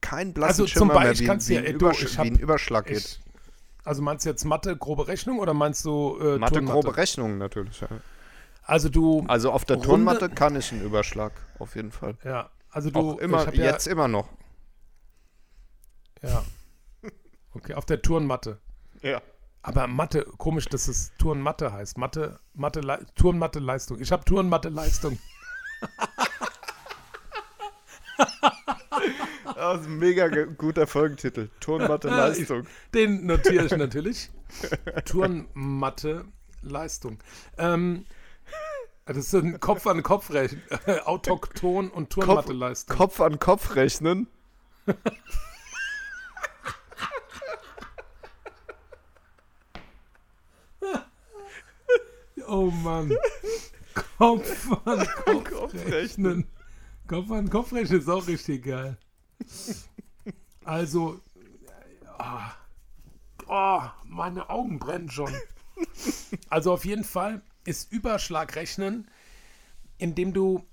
kein 0.00 0.32
blassen 0.34 0.62
Also 0.62 0.64
zum 0.64 0.88
Schimmer 0.90 0.94
Beispiel, 0.94 1.26
mehr, 1.26 1.36
wie, 1.40 1.48
wie, 1.48 1.54
dir- 1.54 1.68
ein 1.68 1.78
du, 1.78 1.90
ich 1.90 2.12
wie 2.14 2.18
hab- 2.18 2.26
ein 2.26 2.36
Überschlag 2.38 2.86
geht. 2.86 2.98
Ich, 2.98 3.20
also 3.84 4.02
meinst 4.02 4.24
du 4.26 4.30
jetzt 4.30 4.44
Mathe, 4.44 4.76
grobe 4.76 5.08
Rechnung 5.08 5.38
oder 5.38 5.54
meinst 5.54 5.84
du 5.84 6.18
äh, 6.20 6.38
Mathe, 6.38 6.54
Turnmatte? 6.54 6.80
grobe 6.80 6.96
Rechnung 6.96 7.38
natürlich. 7.38 7.80
Ja. 7.80 7.88
Also 8.64 8.88
du, 8.90 9.24
Also 9.28 9.50
auf 9.50 9.64
der 9.64 9.76
Runde- 9.76 9.88
Turnmatte 9.88 10.28
kann 10.28 10.54
ich 10.56 10.70
einen 10.72 10.82
Überschlag, 10.84 11.32
auf 11.58 11.74
jeden 11.74 11.90
Fall. 11.90 12.16
ja, 12.22 12.50
also 12.70 12.90
du, 12.90 12.98
Auch 13.14 13.18
immer, 13.18 13.40
ich 13.42 13.46
hab 13.46 13.54
ja, 13.54 13.64
jetzt 13.64 13.86
immer 13.86 14.06
noch. 14.08 14.28
Ja. 16.22 16.44
Okay, 17.52 17.74
auf 17.74 17.86
der 17.86 18.02
Turnmatte. 18.02 18.58
Ja. 19.02 19.20
Aber 19.62 19.86
Mathe, 19.86 20.24
komisch, 20.38 20.66
dass 20.66 20.88
es 20.88 21.12
Turnmatte 21.18 21.72
heißt. 21.72 21.98
Mathe, 21.98 22.38
Mathe, 22.54 22.80
Lei- 22.80 23.04
Turnmatte 23.16 23.58
Leistung. 23.58 24.00
Ich 24.00 24.12
habe 24.12 24.24
Turnmatte 24.24 24.68
Leistung. 24.68 25.18
Das 29.54 29.80
ist 29.80 29.86
ein 29.86 29.98
mega 29.98 30.28
guter 30.28 30.86
Folgentitel. 30.86 31.48
Turnmatte 31.60 32.08
Leistung. 32.08 32.66
Den 32.94 33.26
notiere 33.26 33.66
ich 33.66 33.76
natürlich. 33.76 34.30
Turnmatte 35.04 36.24
Leistung. 36.62 37.18
Ähm, 37.58 38.06
das 39.06 39.16
ist 39.16 39.34
ein 39.34 39.58
Kopf 39.58 39.86
an 39.88 40.02
Kopf 40.04 40.30
rechnen. 40.30 40.62
Autochton 41.04 41.90
und 41.90 42.10
Turnmatte 42.10 42.52
Leistung. 42.52 42.96
Kopf 42.96 43.20
an 43.20 43.38
Kopf 43.40 43.74
rechnen. 43.74 44.28
Oh 52.48 52.70
Mann. 52.70 53.14
Kopf 54.16 54.72
an 54.86 55.06
Kopf, 55.24 55.50
Kopf 55.50 55.74
rechnen. 55.86 56.46
Kopf 57.06 57.30
an 57.30 57.50
Kopf 57.50 57.72
rechnen 57.72 58.00
ist 58.00 58.08
auch 58.08 58.26
richtig 58.26 58.64
geil. 58.64 58.96
Also, 60.64 61.20
ah, 62.18 62.52
oh, 63.48 63.80
meine 64.04 64.48
Augen 64.48 64.78
brennen 64.78 65.10
schon. 65.10 65.32
Also 66.48 66.72
auf 66.72 66.84
jeden 66.84 67.04
Fall 67.04 67.42
ist 67.64 67.92
Überschlagrechnen, 67.92 69.10
indem 69.98 70.32
du 70.32 70.64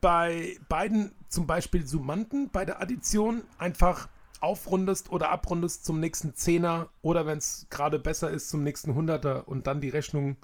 bei 0.00 0.56
beiden 0.68 1.12
zum 1.28 1.46
Beispiel 1.46 1.86
Summanden 1.86 2.50
bei 2.50 2.64
der 2.64 2.80
Addition 2.80 3.42
einfach 3.58 4.08
aufrundest 4.40 5.10
oder 5.10 5.30
abrundest 5.30 5.84
zum 5.84 6.00
nächsten 6.00 6.34
Zehner 6.34 6.88
oder 7.02 7.26
wenn 7.26 7.38
es 7.38 7.66
gerade 7.70 7.98
besser 7.98 8.30
ist 8.30 8.48
zum 8.48 8.64
nächsten 8.64 8.94
Hunderter 8.94 9.46
und 9.46 9.66
dann 9.66 9.80
die 9.80 9.88
Rechnung 9.88 10.36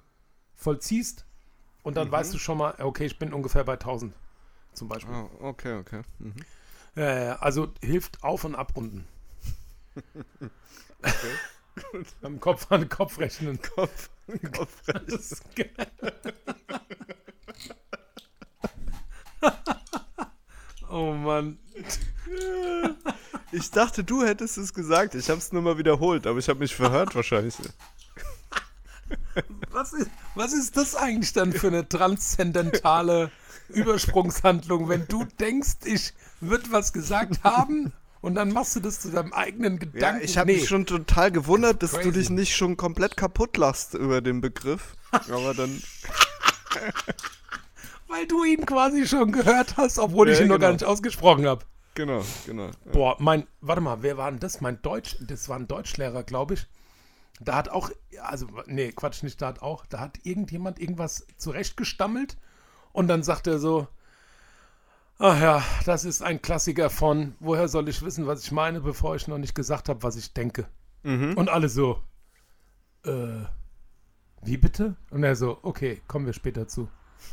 vollziehst 0.59 1.25
und 1.83 1.97
dann 1.97 2.13
weißt 2.13 2.35
du 2.35 2.39
schon 2.39 2.59
mal, 2.59 2.75
okay, 2.81 3.07
ich 3.07 3.19
bin 3.19 3.33
ungefähr 3.33 3.65
bei 3.65 3.75
1000 3.75 4.13
zum 4.75 4.89
Beispiel. 4.89 5.15
Oh, 5.15 5.31
okay, 5.41 5.79
okay. 5.79 6.03
Mhm. 6.19 6.35
Ja, 6.95 7.37
also 7.37 7.73
hilft 7.83 8.23
auf 8.23 8.45
und 8.45 8.55
abrunden. 8.55 9.07
Am 12.23 12.41
Kopf 12.41 12.71
an 12.71 12.89
Kopf 12.89 13.19
rechnen. 13.19 13.61
Kopf 13.75 14.11
an 14.27 14.53
Kopf 14.53 14.89
rechnen. 14.89 15.23
oh 20.91 21.13
Mann. 21.13 21.59
Ich 23.53 23.71
dachte, 23.71 24.03
du 24.03 24.25
hättest 24.25 24.59
es 24.59 24.75
gesagt. 24.75 25.15
Ich 25.15 25.31
habe 25.31 25.39
es 25.39 25.53
nur 25.53 25.63
mal 25.63 25.79
wiederholt, 25.79 26.27
aber 26.27 26.39
ich 26.41 26.49
habe 26.49 26.59
mich 26.59 26.75
verhört 26.75 27.15
wahrscheinlich. 27.15 27.55
Was 29.71 29.93
ist, 29.93 30.11
was 30.35 30.53
ist 30.53 30.77
das 30.77 30.95
eigentlich 30.97 31.33
dann 31.33 31.53
für 31.53 31.69
eine 31.69 31.89
transzendentale 31.89 33.31
Übersprungshandlung, 33.69 34.89
wenn 34.89 35.07
du 35.09 35.25
denkst, 35.39 35.77
ich 35.85 36.15
würde 36.41 36.71
was 36.73 36.93
gesagt 36.93 37.43
haben 37.45 37.93
und 38.21 38.35
dann 38.35 38.51
machst 38.53 38.77
du 38.77 38.81
das 38.81 39.01
zu 39.01 39.11
deinem 39.11 39.33
eigenen 39.33 39.75
Ja, 39.75 39.79
Gedanken? 39.79 40.25
ich 40.25 40.39
habe 40.39 40.51
Nee. 40.53 40.59
mich 40.59 40.69
schon 40.69 40.87
total 40.87 41.31
gewundert, 41.31 41.83
dass 41.83 41.93
du 41.93 41.99
Crazy. 41.99 42.13
dich 42.13 42.31
nicht 42.31 42.57
schon 42.57 42.77
komplett 42.77 43.17
kaputt 43.17 43.57
lachst 43.57 43.95
über 43.95 44.21
den 44.21 44.41
Begriff. 44.41 44.95
Aber 45.13 45.55
dann. 45.55 45.83
Weil 48.09 48.27
du 48.27 48.43
ihn 48.45 48.65
quasi 48.65 49.07
schon 49.07 49.33
gehört 49.33 49.77
hast, 49.77 49.99
obwohl 49.99 50.31
ich 50.31 50.39
Ja, 50.39 50.45
ihn 50.45 50.49
noch 50.49 50.59
gar 50.59 50.71
genau. 50.71 50.73
nicht 50.73 50.85
ausgesprochen 50.85 51.47
habe. 51.47 51.65
Genau, 51.95 52.23
genau. 52.47 52.71
Boah, 52.93 53.17
mein, 53.19 53.47
warte 53.61 53.81
mal, 53.83 53.99
wer 54.03 54.17
war 54.17 54.31
denn 54.31 54.41
das? 54.41 54.61
Mein 54.61 54.81
Deutsch, 54.83 55.17
das 55.21 55.49
war 55.49 55.59
ein 55.59 55.67
Deutschlehrer, 55.69 56.23
glaube 56.23 56.55
ich. 56.55 56.67
Da 57.41 57.57
hat 57.57 57.69
auch, 57.69 57.91
also, 58.23 58.47
nee, 58.67 58.91
Quatsch, 58.93 59.23
nicht 59.23 59.41
da 59.41 59.49
hat 59.49 59.63
auch, 59.63 59.87
da 59.87 60.01
hat 60.01 60.19
irgendjemand 60.25 60.81
irgendwas 60.81 61.27
zurechtgestammelt 61.37 62.37
und 62.93 63.07
dann 63.09 63.23
sagt 63.23 63.47
er 63.47 63.59
so, 63.59 63.87
ach 65.19 65.41
ja, 65.41 65.63
das 65.85 66.05
ist 66.05 66.23
ein 66.23 66.43
Klassiker 66.43 66.91
von, 66.91 67.35
woher 67.41 67.69
soll 67.69 67.89
ich 67.89 68.03
wissen, 68.03 68.27
was 68.27 68.45
ich 68.45 68.53
meine, 68.53 68.81
bevor 68.81 69.15
ich 69.17 69.29
noch 69.29 69.39
nicht 69.39 69.55
gesagt 69.55 69.89
habe, 69.89 70.03
was 70.03 70.17
ich 70.17 70.33
denke. 70.33 70.67
Und 71.05 71.49
alle 71.49 71.69
so, 71.69 72.03
äh, 73.05 73.45
wie 74.43 74.57
bitte? 74.57 74.97
Und 75.11 75.23
er 75.23 75.37
so, 75.37 75.59
okay, 75.63 76.03
kommen 76.07 76.27
wir 76.27 76.33
später 76.33 76.69
zu. 76.69 76.89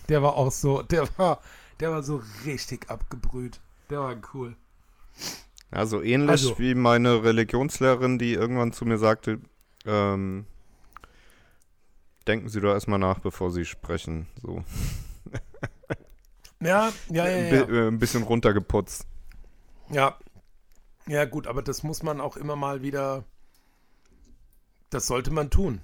Der 0.07 0.21
war 0.21 0.35
auch 0.35 0.51
so, 0.51 0.81
der 0.81 1.07
war, 1.17 1.41
der 1.79 1.91
war 1.91 2.03
so 2.03 2.21
richtig 2.45 2.89
abgebrüht. 2.89 3.59
Der 3.89 3.99
war 3.99 4.15
cool. 4.33 4.55
Ja, 5.73 5.85
so 5.85 6.01
ähnlich 6.01 6.29
Also- 6.31 6.57
wie 6.59 6.73
meine 6.75 7.23
Religionslehrerin, 7.23 8.17
die 8.17 8.33
irgendwann 8.33 8.71
zu 8.71 8.85
mir 8.85 8.97
sagte, 8.97 9.39
ähm, 9.85 10.45
denken 12.27 12.49
Sie 12.49 12.59
doch 12.61 12.73
erstmal 12.73 12.99
nach, 12.99 13.19
bevor 13.19 13.51
Sie 13.51 13.65
sprechen. 13.65 14.27
So 14.41 14.63
Ja, 16.61 16.91
ja, 17.09 17.27
ja, 17.27 17.37
ein, 17.37 17.55
ja. 17.55 17.65
bi 17.65 17.73
äh, 17.73 17.87
ein 17.87 17.99
bisschen 17.99 18.23
runtergeputzt. 18.23 19.05
Ja. 19.89 20.17
Ja, 21.07 21.25
gut, 21.25 21.47
aber 21.47 21.61
das 21.61 21.83
muss 21.83 22.01
man 22.01 22.19
auch 22.19 22.37
immer 22.37 22.55
mal 22.55 22.81
wieder. 22.81 23.23
Das 24.89 25.07
sollte 25.07 25.31
man 25.31 25.49
tun. 25.49 25.81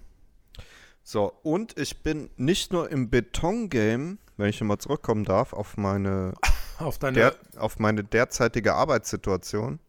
So, 1.03 1.33
und 1.43 1.77
ich 1.77 2.03
bin 2.03 2.29
nicht 2.37 2.73
nur 2.73 2.89
im 2.89 3.09
Beton-Game, 3.09 4.19
wenn 4.37 4.49
ich 4.49 4.59
nochmal 4.59 4.77
zurückkommen 4.77 5.23
darf, 5.23 5.53
auf 5.53 5.77
meine, 5.77 6.33
Auf 6.79 6.97
deine, 6.97 7.17
der, 7.17 7.35
auf 7.57 7.77
meine 7.79 8.03
derzeitige 8.03 8.73
Arbeitssituation, 8.73 9.79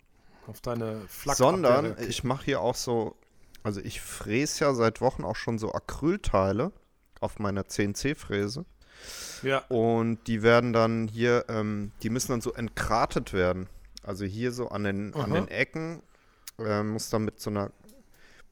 auf 0.46 0.60
deine 0.60 1.00
Flak 1.08 1.36
sondern 1.36 1.96
ich 2.06 2.24
mache 2.24 2.44
hier 2.46 2.60
auch 2.60 2.74
so, 2.74 3.16
also 3.62 3.80
ich 3.80 4.00
fräse 4.00 4.64
ja 4.64 4.74
seit 4.74 5.00
Wochen 5.00 5.24
auch 5.24 5.36
schon 5.36 5.58
so 5.58 5.72
Acrylteile 5.72 6.72
auf 7.20 7.38
meiner 7.38 7.66
CNC-Fräse. 7.66 8.64
Ja, 9.42 9.58
Und 9.68 10.26
die 10.26 10.42
werden 10.42 10.72
dann 10.72 11.08
hier, 11.08 11.46
ähm, 11.48 11.92
die 12.02 12.10
müssen 12.10 12.32
dann 12.32 12.40
so 12.40 12.52
entkratet 12.52 13.32
werden. 13.32 13.68
Also 14.02 14.24
hier 14.24 14.52
so 14.52 14.68
an 14.68 14.84
den, 14.84 15.14
an 15.14 15.32
den 15.32 15.48
Ecken 15.48 16.02
äh, 16.58 16.82
muss 16.82 17.10
dann 17.10 17.24
mit 17.24 17.40
so 17.40 17.50
einer, 17.50 17.70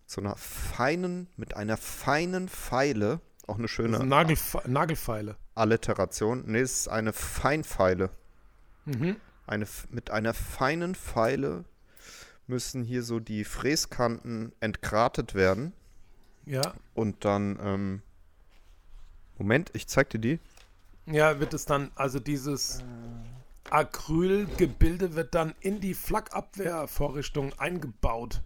so 0.07 0.21
einer 0.21 0.37
feinen, 0.37 1.29
mit 1.37 1.55
einer 1.55 1.77
feinen 1.77 2.49
Pfeile, 2.49 3.21
auch 3.47 3.57
eine 3.57 3.65
das 3.65 3.71
schöne 3.71 3.99
sind 3.99 4.09
Nagelfe 4.09 4.63
Nagelfeile. 4.67 5.37
Alliteration. 5.55 6.45
Nee, 6.47 6.61
es 6.61 6.81
ist 6.81 6.89
eine 6.89 7.13
Feinpfeile. 7.13 8.11
Mhm. 8.85 9.17
Eine, 9.47 9.67
mit 9.91 10.11
einer 10.11 10.35
feinen 10.35 10.95
Pfeile 10.95 11.65
müssen 12.51 12.85
hier 12.85 13.03
so 13.03 13.19
die 13.21 13.45
Fräskanten 13.45 14.53
entgratet 14.61 15.35
werden. 15.35 15.73
Ja. 16.45 16.75
Und 16.95 17.25
dann, 17.25 17.59
ähm, 17.63 18.03
Moment, 19.39 19.71
ich 19.73 19.87
zeig 19.87 20.11
dir 20.11 20.19
die. 20.19 20.39
Ja, 21.07 21.41
wird 21.41 21.55
es 21.55 21.65
dann, 21.65 21.91
also 21.95 22.19
dieses 22.21 22.83
Acrylgebilde 23.71 25.15
wird 25.15 25.35
dann 25.35 25.55
in 25.61 25.81
die 25.81 25.95
Flakabwehrvorrichtung 25.95 27.53
eingebaut. 27.59 28.43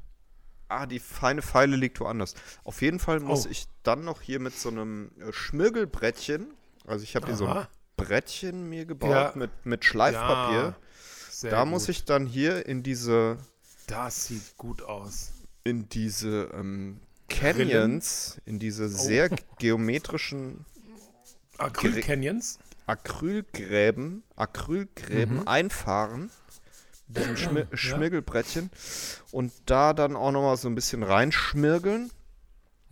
Ah, 0.69 0.87
die 0.87 0.99
feine 0.99 1.43
Pfeile 1.43 1.77
liegt 1.77 2.01
woanders. 2.01 2.35
Auf 2.65 2.81
jeden 2.83 2.99
Fall 2.99 3.21
muss 3.21 3.47
Oh. 3.47 3.51
ich 3.51 3.67
dann 3.83 4.05
noch 4.05 4.21
hier 4.23 4.41
mit 4.41 4.55
so 4.59 4.69
einem 4.71 5.11
äh, 5.21 5.33
Schmirgelbrettchen, 5.33 6.55
also 6.87 7.03
ich 7.05 7.17
habe 7.17 7.27
hier 7.27 7.37
so 7.37 7.47
ein. 7.47 7.67
Brettchen 7.97 8.69
mir 8.69 8.87
gebaut 8.87 9.11
Ja. 9.11 9.33
mit, 9.37 9.51
mit 9.67 9.85
Schleifpapier. 9.85 10.75
Ja, 11.43 11.51
da 11.51 11.61
gut. 11.63 11.71
muss 11.71 11.89
ich 11.89 12.05
dann 12.05 12.27
hier 12.27 12.67
in 12.67 12.83
diese, 12.83 13.39
Das 13.87 14.27
sieht 14.27 14.57
gut 14.57 14.83
aus. 14.83 15.33
in 15.67 15.89
diese 15.89 16.51
ähm, 16.55 17.01
Canyons, 17.29 18.39
in 18.45 18.59
diese 18.59 18.85
Oh. 18.85 18.89
sehr 18.89 19.31
geometrischen 19.59 20.65
Acryl-Canyons? 21.59 22.59
Acrylgräben, 22.87 24.23
Acrylgräben 24.37 25.39
Mhm. 25.41 25.49
einfahren. 25.49 26.31
Mit 27.09 27.19
diesem 27.19 27.37
Schmi 27.37 27.65
Schmirgelbrettchen. 27.73 28.71
Und 29.31 29.53
da 29.67 29.93
dann 29.95 30.17
auch 30.17 30.33
nochmal 30.33 30.57
so 30.59 30.69
ein 30.69 30.75
bisschen 30.75 31.03
reinschmirgeln. 31.03 32.11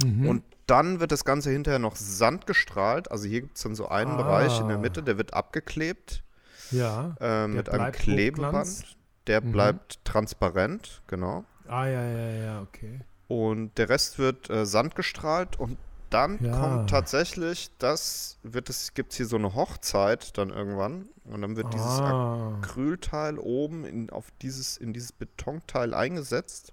Mhm. 0.02 0.26
Und 0.28 0.44
dann 0.66 1.00
wird 1.00 1.12
das 1.12 1.24
Ganze 1.26 1.50
hinterher 1.50 1.78
noch 1.78 1.96
sandgestrahlt. 1.96 3.10
Also 3.10 3.26
hier 3.28 3.42
gibt 3.42 3.56
es 3.56 3.62
dann 3.64 3.74
so 3.74 3.88
einen 3.88 4.16
Bereich 4.16 4.58
in 4.60 4.68
der 4.68 4.76
Ah. 4.78 4.80
Mitte, 4.80 5.02
der 5.02 5.18
wird 5.18 5.34
abgeklebt 5.34 6.22
Ja. 6.70 7.16
äh, 7.20 7.48
mit 7.48 7.68
einem 7.68 7.92
Klebeband. 7.92 8.96
Der 9.26 9.40
Mhm. 9.40 9.52
bleibt 9.52 10.04
transparent, 10.04 11.02
genau. 11.06 11.44
Ah, 11.68 11.86
ja, 11.86 12.02
ja, 12.02 12.30
ja, 12.30 12.62
okay. 12.62 13.00
Und 13.28 13.78
der 13.78 13.88
Rest 13.88 14.18
wird 14.18 14.50
äh, 14.50 14.66
sandgestrahlt 14.66 15.58
und 15.58 15.78
dann 16.10 16.38
Ja. 16.44 16.50
kommt 16.50 16.90
tatsächlich, 16.90 17.70
das 17.78 18.38
wird 18.42 18.68
es, 18.68 18.92
gibt 18.92 19.12
es 19.12 19.16
hier 19.16 19.26
so 19.26 19.36
eine 19.36 19.54
Hochzeit 19.54 20.36
dann 20.36 20.50
irgendwann. 20.50 21.08
Und 21.24 21.40
dann 21.40 21.56
wird 21.56 21.72
dieses 21.72 22.02
ah. 22.02 22.58
Acrylteil 22.60 23.38
oben 23.38 23.84
in, 23.84 24.10
auf 24.10 24.26
dieses, 24.42 24.76
in 24.76 24.92
dieses 24.92 25.12
Betonteil 25.12 25.94
eingesetzt. 25.94 26.72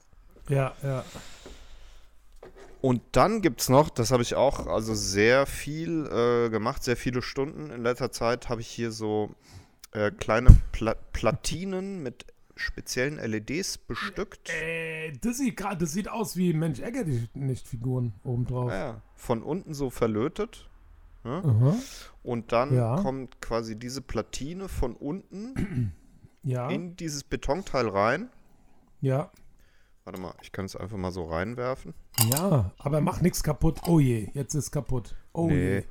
Ja, 0.50 0.74
ja. 0.84 1.06
Und 2.82 3.02
dann 3.12 3.42
gibt 3.42 3.62
es 3.62 3.70
noch, 3.70 3.90
das 3.90 4.12
habe 4.12 4.24
ich 4.24 4.36
auch 4.36 4.68
also 4.68 4.94
sehr 4.96 5.46
viel 5.46 6.06
äh, 6.08 6.50
gemacht, 6.50 6.84
sehr 6.84 6.96
viele 6.98 7.22
Stunden 7.22 7.70
in 7.72 7.84
letzter 7.84 8.12
Zeit, 8.12 8.50
habe 8.50 8.62
ich 8.62 8.68
hier 8.68 8.92
so 8.92 9.36
äh, 9.92 10.12
kleine 10.12 10.56
Pla 10.72 10.96
Platinen 11.12 12.02
mit 12.04 12.26
speziellen 12.60 13.18
LEDs 13.18 13.78
bestückt. 13.78 14.50
Äh, 14.50 15.12
das 15.22 15.38
sieht 15.38 15.58
gerade, 15.58 15.78
das 15.78 15.92
sieht 15.94 16.10
aus 16.10 16.36
wie 16.36 16.54
Mensch 16.54 16.80
ärger 16.80 17.04
dich 17.04 17.34
nicht 17.34 17.68
Figuren 17.68 18.14
obendrauf. 18.24 18.70
Ja, 18.72 18.78
ja, 18.78 19.02
von 19.16 19.42
unten 19.44 19.74
so 19.74 19.90
verlötet. 19.90 20.70
Aha. 21.24 21.76
Und 22.24 22.52
dann 22.52 22.74
Ja. 22.74 22.96
kommt 23.02 23.42
quasi 23.42 23.78
diese 23.78 24.02
Platine 24.02 24.70
von 24.70 24.96
unten 24.96 25.94
Ja, 26.44 26.70
in 26.70 26.96
dieses 26.96 27.24
Betonteil 27.26 27.88
rein. 27.90 28.30
ja, 29.02 29.32
Warte 30.06 30.22
mal, 30.22 30.34
ich 30.42 30.52
kann 30.54 30.66
es 30.66 30.76
einfach 30.76 30.98
mal 30.98 31.12
so 31.12 31.26
reinwerfen. 31.26 31.94
ja, 32.32 32.72
aber 32.80 33.02
mach 33.02 33.22
nichts 33.22 33.44
kaputt. 33.44 33.82
Oh 33.86 34.00
je, 34.00 34.30
jetzt 34.34 34.56
ist 34.56 34.72
kaputt. 34.72 35.16
Oh 35.34 35.50
je. 35.50 35.84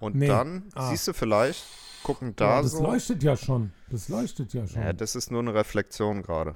Und 0.00 0.16
Nee. 0.16 0.26
dann 0.28 0.64
Ah. 0.74 0.90
siehst 0.90 1.06
du 1.08 1.12
vielleicht, 1.14 1.64
gucken 2.02 2.34
Ja, 2.38 2.56
da 2.56 2.62
das 2.62 2.72
so. 2.72 2.82
leuchtet 2.82 3.22
ja 3.22 3.36
schon. 3.36 3.72
Das 3.90 4.08
leuchtet 4.08 4.52
ja 4.54 4.66
schon. 4.66 4.82
Ja, 4.82 4.92
das 4.92 5.14
ist 5.16 5.30
nur 5.30 5.40
eine 5.40 5.54
Reflexion 5.54 6.22
gerade. 6.22 6.54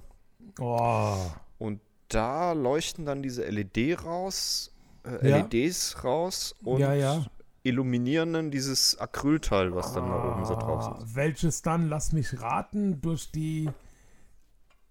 oh. 0.61 1.17
Und 1.59 1.81
da 2.09 2.53
leuchten 2.53 3.05
dann 3.07 3.23
diese 3.23 3.45
LED 3.45 4.05
raus, 4.05 4.73
äh, 5.05 5.29
Ja. 5.29 5.37
LEDs 5.39 6.03
raus 6.05 6.55
und 6.63 6.81
Ja, 6.81 6.95
ja. 6.95 7.25
illuminieren 7.65 8.33
dann 8.33 8.51
dieses 8.51 8.97
Acrylteil, 8.99 9.75
was 9.75 9.93
dann 9.93 10.09
da 10.09 10.33
oben 10.33 10.45
so 10.45 10.55
drauf 10.55 10.85
Ah, 10.85 10.99
ist. 11.03 11.15
Welches 11.17 11.63
dann, 11.63 11.89
lass 11.89 12.13
mich 12.13 12.41
raten, 12.41 13.01
durch 13.01 13.31
die 13.33 13.69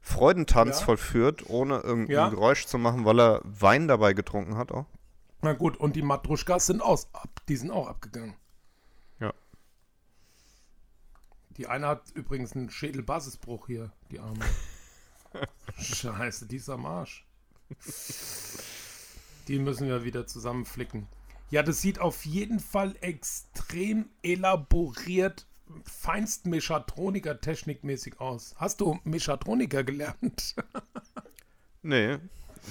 Freudentanz 0.01 0.79
Ja. 0.79 0.85
vollführt, 0.85 1.49
ohne 1.49 1.77
irgendein 1.79 2.13
Ja. 2.15 2.29
Geräusch 2.29 2.65
zu 2.65 2.77
machen, 2.77 3.05
weil 3.05 3.19
er 3.19 3.41
Wein 3.43 3.87
dabei 3.87 4.13
getrunken 4.13 4.57
hat 4.57 4.71
auch. 4.71 4.85
Na 5.41 5.53
gut, 5.53 5.77
und 5.77 5.95
die 5.95 6.01
Matruschkas 6.01 6.67
sind 6.67 6.81
aus, 6.81 7.07
ab, 7.13 7.41
die 7.47 7.55
sind 7.55 7.71
auch 7.71 7.87
abgegangen. 7.87 8.35
Ja. 9.19 9.33
Die 11.57 11.67
eine 11.67 11.87
hat 11.87 12.11
übrigens 12.13 12.53
einen 12.55 12.69
Schädelbasisbruch 12.69 13.67
hier, 13.67 13.91
die 14.11 14.19
Arme. 14.19 14.45
Scheiße, 15.79 16.45
die 16.47 16.57
ist 16.57 16.69
am 16.69 16.85
Arsch. 16.85 17.25
Die 19.47 19.59
müssen 19.59 19.87
wir 19.87 20.03
wieder 20.03 20.27
zusammenflicken. 20.27 21.07
Ja, 21.49 21.63
das 21.63 21.81
sieht 21.81 21.99
auf 21.99 22.25
jeden 22.25 22.59
Fall 22.59 22.95
extrem 23.01 24.09
elaboriert, 24.23 25.45
feinst 25.85 26.45
Mechatroniker-technikmäßig 26.47 28.19
aus. 28.19 28.53
Hast 28.57 28.81
du 28.81 28.99
Mechatroniker 29.03 29.83
gelernt? 29.83 30.55
Nee, 31.83 32.19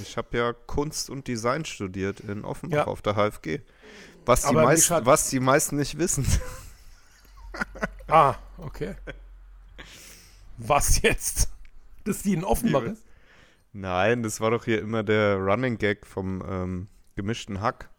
ich 0.01 0.17
habe 0.17 0.39
ja 0.39 0.53
Kunst 0.53 1.11
und 1.11 1.27
Design 1.27 1.65
studiert 1.65 2.21
in 2.21 2.45
Offenbach 2.45 2.77
Ja. 2.77 2.85
auf 2.87 3.03
der 3.03 3.15
HFG. 3.17 3.59
Was 4.25 4.43
die, 4.43 4.57
hat- 4.57 5.05
was 5.05 5.31
die 5.31 5.41
meisten 5.41 5.77
nicht 5.77 5.99
wissen. 5.99 6.25
Ah, 8.07 8.37
okay. 8.59 8.95
Was 10.59 11.03
jetzt? 11.03 11.49
Dass 12.05 12.23
die 12.23 12.35
in 12.35 12.45
Offenbach 12.45 12.83
ist? 12.85 13.03
Nein, 13.73 14.23
das 14.23 14.41
war 14.41 14.51
doch 14.53 14.65
hier 14.65 14.81
immer 14.81 15.03
der 15.03 15.37
Running 15.37 15.77
Gag 15.79 16.07
vom 16.07 16.41
ähm, 16.49 16.89
gemischten 17.17 17.61
Hack. 17.61 17.91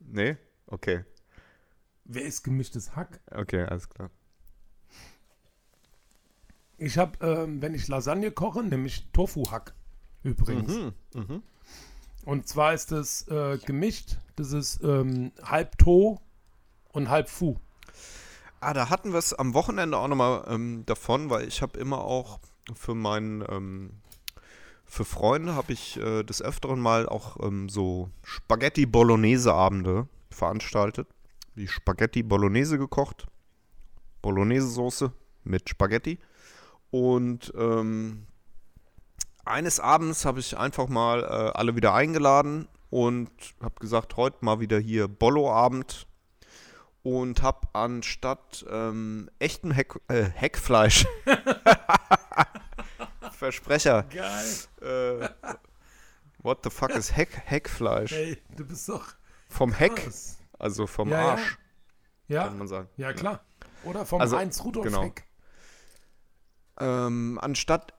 Nee? 0.00 0.36
Okay, 0.66 1.04
Wer 2.06 2.22
ist 2.22 2.42
gemischtes 2.42 2.96
Hack? 2.96 3.20
okay, 3.30 3.64
alles 3.64 3.88
klar. 3.88 4.10
Ich 6.78 6.98
habe, 6.98 7.24
ähm, 7.24 7.62
wenn 7.62 7.74
ich 7.74 7.88
Lasagne 7.88 8.30
koche, 8.30 8.62
nämlich 8.62 9.06
Tofu-Hack 9.12 9.74
übrigens. 10.22 10.92
Mhm. 11.14 11.42
Und 12.24 12.48
zwar 12.48 12.74
ist 12.74 12.90
es 12.90 13.28
äh, 13.28 13.58
gemischt. 13.58 14.16
Das 14.36 14.52
ist 14.52 14.82
ähm, 14.82 15.32
halb 15.42 15.78
To 15.78 16.20
und 16.92 17.10
halb 17.10 17.28
Fu. 17.28 17.56
Ah, 18.60 18.72
da 18.72 18.88
hatten 18.88 19.12
wir 19.12 19.18
es 19.18 19.34
am 19.34 19.52
Wochenende 19.52 19.98
auch 19.98 20.08
nochmal 20.08 20.44
ähm, 20.48 20.84
davon, 20.86 21.28
weil 21.28 21.46
ich 21.46 21.60
habe 21.60 21.78
immer 21.78 21.98
auch 21.98 22.40
für 22.74 22.94
meinen, 22.94 23.44
ähm, 23.50 23.90
für 24.86 25.04
Freunde 25.04 25.54
habe 25.54 25.74
ich 25.74 25.98
äh, 25.98 26.22
des 26.22 26.40
Öfteren 26.40 26.80
mal 26.80 27.06
auch 27.06 27.36
ähm, 27.44 27.68
so 27.68 28.08
Spaghetti 28.22 28.86
Bolognese 28.86 29.52
Abende 29.52 30.08
veranstaltet. 30.30 31.08
Die 31.56 31.68
Spaghetti 31.68 32.22
Bolognese 32.22 32.78
gekocht, 32.78 33.26
Bolognese 34.22 34.68
Soße 34.68 35.12
mit 35.44 35.68
Spaghetti 35.68 36.18
und 36.94 37.52
ähm, 37.58 38.24
eines 39.44 39.80
Abends 39.80 40.24
habe 40.24 40.38
ich 40.38 40.56
einfach 40.56 40.86
mal 40.86 41.24
äh, 41.24 41.58
alle 41.58 41.74
wieder 41.74 41.92
eingeladen 41.92 42.68
und 42.88 43.32
habe 43.60 43.74
gesagt, 43.80 44.16
heute 44.16 44.44
mal 44.44 44.60
wieder 44.60 44.78
hier 44.78 45.08
Bollo-Abend 45.08 46.06
und 47.02 47.42
habe 47.42 47.66
anstatt 47.72 48.64
ähm, 48.70 49.28
echtem 49.40 49.72
Heck, 49.72 49.96
äh, 50.06 50.22
Heckfleisch 50.22 51.04
Versprecher. 53.32 54.04
Geil. 54.04 54.54
Äh, 54.80 55.28
what 56.38 56.60
the 56.62 56.70
fuck 56.70 56.90
ist 56.90 57.16
Heck, 57.16 57.30
Heckfleisch? 57.44 58.12
Hey, 58.12 58.38
du 58.56 58.64
bist 58.64 58.88
doch 58.88 59.04
Vom 59.48 59.72
Heck, 59.72 60.08
also 60.60 60.86
vom 60.86 61.08
Ja, 61.10 61.20
ja. 61.20 61.30
Arsch, 61.32 61.58
Ja, 62.28 62.44
kann 62.44 62.58
man 62.58 62.68
sagen. 62.68 62.88
ja 62.96 63.12
klar. 63.12 63.40
Oder 63.82 64.06
vom 64.06 64.20
Also, 64.20 64.36
Heinz 64.36 64.62
Rudolf 64.62 64.86
genau. 64.86 65.02
Heck. 65.02 65.24
Ähm, 66.78 67.38
anstatt 67.40 67.94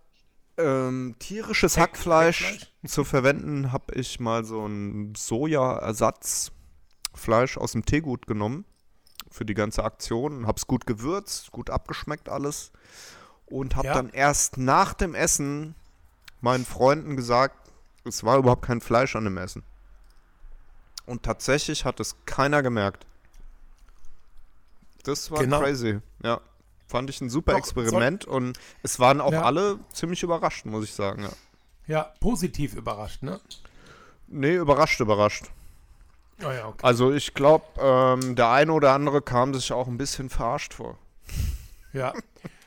ähm, 0.58 1.16
tierisches 1.20 1.78
Hackfleisch 1.78 2.44
Heckfleisch? 2.46 2.72
zu 2.88 3.04
verwenden, 3.04 3.72
habe 3.72 3.94
ich 3.96 4.20
mal 4.20 4.44
so 4.46 4.66
ein 4.66 5.14
Sojaersatzfleisch 5.16 7.58
aus 7.58 7.72
dem 7.74 7.86
Teegut 7.86 8.28
genommen 8.28 8.66
für 9.30 9.46
die 9.46 9.54
ganze 9.54 9.84
Aktion. 9.84 10.48
Habe 10.48 10.58
es 10.58 10.68
gut 10.68 10.86
gewürzt, 10.86 11.52
gut 11.52 11.70
abgeschmeckt 11.70 12.30
alles 12.30 12.72
und 13.46 13.76
habe 13.76 13.88
Ja. 13.88 13.94
dann 13.94 14.10
erst 14.10 14.58
nach 14.58 14.94
dem 14.94 15.14
Essen 15.16 15.76
meinen 16.42 16.66
Freunden 16.66 17.16
gesagt, 17.16 17.72
es 18.06 18.24
war 18.24 18.38
überhaupt 18.38 18.66
kein 18.66 18.82
Fleisch 18.82 19.16
an 19.16 19.24
dem 19.26 19.38
Essen. 19.38 19.64
Und 21.06 21.24
tatsächlich 21.24 21.86
hat 21.86 22.00
es 22.00 22.16
keiner 22.26 22.64
gemerkt. 22.64 23.06
Das 25.04 25.30
war 25.32 25.40
Genau. 25.40 25.60
crazy. 25.62 26.00
Ja. 26.24 26.42
Fand 26.88 27.10
ich 27.10 27.20
ein 27.22 27.30
super 27.30 27.54
Doch, 27.54 27.60
Experiment 27.60 28.26
und 28.26 28.60
es 28.84 29.00
waren 29.00 29.22
auch 29.22 29.32
Ja. 29.32 29.44
alle 29.44 29.80
ziemlich 29.92 30.22
überrascht, 30.24 30.66
muss 30.66 30.84
ich 30.86 30.94
sagen. 30.94 31.24
Ja. 31.24 31.30
Ja, 31.88 32.14
positiv 32.20 32.74
überrascht, 32.76 33.22
ne? 33.24 33.40
Nee, 34.28 34.56
überrascht, 34.56 35.00
überrascht. 35.00 35.46
Oh 36.44 36.50
ja, 36.52 36.68
okay. 36.68 36.80
Also 36.86 37.12
ich 37.14 37.34
glaube, 37.34 37.66
ähm, 37.80 38.36
der 38.36 38.50
eine 38.50 38.72
oder 38.74 38.94
andere 38.94 39.22
kam 39.22 39.54
sich 39.54 39.72
auch 39.72 39.88
ein 39.88 39.98
bisschen 39.98 40.30
verarscht 40.30 40.74
vor. 40.74 40.98
Ja. 41.94 42.14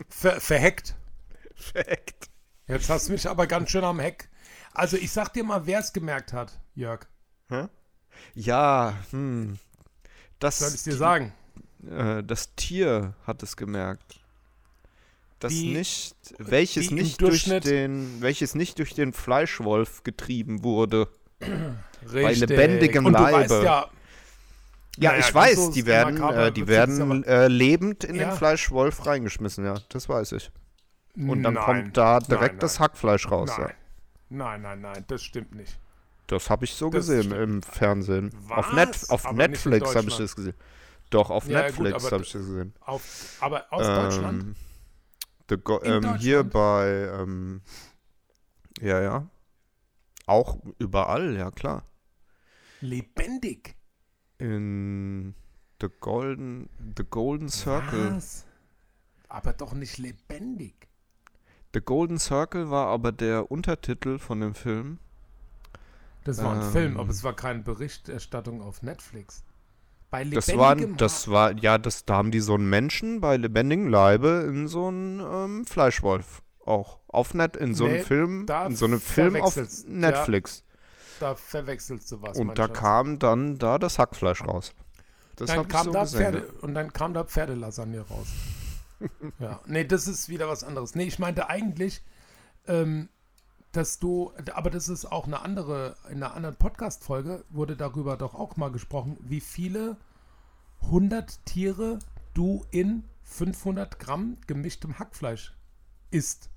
Ver 0.09 0.41
verheckt. 0.41 0.95
Perfekt. 1.55 2.29
Jetzt 2.67 2.89
hast 2.89 3.09
du 3.09 3.13
mich 3.13 3.29
aber 3.29 3.47
ganz 3.47 3.71
schön 3.71 3.85
am 3.85 3.99
Heck. 3.99 4.29
Also 4.73 4.97
ich 4.97 5.11
sag 5.11 5.33
dir 5.33 5.45
mal, 5.45 5.67
wer 5.67 5.81
es 5.81 5.93
gemerkt 5.93 6.33
hat, 6.33 6.59
Jörg. 6.75 7.07
Ja, 8.35 8.95
hm. 9.11 9.59
Das, 10.39 10.61
Soll 10.61 10.75
ich 10.75 10.83
dir 10.83 10.97
sagen? 10.97 11.33
Äh, 11.87 12.23
das 12.25 12.55
Tier 12.57 13.15
hat 13.27 13.43
es 13.43 13.57
gemerkt. 13.57 14.21
Das 15.41 15.53
Die- 15.53 15.73
nicht, 15.73 16.17
welches 16.39 16.91
nicht 16.91 17.21
durch 17.21 17.45
den, 17.45 18.21
welches 18.21 18.55
nicht 18.55 18.79
durch 18.79 18.95
den 18.95 19.13
Fleischwolf 19.13 20.03
getrieben 20.03 20.65
wurde. 20.65 21.09
Richtig. 22.13 22.49
lebendigem 22.49 23.07
Und 23.07 23.13
du 23.13 23.21
weißt 23.21 23.51
Leibe. 23.51 23.65
ja, 23.65 23.87
Ja, 25.01 25.11
Naja, 25.13 25.21
ich 25.21 25.33
weiß, 25.33 25.57
so 25.57 25.71
die 25.73 25.87
werden, 25.87 26.21
äh, 26.21 26.51
die 26.51 26.67
werden 26.67 27.23
äh, 27.23 27.47
lebend 27.47 28.03
in 28.03 28.17
Ja. 28.17 28.31
den 28.31 28.37
Fleischwolf 28.37 29.07
reingeschmissen, 29.07 29.65
ja, 29.65 29.75
das 29.91 30.09
weiß 30.09 30.33
ich. 30.33 30.51
Und 31.17 31.45
dann 31.45 31.55
nein, 31.55 31.65
kommt 31.65 31.97
da 31.97 32.19
direkt 32.19 32.55
nein, 32.55 32.59
das 32.61 32.79
nein. 32.81 32.85
Hackfleisch 32.89 33.31
raus. 33.31 33.51
Ja. 33.57 33.65
Nein. 33.67 33.75
nein, 34.31 34.63
nein, 34.63 34.81
nein, 34.81 35.05
das 35.07 35.23
stimmt 35.23 35.55
nicht. 35.55 35.79
Das 36.27 36.51
habe 36.51 36.65
ich 36.65 36.75
so 36.75 36.91
Das 36.91 37.07
gesehen 37.07 37.25
stimmt. 37.31 37.41
im 37.41 37.63
Fernsehen. 37.63 38.33
Auf, 38.49 38.67
Was? 38.67 38.73
Net 38.75 39.11
auf 39.11 39.23
nicht 39.25 39.31
in 39.31 39.37
Netflix 39.37 39.95
habe 39.95 40.09
ich 40.09 40.17
das 40.17 40.35
gesehen. 40.35 40.55
Doch, 41.11 41.31
auf 41.31 41.49
Ja, 41.49 41.63
Netflix 41.63 42.11
habe 42.13 42.25
ich 42.25 42.33
das 42.33 42.33
gesehen. 42.33 42.75
Auf, 42.81 43.13
aber 43.39 43.73
aus 43.73 43.93
Deutschland? 43.93 44.45
Ähm, 44.45 44.57
the 45.49 45.57
Go 45.57 45.81
ähm, 45.83 46.15
hier 46.15 46.45
Deutschland? 46.45 46.53
bei, 46.53 47.09
ähm, 47.21 47.63
ja, 48.81 49.01
ja. 49.01 49.31
Auch 50.27 50.59
überall, 50.79 51.37
ja 51.37 51.51
klar. 51.51 51.85
Lebendig. 52.81 53.77
In 54.39 55.35
The 55.81 55.89
Golden, 56.01 56.69
The 56.97 57.05
Golden 57.05 57.49
Circle. 57.49 58.17
Was? 58.17 58.47
Aber 59.29 59.53
doch 59.55 59.73
nicht 59.75 59.97
lebendig. 59.99 60.89
The 61.73 61.81
Golden 61.81 62.19
Circle 62.19 62.69
war 62.71 62.89
aber 62.89 63.11
der 63.11 63.51
Untertitel 63.51 64.19
von 64.19 64.41
dem 64.41 64.55
Film. 64.55 64.99
Das 66.25 66.43
war 66.45 66.53
ein 66.55 66.63
Ähm. 66.63 66.71
Film, 66.73 66.97
aber 66.97 67.11
es 67.11 67.25
war 67.25 67.35
keine 67.35 67.61
Berichterstattung 67.63 68.63
auf 68.63 68.83
Netflix. 68.83 69.43
Bei 70.11 70.25
Das 70.25 70.47
lebendigem 70.47 70.91
war, 70.93 70.97
das 70.97 71.29
war, 71.29 71.53
ja, 71.59 71.77
das, 71.79 72.05
da 72.05 72.15
haben 72.17 72.31
die 72.31 72.41
so 72.41 72.55
einen 72.55 72.69
Menschen 72.71 73.21
bei 73.21 73.37
lebendigem 73.37 73.89
Leibe 73.89 74.47
in 74.49 74.67
so 74.69 74.87
einen 74.89 75.21
ähm, 75.21 75.67
Fleischwolf 75.67 76.43
auch. 76.65 76.99
Auf 77.09 77.35
Net, 77.35 77.57
in 77.57 77.75
so 77.75 77.85
einem 77.85 77.95
Nee, 77.95 78.03
Film, 78.03 78.47
in 78.67 78.77
so 78.77 78.87
einem 78.87 79.01
Film 79.01 79.37
auf 79.37 79.57
verwechselst- 79.57 79.87
ja. 79.87 79.93
Netflix. 79.95 80.65
Da 81.21 81.35
verwechselst 81.35 82.11
du 82.13 82.23
was. 82.23 82.39
Und 82.39 82.59
da 82.59 82.67
Schatz. 82.67 82.79
kam 82.79 83.19
dann 83.19 83.59
da 83.59 83.79
das 83.79 83.99
Hackfleisch 83.99 84.43
raus. 84.45 84.73
Das 85.37 85.49
dann 85.49 85.69
kam 85.69 85.85
so 85.87 85.93
da 85.93 86.03
gesehen, 86.03 86.19
Pferde, 86.21 86.53
und 86.63 86.75
dann 86.75 86.93
kam 86.93 87.15
da 87.15 87.25
Pferdelasagne 87.25 88.01
raus. 88.01 88.27
ja, 89.39 89.61
nee, 89.67 89.85
das 89.85 90.07
ist 90.09 90.29
wieder 90.29 90.49
was 90.49 90.65
anderes. 90.65 90.95
Nee, 90.95 91.05
ich 91.05 91.19
meinte 91.19 91.49
eigentlich, 91.49 92.03
ähm, 92.67 93.09
dass 93.73 93.99
du, 93.99 94.33
aber 94.55 94.71
das 94.71 94.89
ist 94.89 95.05
auch 95.05 95.27
eine 95.27 95.41
andere, 95.41 95.97
in 96.09 96.23
einer 96.23 96.35
anderen 96.35 96.57
Podcast-Folge 96.57 97.45
wurde 97.51 97.77
darüber 97.77 98.17
doch 98.17 98.35
auch 98.35 98.57
mal 98.57 98.71
gesprochen, 98.71 99.19
wie 99.21 99.41
viele 99.41 99.97
100 100.83 101.45
Tiere 101.45 101.99
du 102.35 102.65
in 102.71 103.05
500 103.25 103.99
Gramm 103.99 104.39
gemischtem 104.47 104.99
Hackfleisch 104.99 105.55
isst. 106.11 106.49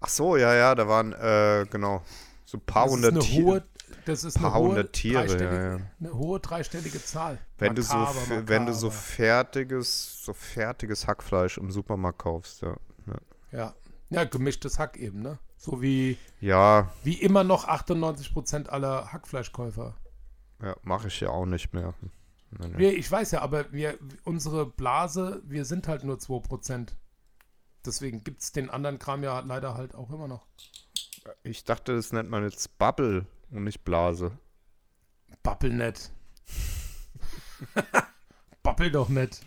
Ach 0.00 0.08
so, 0.08 0.36
ja, 0.36 0.54
ja, 0.54 0.74
da 0.74 0.88
waren, 0.88 1.12
äh, 1.12 1.66
genau, 1.70 2.02
so 2.44 2.58
ein 2.58 2.62
paar 2.62 2.88
hundert 2.88 3.20
Tiere. 3.20 3.64
das 4.04 4.24
ist 4.24 4.34
paar 4.38 4.54
eine 4.54 4.60
hohe, 4.60 4.68
hundert 4.70 4.92
Tiere, 4.92 5.42
ja, 5.42 5.76
ja. 5.76 5.78
eine 6.00 6.14
hohe 6.14 6.40
dreistellige 6.40 7.02
Zahl. 7.02 7.38
Wenn 7.58 7.74
du, 7.74 7.82
so, 7.82 7.96
Makaber, 7.96 8.48
wenn 8.48 8.66
du 8.66 8.74
so 8.74 8.86
makaber. 8.86 9.02
fertiges, 9.02 10.24
so 10.24 10.32
fertiges 10.32 11.06
Hackfleisch 11.06 11.58
im 11.58 11.70
Supermarkt 11.70 12.18
kaufst, 12.18 12.62
ja. 12.62 12.76
Ja, 13.06 13.18
Ja. 13.52 13.74
ja, 14.10 14.24
gemischtes 14.24 14.78
Hack 14.78 14.96
eben, 14.96 15.20
ne? 15.20 15.38
So 15.64 15.80
wie, 15.80 16.18
ja, 16.42 16.92
wie 17.04 17.14
immer 17.14 17.42
noch 17.42 17.66
98% 17.66 18.68
aller 18.68 19.14
Hackfleischkäufer. 19.14 19.94
ja 20.62 20.76
mache 20.82 21.08
ich 21.08 21.20
ja 21.20 21.30
auch 21.30 21.46
nicht 21.46 21.72
mehr. 21.72 21.94
Nee, 22.50 22.68
nee. 22.68 22.76
Wir, 22.78 22.98
ich 22.98 23.10
weiß 23.10 23.30
ja, 23.30 23.40
aber 23.40 23.72
wir, 23.72 23.98
unsere 24.24 24.66
Blase, 24.66 25.40
wir 25.46 25.64
sind 25.64 25.88
halt 25.88 26.04
nur 26.04 26.16
2%. 26.16 26.88
Deswegen 27.86 28.22
gibt 28.22 28.42
es 28.42 28.52
den 28.52 28.68
anderen 28.68 28.98
Kram 28.98 29.22
ja 29.22 29.40
leider 29.40 29.72
halt 29.72 29.94
auch 29.94 30.10
immer 30.10 30.28
noch. 30.28 30.44
Ich 31.42 31.64
dachte, 31.64 31.96
das 31.96 32.12
nennt 32.12 32.28
man 32.28 32.42
jetzt 32.42 32.76
Bubble 32.76 33.24
und 33.50 33.64
nicht 33.64 33.84
Blase. 33.84 34.36
Babbel 35.42 35.72
nicht. 35.72 36.12
Babbel 38.62 38.90
doch 38.90 39.08
nicht. 39.08 39.40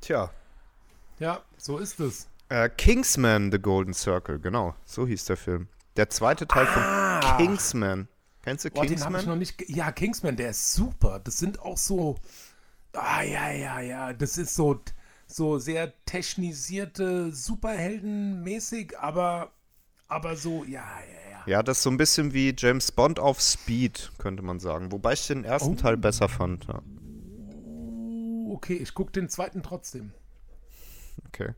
Tja. 0.00 0.30
Ja, 1.22 1.40
so 1.56 1.78
ist 1.78 2.00
es. 2.00 2.26
Äh, 2.48 2.68
Kingsman, 2.68 3.52
The 3.52 3.60
Golden 3.60 3.94
Circle, 3.94 4.40
genau, 4.40 4.74
so 4.84 5.06
hieß 5.06 5.24
der 5.26 5.36
Film. 5.36 5.68
Der 5.96 6.10
zweite 6.10 6.48
Teil 6.48 6.66
von 6.66 6.82
Kingsman. 7.38 8.08
Kennst 8.42 8.64
du 8.64 8.70
Boah, 8.70 8.84
den 8.84 8.98
habe 9.04 9.18
ich 9.18 9.18
Kingsman? 9.18 9.24
noch 9.26 9.36
nicht. 9.38 9.68
Ja, 9.70 9.92
Kingsman, 9.92 10.34
der 10.34 10.50
ist 10.50 10.72
super. 10.72 11.20
Das 11.22 11.38
sind 11.38 11.60
auch 11.60 11.76
so. 11.78 12.16
Ah, 12.92 13.22
ja, 13.22 13.52
ja, 13.52 13.80
ja. 13.80 14.12
Das 14.12 14.36
ist 14.36 14.56
so, 14.56 14.80
so 15.28 15.58
sehr 15.60 15.92
technisierte 16.06 17.30
Superheldenmäßig, 17.30 18.98
aber, 18.98 19.52
aber 20.08 20.34
so, 20.34 20.64
ja, 20.64 20.82
ja, 20.82 21.30
ja. 21.30 21.42
Ja, 21.46 21.62
das 21.62 21.76
ist 21.78 21.82
so 21.84 21.90
ein 21.90 21.98
bisschen 21.98 22.32
wie 22.32 22.52
James 22.58 22.90
Bond 22.90 23.20
auf 23.20 23.40
Speed, 23.40 24.10
könnte 24.18 24.42
man 24.42 24.58
sagen. 24.58 24.90
Wobei 24.90 25.12
ich 25.12 25.24
den 25.28 25.44
ersten 25.44 25.74
Oh. 25.74 25.76
Teil 25.76 25.96
besser 25.96 26.28
fand. 26.28 26.66
Ja. 26.66 26.82
Okay, 28.52 28.74
ich 28.74 28.92
gucke 28.92 29.12
den 29.12 29.28
zweiten 29.28 29.62
trotzdem. 29.62 30.12
Okay. 31.28 31.54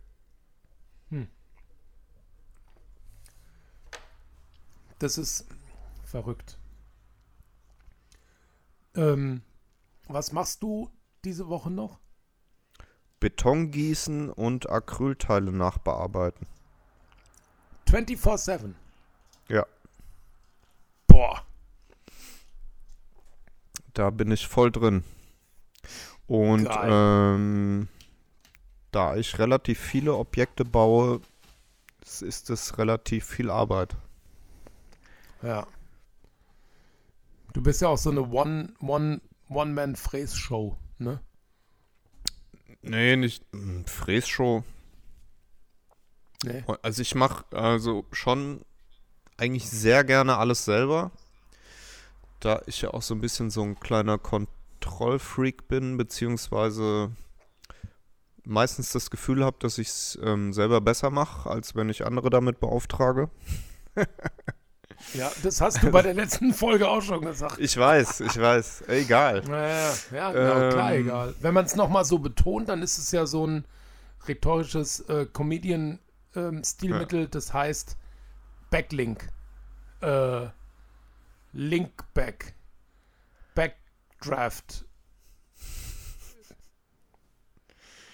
Das 4.99 5.19
ist 5.19 5.47
verrückt. 6.05 6.59
Ähm, 8.95 9.43
was 10.07 10.33
machst 10.33 10.63
du 10.63 10.91
diese 11.25 11.49
Woche 11.49 11.71
noch? 11.71 11.99
Beton 13.21 13.71
gießen 13.71 14.31
und 14.31 14.71
Acrylteile 14.71 15.53
nachbearbeiten. 15.53 16.47
24-7. 17.89 18.75
Ja, 19.49 19.67
Boah. 21.07 21.45
da 23.93 24.11
bin 24.11 24.31
ich 24.31 24.47
voll 24.49 24.71
drin. 24.73 25.05
Und 26.27 26.65
Geil. 26.65 26.91
ähm, 26.91 27.89
da 28.95 29.17
ich 29.17 29.39
relativ 29.39 29.79
viele 29.81 30.15
Objekte 30.15 30.65
baue, 30.65 31.21
ist 32.03 32.51
es 32.51 32.79
relativ 32.79 33.27
viel 33.27 33.51
Arbeit. 33.51 33.97
Ja. 35.43 35.67
Du 37.53 37.63
bist 37.63 37.81
ja 37.81 37.89
auch 37.89 37.99
so 37.99 38.11
eine 38.11 38.29
One, 38.31 38.73
One, 38.81 39.21
One-Man-Fräs-Show, 39.49 40.77
ne? 40.99 41.21
Nee, 42.83 43.17
nicht 43.17 43.43
mh, 43.53 43.85
Frässhow. 43.87 44.63
Nee. 46.43 46.63
Also 46.83 47.01
ich 47.01 47.15
mache 47.15 47.45
also 47.57 48.05
schon 48.13 48.61
eigentlich 49.39 49.71
sehr 49.71 50.05
gerne 50.05 50.37
alles 50.37 50.65
selber. 50.67 51.11
Da 52.41 52.61
ich 52.67 52.83
ja 52.83 52.91
auch 52.91 53.01
so 53.01 53.15
ein 53.15 53.23
bisschen 53.23 53.51
so 53.51 53.63
ein 53.63 53.81
kleiner 53.81 54.19
Kontrollfreak 54.19 55.67
bin, 55.67 55.97
beziehungsweise 55.97 57.11
meistens 58.45 58.93
das 58.93 59.11
Gefühl 59.11 59.45
habe, 59.45 59.57
dass 59.61 59.79
ich 59.79 59.89
es 59.89 60.19
ähm, 60.23 60.53
selber 60.53 60.81
besser 60.81 61.11
mache, 61.11 61.51
als 61.51 61.75
wenn 61.75 61.89
ich 61.89 62.07
andere 62.07 62.31
damit 62.31 62.61
beauftrage. 62.61 63.31
Ja, 65.13 65.31
das 65.43 65.61
hast 65.61 65.83
du 65.83 65.91
bei 65.91 66.03
der 66.03 66.15
letzten 66.15 66.55
Folge 66.55 66.89
auch 66.89 67.03
schon 67.03 67.23
gesagt. 67.23 67.59
Ich 67.59 67.77
weiß, 67.77 68.21
ich 68.21 68.41
weiß. 68.41 68.85
Egal. 68.89 69.43
Naja, 69.43 69.93
ja, 70.13 70.33
genau, 70.33 70.71
klar, 70.71 70.95
Ähm. 70.95 71.01
egal. 71.03 71.35
Wenn 71.41 71.53
man 71.53 71.67
es 71.67 71.77
nochmal 71.77 72.05
so 72.05 72.19
betont, 72.19 72.69
dann 72.69 72.83
ist 72.83 72.99
es 72.99 73.11
ja 73.13 73.27
so 73.27 73.47
ein 73.47 73.65
rhetorisches 74.27 75.01
äh, 75.01 75.27
Comedian-Stilmittel, 75.27 77.29
das 77.29 77.53
heißt 77.53 77.97
Backlink, 78.71 79.29
äh, 80.01 80.47
Linkback, 81.53 82.55
Backdraft. 83.55 84.87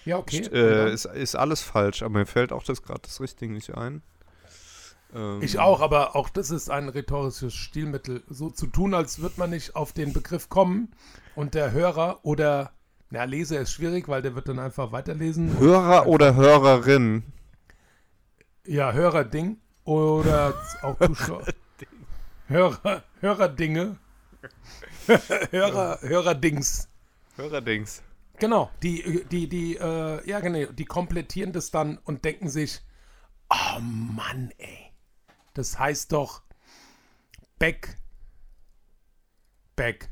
Ja, 0.05 0.17
okay. 0.17 0.39
Äh, 0.51 0.93
ist, 0.93 1.05
ist 1.05 1.35
alles 1.35 1.61
falsch, 1.61 2.01
aber 2.01 2.19
mir 2.19 2.25
fällt 2.25 2.51
auch 2.51 2.63
das 2.63 2.81
gerade 2.81 3.01
das 3.03 3.21
Richtige 3.21 3.53
nicht 3.53 3.75
ein. 3.75 4.01
Ähm, 5.13 5.41
Ich 5.41 5.59
auch, 5.59 5.81
aber 5.81 6.15
auch 6.15 6.29
das 6.29 6.49
ist 6.49 6.69
ein 6.69 6.89
rhetorisches 6.89 7.53
Stilmittel. 7.53 8.23
So 8.27 8.49
zu 8.49 8.67
tun, 8.67 8.93
als 8.93 9.19
würde 9.19 9.35
man 9.37 9.51
nicht 9.51 9.75
auf 9.75 9.93
den 9.93 10.13
Begriff 10.13 10.49
kommen 10.49 10.89
und 11.35 11.53
der 11.53 11.71
Hörer 11.71 12.19
oder, 12.23 12.71
na, 13.09 13.25
Leser 13.25 13.59
ist 13.61 13.73
schwierig, 13.73 14.07
weil 14.07 14.21
der 14.21 14.35
wird 14.35 14.47
dann 14.47 14.59
einfach 14.59 14.91
weiterlesen. 14.91 15.59
Hörer 15.59 16.07
oder 16.07 16.35
Hörerin? 16.35 17.23
Ja, 18.65 18.91
Hörerding 18.93 19.57
oder 19.83 20.53
auch 20.81 20.97
Zuschauer. 21.05 21.45
Hörer, 22.47 23.03
Hörerdinge. 23.19 23.97
Hörer, 25.51 25.99
Hörerdings. 26.01 26.87
Hörerdings. 27.35 28.01
Genau, 28.41 28.71
die, 28.81 29.23
die, 29.29 29.47
die, 29.47 29.77
äh, 29.77 30.27
ja 30.27 30.39
genau, 30.39 30.71
die 30.71 30.85
komplettieren 30.85 31.53
das 31.53 31.69
dann 31.69 31.99
und 31.99 32.25
denken 32.25 32.49
sich, 32.49 32.81
oh 33.51 33.79
Mann, 33.79 34.51
ey. 34.57 34.91
Das 35.53 35.77
heißt 35.77 36.11
doch 36.11 36.41
Back, 37.59 37.97
Back, 39.75 40.09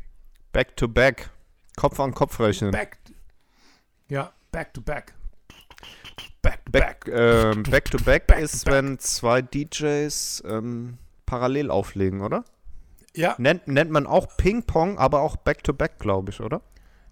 Back 0.51 0.77
to 0.77 0.87
back. 0.87 1.31
Kopf 1.75 1.99
an 1.99 2.13
Kopf 2.13 2.39
rechnen. 2.39 2.69
Back. 2.69 2.99
Ja, 4.09 4.31
Back 4.51 4.75
to 4.75 4.81
Back. 4.81 5.15
Back 6.43 6.63
to 6.65 6.71
Back, 6.71 7.05
Back. 7.05 7.07
ähm, 7.11 7.63
back 7.63 7.85
to 7.89 7.97
back, 7.97 8.27
Back 8.27 8.41
ist, 8.41 8.65
back. 8.65 8.73
wenn 8.75 8.99
zwei 8.99 9.41
DJs 9.41 10.43
ähm, 10.45 10.99
parallel 11.25 11.71
auflegen, 11.71 12.21
oder? 12.21 12.45
Ja, 13.15 13.33
Nennt, 13.39 13.67
nennt 13.67 13.89
man 13.89 14.05
auch 14.05 14.37
Ping-Pong, 14.37 14.99
aber 14.99 15.21
auch 15.21 15.35
Back 15.35 15.63
to 15.63 15.73
back, 15.73 15.97
glaube 15.97 16.29
ich, 16.29 16.41
oder? 16.41 16.61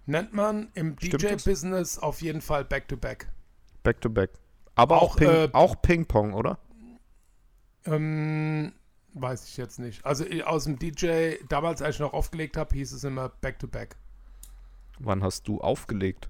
Nennt 0.08 0.32
man 0.32 0.70
im? 0.74 0.96
DJ-Business 0.96 1.98
auf 1.98 2.22
jeden 2.22 2.40
Fall 2.40 2.64
Back 2.64 2.88
to 2.88 2.96
Back. 2.96 3.28
Back 3.82 4.00
to 4.00 4.10
back. 4.10 4.30
Aber 4.74 5.02
auch, 5.02 5.12
Auch, 5.12 5.16
Ping, 5.16 5.28
äh, 5.28 5.48
auch 5.52 5.82
Ping-Pong, 5.82 6.34
oder? 6.34 6.58
Ähm, 7.84 8.72
weiß 9.14 9.44
ich 9.48 9.56
jetzt 9.56 9.78
nicht. 9.78 10.04
Also 10.04 10.24
äh, 10.24 10.42
aus 10.42 10.64
dem 10.64 10.78
DJ, 10.78 11.34
damals 11.48 11.82
als 11.82 11.96
ich 11.96 12.00
noch 12.00 12.12
aufgelegt 12.12 12.56
habe, 12.56 12.74
hieß 12.74 12.92
es 12.92 13.04
immer 13.04 13.28
Back 13.28 13.58
to 13.58 13.66
Back. 13.66 13.96
Wann 14.98 15.22
hast 15.22 15.46
du 15.48 15.60
aufgelegt? 15.60 16.28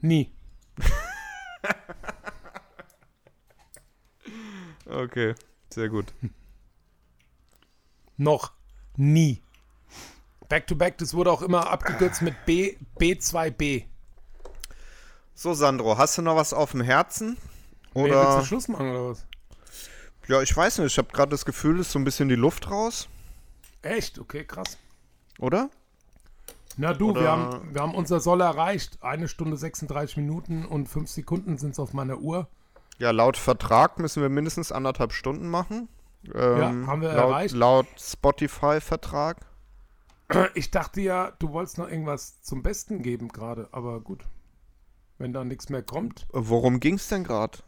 Nie. 0.00 0.30
Okay, 4.86 5.34
sehr 5.72 5.88
gut. 5.88 6.12
Noch 8.16 8.52
nie. 8.96 9.40
Back 10.50 10.66
to 10.66 10.74
Back, 10.74 10.98
das 10.98 11.14
wurde 11.14 11.30
auch 11.32 11.42
immer 11.42 11.70
abgekürzt 11.70 12.22
mit 12.22 12.34
B, 12.44 12.76
B2B. 12.98 13.84
So, 15.34 15.54
Sandro, 15.54 15.96
hast 15.96 16.18
du 16.18 16.22
noch 16.22 16.34
was 16.36 16.52
auf 16.52 16.72
dem 16.72 16.80
Herzen? 16.82 17.38
Wer 17.94 18.02
willst 18.04 18.14
du 18.14 18.18
Oder? 18.18 18.44
Schluss 18.44 18.68
machen 18.68 18.90
oder 18.90 19.10
was? 19.10 19.24
Ja, 20.26 20.42
ich 20.42 20.54
weiß 20.54 20.78
nicht. 20.78 20.88
Ich 20.92 20.98
habe 20.98 21.08
gerade 21.12 21.30
das 21.30 21.44
Gefühl, 21.44 21.78
es 21.80 21.86
ist 21.86 21.92
so 21.92 21.98
ein 22.00 22.04
bisschen 22.04 22.28
die 22.28 22.34
Luft 22.34 22.70
raus, 22.70 23.08
Echt? 23.82 24.18
Okay, 24.18 24.44
krass. 24.44 24.76
oder? 25.38 25.70
Na 26.76 26.92
du, 26.94 27.10
Oder- 27.10 27.20
wir 27.20 27.30
haben, 27.30 27.74
wir 27.74 27.80
haben 27.80 27.94
unser 27.94 28.18
Soll 28.20 28.40
erreicht. 28.40 28.98
Eine 29.02 29.28
Stunde 29.28 29.56
36 29.56 30.16
Minuten 30.18 30.64
und 30.66 30.88
5 30.88 31.08
Sekunden 31.08 31.58
sind 31.58 31.70
es 31.70 31.78
auf 31.78 31.92
meiner 31.92 32.18
Uhr. 32.18 32.48
Ja, 32.98 33.12
laut 33.12 33.36
Vertrag 33.36 33.98
müssen 33.98 34.20
wir 34.20 34.28
mindestens 34.28 34.72
anderthalb 34.72 35.12
Stunden 35.12 35.48
machen. 35.48 35.88
Ähm, 36.34 36.86
haben 36.86 37.00
wir 37.00 37.08
laut, 37.12 37.30
erreicht. 37.30 37.54
Laut 37.54 37.86
Spotify-Vertrag. 37.98 39.38
Ich 40.54 40.70
dachte 40.70 41.00
ja, 41.00 41.32
du 41.38 41.52
wolltest 41.52 41.78
noch 41.78 41.88
irgendwas 41.88 42.42
zum 42.42 42.62
Besten 42.62 43.02
geben 43.02 43.28
gerade, 43.28 43.68
aber 43.72 44.00
gut. 44.00 44.24
Wenn 45.18 45.32
da 45.32 45.44
nichts 45.44 45.68
mehr 45.68 45.82
kommt. 45.82 46.26
Worum 46.32 46.80
ging's 46.80 47.08
denn 47.08 47.24
gerade? 47.24 47.58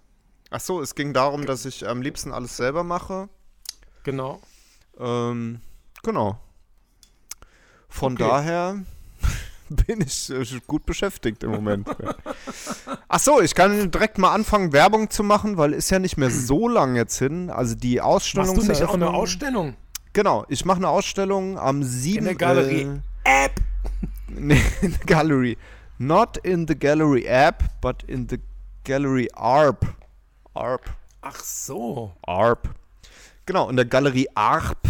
Ach 0.51 0.61
so, 0.61 0.81
es 0.81 0.95
ging 0.95 1.13
darum, 1.13 1.45
dass 1.47 1.65
ich 1.65 1.87
am 1.87 2.03
liebsten 2.03 2.33
alles 2.33 2.57
selber 2.57 2.83
mache. 2.85 3.29
Genau. 4.05 4.41
Ähm, 4.99 5.61
genau. 6.03 6.39
Von 7.89 8.15
Okay. 8.15 8.23
daher 8.27 8.83
bin 9.69 10.01
ich 10.01 10.31
äh, 10.31 10.45
gut 10.67 10.87
beschäftigt 10.87 11.43
im 11.43 11.51
Moment. 11.51 11.89
Ach 13.09 13.19
so, 13.21 13.41
ich 13.43 13.55
kann 13.55 13.91
direkt 13.91 14.17
mal 14.19 14.33
anfangen, 14.33 14.73
Werbung 14.73 15.11
zu 15.11 15.23
machen, 15.23 15.59
weil 15.59 15.73
ist 15.75 15.91
ja 15.91 15.99
nicht 15.99 16.17
mehr 16.17 16.31
so 16.31 16.69
lang 16.69 16.97
jetzt 16.97 17.19
hin. 17.19 17.51
Also 17.51 17.75
die 17.75 18.01
Ausstellung. 18.01 18.55
Machst 18.57 18.69
du 18.69 18.73
nicht 18.73 18.83
auch 18.83 18.95
eine 18.95 19.11
Ausstellung? 19.11 19.77
Genau, 20.13 20.45
ich 20.49 20.65
mache 20.67 20.77
eine 20.77 20.89
Ausstellung 20.89 21.59
am 21.59 21.83
7. 21.83 22.19
In 22.19 22.25
der 22.25 22.35
Galerie. 22.35 23.01
Äh, 23.25 23.45
App. 23.45 23.53
Nee, 24.35 24.63
in 24.81 24.93
der 24.93 25.05
Gallery. 25.07 25.59
Not 25.99 26.39
in 26.39 26.67
the 26.67 26.75
Gallery 26.75 27.25
App, 27.25 27.63
but 27.81 28.03
in 28.05 28.29
the 28.29 28.39
Gallery 28.85 29.29
ARP. 29.35 29.87
ARP. 30.55 30.91
Ach 31.21 31.39
so. 31.41 32.13
ARP. 32.23 32.71
Genau, 33.47 33.69
in 33.69 33.77
der 33.77 33.85
Galerie 33.85 34.29
ARP. 34.35 34.89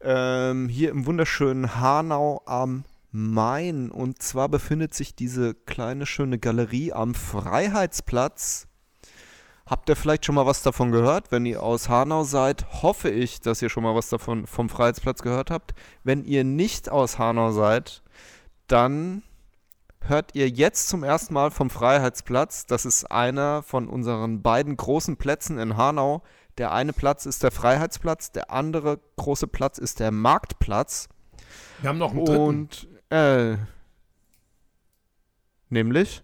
Ähm, 0.00 0.68
hier 0.68 0.90
im 0.90 1.06
wunderschönen 1.06 1.80
Hanau 1.80 2.42
am 2.46 2.84
Main. 3.10 3.90
Und 3.90 4.22
zwar 4.22 4.48
befindet 4.48 4.94
sich 4.94 5.14
diese 5.14 5.54
kleine 5.54 6.06
schöne 6.06 6.38
Galerie 6.38 6.92
am 6.92 7.14
Freiheitsplatz. 7.14 8.67
Habt 9.68 9.90
ihr 9.90 9.96
vielleicht 9.96 10.24
schon 10.24 10.34
mal 10.34 10.46
was 10.46 10.62
davon 10.62 10.92
gehört? 10.92 11.30
Wenn 11.30 11.44
ihr 11.44 11.62
aus 11.62 11.90
Hanau 11.90 12.24
seid, 12.24 12.82
hoffe 12.82 13.10
ich, 13.10 13.42
dass 13.42 13.60
ihr 13.60 13.68
schon 13.68 13.82
mal 13.82 13.94
was 13.94 14.08
davon 14.08 14.46
vom 14.46 14.70
Freiheitsplatz 14.70 15.20
gehört 15.20 15.50
habt. 15.50 15.74
Wenn 16.04 16.24
ihr 16.24 16.42
nicht 16.42 16.88
aus 16.88 17.18
Hanau 17.18 17.50
seid, 17.50 18.02
dann 18.66 19.22
hört 20.00 20.34
ihr 20.34 20.48
jetzt 20.48 20.88
zum 20.88 21.04
ersten 21.04 21.34
Mal 21.34 21.50
vom 21.50 21.68
Freiheitsplatz. 21.68 22.64
Das 22.64 22.86
ist 22.86 23.10
einer 23.10 23.62
von 23.62 23.88
unseren 23.88 24.40
beiden 24.40 24.74
großen 24.74 25.18
Plätzen 25.18 25.58
in 25.58 25.76
Hanau. 25.76 26.22
Der 26.56 26.72
eine 26.72 26.94
Platz 26.94 27.26
ist 27.26 27.42
der 27.42 27.50
Freiheitsplatz, 27.50 28.32
der 28.32 28.50
andere 28.50 28.98
große 29.16 29.48
Platz 29.48 29.76
ist 29.76 30.00
der 30.00 30.10
Marktplatz. 30.10 31.10
Wir 31.82 31.90
haben 31.90 31.98
noch 31.98 32.12
einen 32.12 32.24
dritten. 32.24 32.42
Und, 32.42 32.88
äh, 33.10 33.58
nämlich 35.68 36.22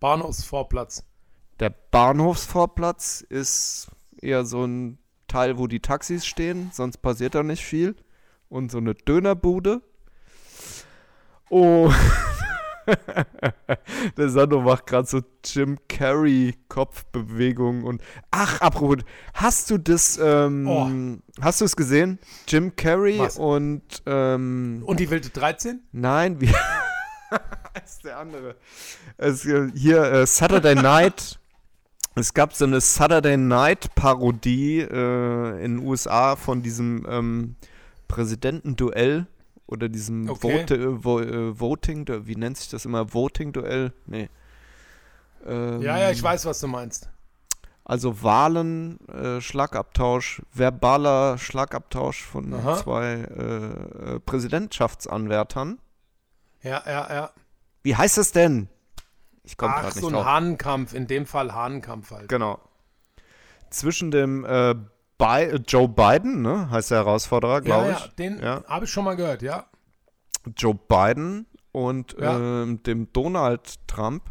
Bahnhofsvorplatz. 0.00 1.04
Der 1.60 1.70
Bahnhofsvorplatz 1.90 3.20
ist 3.28 3.88
eher 4.20 4.44
so 4.44 4.64
ein 4.64 4.98
Teil, 5.26 5.58
wo 5.58 5.66
die 5.66 5.80
Taxis 5.80 6.24
stehen, 6.26 6.70
sonst 6.72 6.98
passiert 6.98 7.34
da 7.34 7.42
nicht 7.42 7.64
viel. 7.64 7.96
Und 8.48 8.70
so 8.70 8.78
eine 8.78 8.94
Dönerbude. 8.94 9.82
Oh. 11.50 11.92
Der 14.16 14.30
Sando 14.30 14.62
macht 14.62 14.86
gerade 14.86 15.06
so 15.06 15.20
Jim 15.44 15.78
Carrey 15.88 16.54
Kopfbewegungen 16.68 17.84
und 17.84 18.00
ach, 18.30 18.62
apropos, 18.62 19.04
hast 19.34 19.68
du 19.70 19.76
das, 19.76 20.18
ähm, 20.22 20.66
Oh. 20.66 20.88
hast 21.42 21.60
du 21.60 21.66
es 21.66 21.76
gesehen? 21.76 22.18
Jim 22.46 22.74
Carrey 22.76 23.18
Was? 23.18 23.36
und 23.36 23.82
ähm, 24.06 24.82
Und 24.86 25.00
die 25.00 25.10
wilde 25.10 25.28
13? 25.28 25.82
Nein, 25.92 26.40
wie 26.40 26.46
ist 27.84 28.04
der 28.04 28.18
andere? 28.18 28.56
Es, 29.18 29.44
äh, 29.44 29.70
hier 29.74 30.02
äh, 30.04 30.26
Saturday 30.26 30.74
Night. 30.74 31.38
Es 32.14 32.34
gab 32.34 32.52
so 32.52 32.64
eine 32.64 32.80
Saturday 32.80 33.36
Night 33.36 33.94
Parodie 33.94 34.80
äh, 34.80 35.64
in 35.64 35.76
den 35.78 35.86
USA 35.86 36.34
von 36.36 36.62
diesem 36.62 37.06
ähm, 37.08 37.56
Präsidentenduell 38.08 39.26
oder 39.66 39.88
diesem 39.88 40.28
Okay. 40.28 40.60
Vote, 40.60 40.74
äh, 40.74 41.04
Vo 41.04 41.20
äh, 41.20 41.60
Voting, 41.60 42.06
wie 42.26 42.34
nennt 42.36 42.56
sich 42.56 42.70
das 42.70 42.84
immer? 42.84 43.12
Voting-Duell? 43.14 43.92
Nee. 44.06 44.28
Ähm, 45.46 45.82
Ja, 45.82 45.98
ja, 45.98 46.10
ich 46.10 46.22
weiß, 46.22 46.46
was 46.46 46.58
du 46.60 46.66
meinst. 46.66 47.08
Also 47.84 48.22
Wahlen, 48.22 48.98
äh, 49.08 49.40
Schlagabtausch, 49.40 50.42
verbaler 50.52 51.38
Schlagabtausch 51.38 52.22
von 52.22 52.52
Aha. 52.52 52.76
zwei 52.76 53.06
äh, 53.14 54.14
äh, 54.16 54.20
Präsidentschaftsanwärtern. 54.20 55.78
Ja, 56.62 56.82
ja, 56.86 57.08
ja. 57.14 57.30
Wie 57.82 57.96
heißt 57.96 58.18
es 58.18 58.32
denn? 58.32 58.68
Ich 59.48 59.56
komme 59.56 59.72
Ach, 59.74 59.80
gerade 59.80 59.94
nicht 59.94 60.02
so 60.02 60.08
ein 60.08 60.12
drauf. 60.12 60.26
Hahnenkampf. 60.26 60.92
In 60.92 61.06
dem 61.06 61.24
Fall 61.24 61.54
Hahnenkampf 61.54 62.10
halt. 62.10 62.28
Genau. 62.28 62.60
Zwischen 63.70 64.10
dem 64.10 64.44
äh, 64.44 64.74
Bi 65.16 65.24
äh, 65.44 65.54
Joe 65.66 65.88
Biden, 65.88 66.42
ne, 66.42 66.68
heißt 66.70 66.90
der 66.90 66.98
Herausforderer, 66.98 67.54
Ja, 67.54 67.60
glaube 67.60 67.88
ja, 67.88 67.96
ich. 67.96 68.14
den 68.16 68.38
Ja. 68.40 68.62
habe 68.68 68.84
ich 68.84 68.90
schon 68.90 69.04
mal 69.04 69.16
gehört, 69.16 69.40
ja. 69.40 69.64
Joe 70.54 70.74
Biden 70.74 71.46
und 71.72 72.14
Ja. 72.20 72.36
ähm, 72.62 72.82
dem 72.82 73.10
Donald 73.14 73.76
Trump. 73.88 74.24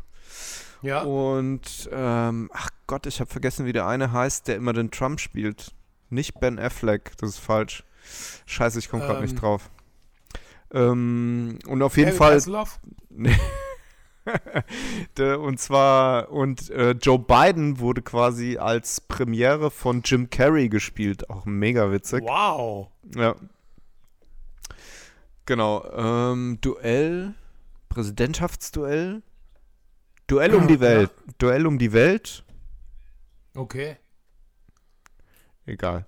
Ja. 0.83 1.01
Und, 1.01 1.89
ähm, 1.91 2.51
ach 2.53 2.69
Gott, 2.85 3.07
ich 3.07 3.19
habe 3.19 3.31
vergessen, 3.31 3.65
wie 3.65 3.73
der 3.73 3.87
eine 3.87 4.11
heißt, 4.11 4.47
der 4.47 4.55
immer 4.55 4.73
den 4.73 4.91
Trump 4.91 5.19
spielt. 5.19 5.73
Nicht 6.11 6.39
Ben 6.39 6.59
Affleck, 6.59 7.17
das 7.17 7.31
ist 7.31 7.39
falsch. 7.39 7.83
Scheiße, 8.45 8.77
ich 8.77 8.87
komme 8.87 9.01
gerade 9.03 9.17
Ähm. 9.17 9.23
nicht 9.25 9.41
drauf. 9.41 9.71
Ähm, 10.71 11.57
und 11.65 11.81
auf 11.81 11.97
jeden 11.97 12.09
David 12.09 12.17
Fall 12.19 12.35
Hasselhoff? 12.35 12.79
und 15.39 15.59
zwar, 15.59 16.31
und 16.31 16.69
äh, 16.69 16.91
Joe 16.91 17.19
Biden 17.19 17.79
wurde 17.79 18.01
quasi 18.01 18.57
als 18.57 19.01
Premiere 19.01 19.71
von 19.71 20.01
Jim 20.03 20.29
Carrey 20.29 20.69
gespielt. 20.69 21.29
Auch 21.29 21.45
mega 21.45 21.91
witzig. 21.91 22.23
Wow. 22.23 22.89
Ja. 23.15 23.35
Genau. 25.45 25.85
Ähm, 25.93 26.59
Duell, 26.61 27.33
Präsidentschaftsduell. 27.89 29.21
Duell 30.27 30.55
um 30.55 30.67
die 30.67 30.79
Welt. 30.81 31.11
Duell 31.37 31.65
um 31.65 31.79
die 31.79 31.93
Welt. 31.93 32.43
Okay. 33.55 33.97
Egal. 35.65 36.05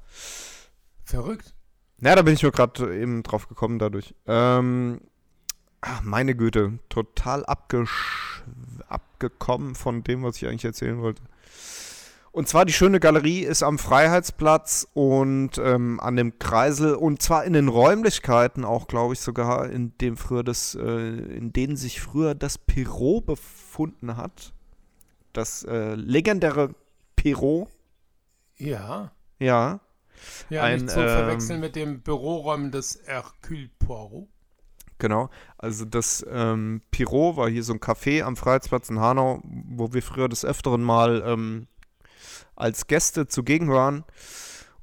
Verrückt. 1.03 1.53
Na, 1.97 2.15
da 2.15 2.21
bin 2.21 2.33
ich 2.33 2.43
nur 2.43 2.51
gerade 2.51 2.97
eben 2.97 3.23
drauf 3.23 3.47
gekommen 3.47 3.79
dadurch. 3.79 4.13
Ähm, 4.25 5.01
ach, 5.81 6.01
meine 6.03 6.35
Güte, 6.35 6.79
total 6.89 7.45
abgekommen 8.87 9.75
von 9.75 10.03
dem, 10.03 10.23
was 10.23 10.37
ich 10.37 10.47
eigentlich 10.47 10.65
erzählen 10.65 11.01
wollte. 11.01 11.21
Und 12.31 12.47
zwar 12.47 12.63
die 12.65 12.73
schöne 12.73 12.99
Galerie 12.99 13.39
ist 13.39 13.63
am 13.63 13.79
Freiheitsplatz 13.79 14.87
und 14.93 15.57
ähm, 15.57 15.99
an 15.99 16.15
dem 16.15 16.37
Kreisel 16.37 16.93
und 16.93 17.23
zwar 17.23 17.43
in 17.43 17.53
den 17.53 17.67
Räumlichkeiten 17.67 18.65
auch, 18.65 18.87
glaube 18.87 19.13
ich, 19.13 19.19
sogar 19.19 19.67
in 19.69 19.97
dem 19.97 20.15
früher 20.15 20.43
das, 20.43 20.75
äh, 20.75 20.81
in 20.81 21.51
denen 21.53 21.75
sich 21.75 22.01
früher 22.01 22.35
das 22.35 22.59
Perot 22.59 23.25
befunden 23.25 24.15
hat. 24.15 24.53
Das 25.33 25.63
äh, 25.63 25.95
legendäre 25.95 26.75
Perot, 27.15 27.67
Ja. 28.57 29.11
ja. 29.39 29.79
Ja, 30.49 30.63
Ein, 30.63 30.81
nicht 30.81 30.91
zu 30.91 30.99
ähm, 30.99 31.07
verwechseln 31.07 31.59
mit 31.59 31.75
dem 31.75 32.01
Büroräumen 32.01 32.71
des 32.71 32.99
Hercule 33.05 33.69
Poirot. 33.79 34.27
Genau, 34.99 35.29
also 35.57 35.85
das 35.85 36.25
ähm, 36.29 36.81
Pirot 36.91 37.37
war 37.37 37.49
hier 37.49 37.63
so 37.63 37.73
ein 37.73 37.79
Café 37.79 38.21
am 38.21 38.35
Freiheitsplatz 38.35 38.89
in 38.89 38.99
Hanau, 38.99 39.41
wo 39.43 39.93
wir 39.93 40.03
früher 40.03 40.27
des 40.27 40.43
Öfteren 40.43 40.83
mal 40.83 41.23
ähm, 41.25 41.67
als 42.55 42.87
Gäste 42.87 43.27
zugegen 43.27 43.69
waren. 43.71 44.03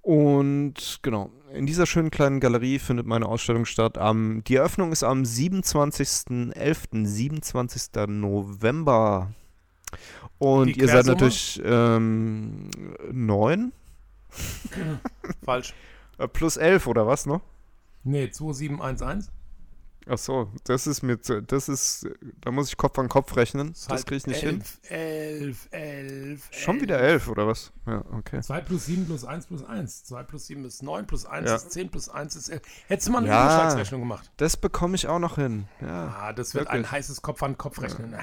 Und 0.00 1.00
genau, 1.02 1.30
in 1.52 1.66
dieser 1.66 1.84
schönen 1.84 2.10
kleinen 2.10 2.40
Galerie 2.40 2.78
findet 2.78 3.06
meine 3.06 3.26
Ausstellung 3.26 3.66
statt. 3.66 3.98
Am, 3.98 4.42
die 4.44 4.56
Eröffnung 4.56 4.92
ist 4.92 5.02
am 5.02 5.22
27.11., 5.22 7.06
27. 7.06 8.06
November. 8.08 9.34
Und 10.38 10.76
ihr 10.76 10.88
seid 10.88 11.06
natürlich 11.06 11.60
ähm, 11.64 12.70
neun 13.10 13.72
Falsch. 15.44 15.74
äh, 16.18 16.28
plus 16.28 16.56
elf 16.56 16.86
oder 16.86 17.06
was 17.06 17.26
noch? 17.26 17.40
Nee, 18.04 18.30
2711. 18.30 19.30
Ach 20.08 20.18
so, 20.18 20.52
das 20.62 20.86
ist 20.86 21.02
mir, 21.02 21.20
zu, 21.20 21.42
das 21.42 21.68
ist, 21.68 22.06
da 22.40 22.52
muss 22.52 22.68
ich 22.68 22.76
Kopf 22.76 22.96
an 23.00 23.08
Kopf 23.08 23.34
rechnen. 23.34 23.72
Das 23.72 23.88
halt 23.88 24.06
kriege 24.06 24.18
ich 24.18 24.26
nicht 24.28 24.40
hin. 24.40 24.62
11, 24.84 25.68
11, 25.68 25.68
11. 25.72 26.48
Schon 26.52 26.80
wieder 26.80 27.00
elf 27.00 27.26
oder 27.26 27.48
was? 27.48 27.72
Ja, 27.86 28.04
okay. 28.12 28.40
2 28.40 28.60
plus 28.60 28.86
7 28.86 29.04
plus 29.06 29.24
1 29.24 29.46
plus 29.46 29.64
1. 29.64 30.04
2 30.04 30.22
plus 30.22 30.46
7 30.46 30.64
ist 30.64 30.82
9 30.84 31.06
plus 31.08 31.26
1 31.26 31.48
Ja. 31.48 31.56
ist 31.56 31.72
10 31.72 31.90
plus 31.90 32.08
1 32.08 32.36
ist 32.36 32.48
11. 32.50 32.62
Hättest 32.86 33.08
du 33.08 33.12
mal 33.12 33.18
eine 33.18 33.28
Ja. 33.28 33.42
Überschlagsrechnung 33.44 34.00
gemacht. 34.02 34.30
Das 34.36 34.56
bekomme 34.56 34.94
ich 34.94 35.08
auch 35.08 35.18
noch 35.18 35.34
hin. 35.36 35.66
Ja. 35.80 36.14
Ah, 36.20 36.32
das 36.32 36.54
wird 36.54 36.66
Wirklich. 36.66 36.84
ein 36.86 36.90
heißes 36.92 37.22
Kopf 37.22 37.42
an 37.42 37.58
Kopf 37.58 37.80
rechnen. 37.82 38.14
Ah. 38.14 38.20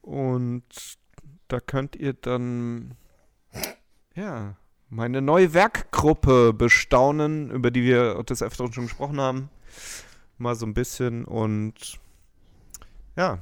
Und 0.00 0.64
da 1.48 1.60
könnt 1.60 1.96
ihr 1.96 2.14
dann 2.14 2.94
ja, 4.14 4.56
meine 4.88 5.20
neue 5.20 5.52
Werkgruppe 5.52 6.54
bestaunen, 6.54 7.50
über 7.50 7.70
die 7.70 7.82
wir 7.82 8.22
des 8.24 8.42
Öfteren 8.42 8.72
schon 8.72 8.84
gesprochen 8.84 9.20
haben. 9.20 9.50
Mal 10.38 10.54
so 10.54 10.66
ein 10.66 10.74
bisschen 10.74 11.24
und 11.24 11.98
ja. 13.16 13.38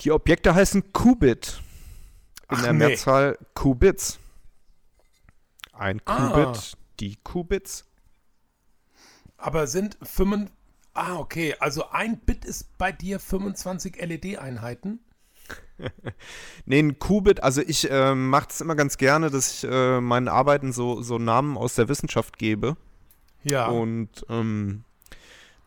Die 0.00 0.12
Objekte 0.12 0.54
heißen 0.54 0.92
Qubit. 0.92 1.60
In 2.50 2.56
Ach, 2.56 2.62
der 2.62 2.72
nee. 2.72 2.86
Mehrzahl 2.86 3.38
Qubits. 3.54 4.18
Ein 5.72 6.00
Ah. 6.06 6.28
Qubit, 6.30 6.76
die 7.00 7.16
Qubits. 7.16 7.84
Aber 9.36 9.66
sind 9.66 9.96
5. 10.02 10.50
Ah, 10.94 11.16
okay. 11.16 11.54
Also 11.60 11.90
ein 11.90 12.18
Bit 12.18 12.44
ist 12.44 12.76
bei 12.78 12.90
dir 12.90 13.20
25 13.20 13.96
LED-Einheiten. 14.00 15.00
Nee, 16.66 16.80
ein 16.80 16.98
Qubit, 16.98 17.42
also 17.42 17.62
ich 17.62 17.88
äh, 17.88 18.14
mache 18.14 18.48
es 18.50 18.60
immer 18.60 18.74
ganz 18.74 18.98
gerne, 18.98 19.30
dass 19.30 19.62
ich 19.62 19.70
äh, 19.70 20.00
meinen 20.00 20.26
Arbeiten 20.28 20.72
so, 20.72 21.00
so 21.02 21.18
Namen 21.18 21.56
aus 21.56 21.76
der 21.76 21.88
Wissenschaft 21.88 22.36
gebe. 22.36 22.76
Ja. 23.44 23.68
Und 23.68 24.26
ähm, 24.28 24.84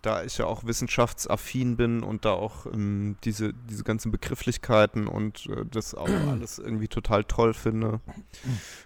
da 0.01 0.23
ich 0.23 0.37
ja 0.39 0.45
auch 0.45 0.63
wissenschaftsaffin 0.65 1.77
bin 1.77 2.01
und 2.03 2.25
da 2.25 2.31
auch 2.31 2.65
ähm, 2.65 3.17
diese, 3.23 3.53
diese 3.53 3.83
ganzen 3.83 4.11
Begrifflichkeiten 4.11 5.07
und 5.07 5.45
äh, 5.47 5.65
das 5.69 5.93
auch 5.93 6.07
alles 6.29 6.59
irgendwie 6.59 6.87
total 6.87 7.23
toll 7.23 7.53
finde. 7.53 7.99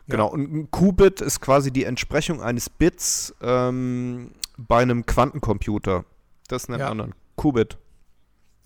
Genau, 0.08 0.28
und 0.28 0.52
ein 0.54 0.72
Qubit 0.72 1.22
ist 1.22 1.40
quasi 1.40 1.72
die 1.72 1.86
Entsprechung 1.86 2.42
eines 2.42 2.70
Bits 2.70 3.34
ähm, 3.42 4.32
bei 4.58 4.82
einem 4.82 5.06
Quantencomputer. 5.06 6.06
Das 6.48 6.68
nennt 6.70 6.82
Ja. 6.82 6.90
man 6.90 6.98
dann 6.98 7.16
Qubit. 7.36 7.78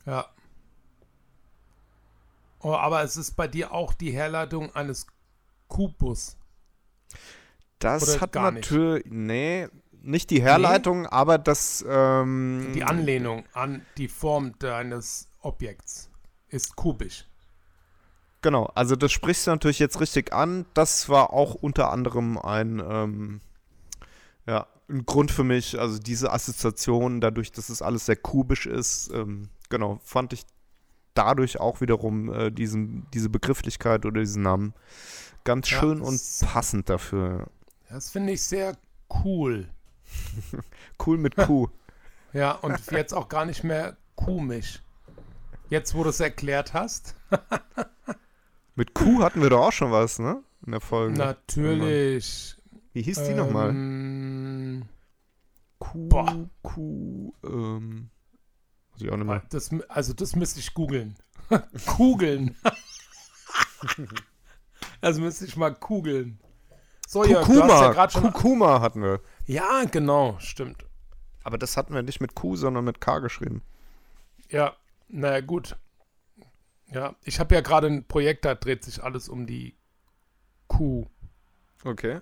Ja. 0.05 0.25
Oh, 2.61 2.73
aber 2.73 3.03
es 3.03 3.15
ist 3.15 3.35
bei 3.37 3.47
dir 3.47 3.71
auch 3.71 3.93
die 3.93 4.11
Herleitung 4.11 4.75
eines 4.75 5.07
Kubus. 5.67 6.35
Das 7.79 8.03
Oder 8.03 8.21
hat 8.21 8.35
natürlich, 8.35 9.05
nee, 9.07 9.67
nicht 10.01 10.29
die 10.29 10.41
Herleitung, 10.41 11.05
aber 11.07 11.37
das, 11.37 11.83
ähm, 11.87 12.71
Die 12.73 12.83
Anlehnung 12.83 13.43
an 13.53 13.85
die 13.97 14.07
Form 14.07 14.57
deines 14.59 15.29
Objekts 15.41 16.09
ist 16.49 16.75
kubisch. 16.75 17.25
Genau, 18.41 18.65
also 18.73 18.95
das 18.95 19.11
sprichst 19.11 19.47
du 19.47 19.51
natürlich 19.51 19.79
jetzt 19.79 19.99
richtig 19.99 20.31
an. 20.33 20.65
Das 20.73 21.09
war 21.09 21.33
auch 21.33 21.55
unter 21.55 21.91
anderem 21.91 22.37
ein, 22.37 22.81
ähm, 22.85 23.41
ja, 24.47 24.67
ein 24.89 25.05
Grund 25.05 25.31
für 25.31 25.43
mich, 25.43 25.79
also 25.79 25.99
diese 25.99 26.31
Assoziation, 26.31 27.21
dadurch, 27.21 27.51
dass 27.51 27.69
es 27.69 27.81
alles 27.81 28.05
sehr 28.05 28.15
kubisch 28.15 28.65
ist, 28.65 29.11
ähm, 29.13 29.49
genau, 29.69 29.99
fand 30.03 30.33
ich 30.33 30.43
dadurch 31.13 31.59
auch 31.59 31.81
wiederum 31.81 32.33
äh, 32.33 32.51
diesen, 32.51 33.07
diese 33.13 33.29
Begrifflichkeit 33.29 34.05
oder 34.05 34.21
diesen 34.21 34.43
Namen 34.43 34.73
ganz 35.43 35.69
Ja, 35.69 35.79
schön 35.79 36.01
und 36.01 36.21
passend 36.41 36.89
dafür. 36.89 37.47
Das 37.89 38.09
finde 38.09 38.33
ich 38.33 38.43
sehr 38.43 38.77
cool. 39.23 39.69
Cool 41.05 41.17
mit 41.17 41.35
Q. 41.35 41.67
Ja, 42.31 42.51
und 42.51 42.79
jetzt 42.91 43.11
auch 43.11 43.27
gar 43.27 43.45
nicht 43.45 43.63
mehr 43.63 43.97
komisch. 44.13 44.83
Jetzt, 45.69 45.95
wo 45.95 46.03
du 46.03 46.09
es 46.09 46.19
erklärt 46.19 46.75
hast. 46.75 47.15
mit 48.75 48.93
Q 48.93 49.23
hatten 49.23 49.41
wir 49.41 49.49
doch 49.49 49.65
auch 49.65 49.71
schon 49.71 49.91
was, 49.91 50.19
ne? 50.19 50.43
In 50.63 50.73
der 50.73 50.79
Folge. 50.79 51.17
Natürlich. 51.17 52.55
Wie 52.93 53.01
hieß 53.01 53.23
die 53.23 53.33
nochmal? 53.33 53.69
Ähm, 53.69 54.85
Q, 55.79 56.07
boah. 56.07 56.49
Q, 56.61 57.33
ähm, 57.43 58.11
muss 58.91 59.01
ich 59.01 59.11
auch 59.11 59.17
nicht 59.17 59.25
mehr. 59.25 59.41
das, 59.49 59.71
also 59.87 60.13
das 60.13 60.35
müsste 60.35 60.59
ich 60.59 60.75
googeln. 60.75 61.15
Kugeln. 61.87 62.55
das 65.01 65.17
müsste 65.17 65.45
ich 65.45 65.57
mal 65.57 65.73
kugeln. 65.73 66.39
So, 67.07 67.23
hast 67.23 67.29
ja 67.29 68.09
schon... 68.11 68.21
Kurkuma 68.21 68.81
hatten 68.81 69.01
wir. 69.01 69.19
Ja, 69.49 69.83
genau, 69.85 70.37
stimmt. 70.37 70.85
Aber 71.43 71.57
das 71.57 71.75
hatten 71.75 71.95
wir 71.95 72.03
nicht 72.03 72.21
mit 72.21 72.35
Q, 72.35 72.55
sondern 72.55 72.85
mit 72.85 73.01
K 73.01 73.17
geschrieben. 73.17 73.63
Ja, 74.51 74.75
naja, 75.07 75.41
gut. 75.41 75.75
Ja, 76.85 77.15
ich 77.23 77.39
habe 77.39 77.55
ja 77.55 77.61
gerade 77.61 77.87
ein 77.87 78.05
Projekt, 78.05 78.45
da 78.45 78.53
dreht 78.53 78.83
sich 78.83 79.03
alles 79.03 79.27
um 79.27 79.47
die 79.47 79.75
Kuh. 80.67 81.07
Okay. 81.83 82.21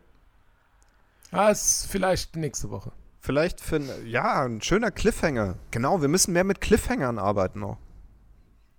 Ah, 1.31 1.49
ist 1.49 1.87
vielleicht 1.87 2.37
nächste 2.37 2.69
Woche. 2.69 2.93
Vielleicht 3.19 3.59
für 3.59 3.75
ein, 3.75 4.07
ja, 4.07 4.45
ein 4.45 4.61
schöner 4.61 4.91
Cliffhanger. 4.91 5.57
Genau, 5.71 5.99
wir 5.99 6.07
müssen 6.07 6.31
mehr 6.31 6.45
mit 6.45 6.61
Cliffhangern 6.61 7.19
arbeiten 7.19 7.59
noch. 7.59 7.77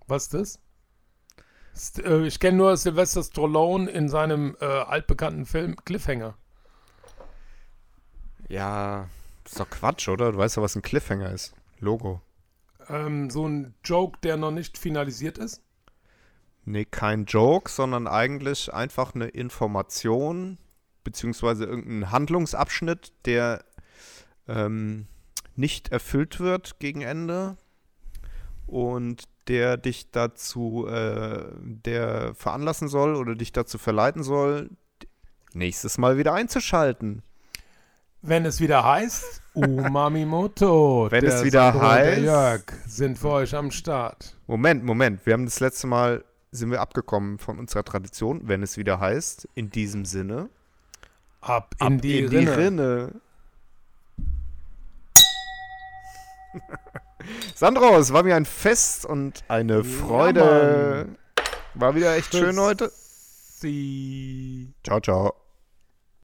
Was 0.07 0.23
ist 0.23 0.33
das? 0.33 0.59
St 1.75 1.99
äh, 1.99 2.25
ich 2.25 2.39
kenne 2.39 2.57
nur 2.57 2.75
Sylvester 2.77 3.21
Stallone 3.21 3.91
in 3.91 4.09
seinem 4.09 4.57
äh, 4.59 4.65
altbekannten 4.65 5.45
Film 5.45 5.75
Cliffhanger. 5.85 6.35
Ja, 8.49 9.07
ist 9.45 9.59
doch 9.59 9.69
Quatsch, 9.69 10.09
oder? 10.09 10.31
Du 10.31 10.37
weißt 10.37 10.57
ja, 10.57 10.63
was 10.63 10.75
ein 10.75 10.81
Cliffhanger 10.81 11.31
ist. 11.31 11.53
Logo. 11.79 12.21
Ähm, 12.89 13.29
so 13.29 13.47
ein 13.47 13.75
Joke, 13.83 14.19
der 14.23 14.37
noch 14.37 14.51
nicht 14.51 14.77
finalisiert 14.77 15.37
ist. 15.37 15.61
Nee, 16.65 16.85
kein 16.85 17.25
Joke, 17.25 17.71
sondern 17.71 18.07
eigentlich 18.07 18.73
einfach 18.73 19.15
eine 19.15 19.27
Information, 19.27 20.57
beziehungsweise 21.03 21.65
irgendein 21.65 22.11
Handlungsabschnitt, 22.11 23.13
der 23.25 23.63
ähm, 24.47 25.07
nicht 25.55 25.89
erfüllt 25.91 26.39
wird 26.39 26.79
gegen 26.79 27.01
Ende 27.01 27.57
und 28.67 29.23
der 29.47 29.77
dich 29.77 30.11
dazu, 30.11 30.85
äh, 30.87 31.45
der 31.59 32.35
veranlassen 32.35 32.87
soll 32.87 33.15
oder 33.15 33.35
dich 33.35 33.51
dazu 33.51 33.77
verleiten 33.77 34.23
soll, 34.23 34.69
nächstes 35.53 35.97
Mal 35.97 36.17
wieder 36.17 36.33
einzuschalten. 36.33 37.23
Wenn 38.21 38.45
es 38.45 38.59
wieder 38.59 38.83
heißt, 38.83 39.41
Umamimoto, 39.53 41.07
Wenn 41.11 41.25
es 41.25 41.43
wieder 41.43 41.71
Sandro 41.71 41.85
und 41.87 41.91
heißt- 41.93 42.19
Jörg 42.19 42.61
sind 42.85 43.17
für 43.17 43.29
euch 43.29 43.55
am 43.55 43.71
Start. 43.71 44.35
Moment, 44.47 44.83
Moment, 44.83 45.25
wir 45.25 45.33
haben 45.33 45.45
das 45.45 45.59
letzte 45.61 45.87
Mal, 45.87 46.23
sind 46.51 46.69
wir 46.71 46.81
abgekommen 46.81 47.39
von 47.39 47.57
unserer 47.59 47.83
Tradition, 47.83 48.41
wenn 48.47 48.61
es 48.63 48.75
wieder 48.77 48.99
heißt, 48.99 49.47
in 49.55 49.69
diesem 49.69 50.03
Sinne, 50.05 50.49
Ab 51.41 51.73
in, 51.79 51.87
ab 51.95 52.01
die, 52.01 52.19
in 52.19 52.27
Rinne. 52.27 52.41
die 52.41 52.47
Rinne. 52.61 53.11
Sandro, 57.55 57.97
es 57.97 58.11
war 58.11 58.23
mir 58.23 58.35
ein 58.35 58.45
Fest 58.45 59.05
und 59.05 59.43
eine 59.47 59.83
Freude. 59.85 61.07
war 61.75 61.95
wieder 61.95 62.15
echt 62.17 62.33
schön 62.35 62.59
heute. 62.59 62.91
Sie. 62.93 64.73
Ciao, 64.83 64.99
ciao. 64.99 65.33